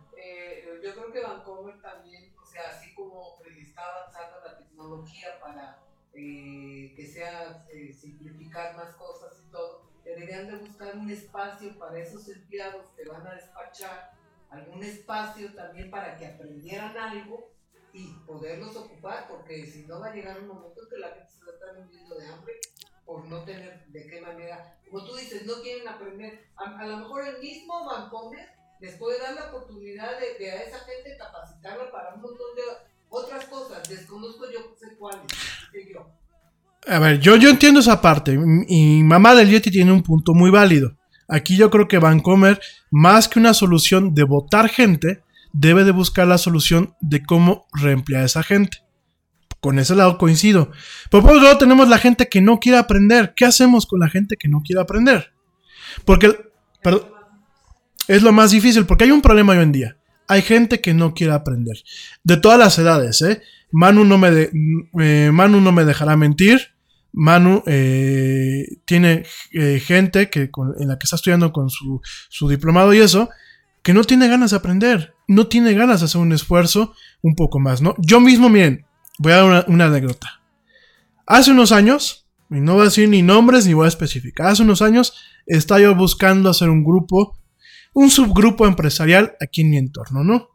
Algún 14.77 14.82
espacio 14.85 15.55
también 15.55 15.90
para 15.90 16.16
que 16.16 16.27
aprendieran 16.27 16.97
algo 16.97 17.53
y 17.93 18.12
poderlos 18.27 18.77
ocupar, 18.77 19.27
porque 19.28 19.66
si 19.66 19.86
no 19.86 20.01
va 20.01 20.09
a 20.09 20.15
llegar 20.15 20.40
un 20.40 20.48
momento 20.48 20.82
que 20.90 20.98
la 20.98 21.09
gente 21.09 21.31
se 21.31 21.44
va 21.44 21.53
a 21.53 21.55
estar 21.55 21.82
muriendo 21.82 22.16
de 22.16 22.28
hambre 22.28 22.55
por 23.07 23.24
no 23.27 23.43
tener 23.44 23.86
de 23.86 24.07
qué 24.07 24.20
manera, 24.20 24.78
como 24.90 25.05
tú 25.05 25.16
dices, 25.16 25.47
no 25.47 25.62
quieren 25.62 25.89
aprender. 25.89 26.47
A, 26.57 26.86
lo 26.86 26.98
mejor 26.98 27.27
el 27.27 27.39
mismo 27.40 27.86
Vancomer 27.86 28.48
les 28.81 28.97
puede 28.97 29.19
dar 29.19 29.35
la 29.35 29.47
oportunidad 29.47 30.11
de, 30.19 30.51
a 30.51 30.62
esa 30.62 30.78
gente 30.81 31.16
capacitarla 31.16 31.90
para 31.90 32.15
un 32.15 32.20
montón 32.20 32.55
de 32.55 32.62
otras 33.09 33.47
cosas. 33.47 33.89
Desconozco 33.89 34.44
yo 34.51 34.74
sé 34.78 34.97
cuáles, 34.98 35.23
yo. 35.90 36.07
A 36.89 36.98
ver, 36.98 37.19
yo, 37.19 37.36
yo 37.36 37.48
entiendo 37.48 37.81
esa 37.81 38.01
parte. 38.01 38.39
Y 38.69 39.03
mamá 39.03 39.35
del 39.35 39.51
Yeti 39.51 39.70
tiene 39.70 39.93
un 39.93 40.03
punto 40.03 40.35
muy 40.35 40.51
válido. 40.51 40.97
Aquí 41.28 41.57
yo 41.57 41.70
creo 41.70 41.89
que 41.89 41.98
Vancomer, 41.98 42.61
más 42.90 43.28
que 43.28 43.39
una 43.39 43.55
solución 43.55 44.15
de 44.15 44.24
votar 44.24 44.69
gente, 44.69 45.23
debe 45.53 45.85
de 45.85 45.90
buscar 45.90 46.27
la 46.27 46.39
solución 46.39 46.94
de 47.01 47.23
cómo 47.23 47.66
reemplear 47.73 48.23
a 48.23 48.27
esa 48.27 48.43
gente. 48.43 48.78
Con 49.61 49.78
ese 49.78 49.97
lado 49.97 50.19
coincido. 50.19 50.70
Pero 51.11 51.23
por 51.23 51.32
otro 51.32 51.44
lado 51.44 51.59
tenemos 51.59 51.89
la 51.89 51.98
gente 51.98 52.28
que 52.28 52.40
no 52.40 52.61
quiere 52.61 52.78
aprender. 52.78 53.32
¿Qué 53.35 53.44
hacemos 53.44 53.86
con 53.86 54.01
la 54.01 54.09
gente 54.09 54.36
que 54.36 54.48
no 54.48 54.61
quiere 54.61 54.82
aprender? 54.82 55.32
Porque 56.05 56.36
es 58.07 58.23
lo 58.23 58.32
más 58.32 58.51
difícil, 58.51 58.86
porque 58.86 59.05
hay 59.05 59.11
un 59.11 59.23
problema 59.23 59.55
hoy 59.55 59.61
en 59.61 59.73
día. 59.73 59.97
Hay 60.28 60.43
gente 60.43 60.81
que 60.81 60.94
no 60.94 61.15
quiere 61.15 61.32
aprender. 61.32 61.77
De 62.23 62.36
todas 62.36 62.59
las 62.59 62.78
edades, 62.78 63.23
¿eh? 63.23 63.43
Manu 63.70 64.05
no 64.05 64.19
me, 64.19 64.51
eh, 65.01 65.31
Manu 65.32 65.61
no 65.61 65.73
me 65.73 65.85
dejará 65.85 66.16
mentir. 66.16 66.76
Manu 67.16 67.62
eh, 67.66 68.78
tiene 68.84 69.24
eh, 69.52 69.80
gente 69.84 70.28
que, 70.30 70.51
en 70.78 70.88
la 70.88 70.98
que 70.98 71.05
está 71.05 71.16
estudiando 71.16 71.51
con 71.51 71.70
su, 71.70 72.01
su 72.28 72.48
diplomado 72.48 72.93
y 72.93 72.98
eso, 72.98 73.30
que 73.82 73.94
no 73.94 74.05
tiene 74.05 74.28
ganas 74.28 74.51
de 74.51 74.59
aprender, 74.59 75.14
no 75.26 75.47
tiene 75.47 75.72
ganas 75.72 76.01
de 76.01 76.06
hacer 76.06 76.20
un 76.20 76.32
esfuerzo 76.32 76.93
un 77.22 77.34
poco 77.34 77.59
más, 77.59 77.80
¿no? 77.80 77.94
Yo 77.98 78.20
mismo, 78.20 78.48
miren, 78.48 78.84
voy 79.18 79.32
a 79.32 79.36
dar 79.36 79.64
una, 79.68 79.86
anécdota. 79.86 80.43
Hace 81.26 81.52
unos 81.52 81.72
años, 81.72 82.28
y 82.51 82.60
no 82.60 82.74
voy 82.74 82.82
a 82.82 82.84
decir 82.86 83.09
ni 83.09 83.22
nombres 83.22 83.66
ni 83.66 83.72
voy 83.72 83.86
a 83.86 83.88
especificar, 83.88 84.48
hace 84.48 84.62
unos 84.62 84.82
años 84.82 85.14
estaba 85.47 85.80
yo 85.80 85.94
buscando 85.94 86.51
hacer 86.51 86.68
un 86.68 86.84
grupo, 86.84 87.38
un 87.94 88.10
subgrupo 88.10 88.66
empresarial 88.66 89.36
aquí 89.40 89.62
en 89.62 89.70
mi 89.70 89.78
entorno, 89.78 90.22
¿no? 90.22 90.51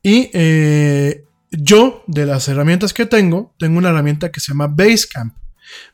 Y 0.00 0.30
eh, 0.32 1.24
yo, 1.50 2.04
de 2.06 2.24
las 2.24 2.46
herramientas 2.46 2.94
que 2.94 3.06
tengo, 3.06 3.54
tengo 3.58 3.78
una 3.78 3.88
herramienta 3.88 4.30
que 4.30 4.38
se 4.38 4.52
llama 4.52 4.68
Basecamp. 4.68 5.34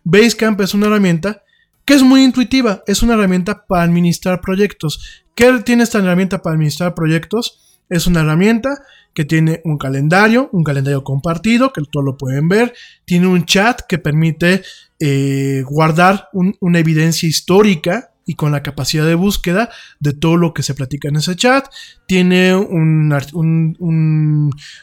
Basecamp 0.05 0.61
es 0.61 0.75
una 0.75 0.87
herramienta 0.87 1.43
que 1.85 1.95
es 1.95 2.03
muy 2.03 2.23
intuitiva, 2.23 2.83
es 2.87 3.03
una 3.03 3.15
herramienta 3.15 3.67
para 3.67 3.83
administrar 3.83 4.41
proyectos. 4.41 5.25
¿Qué 5.35 5.53
tiene 5.65 5.83
esta 5.83 5.99
herramienta 5.99 6.41
para 6.41 6.55
administrar 6.55 6.95
proyectos? 6.95 7.81
Es 7.89 8.07
una 8.07 8.21
herramienta 8.21 8.79
que 9.13 9.25
tiene 9.25 9.61
un 9.65 9.79
calendario, 9.79 10.49
un 10.53 10.65
calendario 10.65 11.05
compartido, 11.05 11.73
que 11.73 11.83
todos 11.91 12.05
lo 12.05 12.17
pueden 12.17 12.49
ver. 12.49 12.75
Tiene 13.05 13.27
un 13.27 13.45
chat 13.45 13.83
que 13.89 13.99
permite 13.99 14.63
eh, 14.99 15.63
guardar 15.67 16.29
una 16.33 16.79
evidencia 16.79 17.29
histórica 17.29 18.11
y 18.27 18.35
con 18.35 18.53
la 18.53 18.63
capacidad 18.63 19.07
de 19.07 19.15
búsqueda 19.15 19.71
de 20.01 20.13
todo 20.15 20.37
lo 20.37 20.55
que 20.55 20.63
se 20.63 20.75
platica 20.75 21.09
en 21.09 21.17
ese 21.17 21.37
chat. 21.37 21.67
Tiene 22.07 22.55
un, 22.57 23.13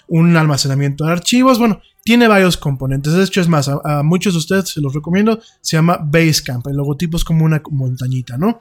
un, 0.07 0.37
almacenamiento 0.37 1.05
de 1.05 1.11
archivos. 1.11 1.59
Bueno, 1.59 1.81
tiene 2.03 2.27
varios 2.27 2.57
componentes. 2.57 3.13
De 3.13 3.23
hecho, 3.23 3.41
es 3.41 3.47
más, 3.47 3.69
a, 3.69 4.03
muchos 4.03 4.33
de 4.33 4.39
ustedes 4.39 4.69
se 4.69 4.81
los 4.81 4.93
recomiendo. 4.93 5.39
Se 5.61 5.77
llama 5.77 5.99
Basecamp. 6.01 6.67
El 6.67 6.77
logotipo 6.77 7.17
es 7.17 7.23
como 7.23 7.45
una 7.45 7.61
montañita, 7.69 8.37
¿no? 8.37 8.59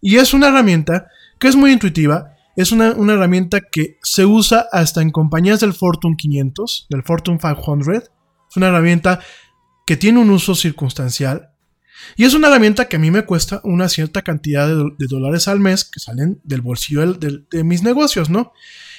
Y 0.00 0.16
es 0.16 0.34
una 0.34 0.48
herramienta 0.48 1.08
que 1.38 1.48
es 1.48 1.56
muy 1.56 1.72
intuitiva 1.72 2.36
es 2.56 2.72
una, 2.72 2.88
herramienta 2.88 3.60
que 3.60 3.98
se 4.02 4.24
usa 4.24 4.66
hasta 4.72 5.02
en 5.02 5.10
compañías 5.10 5.60
del 5.60 5.74
Fortune 5.74 6.16
500, 6.16 6.86
del 6.88 7.02
Fortune 7.02 7.38
500. 7.38 8.04
Es 8.50 8.56
una 8.56 8.68
herramienta 8.68 9.20
que 9.86 9.98
tiene 9.98 10.20
un 10.20 10.30
uso 10.30 10.54
circunstancial. 10.54 11.50
Y 12.16 12.24
es 12.24 12.32
una 12.32 12.48
herramienta 12.48 12.88
que 12.88 12.96
a 12.96 12.98
mí 12.98 13.10
me 13.10 13.26
cuesta 13.26 13.60
una 13.62 13.90
cierta 13.90 14.22
cantidad 14.22 14.68
de, 14.68 15.06
dólares 15.06 15.48
al 15.48 15.60
mes 15.60 15.84
que 15.84 16.00
salen 16.00 16.40
del 16.44 16.62
bolsillo 16.62 17.12
de 17.12 17.64
mis 17.64 17.82
negocios, 17.82 18.30
¿no? 18.30 18.52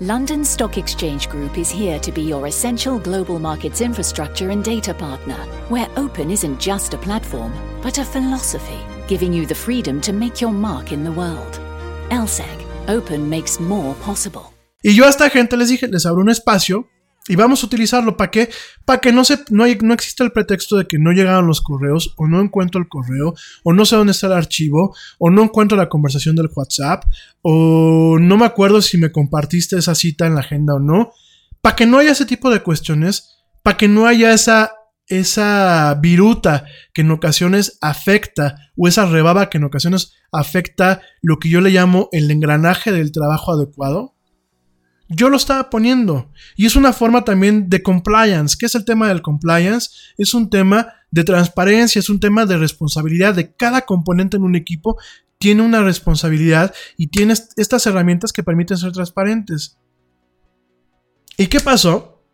London 0.00 0.44
Stock 0.44 0.76
Exchange 0.76 1.26
Group 1.30 1.56
is 1.56 1.70
here 1.70 1.98
to 2.00 2.12
be 2.12 2.20
your 2.20 2.46
essential 2.46 2.98
global 2.98 3.38
markets 3.38 3.80
infrastructure 3.80 4.50
and 4.50 4.62
data 4.62 4.92
partner, 4.92 5.38
where 5.70 5.88
open 5.96 6.30
isn't 6.30 6.60
just 6.60 6.92
a 6.92 6.98
platform, 6.98 7.50
but 7.80 7.96
a 7.96 8.04
philosophy, 8.04 8.78
giving 9.08 9.32
you 9.32 9.46
the 9.46 9.54
freedom 9.54 9.98
to 10.02 10.12
make 10.12 10.38
your 10.38 10.52
mark 10.52 10.92
in 10.92 11.02
the 11.02 11.10
world. 11.10 11.60
LSEG, 12.10 12.66
open 12.88 13.26
makes 13.30 13.58
more 13.58 13.94
possible. 14.02 14.52
Y 14.82 14.92
yo 14.92 15.06
a 15.06 15.08
esta 15.08 15.30
gente 15.30 15.56
les 15.56 15.70
dije, 15.70 15.88
les 15.88 16.04
abro 16.04 16.20
un 16.20 16.28
espacio 16.28 16.86
Y 17.28 17.34
vamos 17.34 17.62
a 17.62 17.66
utilizarlo 17.66 18.16
para 18.16 18.30
que, 18.30 18.50
para 18.84 19.00
que 19.00 19.12
no, 19.12 19.24
se, 19.24 19.44
no, 19.50 19.64
hay, 19.64 19.76
no 19.82 19.94
exista 19.94 20.22
el 20.22 20.30
pretexto 20.30 20.76
de 20.76 20.86
que 20.86 20.98
no 20.98 21.10
llegaron 21.10 21.46
los 21.46 21.60
correos, 21.60 22.14
o 22.16 22.28
no 22.28 22.40
encuentro 22.40 22.80
el 22.80 22.88
correo, 22.88 23.34
o 23.64 23.72
no 23.72 23.84
sé 23.84 23.96
dónde 23.96 24.12
está 24.12 24.28
el 24.28 24.34
archivo, 24.34 24.94
o 25.18 25.30
no 25.30 25.42
encuentro 25.42 25.76
la 25.76 25.88
conversación 25.88 26.36
del 26.36 26.50
WhatsApp, 26.54 27.04
o 27.42 28.18
no 28.20 28.36
me 28.36 28.46
acuerdo 28.46 28.80
si 28.80 28.96
me 28.96 29.10
compartiste 29.10 29.76
esa 29.76 29.94
cita 29.94 30.26
en 30.26 30.34
la 30.34 30.40
agenda 30.40 30.74
o 30.74 30.78
no. 30.78 31.12
Para 31.60 31.74
que 31.74 31.86
no 31.86 31.98
haya 31.98 32.12
ese 32.12 32.26
tipo 32.26 32.48
de 32.50 32.62
cuestiones, 32.62 33.38
para 33.62 33.76
que 33.76 33.88
no 33.88 34.06
haya 34.06 34.32
esa, 34.32 34.72
esa 35.08 35.98
viruta 36.00 36.64
que 36.94 37.02
en 37.02 37.10
ocasiones 37.10 37.78
afecta, 37.80 38.70
o 38.76 38.86
esa 38.86 39.04
rebaba 39.06 39.50
que 39.50 39.58
en 39.58 39.64
ocasiones 39.64 40.12
afecta 40.30 41.02
lo 41.22 41.38
que 41.38 41.48
yo 41.48 41.60
le 41.60 41.70
llamo 41.70 42.08
el 42.12 42.30
engranaje 42.30 42.92
del 42.92 43.10
trabajo 43.10 43.52
adecuado 43.52 44.15
yo 45.08 45.28
lo 45.28 45.36
estaba 45.36 45.70
poniendo. 45.70 46.32
Y 46.56 46.66
es 46.66 46.76
una 46.76 46.92
forma 46.92 47.24
también 47.24 47.68
de 47.68 47.82
compliance. 47.82 48.56
¿Qué 48.58 48.66
es 48.66 48.74
el 48.74 48.84
tema 48.84 49.08
del 49.08 49.22
compliance? 49.22 49.90
Es 50.18 50.34
un 50.34 50.50
tema 50.50 50.88
de 51.10 51.24
transparencia, 51.24 51.98
es 52.00 52.10
un 52.10 52.20
tema 52.20 52.46
de 52.46 52.56
responsabilidad 52.56 53.34
de 53.34 53.54
cada 53.54 53.82
componente 53.82 54.36
en 54.36 54.42
un 54.42 54.56
equipo. 54.56 54.98
Tiene 55.38 55.62
una 55.62 55.82
responsabilidad 55.82 56.74
y 56.96 57.08
tiene 57.08 57.34
estas 57.56 57.86
herramientas 57.86 58.32
que 58.32 58.42
permiten 58.42 58.78
ser 58.78 58.92
transparentes. 58.92 59.78
¿Y 61.36 61.46
qué 61.46 61.60
pasó? 61.60 62.24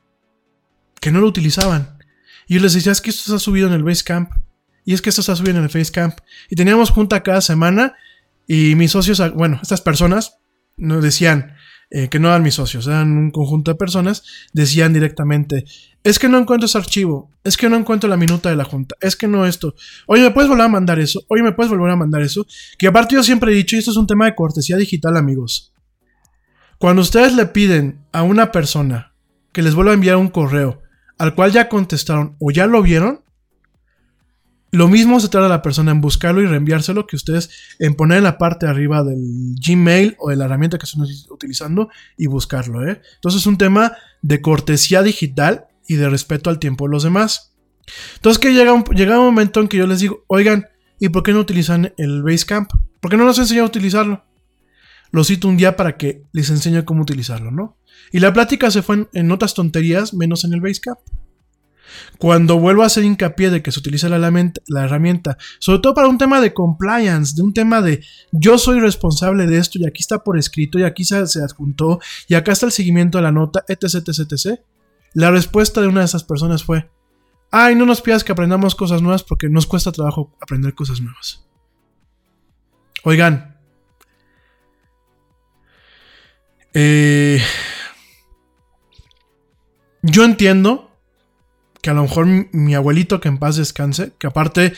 Que 1.01 1.11
no 1.11 1.21
lo 1.21 1.27
utilizaban. 1.27 1.99
Y 2.47 2.55
yo 2.55 2.61
les 2.61 2.75
decía, 2.75 2.93
es 2.93 3.01
que 3.01 3.11
esto 3.11 3.31
se 3.31 3.37
ha 3.37 3.39
subido 3.39 3.67
en 3.69 3.75
el 3.75 3.83
Basecamp. 3.83 4.31
Y 4.85 4.95
es 4.95 5.03
que 5.03 5.11
esto 5.11 5.21
está 5.21 5.37
subiendo 5.37 5.59
en 5.59 5.65
el 5.65 5.71
Facecamp. 5.71 6.19
Y 6.49 6.57
teníamos 6.57 6.91
junta 6.91 7.23
cada 7.23 7.41
semana 7.41 7.95
y 8.47 8.75
mis 8.75 8.91
socios, 8.91 9.23
bueno, 9.35 9.59
estas 9.63 9.81
personas 9.81 10.39
nos 10.77 11.03
decían 11.03 11.55
eh, 11.95 12.09
que 12.09 12.19
no 12.19 12.29
eran 12.29 12.43
mis 12.43 12.55
socios, 12.55 12.87
eran 12.87 13.13
un 13.13 13.31
conjunto 13.31 13.71
de 13.71 13.75
personas, 13.75 14.23
decían 14.55 14.95
directamente, 14.95 15.67
es 16.03 16.19
que 16.19 16.27
no 16.27 16.39
encuentro 16.39 16.65
ese 16.65 16.79
archivo, 16.79 17.31
es 17.45 17.59
que 17.59 17.69
no 17.69 17.77
encuentro 17.77 18.09
la 18.09 18.17
minuta 18.17 18.49
de 18.49 18.57
la 18.57 18.65
junta, 18.65 18.97
es 19.03 19.15
que 19.15 19.29
no 19.29 19.45
esto, 19.45 19.75
oye, 20.07 20.23
¿me 20.23 20.31
puedes 20.31 20.49
volver 20.49 20.65
a 20.65 20.69
mandar 20.69 20.99
eso? 21.01 21.23
Oye, 21.29 21.43
¿me 21.43 21.53
puedes 21.53 21.71
volver 21.71 21.91
a 21.91 21.97
mandar 21.97 22.23
eso? 22.23 22.47
Que 22.79 22.87
aparte 22.87 23.15
yo 23.15 23.23
siempre 23.23 23.53
he 23.53 23.55
dicho, 23.55 23.77
y 23.77 23.81
esto 23.81 23.91
es 23.91 23.99
un 23.99 24.07
tema 24.07 24.25
de 24.25 24.35
cortesía 24.35 24.79
digital, 24.79 25.19
amigos. 25.19 25.75
Cuando 26.79 27.03
ustedes 27.03 27.35
le 27.35 27.45
piden 27.45 28.01
a 28.11 28.23
una 28.23 28.53
persona 28.53 29.13
que 29.53 29.61
les 29.61 29.75
vuelva 29.75 29.91
a 29.91 29.95
enviar 29.95 30.17
un 30.17 30.29
correo 30.29 30.81
al 31.19 31.35
cual 31.35 31.53
ya 31.53 31.69
contestaron 31.69 32.37
o 32.41 32.51
ya 32.51 32.67
lo 32.67 32.81
vieron, 32.81 33.22
lo 34.73 34.89
mismo 34.89 35.21
se 35.21 35.29
trata 35.29 35.49
la 35.49 35.61
persona 35.61 35.93
en 35.93 36.01
buscarlo 36.01 36.41
y 36.41 36.47
reenviárselo 36.47 37.07
que 37.07 37.15
ustedes 37.15 37.51
en 37.79 37.95
poner 37.95 38.19
en 38.19 38.25
la 38.25 38.39
parte 38.39 38.65
de 38.65 38.73
arriba 38.73 39.05
del 39.05 39.55
Gmail 39.61 40.17
o 40.19 40.31
de 40.31 40.37
la 40.37 40.47
herramienta 40.47 40.79
que 40.79 40.87
están 40.87 41.07
utilizando 41.29 41.91
y 42.17 42.27
buscarlo. 42.27 42.89
¿eh? 42.89 43.03
Entonces 43.17 43.43
es 43.43 43.47
un 43.47 43.59
tema 43.59 43.93
de 44.23 44.41
cortesía 44.41 45.03
digital 45.03 45.67
y 45.87 45.97
de 45.97 46.09
respeto 46.09 46.49
al 46.49 46.59
tiempo 46.59 46.87
de 46.87 46.93
los 46.93 47.03
demás. 47.03 47.53
Entonces 48.17 48.41
que 48.41 48.55
llega 48.55 48.73
un, 48.73 48.83
llega 48.85 49.19
un 49.19 49.27
momento 49.27 49.61
en 49.61 49.69
que 49.69 49.77
yo 49.77 49.87
les 49.87 50.01
digo, 50.01 50.25
oigan, 50.27 50.67
¿y 50.99 51.11
por 51.11 51.23
qué 51.23 51.35
no 51.35 51.41
utilizan 51.41 51.93
el 51.99 52.23
Basecamp? 52.23 52.71
¿Por 52.99 53.11
qué 53.11 53.19
no 53.19 53.27
nos 53.27 53.39
enseñan 53.39 53.65
a 53.65 53.67
utilizarlo? 53.67 54.25
Lo 55.11 55.23
cito 55.23 55.49
un 55.49 55.59
día 55.59 55.77
para 55.77 55.99
que 55.99 56.23
les 56.33 56.49
enseñe 56.49 56.83
cómo 56.87 57.03
utilizarlo, 57.03 57.51
¿no? 57.51 57.77
Y 58.11 58.21
la 58.21 58.33
plática 58.33 58.71
se 58.71 58.81
fue 58.81 58.97
en, 58.97 59.09
en 59.13 59.33
otras 59.33 59.53
tonterías 59.53 60.15
menos 60.15 60.45
en 60.45 60.55
el 60.55 60.63
Basecamp. 60.63 60.99
Cuando 62.19 62.59
vuelvo 62.59 62.83
a 62.83 62.87
hacer 62.87 63.05
hincapié 63.05 63.51
de 63.51 63.63
que 63.63 63.73
se 63.73 63.81
utiliza 63.81 64.09
la, 64.09 64.17
herramienta, 64.85 65.37
sobre 65.59 65.81
todo 65.81 65.95
para 65.95 66.09
un 66.09 66.19
tema 66.19 66.41
de 66.41 66.55
compliance, 66.55 67.35
de 67.35 67.43
un 67.43 67.53
tema 67.53 67.83
de 67.83 68.05
yo 68.31 68.59
soy 68.59 68.81
responsable 68.81 69.47
de 69.47 69.59
esto 69.59 69.79
y 69.79 69.87
aquí 69.87 70.01
está 70.01 70.23
por 70.23 70.39
escrito 70.39 70.79
y 70.79 70.85
aquí 70.85 71.05
se, 71.05 71.17
adjuntó 71.17 72.01
y 72.29 72.35
acá 72.35 72.53
está 72.53 72.67
el 72.67 72.73
seguimiento 72.73 73.19
de 73.19 73.23
la 73.23 73.33
nota, 73.33 73.65
etc, 73.69 74.07
etc, 74.07 74.33
etc. 74.33 74.61
La 75.15 75.31
respuesta 75.31 75.81
de 75.81 75.89
una 75.89 76.01
de 76.01 76.07
esas 76.07 76.25
personas 76.25 76.65
fue, 76.65 76.91
ay, 77.51 77.75
no 77.75 77.87
nos 77.87 78.01
pidas 78.01 78.25
que 78.25 78.33
aprendamos 78.33 78.75
cosas 78.75 79.03
nuevas 79.03 79.23
porque 79.23 79.49
nos 79.49 79.67
cuesta 79.67 79.93
trabajo 79.93 80.37
aprender 80.41 80.75
cosas 80.75 81.01
nuevas. 81.01 81.45
Oigan, 83.05 83.59
eh, 86.73 87.43
yo 90.03 90.25
entiendo 90.25 90.92
que 91.83 91.91
a 91.91 91.95
lo 91.95 92.03
mejor 92.03 92.27
mi, 92.27 92.75
abuelito, 92.75 93.21
que 93.21 93.29
en 93.29 93.39
paz 93.39 93.57
descanse, 93.57 94.13
que 94.19 94.29
aparte 94.29 94.73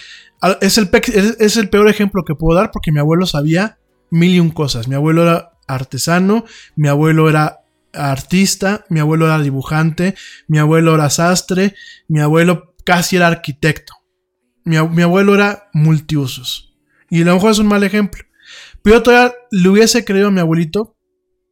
es 0.63 0.79
el, 0.79 0.91
es, 1.39 1.57
el 1.57 1.69
peor 1.69 1.89
ejemplo 1.89 2.25
que 2.25 2.35
puedo 2.35 2.59
dar 2.59 2.71
porque 2.73 2.93
mi 2.93 2.99
abuelo 2.99 3.27
sabía 3.27 3.79
mil 4.11 4.35
y 4.35 4.41
un 4.41 4.51
cosas. 4.51 4.89
Mi 4.89 4.95
abuelo 4.95 5.23
era 5.23 5.53
artesano, 5.69 6.45
mi 6.77 6.89
abuelo 6.89 7.29
era 7.29 7.61
artista, 7.93 8.87
mi 8.89 9.01
abuelo 9.01 9.27
era 9.27 9.39
dibujante, 9.39 10.15
mi 10.49 10.59
abuelo 10.59 10.95
era 10.95 11.11
sastre, 11.11 11.75
mi 12.09 12.21
abuelo 12.21 12.75
casi 12.85 13.17
era 13.17 13.29
arquitecto. 13.29 13.95
Mi, 14.65 14.77
abuelo 14.77 15.35
era 15.35 15.69
multiusos. 15.75 16.75
Y 17.11 17.21
a 17.21 17.27
lo 17.27 17.35
mejor 17.35 17.51
es 17.51 17.59
un 17.59 17.67
mal 17.67 17.85
ejemplo. 17.85 18.25
Pero 18.83 19.03
todavía 19.03 19.35
le 19.51 19.69
hubiese 19.69 20.07
creído 20.07 20.29
a 20.29 20.31
mi 20.31 20.41
abuelito, 20.41 20.97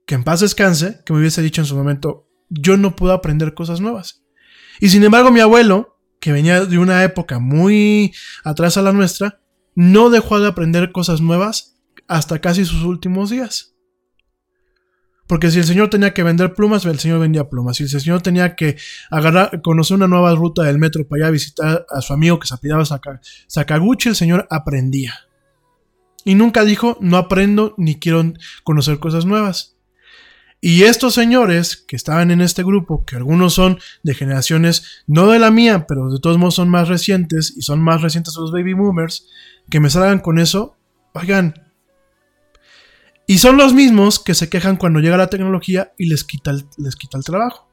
que 0.07 0.15
en 0.15 0.25
paz 0.25 0.41
descanse, 0.41 1.01
que 1.05 1.13
me 1.13 1.19
hubiese 1.19 1.43
dicho 1.43 1.61
en 1.61 1.67
su 1.67 1.77
momento, 1.77 2.27
yo 2.49 2.79
no 2.79 2.97
puedo 2.97 3.13
aprender 3.13 3.53
cosas 3.53 3.81
nuevas. 3.81 4.22
Y 4.83 4.89
sin 4.89 5.05
embargo, 5.05 5.31
mi 5.31 5.39
abuelo, 5.39 5.97
que 6.19 6.33
venía 6.33 6.67
de 6.67 6.77
una 6.77 7.05
época 7.05 7.39
muy 7.39 8.13
atrás 8.43 8.77
a 8.77 8.83
la 8.83 8.93
nuestra, 8.93 9.41
no 9.77 10.11
dejó 10.11 10.41
de 10.41 10.49
aprender 10.49 10.91
cosas 10.91 11.21
nuevas 11.21 11.77
hasta 12.09 12.41
casi 12.41 12.65
sus 12.65 12.83
últimos 12.83 13.31
días. 13.31 13.77
Porque 15.29 15.53
si 15.53 15.61
el 15.61 15.67
señor 15.67 15.89
tenía 15.89 16.13
que 16.13 16.25
vender 16.25 16.55
plumas, 16.55 16.85
el 16.85 16.99
señor 16.99 17.21
vendía 17.21 17.49
plumas. 17.49 17.77
Si 17.77 17.85
el 17.85 17.91
señor 17.91 18.23
tenía 18.23 18.57
que 18.57 18.77
agarrar, 19.09 19.63
conocer 19.63 19.95
una 19.95 20.09
nueva 20.09 20.35
ruta 20.35 20.65
del 20.65 20.81
metro 20.81 21.07
para 21.07 21.27
ir 21.27 21.33
visitar 21.33 21.87
a 21.89 22.01
su 22.01 22.13
amigo 22.13 22.41
que 22.41 22.49
se 22.49 22.55
apellidaba 22.55 22.85
Sakaguchi, 23.47 24.09
el 24.09 24.17
señor 24.17 24.49
aprendía. 24.51 25.15
Y 26.25 26.35
nunca 26.35 26.65
dijo, 26.65 26.99
no 27.01 27.19
aprendo 27.19 27.77
ni 27.79 28.01
quiero 28.01 28.33
conocer 28.65 28.99
cosas 28.99 29.27
nuevas. 29.27 29.72
Y 30.65 30.85
estos 30.85 31.15
señores 31.15 31.77
que 31.77 31.97
estaban 31.97 32.31
en 32.31 32.41
este 32.41 32.63
grupo, 32.63 33.05
que 33.05 33.17
algunos 33.17 33.53
son 33.53 33.81
de 34.05 34.15
generaciones 34.15 35.03
no 35.09 35.27
de 35.27 35.41
la 35.41 35.51
mía, 35.51 35.87
pero 35.89 36.09
de 36.09 36.21
todos 36.21 36.39
modos 36.39 36.55
son 36.55 36.69
más 36.69 36.87
recientes 36.87 37.53
y 37.57 37.63
son 37.63 37.83
más 37.83 38.01
recientes 38.01 38.37
los 38.37 38.53
baby 38.53 38.73
boomers, 38.73 39.27
que 39.69 39.81
me 39.81 39.91
salgan 39.91 40.21
con 40.21 40.39
eso, 40.39 40.77
oigan. 41.15 41.55
Y 43.27 43.39
son 43.39 43.57
los 43.57 43.75
mismos 43.75 44.21
que 44.21 44.35
se 44.35 44.49
quejan 44.49 44.77
cuando 44.77 45.01
llega 45.01 45.17
la 45.17 45.27
tecnología 45.27 45.95
y 45.99 46.07
les 46.07 46.23
quita 46.23 46.53
el, 46.53 46.65
les 46.79 46.95
quita 46.95 47.19
el 47.19 47.25
trabajo. 47.25 47.69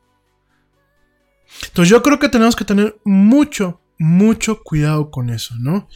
Entonces 1.68 1.92
yo 1.92 2.02
creo 2.02 2.18
que 2.18 2.30
tenemos 2.30 2.56
que 2.56 2.66
tener 2.66 3.00
mucho, 3.06 3.82
mucho 4.00 4.64
cuidado 4.64 5.12
con 5.12 5.30
eso, 5.30 5.54
¿no? 5.60 5.88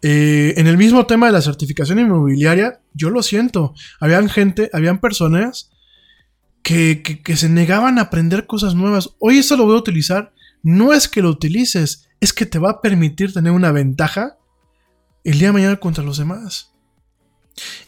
Eh, 0.00 0.54
en 0.56 0.66
el 0.66 0.78
mismo 0.78 1.04
tema 1.04 1.26
de 1.26 1.32
la 1.32 1.42
certificación 1.42 1.98
inmobiliaria, 1.98 2.80
yo 2.94 3.10
lo 3.10 3.22
siento, 3.22 3.74
habían 4.00 4.30
gente, 4.30 4.70
habían 4.72 5.00
personas 5.00 5.70
que, 6.62 7.22
se 7.36 7.48
negaban 7.48 7.98
a 7.98 8.02
aprender 8.02 8.46
cosas 8.46 8.74
nuevas. 8.74 9.10
Hoy 9.18 9.38
eso 9.38 9.56
lo 9.56 9.64
voy 9.64 9.76
a 9.76 9.80
utilizar. 9.80 10.32
No 10.62 10.92
es 10.92 11.08
que 11.08 11.22
lo 11.22 11.30
utilices, 11.30 12.08
es 12.20 12.32
que 12.32 12.46
te 12.46 12.58
va 12.58 12.70
a 12.70 12.80
permitir 12.80 13.32
tener 13.32 13.52
una 13.52 13.72
ventaja 13.72 14.36
el 15.24 15.38
día 15.38 15.48
de 15.48 15.52
mañana 15.52 15.76
contra 15.76 16.04
los 16.04 16.18
demás. 16.18 16.72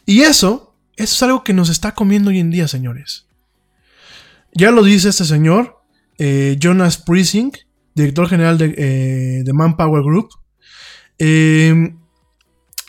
Y 0.07 0.23
eso, 0.23 0.75
eso 0.97 1.15
es 1.15 1.23
algo 1.23 1.45
que 1.45 1.53
nos 1.53 1.69
está 1.69 1.95
comiendo 1.95 2.31
hoy 2.31 2.39
en 2.39 2.51
día, 2.51 2.69
señores. 2.69 3.27
Ya 4.55 4.71
lo 4.71 4.83
dice 4.83 5.09
este 5.09 5.25
señor, 5.25 5.83
eh, 6.19 6.57
Jonas 6.61 6.99
Priesing, 6.99 7.53
director 7.95 8.29
general 8.29 8.59
de, 8.59 8.75
eh, 8.77 9.53
Manpower 9.53 10.03
Group, 10.03 10.31
em, 11.19 11.99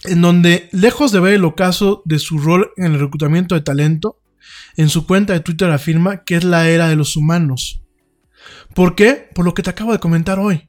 en 0.06 0.22
donde, 0.22 0.70
lejos 0.72 1.12
de 1.12 1.20
ver 1.20 1.34
el 1.36 1.46
ocaso 1.46 2.02
de 2.06 2.20
su 2.20 2.38
rol 2.38 2.72
en 2.76 2.94
el 2.94 3.00
reclutamiento 3.00 3.56
de 3.56 3.62
talento, 3.62 4.18
en 4.78 4.90
su 4.90 5.06
cuenta 5.06 5.34
de 5.34 5.40
Twitter 5.40 5.70
afirma 5.70 6.24
que 6.24 6.36
es 6.36 6.44
la 6.44 6.68
era 6.70 6.90
de 6.90 6.96
los 6.96 7.16
humanos. 7.16 7.82
¿Por 8.74 8.96
qué? 8.96 9.30
Por 9.34 9.46
lo 9.46 9.54
que 9.54 9.64
te 9.64 9.70
acabo 9.70 9.92
de 9.92 10.00
comentar 10.00 10.40
hoy. 10.40 10.68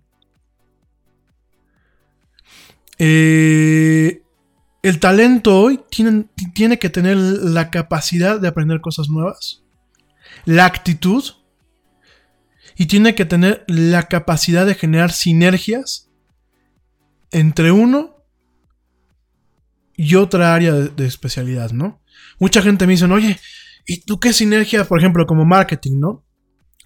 Eh, 2.99 4.23
el 4.83 5.01
talento 5.01 5.59
hoy 5.61 5.81
tiene, 5.91 6.79
que 6.79 6.91
tener 6.91 7.17
la 7.17 7.71
capacidad 7.71 8.39
de 8.39 8.49
aprender 8.49 8.81
cosas 8.81 9.09
nuevas, 9.09 9.63
la 10.45 10.67
actitud 10.67 11.25
y 12.77 12.87
tiene 12.87 13.15
que 13.15 13.25
tener 13.25 13.65
la 13.67 14.05
capacidad 14.05 14.67
de 14.67 14.75
generar 14.75 15.11
sinergias 15.11 16.11
entre 17.31 17.73
uno 17.73 18.17
y 19.97 20.17
otra 20.17 20.55
área 20.55 20.73
de, 20.73 20.89
de 20.89 21.07
especialidad, 21.07 21.71
¿no? 21.71 22.03
Mucha 22.39 22.63
gente 22.63 22.87
me 22.87 22.93
dice, 22.93 23.07
oye, 23.07 23.39
¿Y 23.87 24.05
tú 24.05 24.19
qué 24.19 24.33
sinergia, 24.33 24.85
por 24.85 24.99
ejemplo, 24.99 25.27
como 25.27 25.45
marketing, 25.45 26.01
no? 26.01 26.25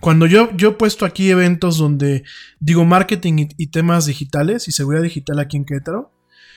Cuando 0.00 0.26
yo, 0.26 0.54
yo 0.56 0.70
he 0.70 0.72
puesto 0.72 1.04
aquí 1.04 1.30
eventos 1.30 1.76
donde 1.78 2.24
digo 2.60 2.84
marketing 2.84 3.48
y, 3.56 3.66
temas 3.68 4.06
digitales 4.06 4.68
y 4.68 4.72
seguridad 4.72 5.02
digital 5.02 5.40
aquí 5.40 5.56
en 5.56 5.64
Querétaro, 5.64 6.12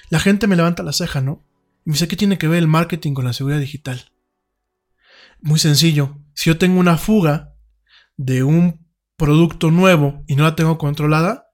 la 0.09 0.19
gente 0.19 0.47
me 0.47 0.55
levanta 0.55 0.83
la 0.83 0.93
ceja, 0.93 1.21
¿no? 1.21 1.43
Y 1.85 1.89
me 1.89 1.93
dice, 1.93 2.07
¿qué 2.07 2.15
tiene 2.15 2.37
que 2.37 2.47
ver 2.47 2.59
el 2.59 2.67
marketing 2.67 3.13
con 3.13 3.25
la 3.25 3.33
seguridad 3.33 3.59
digital? 3.59 4.11
Muy 5.41 5.57
sencillo. 5.57 6.19
Si 6.35 6.49
yo 6.49 6.57
tengo 6.57 6.79
una 6.79 6.97
fuga 6.97 7.55
de 8.17 8.43
un 8.43 8.85
producto 9.17 9.71
nuevo 9.71 10.23
y 10.27 10.35
no 10.35 10.43
la 10.43 10.55
tengo 10.55 10.77
controlada, 10.77 11.47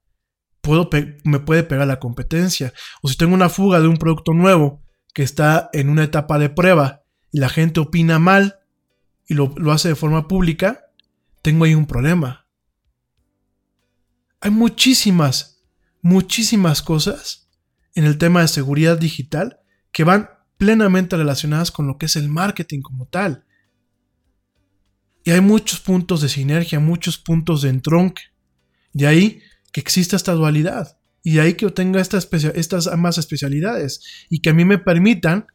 puedo 0.59 0.89
me 1.23 1.39
puede 1.39 1.64
pegar 1.64 1.88
la 1.88 1.99
competencia. 1.99 2.73
O 3.01 3.07
si 3.07 3.15
tengo 3.15 3.34
una 3.34 3.49
fuga 3.49 3.80
de 3.80 3.88
un 3.88 3.97
producto 3.97 4.34
nuevo 4.34 4.84
que 5.14 5.23
está 5.23 5.69
en 5.72 5.89
una 5.89 6.03
etapa 6.03 6.38
de 6.38 6.49
prueba 6.49 7.03
y 7.31 7.39
la 7.39 7.49
gente 7.49 7.80
opina 7.80 8.19
mal 8.19 8.59
y 9.28 9.34
lo, 9.34 9.54
hace 9.72 9.90
de 9.90 9.95
forma 9.95 10.28
pública, 10.28 10.86
tengo 11.41 11.66
ahí 11.66 11.76
un 11.76 11.86
problema. 11.86 12.48
Hay 14.40 14.52
muchísimas, 14.52 15.64
muchísimas 16.02 16.82
cosas 16.82 17.49
en 17.94 18.06
el 18.06 18.18
tema 18.18 18.41
de 18.41 18.48
seguridad 18.48 18.98
digital 18.98 19.60
que 19.91 20.06
van 20.06 20.30
plenamente 20.58 21.18
relacionadas 21.18 21.72
con 21.72 21.88
lo 21.88 21.98
que 21.98 22.06
es 22.06 22.16
el 22.16 22.30
marketing 22.30 22.82
como 22.82 23.06
tal. 23.08 23.45
Y 25.26 25.32
hay 25.32 25.41
muchos 25.41 25.82
puntos 25.82 26.22
de 26.22 26.30
sinergia, 26.30 26.80
muchos 26.80 27.18
puntos 27.18 27.62
de 27.62 27.70
entronque. 27.70 28.22
De 28.94 29.08
ahí 29.08 29.41
que 29.74 29.82
exista 29.82 30.16
esta 30.16 30.32
dualidad. 30.32 30.98
Y 31.22 31.34
de 31.34 31.41
ahí 31.41 31.54
que 31.56 31.64
yo 31.64 31.74
tenga 31.74 31.99
estas 31.99 32.88
ambas 32.88 33.18
especialidades. 33.18 34.02
Y 34.30 34.40
que 34.40 34.52
a 34.52 34.54
mí 34.54 34.64
me 34.64 34.78
permitan 34.78 35.48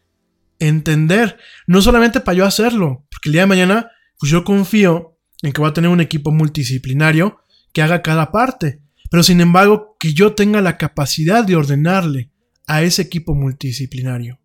entender. 0.68 1.39
No 1.66 1.82
solamente 1.82 2.20
para 2.20 2.39
yo 2.39 2.47
hacerlo, 2.47 3.06
porque 3.10 3.28
el 3.28 3.32
día 3.32 3.43
de 3.43 3.47
mañana, 3.47 3.90
pues 4.18 4.30
yo 4.30 4.44
confío 4.44 5.18
en 5.43 5.52
que 5.52 5.62
va 5.62 5.68
a 5.68 5.74
tener 5.74 5.90
un 5.90 6.01
equipo 6.01 6.30
multidisciplinario 6.30 7.40
que 7.72 7.82
haga 7.82 8.02
cada 8.02 8.30
parte. 8.30 8.80
Pero 9.10 9.22
sin 9.22 9.40
embargo, 9.40 9.97
que 9.98 10.14
yo 10.14 10.34
tenga 10.34 10.60
la 10.60 10.78
capacidad 10.78 11.44
de 11.44 11.56
ordenarle 11.56 12.30
a 12.66 12.82
ese 12.82 13.02
equipo 13.02 13.34
multidisciplinario. 13.34 14.39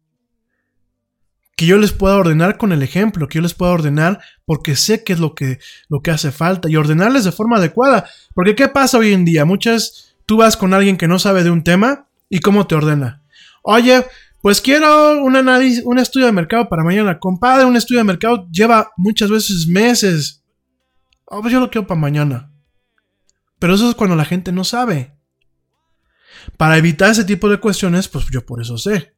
Que 1.55 1.65
yo 1.65 1.77
les 1.77 1.91
pueda 1.91 2.17
ordenar 2.17 2.57
con 2.57 2.71
el 2.71 2.83
ejemplo, 2.83 3.27
que 3.27 3.37
yo 3.37 3.41
les 3.41 3.53
pueda 3.53 3.71
ordenar 3.71 4.19
porque 4.45 4.75
sé 4.75 5.03
qué 5.03 5.13
es 5.13 5.19
lo 5.19 5.33
que, 5.33 5.59
lo 5.89 6.01
que 6.01 6.11
hace 6.11 6.31
falta 6.31 6.69
y 6.69 6.75
ordenarles 6.75 7.23
de 7.23 7.31
forma 7.31 7.57
adecuada. 7.57 8.07
Porque 8.33 8.55
¿qué 8.55 8.67
pasa 8.67 8.97
hoy 8.97 9.13
en 9.13 9.25
día? 9.25 9.45
Muchas, 9.45 10.15
tú 10.25 10.37
vas 10.37 10.57
con 10.57 10.73
alguien 10.73 10.97
que 10.97 11.07
no 11.07 11.17
sabe 11.17 11.43
de 11.43 11.49
un 11.49 11.63
tema 11.63 12.09
y 12.29 12.39
cómo 12.39 12.67
te 12.67 12.75
ordena. 12.75 13.23
Oye, 13.63 14.05
pues 14.41 14.61
quiero 14.61 15.23
un 15.23 15.35
análisis, 15.35 15.83
un 15.83 15.99
estudio 15.99 16.27
de 16.27 16.31
mercado 16.31 16.69
para 16.69 16.83
mañana. 16.83 17.19
Compadre, 17.19 17.65
un 17.65 17.75
estudio 17.75 17.99
de 17.99 18.05
mercado 18.05 18.47
lleva 18.51 18.91
muchas 18.95 19.29
veces 19.29 19.67
meses. 19.67 20.43
Oh, 21.25 21.41
pues 21.41 21.51
yo 21.51 21.59
lo 21.59 21.69
quiero 21.69 21.87
para 21.87 21.99
mañana. 21.99 22.51
Pero 23.59 23.73
eso 23.73 23.89
es 23.89 23.95
cuando 23.95 24.15
la 24.15 24.25
gente 24.25 24.51
no 24.51 24.63
sabe. 24.63 25.15
Para 26.55 26.77
evitar 26.77 27.11
ese 27.11 27.25
tipo 27.25 27.49
de 27.49 27.59
cuestiones, 27.59 28.07
pues 28.07 28.25
yo 28.31 28.45
por 28.45 28.61
eso 28.61 28.77
sé. 28.77 29.13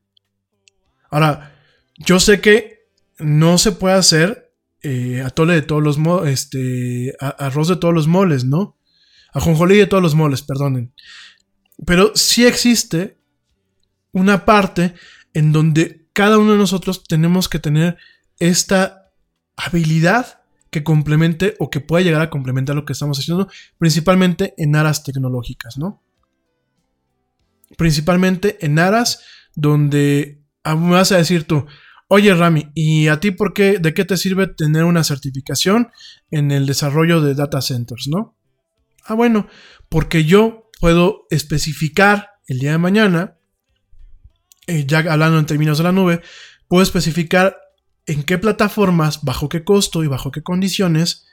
Ahora, 1.12 1.54
yo 1.98 2.20
sé 2.20 2.40
que 2.40 2.90
no 3.20 3.58
se 3.58 3.74
puede 3.74 3.96
hacer 3.96 4.54
eh, 4.82 5.22
atole 5.22 5.54
de 5.54 5.62
todos 5.62 5.84
los 5.84 5.98
moles, 5.98 6.34
este, 6.34 7.14
arroz 7.20 7.68
de 7.68 7.76
todos 7.76 7.94
los 7.94 8.08
moles, 8.08 8.46
¿no? 8.46 8.78
Ajonjolí 9.34 9.76
de 9.78 9.88
todos 9.88 10.02
los 10.02 10.16
moles, 10.16 10.42
perdonen. 10.42 10.94
Pero 11.86 12.14
sí 12.16 12.46
existe 12.46 13.19
una 14.12 14.46
parte 14.46 14.94
en 15.34 15.52
donde 15.52 16.08
cada 16.14 16.38
uno 16.38 16.54
de 16.54 16.58
nosotros 16.58 17.04
tenemos 17.04 17.48
que 17.50 17.60
tener 17.60 17.98
esta 18.40 19.12
habilidad 19.56 20.42
que 20.72 20.84
complemente 20.84 21.56
o 21.60 21.70
que 21.70 21.80
pueda 21.80 22.04
llegar 22.04 22.22
a 22.22 22.30
complementar 22.30 22.76
lo 22.76 22.86
que 22.86 22.94
estamos 22.94 23.20
haciendo, 23.20 23.48
principalmente 23.78 24.54
en 24.58 24.76
aras 24.76 25.04
tecnológicas, 25.04 25.78
¿no? 25.78 26.04
Principalmente 27.78 28.58
en 28.66 28.80
aras 28.80 29.24
donde 29.56 30.44
ah, 30.64 30.76
me 30.76 30.92
vas 30.92 31.12
a 31.12 31.18
decir 31.18 31.46
tú, 31.46 31.66
oye 32.08 32.34
Rami, 32.34 32.72
¿y 32.76 33.08
a 33.08 33.20
ti 33.20 33.32
por 33.32 33.54
qué, 33.54 33.80
de 33.80 33.94
qué 33.94 34.06
te 34.06 34.18
sirve 34.18 34.48
tener 34.48 34.84
una 34.84 35.04
certificación 35.04 35.90
en 36.32 36.52
el 36.52 36.66
desarrollo 36.66 37.22
de 37.22 37.36
data 37.36 37.62
centers, 37.62 38.08
no? 38.08 38.36
Ah, 39.06 39.16
bueno, 39.16 39.48
porque 39.90 40.26
yo 40.26 40.70
puedo 40.80 41.26
especificar 41.30 42.32
el 42.48 42.60
día 42.60 42.72
de 42.72 42.78
mañana, 42.78 43.39
eh, 44.70 44.86
ya 44.88 45.00
hablando 45.00 45.40
en 45.40 45.46
términos 45.46 45.78
de 45.78 45.84
la 45.84 45.92
nube, 45.92 46.22
puedo 46.68 46.84
especificar 46.84 47.58
en 48.06 48.24
qué 48.24 48.38
plataformas, 48.38 49.24
bajo 49.24 49.50
qué 49.50 49.64
costo 49.64 50.04
y 50.04 50.08
bajo 50.08 50.32
qué 50.32 50.42
condiciones 50.42 51.28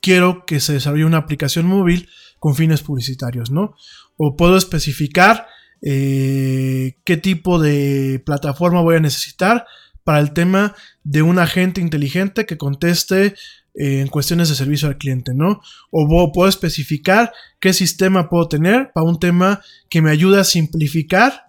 quiero 0.00 0.44
que 0.46 0.60
se 0.60 0.74
desarrolle 0.74 1.04
una 1.04 1.18
aplicación 1.18 1.66
móvil 1.66 2.08
con 2.38 2.54
fines 2.54 2.82
publicitarios, 2.82 3.50
¿no? 3.50 3.74
O 4.16 4.36
puedo 4.36 4.56
especificar 4.56 5.46
eh, 5.82 6.98
qué 7.04 7.16
tipo 7.16 7.58
de 7.58 8.22
plataforma 8.24 8.80
voy 8.80 8.96
a 8.96 9.00
necesitar 9.00 9.66
para 10.04 10.20
el 10.20 10.32
tema 10.32 10.74
de 11.04 11.22
un 11.22 11.38
agente 11.38 11.80
inteligente 11.80 12.46
que 12.46 12.56
conteste 12.56 13.34
eh, 13.74 14.00
en 14.00 14.08
cuestiones 14.08 14.48
de 14.48 14.54
servicio 14.54 14.88
al 14.88 14.98
cliente, 14.98 15.32
¿no? 15.34 15.60
O 15.90 16.32
puedo 16.32 16.48
especificar 16.48 17.32
qué 17.60 17.72
sistema 17.72 18.28
puedo 18.28 18.48
tener 18.48 18.90
para 18.92 19.06
un 19.06 19.20
tema 19.20 19.60
que 19.88 20.02
me 20.02 20.10
ayude 20.10 20.40
a 20.40 20.44
simplificar 20.44 21.47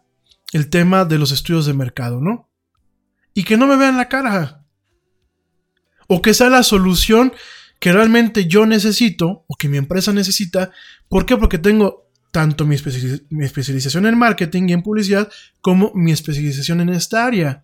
el 0.51 0.69
tema 0.69 1.05
de 1.05 1.17
los 1.17 1.31
estudios 1.31 1.65
de 1.65 1.73
mercado, 1.73 2.21
¿no? 2.21 2.49
Y 3.34 3.43
que 3.43 3.57
no 3.57 3.67
me 3.67 3.77
vean 3.77 3.97
la 3.97 4.09
cara. 4.09 4.65
O 6.07 6.21
que 6.21 6.34
sea 6.34 6.49
la 6.49 6.63
solución 6.63 7.34
que 7.80 7.93
realmente 7.93 8.47
yo 8.47 8.65
necesito 8.65 9.45
o 9.47 9.55
que 9.55 9.69
mi 9.69 9.77
empresa 9.77 10.11
necesita. 10.11 10.71
¿Por 11.07 11.26
qué? 11.26 11.38
Porque 11.38 11.57
tengo 11.57 12.09
tanto 12.31 12.65
mi, 12.65 12.76
especialización 12.76 14.05
en 14.05 14.17
marketing 14.17 14.67
y 14.67 14.73
en 14.73 14.84
publicidad 14.84 15.30
como 15.61 15.91
mi 15.95 16.11
especialización 16.11 16.81
en 16.81 16.89
esta 16.89 17.26
área. 17.26 17.63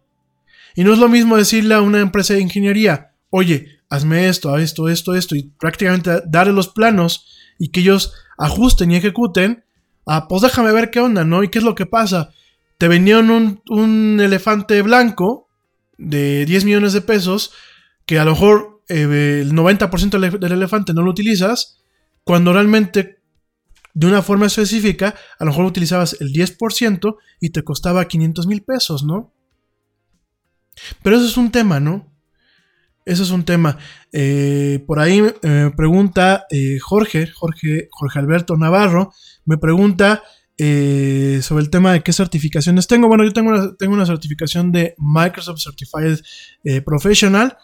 Y 0.75 0.83
no 0.83 0.93
es 0.93 0.99
lo 0.99 1.09
mismo 1.09 1.37
decirle 1.37 1.75
a 1.75 1.81
una 1.81 1.99
empresa 1.99 2.33
de 2.33 2.41
ingeniería, 2.41 3.13
oye, 3.29 3.79
hazme 3.89 4.27
esto, 4.27 4.57
esto, 4.57 4.89
esto, 4.89 5.15
esto, 5.15 5.35
y 5.35 5.43
prácticamente 5.59 6.21
darle 6.25 6.53
los 6.53 6.69
planos 6.69 7.27
y 7.59 7.69
que 7.69 7.81
ellos 7.81 8.13
ajusten 8.37 8.91
y 8.91 8.97
ejecuten, 8.97 9.63
ah, 10.05 10.27
pues 10.27 10.41
déjame 10.41 10.71
ver 10.71 10.89
qué 10.89 10.99
onda, 10.99 11.23
¿no? 11.23 11.43
¿Y 11.43 11.49
qué 11.49 11.59
es 11.59 11.63
lo 11.63 11.75
que 11.75 11.85
pasa? 11.85 12.31
Te 12.77 12.87
vendieron 12.87 13.29
un, 13.31 13.61
un 13.69 14.19
elefante 14.19 14.81
blanco 14.81 15.47
de 15.97 16.45
10 16.45 16.65
millones 16.65 16.93
de 16.93 17.01
pesos, 17.01 17.53
que 18.05 18.19
a 18.19 18.25
lo 18.25 18.31
mejor 18.31 18.83
eh, 18.89 19.39
el 19.41 19.53
90% 19.53 20.39
del 20.39 20.51
elefante 20.51 20.93
no 20.93 21.01
lo 21.01 21.11
utilizas, 21.11 21.79
cuando 22.23 22.53
realmente 22.53 23.19
de 23.95 24.07
una 24.07 24.21
forma 24.21 24.47
específica, 24.47 25.15
a 25.39 25.45
lo 25.45 25.51
mejor 25.51 25.65
utilizabas 25.65 26.17
el 26.19 26.33
10% 26.33 27.15
y 27.39 27.49
te 27.51 27.63
costaba 27.63 28.05
500 28.05 28.45
mil 28.45 28.61
pesos, 28.61 29.03
¿no? 29.05 29.33
Pero 31.01 31.15
eso 31.15 31.25
es 31.25 31.37
un 31.37 31.49
tema, 31.49 31.79
¿no? 31.79 32.11
Eso 33.05 33.23
es 33.23 33.29
un 33.29 33.45
tema. 33.45 33.77
Eh, 34.11 34.83
por 34.85 34.99
ahí 34.99 35.21
me 35.21 35.33
eh, 35.43 35.71
pregunta 35.77 36.45
eh, 36.49 36.77
Jorge, 36.79 37.27
Jorge, 37.27 37.87
Jorge 37.89 38.19
Alberto 38.19 38.57
Navarro, 38.57 39.13
me 39.45 39.57
pregunta 39.57 40.23
sobre 40.57 41.63
el 41.63 41.69
tema 41.69 41.93
de 41.93 42.01
qué 42.01 42.13
certificaciones 42.13 42.87
tengo. 42.87 43.07
Bueno, 43.07 43.23
yo 43.23 43.33
tengo 43.33 43.49
una, 43.49 43.75
tengo 43.75 43.93
una 43.93 44.05
certificación 44.05 44.71
de 44.71 44.95
Microsoft 44.97 45.61
Certified 45.61 46.19
Professional. 46.85 47.57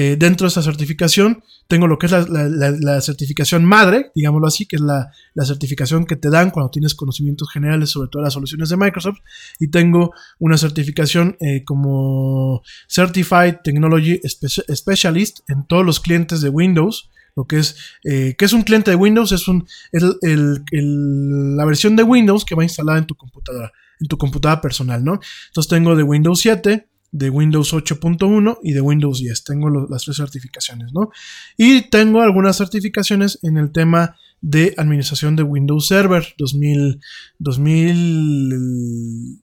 Eh, 0.00 0.14
dentro 0.16 0.44
de 0.44 0.50
esa 0.50 0.62
certificación 0.62 1.42
tengo 1.66 1.88
lo 1.88 1.98
que 1.98 2.06
es 2.06 2.12
la, 2.12 3.00
certificación 3.00 3.64
madre, 3.64 4.12
digámoslo 4.14 4.46
así, 4.46 4.64
que 4.64 4.76
es 4.76 4.82
la, 4.82 5.10
certificación 5.44 6.06
que 6.06 6.14
te 6.14 6.30
dan 6.30 6.52
cuando 6.52 6.70
tienes 6.70 6.94
conocimientos 6.94 7.50
generales 7.52 7.90
sobre 7.90 8.08
todas 8.08 8.26
las 8.26 8.34
soluciones 8.34 8.68
de 8.68 8.76
Microsoft. 8.76 9.18
Y 9.58 9.72
tengo 9.72 10.12
una 10.38 10.56
certificación 10.56 11.36
eh, 11.40 11.64
como 11.64 12.62
Certified 12.88 13.56
Technology 13.64 14.20
Specialist 14.24 15.40
en 15.48 15.66
todos 15.66 15.84
los 15.84 15.98
clientes 15.98 16.42
de 16.42 16.48
Windows. 16.48 17.10
Lo 17.38 17.46
que 17.46 17.60
es, 17.60 17.76
eh, 18.02 18.34
que 18.36 18.46
es 18.46 18.52
un 18.52 18.62
cliente 18.62 18.90
de 18.90 18.96
Windows, 18.96 19.30
es, 19.30 19.44
la 19.92 21.64
versión 21.64 21.94
de 21.94 22.02
Windows 22.02 22.44
que 22.44 22.56
va 22.56 22.64
instalada 22.64 22.98
en 22.98 23.06
tu 23.06 23.14
computadora, 23.14 23.72
en 24.00 24.08
tu 24.08 24.18
computadora 24.18 24.60
personal, 24.60 25.04
¿no? 25.04 25.20
Entonces 25.46 25.70
tengo 25.70 25.94
de 25.94 26.02
Windows 26.02 26.40
7, 26.40 26.88
de 27.12 27.30
Windows 27.30 27.72
8.1 27.72 28.58
y 28.64 28.72
de 28.72 28.80
Windows 28.80 29.20
10. 29.20 29.44
Tengo 29.44 29.70
las 29.70 30.02
tres 30.02 30.16
certificaciones, 30.16 30.92
¿no? 30.92 31.10
Y 31.56 31.82
tengo 31.90 32.22
algunas 32.22 32.56
certificaciones 32.56 33.38
en 33.42 33.56
el 33.56 33.70
tema 33.70 34.16
de 34.40 34.74
administración 34.76 35.36
de 35.36 35.44
Windows 35.44 35.86
Server 35.86 36.26
2000, 36.38 37.00
2000 37.38 39.42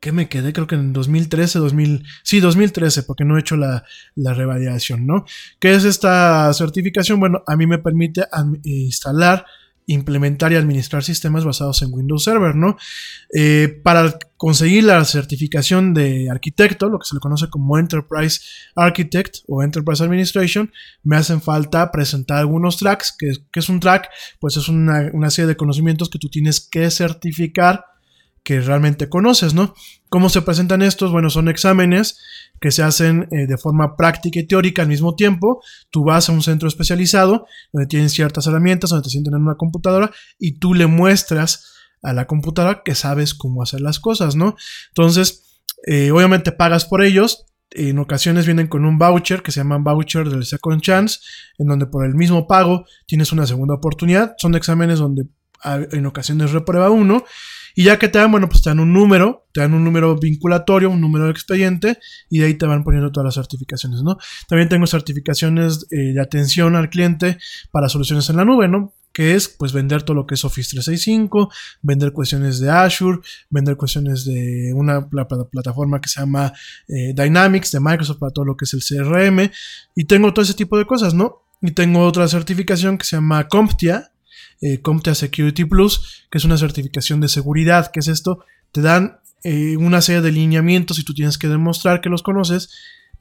¿qué 0.00 0.12
me 0.12 0.28
quedé? 0.28 0.52
Creo 0.52 0.66
que 0.66 0.74
en 0.74 0.92
2013, 0.92 1.58
2000, 1.58 2.04
sí, 2.22 2.40
2013, 2.40 3.02
porque 3.02 3.24
no 3.24 3.36
he 3.36 3.40
hecho 3.40 3.56
la, 3.56 3.84
la 4.14 4.34
revalidación, 4.34 5.06
¿no? 5.06 5.24
¿Qué 5.58 5.74
es 5.74 5.84
esta 5.84 6.52
certificación? 6.54 7.20
Bueno, 7.20 7.42
a 7.46 7.56
mí 7.56 7.66
me 7.66 7.78
permite 7.78 8.24
instalar 8.64 9.44
implementar 9.88 10.52
y 10.52 10.56
administrar 10.56 11.02
sistemas 11.02 11.44
basados 11.44 11.80
en 11.82 11.92
Windows 11.92 12.22
Server, 12.22 12.54
¿no? 12.54 12.76
Eh, 13.34 13.80
para 13.82 14.18
conseguir 14.36 14.84
la 14.84 15.02
certificación 15.04 15.94
de 15.94 16.30
arquitecto, 16.30 16.90
lo 16.90 16.98
que 16.98 17.06
se 17.06 17.14
le 17.14 17.20
conoce 17.20 17.48
como 17.48 17.78
Enterprise 17.78 18.40
Architect 18.76 19.38
o 19.48 19.62
Enterprise 19.62 20.04
Administration, 20.04 20.70
me 21.02 21.16
hacen 21.16 21.40
falta 21.40 21.90
presentar 21.90 22.36
algunos 22.36 22.76
tracks. 22.76 23.16
que, 23.18 23.32
es 23.58 23.68
un 23.70 23.80
track? 23.80 24.10
Pues 24.38 24.58
es 24.58 24.68
una, 24.68 25.10
una 25.14 25.30
serie 25.30 25.48
de 25.48 25.56
conocimientos 25.56 26.10
que 26.10 26.18
tú 26.18 26.28
tienes 26.28 26.60
que 26.60 26.90
certificar 26.90 27.84
que 28.42 28.60
realmente 28.60 29.08
conoces, 29.08 29.54
¿no? 29.54 29.74
¿Cómo 30.08 30.28
se 30.28 30.42
presentan 30.42 30.82
estos? 30.82 31.12
Bueno, 31.12 31.30
son 31.30 31.48
exámenes 31.48 32.18
que 32.60 32.70
se 32.70 32.82
hacen 32.82 33.28
eh, 33.30 33.46
de 33.46 33.58
forma 33.58 33.96
práctica 33.96 34.40
y 34.40 34.46
teórica 34.46 34.82
al 34.82 34.88
mismo 34.88 35.14
tiempo. 35.14 35.62
Tú 35.90 36.04
vas 36.04 36.28
a 36.28 36.32
un 36.32 36.42
centro 36.42 36.68
especializado 36.68 37.46
donde 37.72 37.86
tienen 37.86 38.08
ciertas 38.08 38.46
herramientas, 38.46 38.90
donde 38.90 39.04
te 39.04 39.10
sienten 39.10 39.34
en 39.34 39.42
una 39.42 39.56
computadora 39.56 40.10
y 40.38 40.58
tú 40.58 40.74
le 40.74 40.86
muestras 40.86 41.74
a 42.02 42.12
la 42.12 42.26
computadora 42.26 42.82
que 42.84 42.94
sabes 42.94 43.34
cómo 43.34 43.62
hacer 43.62 43.80
las 43.80 43.98
cosas, 43.98 44.36
¿no? 44.36 44.56
Entonces, 44.88 45.60
eh, 45.86 46.10
obviamente 46.10 46.52
pagas 46.52 46.84
por 46.84 47.02
ellos. 47.02 47.46
En 47.70 47.98
ocasiones 47.98 48.46
vienen 48.46 48.66
con 48.66 48.86
un 48.86 48.98
voucher 48.98 49.42
que 49.42 49.52
se 49.52 49.60
llama 49.60 49.76
voucher 49.78 50.28
del 50.28 50.46
Second 50.46 50.80
Chance, 50.80 51.18
en 51.58 51.68
donde 51.68 51.86
por 51.86 52.06
el 52.06 52.14
mismo 52.14 52.46
pago 52.46 52.86
tienes 53.06 53.30
una 53.32 53.46
segunda 53.46 53.74
oportunidad. 53.74 54.34
Son 54.38 54.54
exámenes 54.54 55.00
donde 55.00 55.26
en 55.64 56.06
ocasiones 56.06 56.52
reprueba 56.52 56.88
uno 56.88 57.24
y 57.78 57.84
ya 57.84 57.96
que 57.96 58.08
te 58.08 58.18
dan, 58.18 58.32
bueno, 58.32 58.48
pues 58.48 58.60
te 58.60 58.70
dan 58.70 58.80
un 58.80 58.92
número, 58.92 59.46
te 59.52 59.60
dan 59.60 59.72
un 59.72 59.84
número 59.84 60.16
vinculatorio, 60.16 60.90
un 60.90 61.00
número 61.00 61.26
de 61.26 61.30
expediente, 61.30 62.00
y 62.28 62.40
de 62.40 62.46
ahí 62.46 62.54
te 62.54 62.66
van 62.66 62.82
poniendo 62.82 63.12
todas 63.12 63.26
las 63.26 63.36
certificaciones, 63.36 64.02
¿no? 64.02 64.18
También 64.48 64.68
tengo 64.68 64.84
certificaciones 64.88 65.86
eh, 65.92 66.12
de 66.12 66.20
atención 66.20 66.74
al 66.74 66.90
cliente 66.90 67.38
para 67.70 67.88
soluciones 67.88 68.28
en 68.30 68.36
la 68.36 68.44
nube, 68.44 68.66
¿no? 68.66 68.94
que 69.12 69.36
es 69.36 69.48
pues 69.48 69.72
vender 69.72 70.02
todo 70.02 70.16
lo 70.16 70.26
que 70.26 70.34
es 70.34 70.44
Office 70.44 70.70
365, 70.70 71.50
vender 71.82 72.12
cuestiones 72.12 72.58
de 72.58 72.68
Azure, 72.70 73.20
vender 73.48 73.76
cuestiones 73.76 74.24
de 74.24 74.72
una 74.74 75.08
plataforma 75.08 76.00
que 76.00 76.08
se 76.08 76.20
llama 76.20 76.52
eh, 76.88 77.14
Dynamics 77.14 77.70
de 77.72 77.80
Microsoft 77.80 78.18
para 78.18 78.32
todo 78.32 78.44
lo 78.44 78.56
que 78.56 78.64
es 78.64 78.74
el 78.74 78.82
CRM 78.82 79.50
y 79.94 80.04
tengo 80.04 80.32
todo 80.32 80.44
ese 80.44 80.54
tipo 80.54 80.76
de 80.78 80.84
cosas, 80.84 81.14
¿no? 81.14 81.42
Y 81.62 81.72
tengo 81.72 82.04
otra 82.04 82.26
certificación 82.28 82.98
que 82.98 83.06
se 83.06 83.16
llama 83.16 83.46
CompTIA, 83.48 84.12
eh, 84.60 84.80
CompTIA 84.80 85.14
Security 85.14 85.64
Plus, 85.64 86.26
que 86.30 86.38
es 86.38 86.44
una 86.44 86.58
certificación 86.58 87.20
de 87.20 87.28
seguridad. 87.28 87.90
¿Qué 87.92 88.00
es 88.00 88.08
esto? 88.08 88.44
Te 88.72 88.80
dan 88.82 89.20
eh, 89.44 89.76
una 89.76 90.00
serie 90.00 90.20
de 90.20 90.32
lineamientos 90.32 90.98
y 90.98 91.04
tú 91.04 91.14
tienes 91.14 91.38
que 91.38 91.48
demostrar 91.48 92.00
que 92.00 92.08
los 92.08 92.22
conoces 92.22 92.70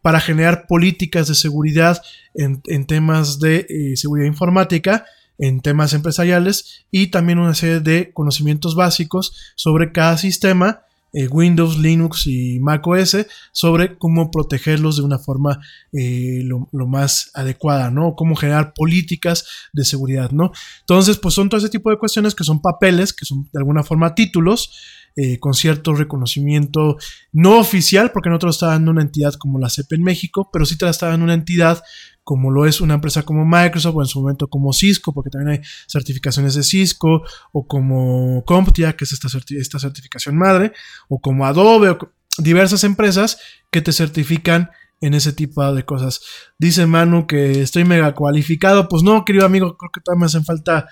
para 0.01 0.19
generar 0.19 0.65
políticas 0.67 1.27
de 1.27 1.35
seguridad 1.35 2.01
en, 2.33 2.85
temas 2.85 3.39
de 3.39 3.65
eh, 3.69 3.97
seguridad 3.97 4.27
informática, 4.27 5.05
en 5.37 5.61
temas 5.61 5.93
empresariales 5.93 6.85
y 6.91 7.07
también 7.07 7.39
una 7.39 7.53
serie 7.53 7.81
de 7.81 8.11
conocimientos 8.13 8.75
básicos 8.75 9.53
sobre 9.55 9.91
cada 9.91 10.17
sistema 10.17 10.81
eh, 11.13 11.27
Windows, 11.27 11.77
Linux 11.77 12.27
y 12.27 12.59
Mac 12.59 12.85
OS 12.85 13.17
sobre 13.51 13.97
cómo 13.97 14.29
protegerlos 14.29 14.97
de 14.97 15.03
una 15.03 15.19
forma 15.19 15.59
eh, 15.93 16.41
lo, 16.43 16.67
más 16.87 17.31
adecuada, 17.33 17.89
¿no? 17.91 18.15
Cómo 18.15 18.35
generar 18.35 18.73
políticas 18.73 19.45
de 19.73 19.85
seguridad, 19.85 20.31
¿no? 20.31 20.51
Entonces, 20.81 21.17
pues 21.17 21.33
son 21.33 21.49
todo 21.49 21.59
ese 21.59 21.69
tipo 21.69 21.89
de 21.89 21.97
cuestiones 21.97 22.35
que 22.35 22.43
son 22.43 22.61
papeles, 22.61 23.13
que 23.13 23.25
son 23.25 23.49
de 23.51 23.59
alguna 23.59 23.83
forma 23.83 24.15
títulos, 24.15 24.71
eh, 25.19 25.39
con 25.39 25.53
cierto 25.53 25.93
reconocimiento 25.93 26.97
no 27.33 27.59
oficial, 27.59 28.11
porque 28.11 28.29
no 28.29 28.39
te 28.39 28.45
lo 28.45 28.51
está 28.51 28.67
dando 28.67 28.91
una 28.91 29.01
entidad 29.01 29.33
como 29.33 29.59
la 29.59 29.69
CEP 29.69 29.93
en 29.93 30.03
México, 30.03 30.49
pero 30.53 30.63
sí 30.65 30.77
te 30.77 30.85
la 30.85 30.91
está 30.91 31.09
dando 31.09 31.23
una 31.23 31.33
entidad 31.33 31.83
como 32.23 32.51
lo 32.51 32.65
es 32.65 32.81
una 32.81 32.93
empresa 32.93 33.23
como 33.23 33.45
Microsoft 33.45 33.95
o 33.95 34.01
en 34.01 34.07
su 34.07 34.21
momento 34.21 34.47
como 34.47 34.73
Cisco, 34.73 35.13
porque 35.13 35.29
también 35.29 35.59
hay 35.59 35.67
certificaciones 35.87 36.55
de 36.55 36.63
Cisco, 36.63 37.23
o 37.51 37.65
como 37.65 38.43
CompTIA, 38.45 38.95
que 38.95 39.05
es 39.05 39.13
esta, 39.13 39.27
esta 39.57 39.79
certificación 39.79 40.37
madre, 40.37 40.71
o 41.09 41.19
como 41.19 41.45
Adobe, 41.45 41.89
o 41.89 41.97
diversas 42.37 42.83
empresas 42.83 43.39
que 43.71 43.81
te 43.81 43.93
certifican 43.93 44.69
en 45.01 45.13
ese 45.13 45.33
tipo 45.33 45.73
de 45.73 45.83
cosas. 45.83 46.21
Dice 46.57 46.85
Manu 46.85 47.27
que 47.27 47.61
estoy 47.61 47.85
mega 47.85 48.13
cualificado. 48.13 48.87
Pues 48.87 49.03
no, 49.03 49.25
querido 49.25 49.45
amigo, 49.45 49.77
creo 49.77 49.91
que 49.91 50.01
todavía 50.01 50.21
me 50.21 50.25
hacen 50.25 50.45
falta 50.45 50.87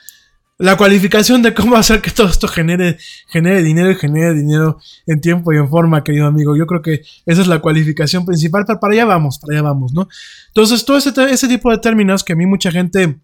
la 0.58 0.78
cualificación 0.78 1.42
de 1.42 1.54
cómo 1.54 1.76
hacer 1.76 2.02
que 2.02 2.12
todo 2.12 2.28
esto 2.28 2.48
genere, 2.48 2.98
genere 3.28 3.62
dinero 3.62 3.92
y 3.92 3.96
genere 3.96 4.34
dinero 4.34 4.80
en 5.06 5.20
tiempo 5.20 5.52
y 5.52 5.58
en 5.58 5.70
forma, 5.70 6.04
querido 6.04 6.28
amigo. 6.28 6.56
Yo 6.56 6.66
creo 6.66 6.82
que 6.82 7.02
esa 7.26 7.42
es 7.42 7.48
la 7.48 7.60
cualificación 7.60 8.26
principal, 8.26 8.64
pero 8.66 8.80
para 8.80 8.94
allá 8.94 9.06
vamos, 9.06 9.38
para 9.40 9.54
allá 9.54 9.64
vamos, 9.64 9.94
¿no? 9.94 10.08
Entonces, 10.48 10.86
todo 10.86 10.98
ese, 10.98 11.12
ese 11.30 11.48
tipo 11.48 11.72
de 11.72 11.78
términos 11.80 12.24
que 12.24 12.34
a 12.34 12.36
mí 12.36 12.46
mucha 12.46 12.72
gente... 12.72 13.20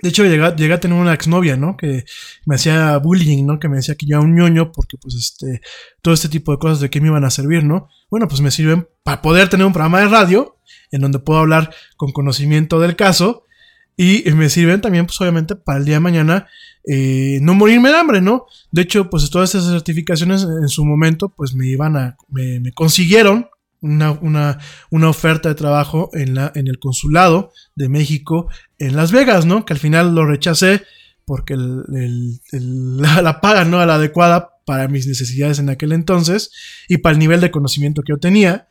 De 0.00 0.08
hecho, 0.08 0.24
llegué, 0.24 0.72
a 0.72 0.80
tener 0.80 0.98
una 0.98 1.14
exnovia, 1.14 1.56
¿no? 1.56 1.76
Que 1.76 2.04
me 2.44 2.56
hacía 2.56 2.96
bullying, 2.96 3.46
¿no? 3.46 3.60
Que 3.60 3.68
me 3.68 3.76
decía 3.76 3.94
que 3.94 4.06
yo 4.06 4.16
era 4.16 4.24
un 4.24 4.34
ñoño 4.34 4.72
porque, 4.72 4.96
pues, 4.96 5.14
este, 5.14 5.60
todo 6.00 6.12
este 6.12 6.28
tipo 6.28 6.50
de 6.50 6.58
cosas 6.58 6.80
de 6.80 6.90
qué 6.90 7.00
me 7.00 7.08
iban 7.08 7.24
a 7.24 7.30
servir, 7.30 7.62
¿no? 7.62 7.88
Bueno, 8.10 8.26
pues 8.26 8.40
me 8.40 8.50
sirven 8.50 8.88
para 9.04 9.22
poder 9.22 9.48
tener 9.48 9.64
un 9.64 9.72
programa 9.72 10.00
de 10.00 10.08
radio 10.08 10.56
en 10.90 11.02
donde 11.02 11.20
puedo 11.20 11.38
hablar 11.38 11.72
con 11.96 12.10
conocimiento 12.10 12.80
del 12.80 12.96
caso 12.96 13.44
y 13.96 14.24
me 14.32 14.48
sirven 14.48 14.80
también, 14.80 15.06
pues 15.06 15.20
obviamente, 15.20 15.56
para 15.56 15.78
el 15.78 15.84
día 15.84 15.94
de 15.94 16.00
mañana 16.00 16.46
eh, 16.84 17.38
no 17.42 17.54
morirme 17.54 17.90
de 17.90 17.96
hambre, 17.96 18.20
¿no? 18.20 18.46
De 18.72 18.82
hecho, 18.82 19.08
pues 19.08 19.28
todas 19.30 19.54
esas 19.54 19.70
certificaciones 19.70 20.42
en 20.42 20.68
su 20.68 20.84
momento, 20.84 21.28
pues 21.28 21.54
me 21.54 21.66
iban 21.66 21.96
a, 21.96 22.16
me, 22.28 22.72
consiguieron 22.72 23.48
una, 23.80 24.18
una, 24.90 25.08
oferta 25.08 25.48
de 25.48 25.54
trabajo 25.54 26.10
en, 26.12 26.34
la, 26.34 26.52
en 26.54 26.68
el 26.68 26.78
consulado 26.78 27.52
de 27.74 27.88
México 27.88 28.48
en 28.78 28.96
Las 28.96 29.12
Vegas, 29.12 29.46
¿no? 29.46 29.64
Que 29.64 29.74
al 29.74 29.78
final 29.78 30.14
lo 30.14 30.26
rechacé 30.26 30.82
porque 31.24 31.56
la, 31.56 33.22
la 33.22 33.40
paga 33.40 33.64
no 33.64 33.76
era 33.76 33.86
la 33.86 33.94
adecuada 33.96 34.50
para 34.64 34.88
mis 34.88 35.06
necesidades 35.06 35.58
en 35.58 35.68
aquel 35.68 35.92
entonces 35.92 36.50
y 36.88 36.98
para 36.98 37.12
el 37.12 37.18
nivel 37.18 37.40
de 37.40 37.50
conocimiento 37.50 38.02
que 38.02 38.12
yo 38.12 38.18
tenía. 38.18 38.68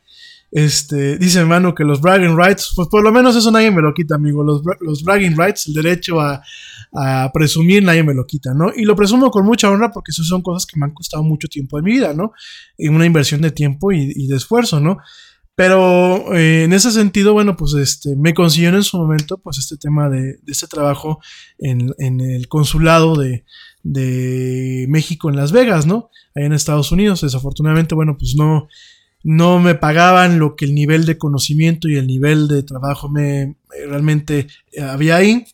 Este, 0.54 1.16
dice 1.16 1.38
hermano 1.38 1.74
que 1.74 1.82
los 1.82 2.02
bragging 2.02 2.36
rights, 2.36 2.74
pues 2.76 2.86
por 2.88 3.02
lo 3.02 3.10
menos 3.10 3.34
eso 3.34 3.50
nadie 3.50 3.70
me 3.70 3.80
lo 3.80 3.94
quita, 3.94 4.16
amigo. 4.16 4.44
Los, 4.44 4.60
los 4.80 5.02
bragging 5.02 5.34
rights, 5.34 5.66
el 5.66 5.72
derecho 5.72 6.20
a, 6.20 6.42
presumir, 7.32 7.82
nadie 7.82 8.02
me 8.02 8.12
lo 8.12 8.26
quita, 8.26 8.52
¿no? 8.52 8.70
Y 8.76 8.84
lo 8.84 8.94
presumo 8.94 9.30
con 9.30 9.46
mucha 9.46 9.70
honra 9.70 9.90
porque 9.90 10.10
eso 10.10 10.22
son 10.24 10.42
cosas 10.42 10.66
que 10.66 10.78
me 10.78 10.84
han 10.84 10.92
costado 10.92 11.22
mucho 11.22 11.48
tiempo 11.48 11.78
de 11.78 11.82
mi 11.82 11.92
vida, 11.92 12.12
¿no? 12.12 12.32
Y 12.76 12.88
una 12.88 13.06
inversión 13.06 13.40
de 13.40 13.50
tiempo 13.50 13.92
y, 13.92 14.26
de 14.26 14.36
esfuerzo, 14.36 14.78
¿no? 14.78 14.98
Pero 15.54 16.34
eh, 16.34 16.64
en 16.64 16.74
ese 16.74 16.90
sentido, 16.90 17.32
bueno, 17.32 17.56
pues 17.56 17.72
este, 17.72 18.14
me 18.14 18.34
consiguieron 18.34 18.76
en 18.76 18.84
su 18.84 18.98
momento, 18.98 19.38
pues 19.38 19.56
este 19.56 19.78
tema 19.78 20.10
de, 20.10 20.38
este 20.46 20.66
trabajo 20.66 21.20
en, 21.58 21.94
en 21.98 22.20
el 22.20 22.48
consulado 22.48 23.16
de, 23.16 23.44
de 23.82 24.84
México 24.88 25.30
en 25.30 25.36
Las 25.36 25.50
Vegas, 25.50 25.86
¿no? 25.86 26.10
Ahí 26.34 26.44
en 26.44 26.52
Estados 26.52 26.92
Unidos. 26.92 27.22
Desafortunadamente, 27.22 27.94
bueno, 27.94 28.16
pues 28.18 28.34
no 28.36 28.68
no 29.24 29.58
me 29.60 29.74
pagaban 29.74 30.38
lo 30.38 30.56
que 30.56 30.64
el 30.64 30.74
nivel 30.74 31.06
de 31.06 31.18
conocimiento 31.18 31.88
y 31.88 31.96
el 31.96 32.06
nivel 32.06 32.48
de 32.48 32.62
trabajo 32.62 33.08
me 33.08 33.56
realmente 33.86 34.48
había 34.80 35.16
ahí. 35.16 35.44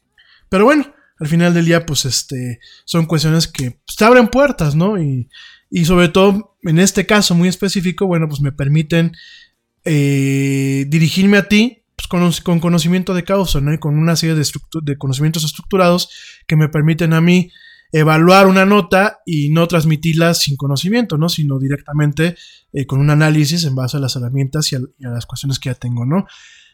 Pero 0.49 0.65
bueno, 0.65 0.93
al 1.19 1.29
final 1.29 1.55
del 1.55 1.67
día, 1.67 1.85
pues 1.85 2.05
este, 2.05 2.61
son 2.85 3.07
cuestiones 3.07 3.49
que 3.49 3.73
pues, 3.85 3.97
te 3.97 4.05
abren 4.05 4.29
puertas, 4.29 4.75
¿no? 4.75 5.01
Y, 5.01 5.29
y, 5.71 5.85
sobre 5.85 6.09
todo, 6.09 6.57
en 6.63 6.79
este 6.79 7.07
caso 7.07 7.35
muy 7.35 7.49
específico, 7.49 8.07
bueno, 8.07 8.29
pues 8.29 8.41
me 8.41 8.53
permiten 8.53 9.13
eh, 9.85 10.87
dirigirme 10.89 11.39
a 11.39 11.49
ti 11.49 11.83
pues, 11.97 12.07
con, 12.07 12.33
con, 12.45 12.61
conocimiento 12.61 13.15
de 13.15 13.25
causa, 13.25 13.61
¿no? 13.61 13.73
Y 13.73 13.79
con 13.79 13.99
una 13.99 14.17
serie 14.17 14.37
de, 14.37 14.47
de 14.83 14.99
conocimientos 14.99 15.45
estructurados 15.45 16.11
que 16.47 16.57
me 16.57 16.69
permiten 16.69 17.13
a 17.13 17.21
mí 17.21 17.51
evaluar 17.93 18.47
una 18.47 18.65
nota 18.65 19.19
y 19.25 19.51
no 19.51 19.67
transmitirla 19.67 20.35
sin 20.35 20.57
conocimiento, 20.57 21.17
¿no? 21.17 21.29
Sino 21.29 21.59
directamente 21.59 22.37
eh, 22.73 22.87
con 22.87 23.01
un 23.01 23.11
análisis 23.11 23.65
en 23.65 23.75
base 23.75 23.97
a 23.97 24.01
las 24.01 24.17
herramientas 24.17 24.73
y 24.73 24.77
a, 24.77 24.81
las 24.99 25.27
cuestiones 25.27 25.59
que 25.59 25.71
ya 25.71 25.75
tengo, 25.75 26.05
¿no? 26.05 26.27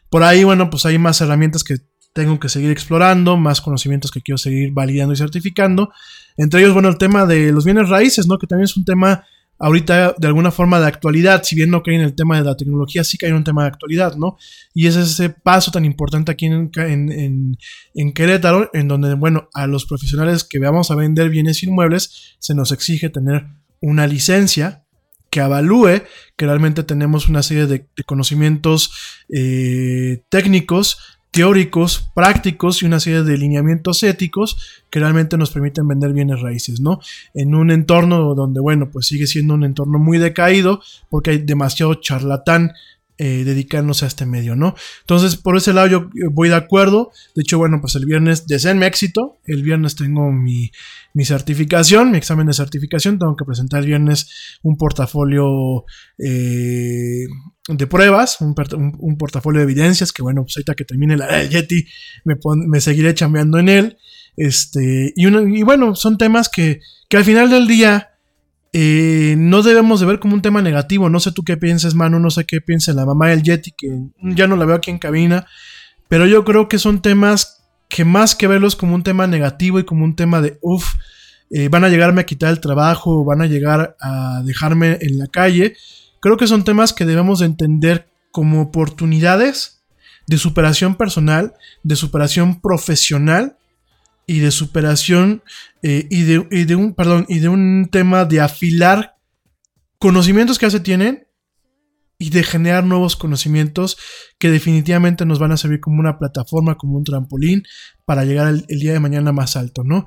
Por 0.09 0.23
ahí, 0.23 0.43
bueno, 0.43 0.69
pues 0.69 0.85
hay 0.85 0.97
más 0.97 1.21
herramientas 1.21 1.63
que 1.63 1.77
tengo 2.13 2.39
que 2.39 2.49
seguir 2.49 2.71
explorando, 2.71 3.37
más 3.37 3.59
conocimientos 3.61 4.11
que 4.11 4.21
quiero 4.21 4.37
seguir 4.37 4.71
validando 4.71 5.13
y 5.13 5.17
certificando. 5.17 5.91
Entre 6.37 6.61
ellos, 6.61 6.73
bueno, 6.73 6.89
el 6.89 6.97
tema 6.97 7.25
de 7.25 7.51
los 7.51 7.65
bienes 7.65 7.89
raíces, 7.89 8.27
¿no? 8.27 8.37
Que 8.37 8.47
también 8.47 8.65
es 8.65 8.77
un 8.77 8.85
tema 8.85 9.25
ahorita 9.59 10.15
de 10.17 10.27
alguna 10.27 10.51
forma 10.51 10.79
de 10.79 10.87
actualidad, 10.87 11.43
si 11.43 11.55
bien 11.55 11.69
no 11.69 11.81
cae 11.83 11.95
en 11.95 12.01
el 12.01 12.15
tema 12.15 12.37
de 12.37 12.43
la 12.43 12.57
tecnología, 12.57 13.03
sí 13.03 13.17
cae 13.17 13.29
en 13.29 13.35
un 13.35 13.43
tema 13.43 13.63
de 13.63 13.69
actualidad, 13.69 14.15
¿no? 14.15 14.37
Y 14.73 14.87
es 14.87 14.95
ese 14.95 15.29
paso 15.29 15.71
tan 15.71 15.85
importante 15.85 16.31
aquí 16.31 16.45
en, 16.45 18.13
Querétaro, 18.13 18.69
en 18.73 18.87
donde, 18.87 19.13
bueno, 19.15 19.49
a 19.53 19.67
los 19.67 19.85
profesionales 19.85 20.43
que 20.43 20.59
veamos 20.59 20.91
a 20.91 20.95
vender 20.95 21.29
bienes 21.29 21.63
inmuebles, 21.63 22.35
se 22.39 22.53
nos 22.53 22.71
exige 22.71 23.09
tener 23.09 23.45
una 23.81 24.07
licencia 24.07 24.83
que 25.29 25.41
avalúe 25.41 26.03
que 26.37 26.45
realmente 26.45 26.83
tenemos 26.83 27.27
una 27.27 27.43
serie 27.43 27.65
de, 27.67 27.87
conocimientos 28.05 29.23
eh, 29.29 30.23
técnicos 30.29 30.97
teóricos, 31.35 32.09
prácticos 32.13 32.81
y 32.81 32.85
una 32.85 33.01
serie 33.01 33.21
de 33.23 33.37
lineamientos 33.37 34.03
éticos 34.03 34.55
que 34.89 35.01
realmente 35.01 35.37
nos 35.37 35.51
permiten 35.51 35.85
vender 35.85 36.13
bienes 36.13 36.39
raíces, 36.39 36.79
¿no? 36.79 37.01
En 37.33 37.53
un 37.55 37.71
entorno 37.71 38.33
donde, 38.35 38.61
bueno, 38.61 38.89
pues 38.89 39.07
sigue 39.07 39.27
siendo 39.27 39.53
un 39.53 39.65
entorno 39.65 39.99
muy 39.99 40.17
decaído 40.17 40.81
porque 41.09 41.31
hay 41.31 41.37
demasiado 41.39 41.95
charlatán 41.95 42.71
eh, 43.17 43.43
dedicándose 43.45 44.03
a 44.03 44.09
este 44.09 44.25
medio, 44.25 44.57
¿no? 44.57 44.75
Entonces, 44.99 45.37
por 45.37 45.55
ese 45.55 45.71
lado 45.71 45.87
yo 45.87 46.09
voy 46.31 46.49
de 46.49 46.55
acuerdo. 46.55 47.11
De 47.33 47.43
hecho, 47.43 47.57
bueno, 47.57 47.79
pues 47.79 47.95
el 47.95 48.05
viernes 48.05 48.45
deseenme 48.45 48.87
éxito. 48.87 49.37
El 49.45 49.63
viernes 49.63 49.95
tengo 49.95 50.33
mi, 50.33 50.71
certificación, 51.23 52.11
mi 52.11 52.17
examen 52.17 52.47
de 52.47 52.53
certificación. 52.53 53.17
Tengo 53.17 53.37
que 53.37 53.45
presentar 53.45 53.79
el 53.79 53.87
viernes 53.87 54.57
un 54.63 54.75
portafolio 54.75 55.85
eh, 56.17 57.25
de 57.69 57.87
pruebas, 57.87 58.41
un, 58.41 59.17
portafolio 59.17 59.59
de 59.59 59.63
evidencias 59.63 60.11
que, 60.11 60.21
bueno, 60.21 60.43
pues 60.43 60.57
ahorita 60.57 60.75
que 60.75 60.83
termine 60.83 61.15
la 61.15 61.37
del 61.37 61.49
Yeti 61.49 61.85
me, 62.25 62.81
seguiré 62.81 63.13
chambeando 63.13 63.59
en 63.59 63.69
él. 63.69 63.97
Este, 64.35 65.13
y, 65.15 65.27
y 65.27 65.63
bueno, 65.63 65.95
son 65.95 66.17
temas 66.17 66.49
que, 66.49 66.81
que 67.07 67.15
al 67.15 67.23
final 67.23 67.49
del 67.49 67.65
día 67.65 68.14
eh, 68.77 69.35
no 69.37 69.63
debemos 69.63 70.01
de 70.01 70.05
ver 70.05 70.19
como 70.19 70.33
un 70.33 70.41
tema 70.41 70.61
negativo. 70.61 71.09
No 71.09 71.21
sé 71.21 71.31
tú 71.31 71.45
qué 71.45 71.55
pienses, 71.55 71.95
Manu, 71.95 72.19
no 72.19 72.29
sé 72.29 72.43
qué 72.43 72.59
piensa 72.59 72.91
la 72.91 73.05
mamá 73.05 73.29
del 73.29 73.41
Yeti, 73.41 73.71
que 73.71 74.01
ya 74.21 74.47
no 74.47 74.57
la 74.57 74.65
veo 74.65 74.75
aquí 74.75 74.91
en 74.91 74.99
cabina, 74.99 75.47
pero 76.09 76.25
yo 76.25 76.43
creo 76.43 76.67
que 76.67 76.77
son 76.77 77.01
temas 77.01 77.63
que 77.87 78.03
más 78.03 78.35
que 78.35 78.47
verlos 78.47 78.75
como 78.75 78.93
un 78.93 79.03
tema 79.03 79.27
negativo 79.27 79.79
y 79.79 79.85
como 79.85 80.03
un 80.03 80.17
tema 80.17 80.41
de, 80.41 80.59
uff, 80.61 80.95
eh, 81.51 81.69
van 81.69 81.85
a 81.85 81.89
llegarme 81.89 82.19
a 82.19 82.25
quitar 82.25 82.49
el 82.49 82.59
trabajo, 82.59 83.23
van 83.23 83.41
a 83.41 83.45
llegar 83.45 83.95
a 84.01 84.41
dejarme 84.43 84.97
en 84.99 85.19
la 85.19 85.27
calle, 85.27 85.77
creo 86.19 86.35
que 86.35 86.45
son 86.45 86.65
temas 86.65 86.91
que 86.91 87.05
debemos 87.05 87.39
de 87.39 87.45
entender 87.45 88.09
como 88.31 88.61
oportunidades 88.61 89.85
de 90.27 90.37
superación 90.37 90.95
personal, 90.95 91.53
de 91.83 91.95
superación 91.95 92.59
profesional 92.59 93.55
y 94.27 94.39
de 94.39 94.51
superación 94.51 95.43
eh, 95.81 96.07
y, 96.09 96.23
de, 96.23 96.75
un, 96.75 96.93
perdón, 96.93 97.25
y 97.29 97.39
de 97.39 97.49
un 97.49 97.89
tema 97.91 98.25
de 98.25 98.41
afilar 98.41 99.17
conocimientos 99.99 100.57
que 100.57 100.65
ya 100.65 100.71
se 100.71 100.79
tienen 100.79 101.27
y 102.17 102.29
de 102.29 102.43
generar 102.43 102.85
nuevos 102.85 103.15
conocimientos 103.15 103.97
que 104.39 104.49
definitivamente 104.49 105.25
nos 105.25 105.37
van 105.37 105.51
a 105.51 105.57
servir 105.57 105.81
como 105.81 105.99
una 105.99 106.17
plataforma, 106.17 106.75
como 106.75 106.97
un 106.97 107.03
trampolín 107.03 107.63
para 108.05 108.23
llegar 108.23 108.47
el, 108.47 108.79
día 108.79 108.93
de 108.93 108.99
mañana 108.99 109.31
más 109.31 109.55
alto, 109.55 109.83
¿no? 109.83 110.05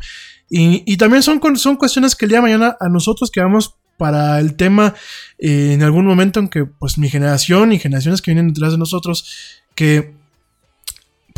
Y, 0.49 0.97
también 0.97 1.23
son, 1.23 1.40
son 1.57 1.77
cuestiones 1.77 2.16
que 2.16 2.24
el 2.24 2.31
día 2.31 2.39
de 2.39 2.43
mañana 2.43 2.77
a 2.81 2.89
nosotros 2.89 3.31
que 3.31 3.40
vamos 3.40 3.77
para 3.99 4.40
el 4.40 4.55
tema 4.55 4.95
eh, 5.39 5.73
en 5.74 5.82
algún 5.82 6.07
momento 6.07 6.40
en 6.40 6.49
que 6.49 6.65
pues 6.65 6.97
mi 6.97 7.11
generación 7.11 7.73
y 7.73 7.78
generaciones 7.78 8.23
que 8.23 8.31
vienen 8.31 8.55
detrás 8.55 8.73
de 8.73 8.78
nosotros 8.78 9.65
que 9.74 10.18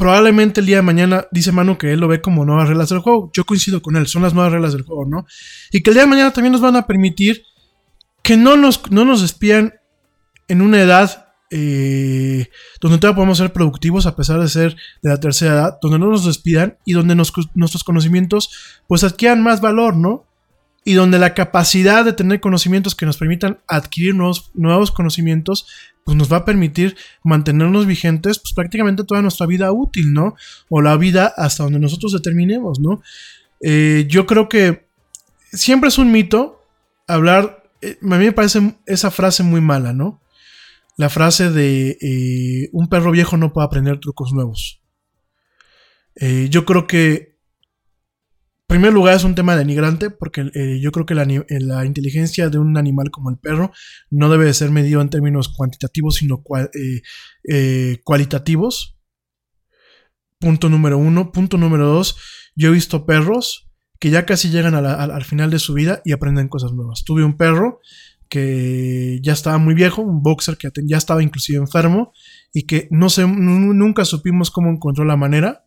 probablemente 0.00 0.60
el 0.60 0.66
día 0.66 0.76
de 0.76 0.82
mañana, 0.82 1.26
dice 1.30 1.52
Manu 1.52 1.76
que 1.76 1.92
él 1.92 2.00
lo 2.00 2.08
ve 2.08 2.22
como 2.22 2.46
nuevas 2.46 2.66
reglas 2.66 2.88
del 2.88 3.00
juego. 3.00 3.30
Yo 3.34 3.44
coincido 3.44 3.82
con 3.82 3.96
él, 3.96 4.06
son 4.06 4.22
las 4.22 4.32
nuevas 4.32 4.50
reglas 4.50 4.72
del 4.72 4.80
juego, 4.80 5.04
¿no? 5.04 5.26
Y 5.70 5.82
que 5.82 5.90
el 5.90 5.94
día 5.94 6.04
de 6.04 6.08
mañana 6.08 6.32
también 6.32 6.52
nos 6.52 6.62
van 6.62 6.74
a 6.74 6.86
permitir 6.86 7.42
que 8.22 8.38
no 8.38 8.56
nos, 8.56 8.90
no 8.90 9.04
nos 9.04 9.20
despidan 9.20 9.74
en 10.48 10.62
una 10.62 10.80
edad 10.80 11.34
eh, 11.50 12.48
donde 12.80 12.96
todavía 12.96 13.16
podemos 13.16 13.36
ser 13.36 13.52
productivos 13.52 14.06
a 14.06 14.16
pesar 14.16 14.40
de 14.40 14.48
ser 14.48 14.74
de 15.02 15.10
la 15.10 15.20
tercera 15.20 15.52
edad, 15.52 15.78
donde 15.82 15.98
no 15.98 16.06
nos 16.06 16.24
despidan 16.24 16.78
y 16.86 16.94
donde 16.94 17.14
nuestros 17.14 17.84
conocimientos 17.84 18.80
pues 18.88 19.04
adquieran 19.04 19.42
más 19.42 19.60
valor, 19.60 19.96
¿no? 19.96 20.29
Y 20.84 20.94
donde 20.94 21.18
la 21.18 21.34
capacidad 21.34 22.04
de 22.04 22.12
tener 22.12 22.40
conocimientos 22.40 22.94
que 22.94 23.06
nos 23.06 23.18
permitan 23.18 23.58
adquirir 23.68 24.14
nuevos, 24.14 24.50
nuevos 24.54 24.90
conocimientos 24.90 25.66
pues 26.04 26.16
nos 26.16 26.32
va 26.32 26.38
a 26.38 26.44
permitir 26.44 26.96
mantenernos 27.22 27.86
vigentes 27.86 28.38
pues 28.38 28.54
prácticamente 28.54 29.04
toda 29.04 29.22
nuestra 29.22 29.46
vida 29.46 29.70
útil, 29.70 30.12
¿no? 30.12 30.34
O 30.68 30.80
la 30.80 30.96
vida 30.96 31.32
hasta 31.36 31.64
donde 31.64 31.78
nosotros 31.78 32.12
determinemos, 32.12 32.80
¿no? 32.80 33.02
Eh, 33.60 34.06
yo 34.08 34.26
creo 34.26 34.48
que 34.48 34.88
siempre 35.52 35.88
es 35.88 35.98
un 35.98 36.10
mito 36.10 36.64
hablar, 37.06 37.70
eh, 37.82 37.98
a 38.02 38.16
mí 38.16 38.24
me 38.24 38.32
parece 38.32 38.76
esa 38.86 39.10
frase 39.10 39.42
muy 39.42 39.60
mala, 39.60 39.92
¿no? 39.92 40.20
la 40.96 41.08
frase 41.08 41.50
de 41.50 41.96
eh, 42.02 42.68
un 42.72 42.88
perro 42.88 43.10
viejo 43.10 43.38
no 43.38 43.54
puede 43.54 43.64
aprender 43.64 44.00
trucos 44.00 44.34
nuevos. 44.34 44.82
Yo 46.50 46.66
creo 46.66 46.86
que, 46.86 47.29
primer 48.70 48.92
lugar, 48.92 49.16
es 49.16 49.24
un 49.24 49.34
tema 49.34 49.56
denigrante, 49.56 50.10
porque 50.10 50.50
eh, 50.54 50.80
yo 50.80 50.92
creo 50.92 51.04
que 51.04 51.14
la, 51.14 51.26
la, 51.48 51.84
inteligencia 51.84 52.48
de 52.48 52.58
un 52.58 52.78
animal 52.78 53.10
como 53.10 53.28
el 53.28 53.36
perro 53.36 53.72
no 54.10 54.30
debe 54.30 54.46
de 54.46 54.54
ser 54.54 54.70
medido 54.70 55.00
en 55.00 55.10
términos 55.10 55.48
cuantitativos, 55.48 56.14
sino 56.16 56.42
cualitativos. 58.04 58.96
Punto 60.38 60.68
número 60.70 60.96
uno. 60.96 61.32
Punto 61.32 61.58
número 61.58 61.86
dos, 61.86 62.16
yo 62.56 62.68
he 62.68 62.72
visto 62.72 63.04
perros 63.04 63.70
que 63.98 64.10
ya 64.10 64.24
casi 64.24 64.48
llegan 64.48 64.74
al 64.74 65.24
final 65.24 65.50
de 65.50 65.58
su 65.58 65.74
vida 65.74 66.00
y 66.06 66.12
aprenden 66.12 66.48
cosas 66.48 66.72
nuevas. 66.72 67.04
Tuve 67.04 67.22
un 67.22 67.36
perro 67.36 67.80
que 68.30 69.18
ya 69.22 69.32
estaba 69.32 69.58
muy 69.58 69.74
viejo, 69.74 70.00
un 70.00 70.22
boxer 70.22 70.56
que 70.56 70.70
ya 70.86 70.96
estaba 70.96 71.22
inclusive 71.22 71.58
enfermo 71.58 72.12
y 72.54 72.66
que 72.66 72.88
no 72.90 73.10
sé, 73.10 73.26
nunca 73.26 74.04
supimos 74.06 74.50
cómo 74.50 74.70
encontró 74.70 75.04
la 75.04 75.16
manera. 75.16 75.66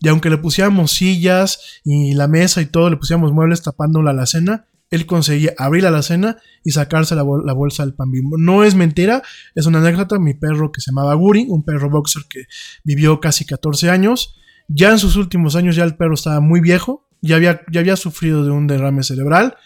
Y 0.00 0.08
aunque 0.08 0.30
le 0.30 0.38
pusiéramos 0.38 0.92
sillas 0.92 1.80
y 1.84 2.14
la 2.14 2.28
mesa 2.28 2.60
y 2.60 2.66
todo, 2.66 2.90
le 2.90 2.96
pusiéramos 2.96 3.32
muebles 3.32 3.62
tapando 3.62 4.02
la 4.02 4.10
alacena, 4.10 4.66
él 4.90 5.06
conseguía 5.06 5.52
abrir 5.58 5.82
la 5.82 5.88
alacena 5.88 6.36
y 6.62 6.70
sacarse 6.70 7.14
la, 7.16 7.22
bolsa 7.22 7.84
del 7.84 7.94
pan 7.94 8.10
bimbo. 8.10 8.36
No 8.38 8.62
es 8.62 8.74
mentira, 8.74 9.22
es 9.54 9.66
una 9.66 9.78
anécdota. 9.78 10.18
Mi 10.18 10.34
perro 10.34 10.70
que 10.70 10.80
se 10.80 10.90
llamaba 10.90 11.14
Guri, 11.14 11.46
un 11.48 11.64
perro 11.64 11.90
boxer 11.90 12.22
que 12.28 12.44
vivió 12.84 13.20
casi 13.20 13.44
14 13.44 13.90
años. 13.90 14.36
Ya 14.68 14.90
en 14.90 14.98
sus 14.98 15.16
últimos 15.16 15.56
años 15.56 15.76
ya 15.76 15.84
el 15.84 15.96
perro 15.96 16.14
estaba 16.14 16.40
muy 16.40 16.60
viejo, 16.60 17.08
ya 17.20 17.36
había, 17.36 17.62
ya 17.70 17.80
había 17.80 17.96
sufrido 17.96 18.44
de 18.44 18.50
un 18.50 18.66
derrame 18.66 19.02
cerebral 19.02 19.56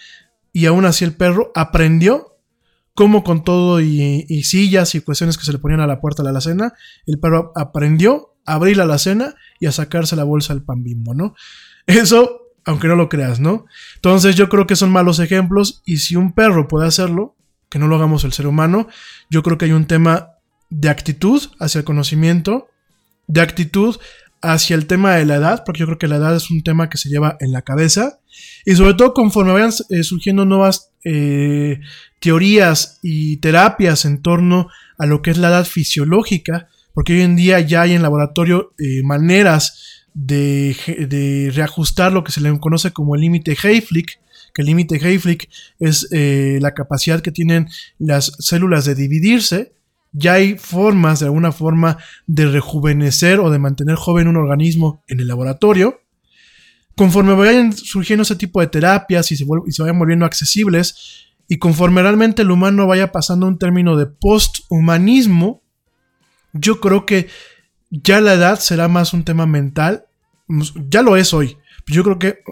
y 0.52 0.66
aún 0.66 0.84
así 0.84 1.04
el 1.04 1.14
perro 1.14 1.52
aprendió 1.54 2.30
como 2.94 3.24
con 3.24 3.44
todo 3.44 3.80
y, 3.80 4.42
sillas 4.42 4.94
y 4.94 5.00
cuestiones 5.00 5.38
que 5.38 5.44
se 5.44 5.52
le 5.52 5.58
ponían 5.58 5.80
a 5.80 5.86
la 5.86 6.00
puerta 6.00 6.22
de 6.22 6.24
la 6.24 6.30
alacena, 6.30 6.74
el 7.06 7.18
perro 7.18 7.52
aprendió 7.54 8.34
abrir 8.54 8.76
la 8.76 8.84
alacena 8.84 9.34
y 9.58 9.66
a 9.66 9.72
sacarse 9.72 10.16
la 10.16 10.24
bolsa 10.24 10.54
del 10.54 10.62
pan 10.62 10.82
bimbo, 10.82 11.14
¿no? 11.14 11.34
Eso, 11.86 12.52
aunque 12.64 12.88
no 12.88 12.96
lo 12.96 13.08
creas, 13.08 13.40
¿no? 13.40 13.66
Entonces 13.96 14.36
yo 14.36 14.48
creo 14.48 14.66
que 14.66 14.76
son 14.76 14.90
malos 14.90 15.18
ejemplos 15.18 15.82
y 15.84 15.98
si 15.98 16.16
un 16.16 16.32
perro 16.32 16.68
puede 16.68 16.86
hacerlo, 16.86 17.36
que 17.68 17.78
no 17.78 17.86
lo 17.86 17.96
hagamos 17.96 18.24
el 18.24 18.32
ser 18.32 18.46
humano, 18.46 18.88
yo 19.30 19.42
creo 19.42 19.56
que 19.56 19.66
hay 19.66 19.72
un 19.72 19.86
tema 19.86 20.30
de 20.70 20.88
actitud 20.88 21.42
hacia 21.58 21.78
el 21.78 21.84
conocimiento, 21.84 22.68
de 23.26 23.40
actitud 23.40 23.96
hacia 24.42 24.74
el 24.74 24.86
tema 24.86 25.16
de 25.16 25.26
la 25.26 25.36
edad, 25.36 25.62
porque 25.64 25.80
yo 25.80 25.86
creo 25.86 25.98
que 25.98 26.08
la 26.08 26.16
edad 26.16 26.34
es 26.34 26.50
un 26.50 26.62
tema 26.62 26.88
que 26.88 26.98
se 26.98 27.08
lleva 27.08 27.36
en 27.40 27.52
la 27.52 27.62
cabeza, 27.62 28.20
y 28.64 28.74
sobre 28.74 28.94
todo 28.94 29.12
conforme 29.12 29.52
vayan 29.52 29.72
eh, 29.90 30.02
surgiendo 30.02 30.44
nuevas 30.44 30.92
eh, 31.04 31.80
teorías 32.20 32.98
y 33.02 33.36
terapias 33.38 34.04
en 34.04 34.22
torno 34.22 34.68
a 34.98 35.06
lo 35.06 35.22
que 35.22 35.30
es 35.30 35.38
la 35.38 35.48
edad 35.48 35.64
fisiológica, 35.64 36.68
porque 36.94 37.14
hoy 37.14 37.22
en 37.22 37.36
día 37.36 37.60
ya 37.60 37.82
hay 37.82 37.92
en 37.92 38.02
laboratorio 38.02 38.72
eh, 38.78 39.02
maneras 39.02 40.06
de, 40.14 41.50
reajustar 41.54 42.12
lo 42.12 42.24
que 42.24 42.32
se 42.32 42.40
le 42.40 42.58
conoce 42.58 42.92
como 42.92 43.14
el 43.14 43.20
límite 43.20 43.56
Hayflick, 43.62 44.20
que 44.52 44.62
el 44.62 44.66
límite 44.66 44.96
Hayflick 44.96 45.48
es 45.78 46.08
la 46.10 46.74
capacidad 46.74 47.20
que 47.20 47.30
tienen 47.30 47.68
las 47.98 48.32
células 48.40 48.84
de 48.84 48.96
dividirse, 48.96 49.72
ya 50.12 50.34
hay 50.34 50.58
formas 50.58 51.20
de 51.20 51.26
alguna 51.26 51.52
forma 51.52 51.98
de 52.26 52.46
rejuvenecer 52.46 53.38
o 53.40 53.50
de 53.50 53.58
mantener 53.58 53.94
joven 53.94 54.28
un 54.28 54.36
organismo 54.36 55.04
en 55.06 55.20
el 55.20 55.28
laboratorio. 55.28 56.00
Conforme 56.96 57.34
vayan 57.34 57.72
surgiendo 57.72 58.22
ese 58.22 58.36
tipo 58.36 58.60
de 58.60 58.66
terapias 58.66 59.30
y 59.32 59.36
se, 59.36 59.44
vayan 59.44 59.98
volviendo 59.98 60.26
accesibles, 60.26 61.26
y 61.48 61.58
conforme 61.58 62.02
realmente 62.02 62.42
el 62.42 62.50
humano 62.50 62.86
vaya 62.86 63.10
pasando 63.10 63.46
un 63.46 63.58
término 63.58 63.96
de 63.96 64.06
posthumanismo, 64.06 65.59
yo 66.52 66.80
creo 66.80 67.06
que 67.06 67.28
ya 67.90 68.20
la 68.20 68.34
edad 68.34 68.58
será 68.58 68.88
más 68.88 69.12
un 69.12 69.24
tema 69.24 69.46
mental. 69.46 70.06
Ya 70.88 71.02
lo 71.02 71.16
es 71.16 71.32
hoy. 71.34 71.58
Yo 71.86 72.02
creo 72.02 72.18
que 72.18 72.42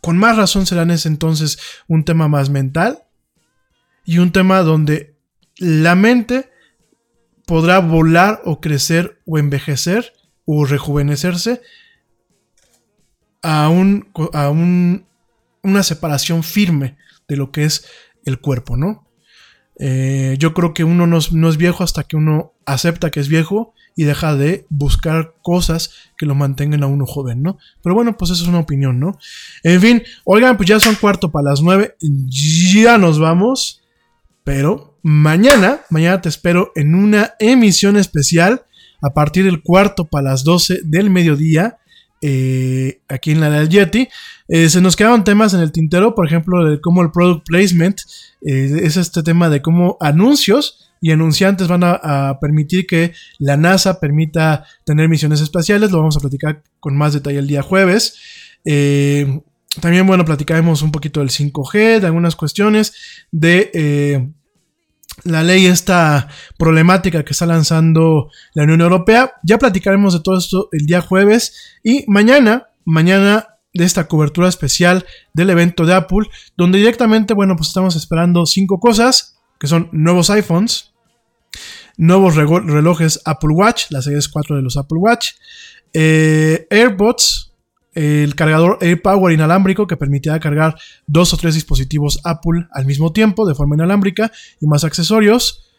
con 0.00 0.18
más 0.18 0.36
razón 0.36 0.66
será 0.66 0.82
en 0.82 0.90
ese 0.90 1.08
entonces 1.08 1.58
un 1.88 2.04
tema 2.04 2.28
más 2.28 2.50
mental 2.50 3.04
y 4.04 4.18
un 4.18 4.32
tema 4.32 4.60
donde 4.60 5.16
la 5.56 5.94
mente 5.94 6.50
podrá 7.46 7.78
volar 7.78 8.42
o 8.44 8.60
crecer 8.60 9.20
o 9.26 9.38
envejecer 9.38 10.12
o 10.44 10.64
rejuvenecerse 10.64 11.62
a, 13.42 13.68
un, 13.68 14.08
a 14.32 14.50
un, 14.50 15.06
una 15.62 15.82
separación 15.82 16.42
firme 16.42 16.96
de 17.28 17.36
lo 17.36 17.50
que 17.50 17.64
es 17.64 17.86
el 18.24 18.40
cuerpo, 18.40 18.76
¿no? 18.76 19.06
Eh, 19.78 20.36
yo 20.38 20.54
creo 20.54 20.72
que 20.72 20.84
uno 20.84 21.06
no 21.06 21.18
es, 21.18 21.56
viejo 21.56 21.82
hasta 21.82 22.04
que 22.04 22.16
uno 22.16 22.53
acepta 22.66 23.10
que 23.10 23.20
es 23.20 23.28
viejo 23.28 23.74
y 23.96 24.04
deja 24.04 24.34
de 24.36 24.66
buscar 24.70 25.34
cosas 25.42 25.92
que 26.16 26.26
lo 26.26 26.34
mantengan 26.34 26.82
a 26.82 26.86
uno 26.86 27.06
joven, 27.06 27.42
¿no? 27.42 27.58
Pero 27.82 27.94
bueno, 27.94 28.16
pues 28.16 28.30
eso 28.30 28.42
es 28.42 28.48
una 28.48 28.60
opinión, 28.60 28.98
¿no? 28.98 29.18
En 29.62 29.80
fin, 29.80 30.02
oigan, 30.24 30.56
pues 30.56 30.68
ya 30.68 30.80
son 30.80 30.96
cuarto 30.96 31.30
para 31.30 31.50
las 31.50 31.62
nueve, 31.62 31.96
ya 32.00 32.98
nos 32.98 33.18
vamos, 33.18 33.82
pero 34.42 34.94
Mañana, 35.06 35.82
mañana 35.90 36.22
te 36.22 36.30
espero 36.30 36.72
en 36.74 36.94
una 36.94 37.34
emisión 37.38 37.98
especial 37.98 38.64
a 39.02 39.12
partir 39.12 39.44
del 39.44 39.62
cuarto 39.62 40.06
para 40.06 40.30
las 40.30 40.44
12 40.44 40.80
del 40.82 41.10
mediodía. 41.10 41.76
Eh, 42.22 43.02
aquí 43.06 43.32
en 43.32 43.40
la 43.40 43.50
del 43.50 43.68
Yeti. 43.68 44.08
Eh, 44.48 44.70
se 44.70 44.80
nos 44.80 44.96
quedaron 44.96 45.22
temas 45.22 45.52
en 45.52 45.60
el 45.60 45.72
tintero, 45.72 46.14
por 46.14 46.26
ejemplo, 46.26 46.64
de 46.64 46.80
cómo 46.80 47.02
el 47.02 47.10
product 47.10 47.46
placement 47.46 48.00
eh, 48.40 48.80
es 48.82 48.96
este 48.96 49.22
tema 49.22 49.50
de 49.50 49.60
cómo 49.60 49.98
anuncios 50.00 50.83
y 51.04 51.12
anunciantes 51.12 51.68
van 51.68 51.82
a, 51.84 52.38
permitir 52.40 52.86
que 52.86 53.12
la 53.38 53.58
NASA 53.58 54.00
permita 54.00 54.64
tener 54.86 55.06
misiones 55.06 55.42
espaciales. 55.42 55.90
Lo 55.90 55.98
vamos 55.98 56.16
a 56.16 56.20
platicar 56.20 56.62
con 56.80 56.96
más 56.96 57.12
detalle 57.12 57.40
el 57.40 57.46
día 57.46 57.60
jueves. 57.60 58.16
también, 59.82 60.06
bueno, 60.06 60.24
platicaremos 60.24 60.80
un 60.80 60.90
poquito 60.90 61.20
del 61.20 61.28
5G, 61.28 62.00
de 62.00 62.06
algunas 62.06 62.36
cuestiones 62.36 62.94
de 63.30 64.32
la 65.24 65.42
ley, 65.42 65.66
esta 65.66 66.28
problemática 66.56 67.22
que 67.22 67.32
está 67.32 67.44
lanzando 67.44 68.30
la 68.54 68.62
Unión 68.62 68.80
Europea. 68.80 69.34
Ya 69.42 69.58
platicaremos 69.58 70.14
de 70.14 70.20
todo 70.20 70.38
esto 70.38 70.70
el 70.72 70.86
día 70.86 71.02
jueves 71.02 71.76
y 71.82 72.06
mañana, 72.08 72.68
mañana 72.86 73.48
de 73.74 73.84
esta 73.84 74.08
cobertura 74.08 74.48
especial 74.48 75.04
del 75.34 75.50
evento 75.50 75.84
de 75.84 75.92
Apple, 75.92 76.28
donde 76.56 76.78
directamente, 76.78 77.34
bueno, 77.34 77.56
pues 77.56 77.68
estamos 77.68 77.94
esperando 77.94 78.46
cinco 78.46 78.80
cosas, 78.80 79.38
que 79.60 79.66
son 79.66 79.90
nuevos 79.92 80.30
iPhones, 80.30 80.93
nuevos 81.96 82.36
relojes 82.36 83.20
Apple 83.24 83.52
Watch, 83.52 83.86
la 83.90 84.02
serie 84.02 84.18
4 84.30 84.56
de 84.56 84.62
los 84.62 84.76
Apple 84.76 84.98
Watch, 84.98 85.32
eh, 85.92 86.66
AirPods, 86.70 87.52
el 87.94 88.34
cargador 88.34 88.78
AirPower 88.80 89.32
inalámbrico 89.32 89.86
que 89.86 89.96
permitirá 89.96 90.40
cargar 90.40 90.76
dos 91.06 91.32
o 91.32 91.36
tres 91.36 91.54
dispositivos 91.54 92.20
Apple 92.24 92.66
al 92.72 92.86
mismo 92.86 93.12
tiempo 93.12 93.46
de 93.46 93.54
forma 93.54 93.76
inalámbrica 93.76 94.32
y 94.60 94.66
más 94.66 94.82
accesorios, 94.82 95.70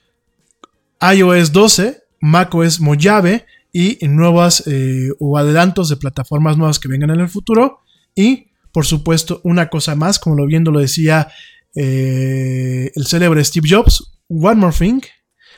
iOS 1.02 1.52
12, 1.52 2.04
macOS 2.22 2.80
Mojave 2.80 3.46
y 3.74 3.98
nuevas 4.08 4.64
eh, 4.68 5.10
o 5.20 5.38
adelantos 5.38 5.90
de 5.90 5.98
plataformas 5.98 6.58
nuevas 6.58 6.80
que 6.80 6.88
vengan 6.88 7.10
en 7.10 7.20
el 7.20 7.28
futuro. 7.28 7.82
Y 8.16 8.48
por 8.72 8.86
supuesto 8.86 9.42
una 9.44 9.70
cosa 9.70 9.96
más, 9.96 10.18
como 10.18 10.38
lo 10.38 10.46
viendo 10.46 10.72
lo 10.72 10.80
decía 10.80 11.28
eh, 11.76 12.92
el 12.96 13.06
célebre 13.06 13.44
Steve 13.44 13.68
Jobs, 13.70 14.14
One 14.30 14.56
More 14.56 14.76
Thing, 14.78 15.02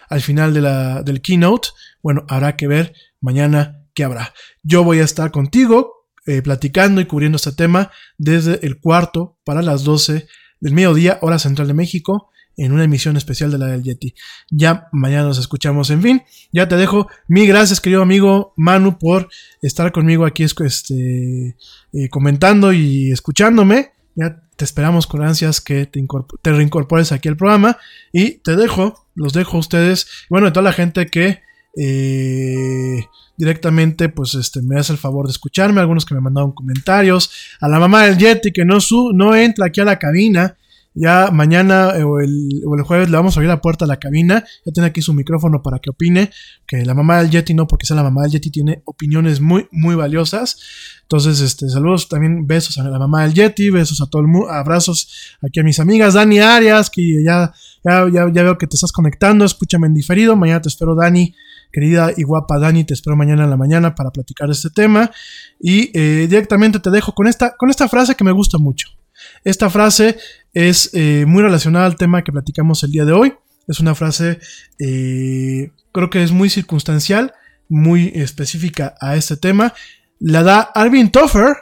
al 0.10 0.22
final 0.22 0.54
de 0.54 0.62
la, 0.62 1.04
del 1.04 1.22
keynote, 1.22 1.70
bueno, 2.02 2.26
habrá 2.30 2.56
que 2.56 2.68
ver 2.68 2.94
mañana 3.22 3.84
qué 3.94 4.04
habrá. 4.04 4.34
Yo 4.64 4.84
voy 4.84 5.00
a 5.00 5.04
estar 5.04 5.32
contigo 5.32 6.08
eh, 6.26 6.42
platicando 6.42 7.02
y 7.02 7.06
cubriendo 7.06 7.38
este 7.38 7.52
tema 7.52 7.92
desde 8.18 8.66
el 8.66 8.80
cuarto 8.80 9.38
para 9.44 9.62
las 9.62 9.84
12 9.84 10.28
del 10.60 10.74
mediodía, 10.74 11.20
hora 11.22 11.40
central 11.40 11.68
de 11.68 11.74
México, 11.74 12.30
en 12.58 12.72
una 12.72 12.84
emisión 12.84 13.16
especial 13.16 13.52
de 13.52 13.60
la 13.60 13.68
del 13.68 13.84
Yeti. 13.84 14.16
Ya 14.50 14.90
mañana 14.92 15.24
nos 15.24 15.38
escuchamos. 15.38 15.90
En 15.92 16.02
fin, 16.02 16.24
ya 16.52 16.68
te 16.68 16.76
dejo. 16.76 17.08
Mil 17.28 17.48
gracias, 17.48 17.80
querido 17.80 18.02
amigo 18.02 18.54
Manu, 18.58 18.98
por 18.98 19.30
estar 19.62 19.92
conmigo 19.92 20.26
aquí 20.26 20.44
este, 20.44 21.56
eh, 21.94 22.10
comentando 22.10 22.74
y 22.74 23.12
escuchándome. 23.12 23.92
Ya 24.16 24.42
te 24.58 24.66
esperamos 24.66 25.06
con 25.08 25.24
ansias 25.24 25.62
que 25.62 25.86
te, 25.86 26.06
te, 26.42 26.52
reincorpores 26.52 27.12
aquí 27.12 27.30
al 27.30 27.38
programa. 27.38 27.78
Y 28.12 28.40
te 28.40 28.56
dejo, 28.56 29.06
los 29.16 29.32
dejo 29.32 29.58
a 29.58 29.60
ustedes. 29.60 30.08
Bueno, 30.30 30.48
a 30.48 30.54
toda 30.54 30.64
la 30.64 30.74
gente 30.74 31.06
que 31.06 31.42
eh, 31.80 33.06
directamente 33.38 34.10
pues 34.10 34.34
este, 34.34 34.64
me 34.64 34.80
hace 34.80 34.92
el 34.94 34.98
favor 34.98 35.28
de 35.28 35.32
escucharme. 35.32 35.80
Algunos 35.80 36.06
que 36.06 36.16
me 36.16 36.22
mandaron 36.22 36.52
comentarios. 36.52 37.32
A 37.62 37.70
la 37.70 37.80
mamá 37.80 38.06
del 38.06 38.18
Yeti 38.18 38.52
que 38.52 38.66
no, 38.66 38.82
su, 38.82 39.14
no 39.14 39.36
entra 39.36 39.68
aquí 39.68 39.80
a 39.80 39.86
la 39.86 40.00
cabina. 40.00 40.58
Ya 40.94 41.30
mañana 41.32 41.92
eh, 41.96 42.04
o, 42.04 42.20
el, 42.20 42.64
jueves 42.84 43.10
le 43.10 43.18
vamos 43.18 43.36
a 43.36 43.40
abrir 43.40 43.50
la 43.50 43.62
puerta 43.62 43.86
a 43.86 43.88
la 43.88 43.98
cabina. 43.98 44.44
Ya 44.66 44.72
tiene 44.72 44.88
aquí 44.88 45.02
su 45.02 45.14
micrófono 45.14 45.62
para 45.62 45.80
que 45.80 45.92
opine. 45.92 46.32
Que 46.66 46.84
la 46.86 46.94
mamá 46.94 47.20
del 47.20 47.30
Yeti 47.30 47.54
no, 47.54 47.68
porque 47.68 47.86
sea 47.86 47.96
la 47.96 48.04
mamá 48.04 48.24
del 48.24 48.32
Yeti, 48.32 48.50
tiene 48.50 48.82
opiniones 48.86 49.40
muy, 49.40 49.68
muy 49.72 49.96
valiosas. 49.96 50.60
Entonces, 51.04 51.40
este, 51.40 51.70
saludos 51.70 52.10
también, 52.10 52.48
besos 52.48 52.78
a 52.80 52.84
la 52.84 53.00
mamá 53.00 53.24
del 53.24 53.34
Yeti, 53.34 53.70
besos 53.70 54.02
a 54.02 54.08
todo 54.08 54.22
el 54.22 54.28
mundo, 54.28 54.50
abrazos 54.50 55.38
aquí 55.42 55.60
a 55.60 55.64
mis 55.64 55.80
amigas, 55.80 56.16
Dani 56.16 56.40
Arias, 56.40 56.90
que 56.90 57.24
ya, 57.24 57.54
ya, 57.86 58.10
ya, 58.12 58.32
ya 58.34 58.44
veo 58.44 58.58
que 58.58 58.68
te 58.68 58.76
estás 58.76 58.92
conectando. 58.92 59.46
Escúchame 59.46 59.88
en 59.88 59.94
diferido. 59.94 60.36
Mañana 60.36 60.62
te 60.62 60.70
espero, 60.70 60.96
Dani. 60.96 61.36
Querida 61.72 62.12
y 62.16 62.24
guapa 62.24 62.58
Dani, 62.60 62.86
te 62.86 62.94
espero 62.94 63.16
mañana 63.16 63.44
en 63.44 63.50
la 63.50 63.58
mañana 63.58 63.94
para 63.94 64.10
platicar 64.10 64.50
este 64.50 64.70
tema. 64.70 65.12
Y 65.60 65.92
eh, 65.94 66.26
directamente 66.28 66.80
te 66.80 66.90
dejo 66.90 67.14
con 67.14 67.28
esta, 67.28 67.56
con 67.56 67.70
esta 67.70 67.88
frase 67.88 68.16
que 68.16 68.24
me 68.24 68.32
gusta 68.32 68.58
mucho. 68.58 68.97
Esta 69.48 69.70
frase 69.70 70.18
es 70.54 70.90
eh, 70.92 71.24
muy 71.26 71.42
relacionada 71.42 71.86
al 71.86 71.96
tema 71.96 72.22
que 72.22 72.34
platicamos 72.34 72.84
el 72.84 72.92
día 72.92 73.06
de 73.06 73.14
hoy. 73.14 73.34
Es 73.66 73.80
una 73.80 73.96
frase, 73.96 74.40
eh, 74.78 75.72
creo 75.94 76.10
que 76.10 76.22
es 76.22 76.34
muy 76.34 76.50
circunstancial, 76.50 77.32
muy 77.70 78.12
específica 78.14 78.96
a 79.00 79.16
este 79.16 79.38
tema. 79.38 79.74
La 80.20 80.44
da 80.44 80.60
Alvin 80.60 81.12
Toffer. 81.12 81.56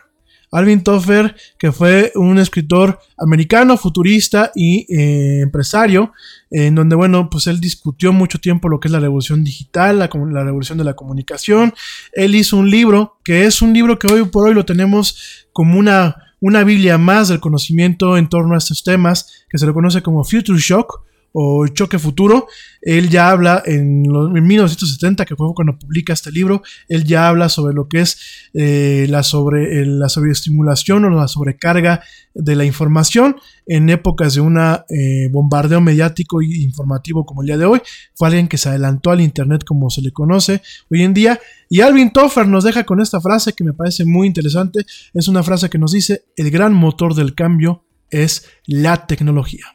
Alvin 0.52 0.84
Toffer, 0.84 1.36
que 1.60 1.72
fue 1.72 2.12
un 2.16 2.40
escritor 2.40 2.98
americano, 3.20 3.78
futurista 3.78 4.52
y 4.56 4.88
eh, 4.92 5.42
empresario, 5.42 6.12
en 6.50 6.74
donde, 6.74 6.96
bueno, 6.96 7.30
pues 7.30 7.46
él 7.46 7.62
discutió 7.62 8.12
mucho 8.14 8.40
tiempo 8.40 8.68
lo 8.68 8.80
que 8.80 8.88
es 8.88 8.94
la 8.94 9.00
revolución 9.00 9.44
digital, 9.44 10.00
la, 10.00 10.10
la, 10.32 10.44
revolución 10.44 10.80
de 10.80 10.86
la 10.86 10.96
comunicación. 10.96 11.72
Él 12.14 12.34
hizo 12.34 12.58
un 12.58 12.72
libro, 12.72 13.20
que 13.24 13.46
es 13.46 13.62
un 13.62 13.74
libro 13.74 14.00
que 14.00 14.12
hoy 14.12 14.26
por 14.26 14.48
hoy 14.48 14.56
lo 14.56 14.66
tenemos 14.66 15.46
como 15.54 15.78
una 15.78 16.25
una 16.40 16.64
Biblia 16.64 16.98
más 16.98 17.28
del 17.28 17.40
conocimiento 17.40 18.18
en 18.18 18.30
torno 18.30 18.56
a 18.56 18.58
estos 18.58 18.84
temas, 18.84 19.46
que 19.50 19.58
se 19.58 19.66
le 19.66 19.74
conoce 19.74 20.02
como 20.02 20.24
Future 20.24 20.60
Shock 20.60 21.02
o 21.38 21.68
Choque 21.68 22.00
Futuro. 22.00 22.48
Él 22.82 23.10
ya 23.10 23.30
habla 23.30 23.62
en, 23.66 24.04
1970, 24.04 25.26
que 25.26 25.36
fue 25.36 25.54
cuando 25.54 25.78
publica 25.78 26.14
este 26.14 26.32
libro, 26.32 26.64
él 26.88 27.04
ya 27.04 27.28
habla 27.28 27.50
sobre 27.50 27.74
lo 27.74 27.90
que 27.90 28.02
es 28.02 28.18
eh, 28.54 29.06
la, 29.10 29.22
sobre, 29.22 29.86
la 29.86 30.08
sobreestimulación 30.08 31.04
o 31.04 31.10
la 31.10 31.28
sobrecarga 31.28 32.02
de 32.34 32.56
la 32.56 32.64
información 32.64 33.36
en 33.66 33.90
épocas 33.90 34.36
de 34.36 34.42
un 34.42 34.58
eh, 34.58 35.28
bombardeo 35.30 35.82
mediático 35.82 36.42
e 36.42 36.46
informativo 36.62 37.26
como 37.26 37.42
el 37.42 37.48
día 37.48 37.58
de 37.58 37.66
hoy. 37.66 37.82
Fue 38.14 38.30
alguien 38.30 38.48
que 38.48 38.58
se 38.58 38.70
adelantó 38.70 39.12
al 39.12 39.20
Internet 39.20 39.66
como 39.66 39.90
se 39.90 40.02
le 40.02 40.12
conoce 40.12 40.62
hoy 40.90 41.04
en 41.04 41.14
día. 41.14 41.40
Y 41.70 41.82
Alvin 41.82 42.12
Toffer 42.12 42.48
nos 42.48 42.64
deja 42.64 42.86
con 42.86 43.02
esta 43.02 43.20
frase 43.20 43.52
que 43.52 43.66
me 43.66 43.74
parece 43.74 44.06
muy 44.06 44.28
interesante. 44.28 44.86
Es 45.14 45.28
una 45.28 45.44
frase 45.44 45.70
que 45.70 45.80
nos 45.80 45.92
dice, 45.92 46.24
el 46.38 46.50
gran 46.50 46.74
motor 46.74 47.14
del 47.14 47.36
cambio 47.36 47.84
es 48.10 48.48
la 48.68 49.06
tecnología. 49.06 49.75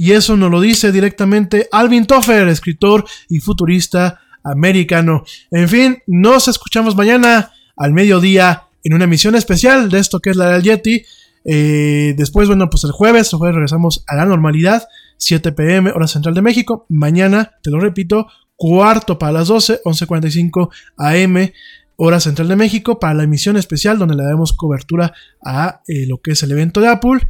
Y 0.00 0.12
eso 0.12 0.34
nos 0.34 0.50
lo 0.50 0.62
dice 0.62 0.92
directamente 0.92 1.68
Alvin 1.70 2.06
Toffer, 2.06 2.48
escritor 2.48 3.04
y 3.28 3.40
futurista 3.40 4.18
americano. 4.42 5.24
En 5.50 5.68
fin, 5.68 5.98
nos 6.06 6.48
escuchamos 6.48 6.96
mañana 6.96 7.52
al 7.76 7.92
mediodía 7.92 8.62
en 8.82 8.94
una 8.94 9.04
emisión 9.04 9.34
especial 9.34 9.90
de 9.90 9.98
esto 9.98 10.20
que 10.20 10.30
es 10.30 10.36
la 10.36 10.52
del 10.52 10.62
Yeti. 10.62 11.02
Eh, 11.44 12.14
después, 12.16 12.48
bueno, 12.48 12.70
pues 12.70 12.84
el 12.84 12.92
jueves, 12.92 13.30
el 13.30 13.40
jueves 13.40 13.56
regresamos 13.56 14.02
a 14.06 14.16
la 14.16 14.24
normalidad, 14.24 14.88
7 15.18 15.52
pm, 15.52 15.90
hora 15.90 16.06
central 16.06 16.34
de 16.34 16.40
México. 16.40 16.86
Mañana, 16.88 17.58
te 17.62 17.70
lo 17.70 17.78
repito, 17.78 18.26
cuarto 18.56 19.18
para 19.18 19.32
las 19.32 19.48
12, 19.48 19.82
11.45 19.84 20.70
am, 20.96 21.50
hora 21.96 22.20
central 22.20 22.48
de 22.48 22.56
México, 22.56 22.98
para 22.98 23.12
la 23.12 23.24
emisión 23.24 23.58
especial 23.58 23.98
donde 23.98 24.16
le 24.16 24.24
damos 24.24 24.54
cobertura 24.54 25.12
a 25.44 25.82
eh, 25.86 26.06
lo 26.06 26.22
que 26.22 26.30
es 26.30 26.42
el 26.42 26.52
evento 26.52 26.80
de 26.80 26.88
Apple. 26.88 27.20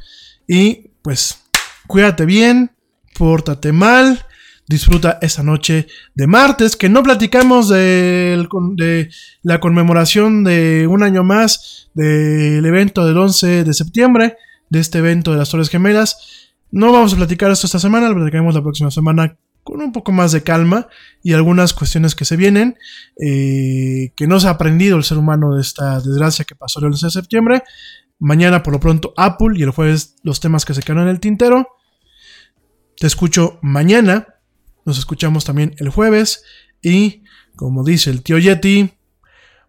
Y 0.47 0.92
pues 1.02 1.49
cuídate 1.90 2.24
bien, 2.24 2.70
pórtate 3.18 3.72
mal, 3.72 4.24
disfruta 4.68 5.18
esta 5.22 5.42
noche 5.42 5.88
de 6.14 6.28
martes, 6.28 6.76
que 6.76 6.88
no 6.88 7.02
platicamos 7.02 7.68
de, 7.68 9.10
la 9.42 9.58
conmemoración 9.58 10.44
de 10.44 10.86
un 10.86 11.02
año 11.02 11.24
más 11.24 11.90
del 11.94 12.64
evento 12.64 13.04
del 13.04 13.18
11 13.18 13.64
de 13.64 13.74
septiembre, 13.74 14.36
de 14.68 14.78
este 14.78 14.98
evento 14.98 15.32
de 15.32 15.38
las 15.38 15.50
Torres 15.50 15.68
Gemelas. 15.68 16.50
No 16.70 16.92
vamos 16.92 17.12
a 17.12 17.16
platicar 17.16 17.50
esto 17.50 17.66
esta 17.66 17.80
semana, 17.80 18.08
lo 18.08 18.14
platicaremos 18.14 18.54
la 18.54 18.62
próxima 18.62 18.92
semana 18.92 19.36
con 19.64 19.82
un 19.82 19.90
poco 19.90 20.12
más 20.12 20.30
de 20.30 20.44
calma 20.44 20.86
y 21.24 21.32
algunas 21.32 21.74
cuestiones 21.74 22.14
que 22.14 22.24
se 22.24 22.36
vienen, 22.36 22.76
eh, 23.20 24.12
que 24.14 24.28
no 24.28 24.38
se 24.38 24.46
ha 24.46 24.50
aprendido 24.50 24.96
el 24.96 25.02
ser 25.02 25.18
humano 25.18 25.56
de 25.56 25.60
esta 25.60 26.00
desgracia 26.00 26.44
que 26.44 26.54
pasó 26.54 26.78
el 26.78 26.86
11 26.86 27.06
de 27.06 27.10
septiembre. 27.10 27.62
Mañana 28.20 28.62
por 28.62 28.74
lo 28.74 28.78
pronto 28.78 29.12
Apple 29.16 29.58
y 29.58 29.64
el 29.64 29.70
jueves 29.70 30.14
los 30.22 30.38
temas 30.38 30.64
que 30.64 30.74
se 30.74 30.82
quedaron 30.82 31.04
en 31.04 31.08
el 31.08 31.18
tintero. 31.18 31.66
Te 33.01 33.06
escucho 33.06 33.59
mañana. 33.62 34.27
Nos 34.85 34.98
escuchamos 34.98 35.47
también 35.47 35.74
el 35.78 35.89
jueves. 35.89 36.44
Y, 36.82 37.22
como 37.56 37.82
dice 37.82 38.10
el 38.10 38.22
tío 38.22 38.36
Yeti, 38.36 38.93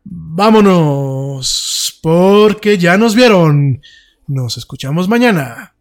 vámonos. 0.04 1.98
Porque 2.04 2.78
ya 2.78 2.98
nos 2.98 3.16
vieron. 3.16 3.82
Nos 4.28 4.58
escuchamos 4.58 5.08
mañana. 5.08 5.76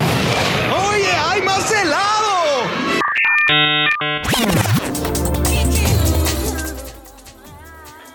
¡Oye, 0.00 1.12
hay 1.24 1.42
más 1.42 1.70
helado! 1.70 2.64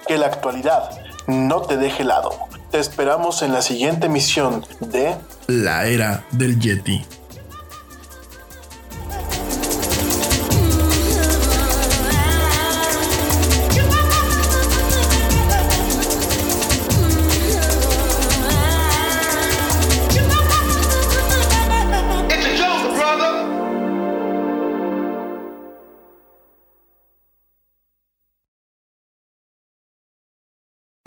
Que 0.06 0.18
la 0.18 0.26
actualidad 0.26 0.90
no 1.28 1.62
te 1.62 1.78
deje 1.78 2.04
helado. 2.04 2.53
Te 2.74 2.80
esperamos 2.80 3.44
en 3.44 3.54
la 3.54 3.62
siguiente 3.62 4.08
emisión 4.08 4.66
de 4.80 5.14
La 5.46 5.86
Era 5.86 6.26
del 6.32 6.60
Yeti. 6.60 7.06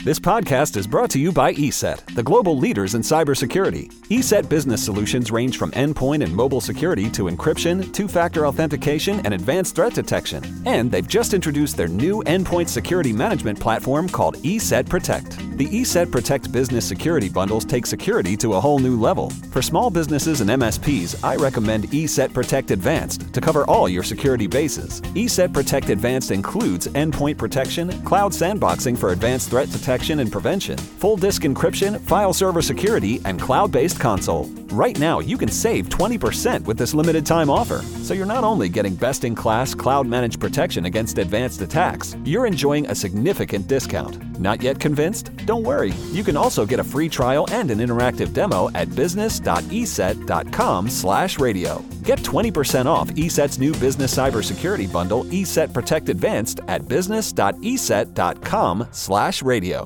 This 0.06 0.20
podcast 0.20 0.76
is 0.76 0.86
brought 0.86 1.10
to 1.10 1.18
you 1.18 1.32
by 1.32 1.52
ESET, 1.54 2.14
the 2.14 2.22
global 2.22 2.56
leaders 2.56 2.94
in 2.94 3.02
cybersecurity. 3.02 3.92
ESET 4.08 4.48
business 4.48 4.80
solutions 4.80 5.32
range 5.32 5.58
from 5.58 5.72
endpoint 5.72 6.22
and 6.22 6.32
mobile 6.32 6.60
security 6.60 7.10
to 7.10 7.24
encryption, 7.24 7.92
two 7.92 8.06
factor 8.06 8.46
authentication, 8.46 9.18
and 9.26 9.34
advanced 9.34 9.74
threat 9.74 9.94
detection. 9.94 10.44
And 10.64 10.92
they've 10.92 11.08
just 11.08 11.34
introduced 11.34 11.76
their 11.76 11.88
new 11.88 12.22
endpoint 12.22 12.68
security 12.68 13.12
management 13.12 13.58
platform 13.58 14.08
called 14.08 14.36
ESET 14.44 14.88
Protect. 14.88 15.38
The 15.58 15.66
ESET 15.66 16.12
Protect 16.12 16.52
business 16.52 16.86
security 16.86 17.28
bundles 17.28 17.64
take 17.64 17.84
security 17.84 18.36
to 18.36 18.52
a 18.52 18.60
whole 18.60 18.78
new 18.78 18.96
level. 19.00 19.30
For 19.50 19.60
small 19.60 19.90
businesses 19.90 20.40
and 20.40 20.50
MSPs, 20.50 21.24
I 21.24 21.34
recommend 21.34 21.90
ESET 21.90 22.32
Protect 22.32 22.70
Advanced 22.70 23.34
to 23.34 23.40
cover 23.40 23.64
all 23.64 23.88
your 23.88 24.04
security 24.04 24.46
bases. 24.46 25.00
ESET 25.16 25.52
Protect 25.52 25.90
Advanced 25.90 26.30
includes 26.30 26.86
endpoint 26.88 27.38
protection, 27.38 27.90
cloud 28.04 28.30
sandboxing 28.30 28.96
for 28.96 29.08
advanced 29.08 29.50
threat 29.50 29.68
detection 29.72 29.95
and 29.96 30.30
prevention, 30.30 30.76
full 30.76 31.16
disk 31.16 31.42
encryption, 31.42 31.98
file 32.00 32.32
server 32.32 32.62
security, 32.62 33.20
and 33.24 33.40
cloud 33.40 33.72
based 33.72 33.98
console. 33.98 34.44
Right 34.70 34.96
now, 34.98 35.20
you 35.20 35.38
can 35.38 35.48
save 35.48 35.88
20% 35.88 36.64
with 36.64 36.76
this 36.76 36.92
limited 36.94 37.24
time 37.24 37.48
offer. 37.48 37.80
So 38.02 38.12
you're 38.14 38.26
not 38.26 38.44
only 38.44 38.68
getting 38.68 38.94
best 38.94 39.24
in 39.24 39.34
class 39.34 39.74
cloud 39.74 40.06
managed 40.06 40.38
protection 40.40 40.84
against 40.86 41.18
advanced 41.18 41.62
attacks, 41.62 42.16
you're 42.24 42.46
enjoying 42.46 42.86
a 42.86 42.94
significant 42.94 43.68
discount. 43.68 44.38
Not 44.38 44.62
yet 44.62 44.78
convinced? 44.78 45.34
Don't 45.46 45.62
worry. 45.62 45.92
You 46.12 46.22
can 46.22 46.36
also 46.36 46.66
get 46.66 46.78
a 46.78 46.84
free 46.84 47.08
trial 47.08 47.46
and 47.50 47.70
an 47.70 47.78
interactive 47.78 48.34
demo 48.34 48.70
at 48.74 48.94
business.eset.com/radio. 48.94 51.84
Get 52.02 52.18
20% 52.20 52.86
off 52.86 53.08
ESET's 53.08 53.58
new 53.58 53.72
business 53.72 54.14
cybersecurity 54.14 54.92
bundle, 54.92 55.24
ESET 55.24 55.72
Protect 55.72 56.08
Advanced, 56.08 56.60
at 56.68 56.86
business.eset.com/radio. 56.86 59.85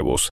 huevos. 0.00 0.28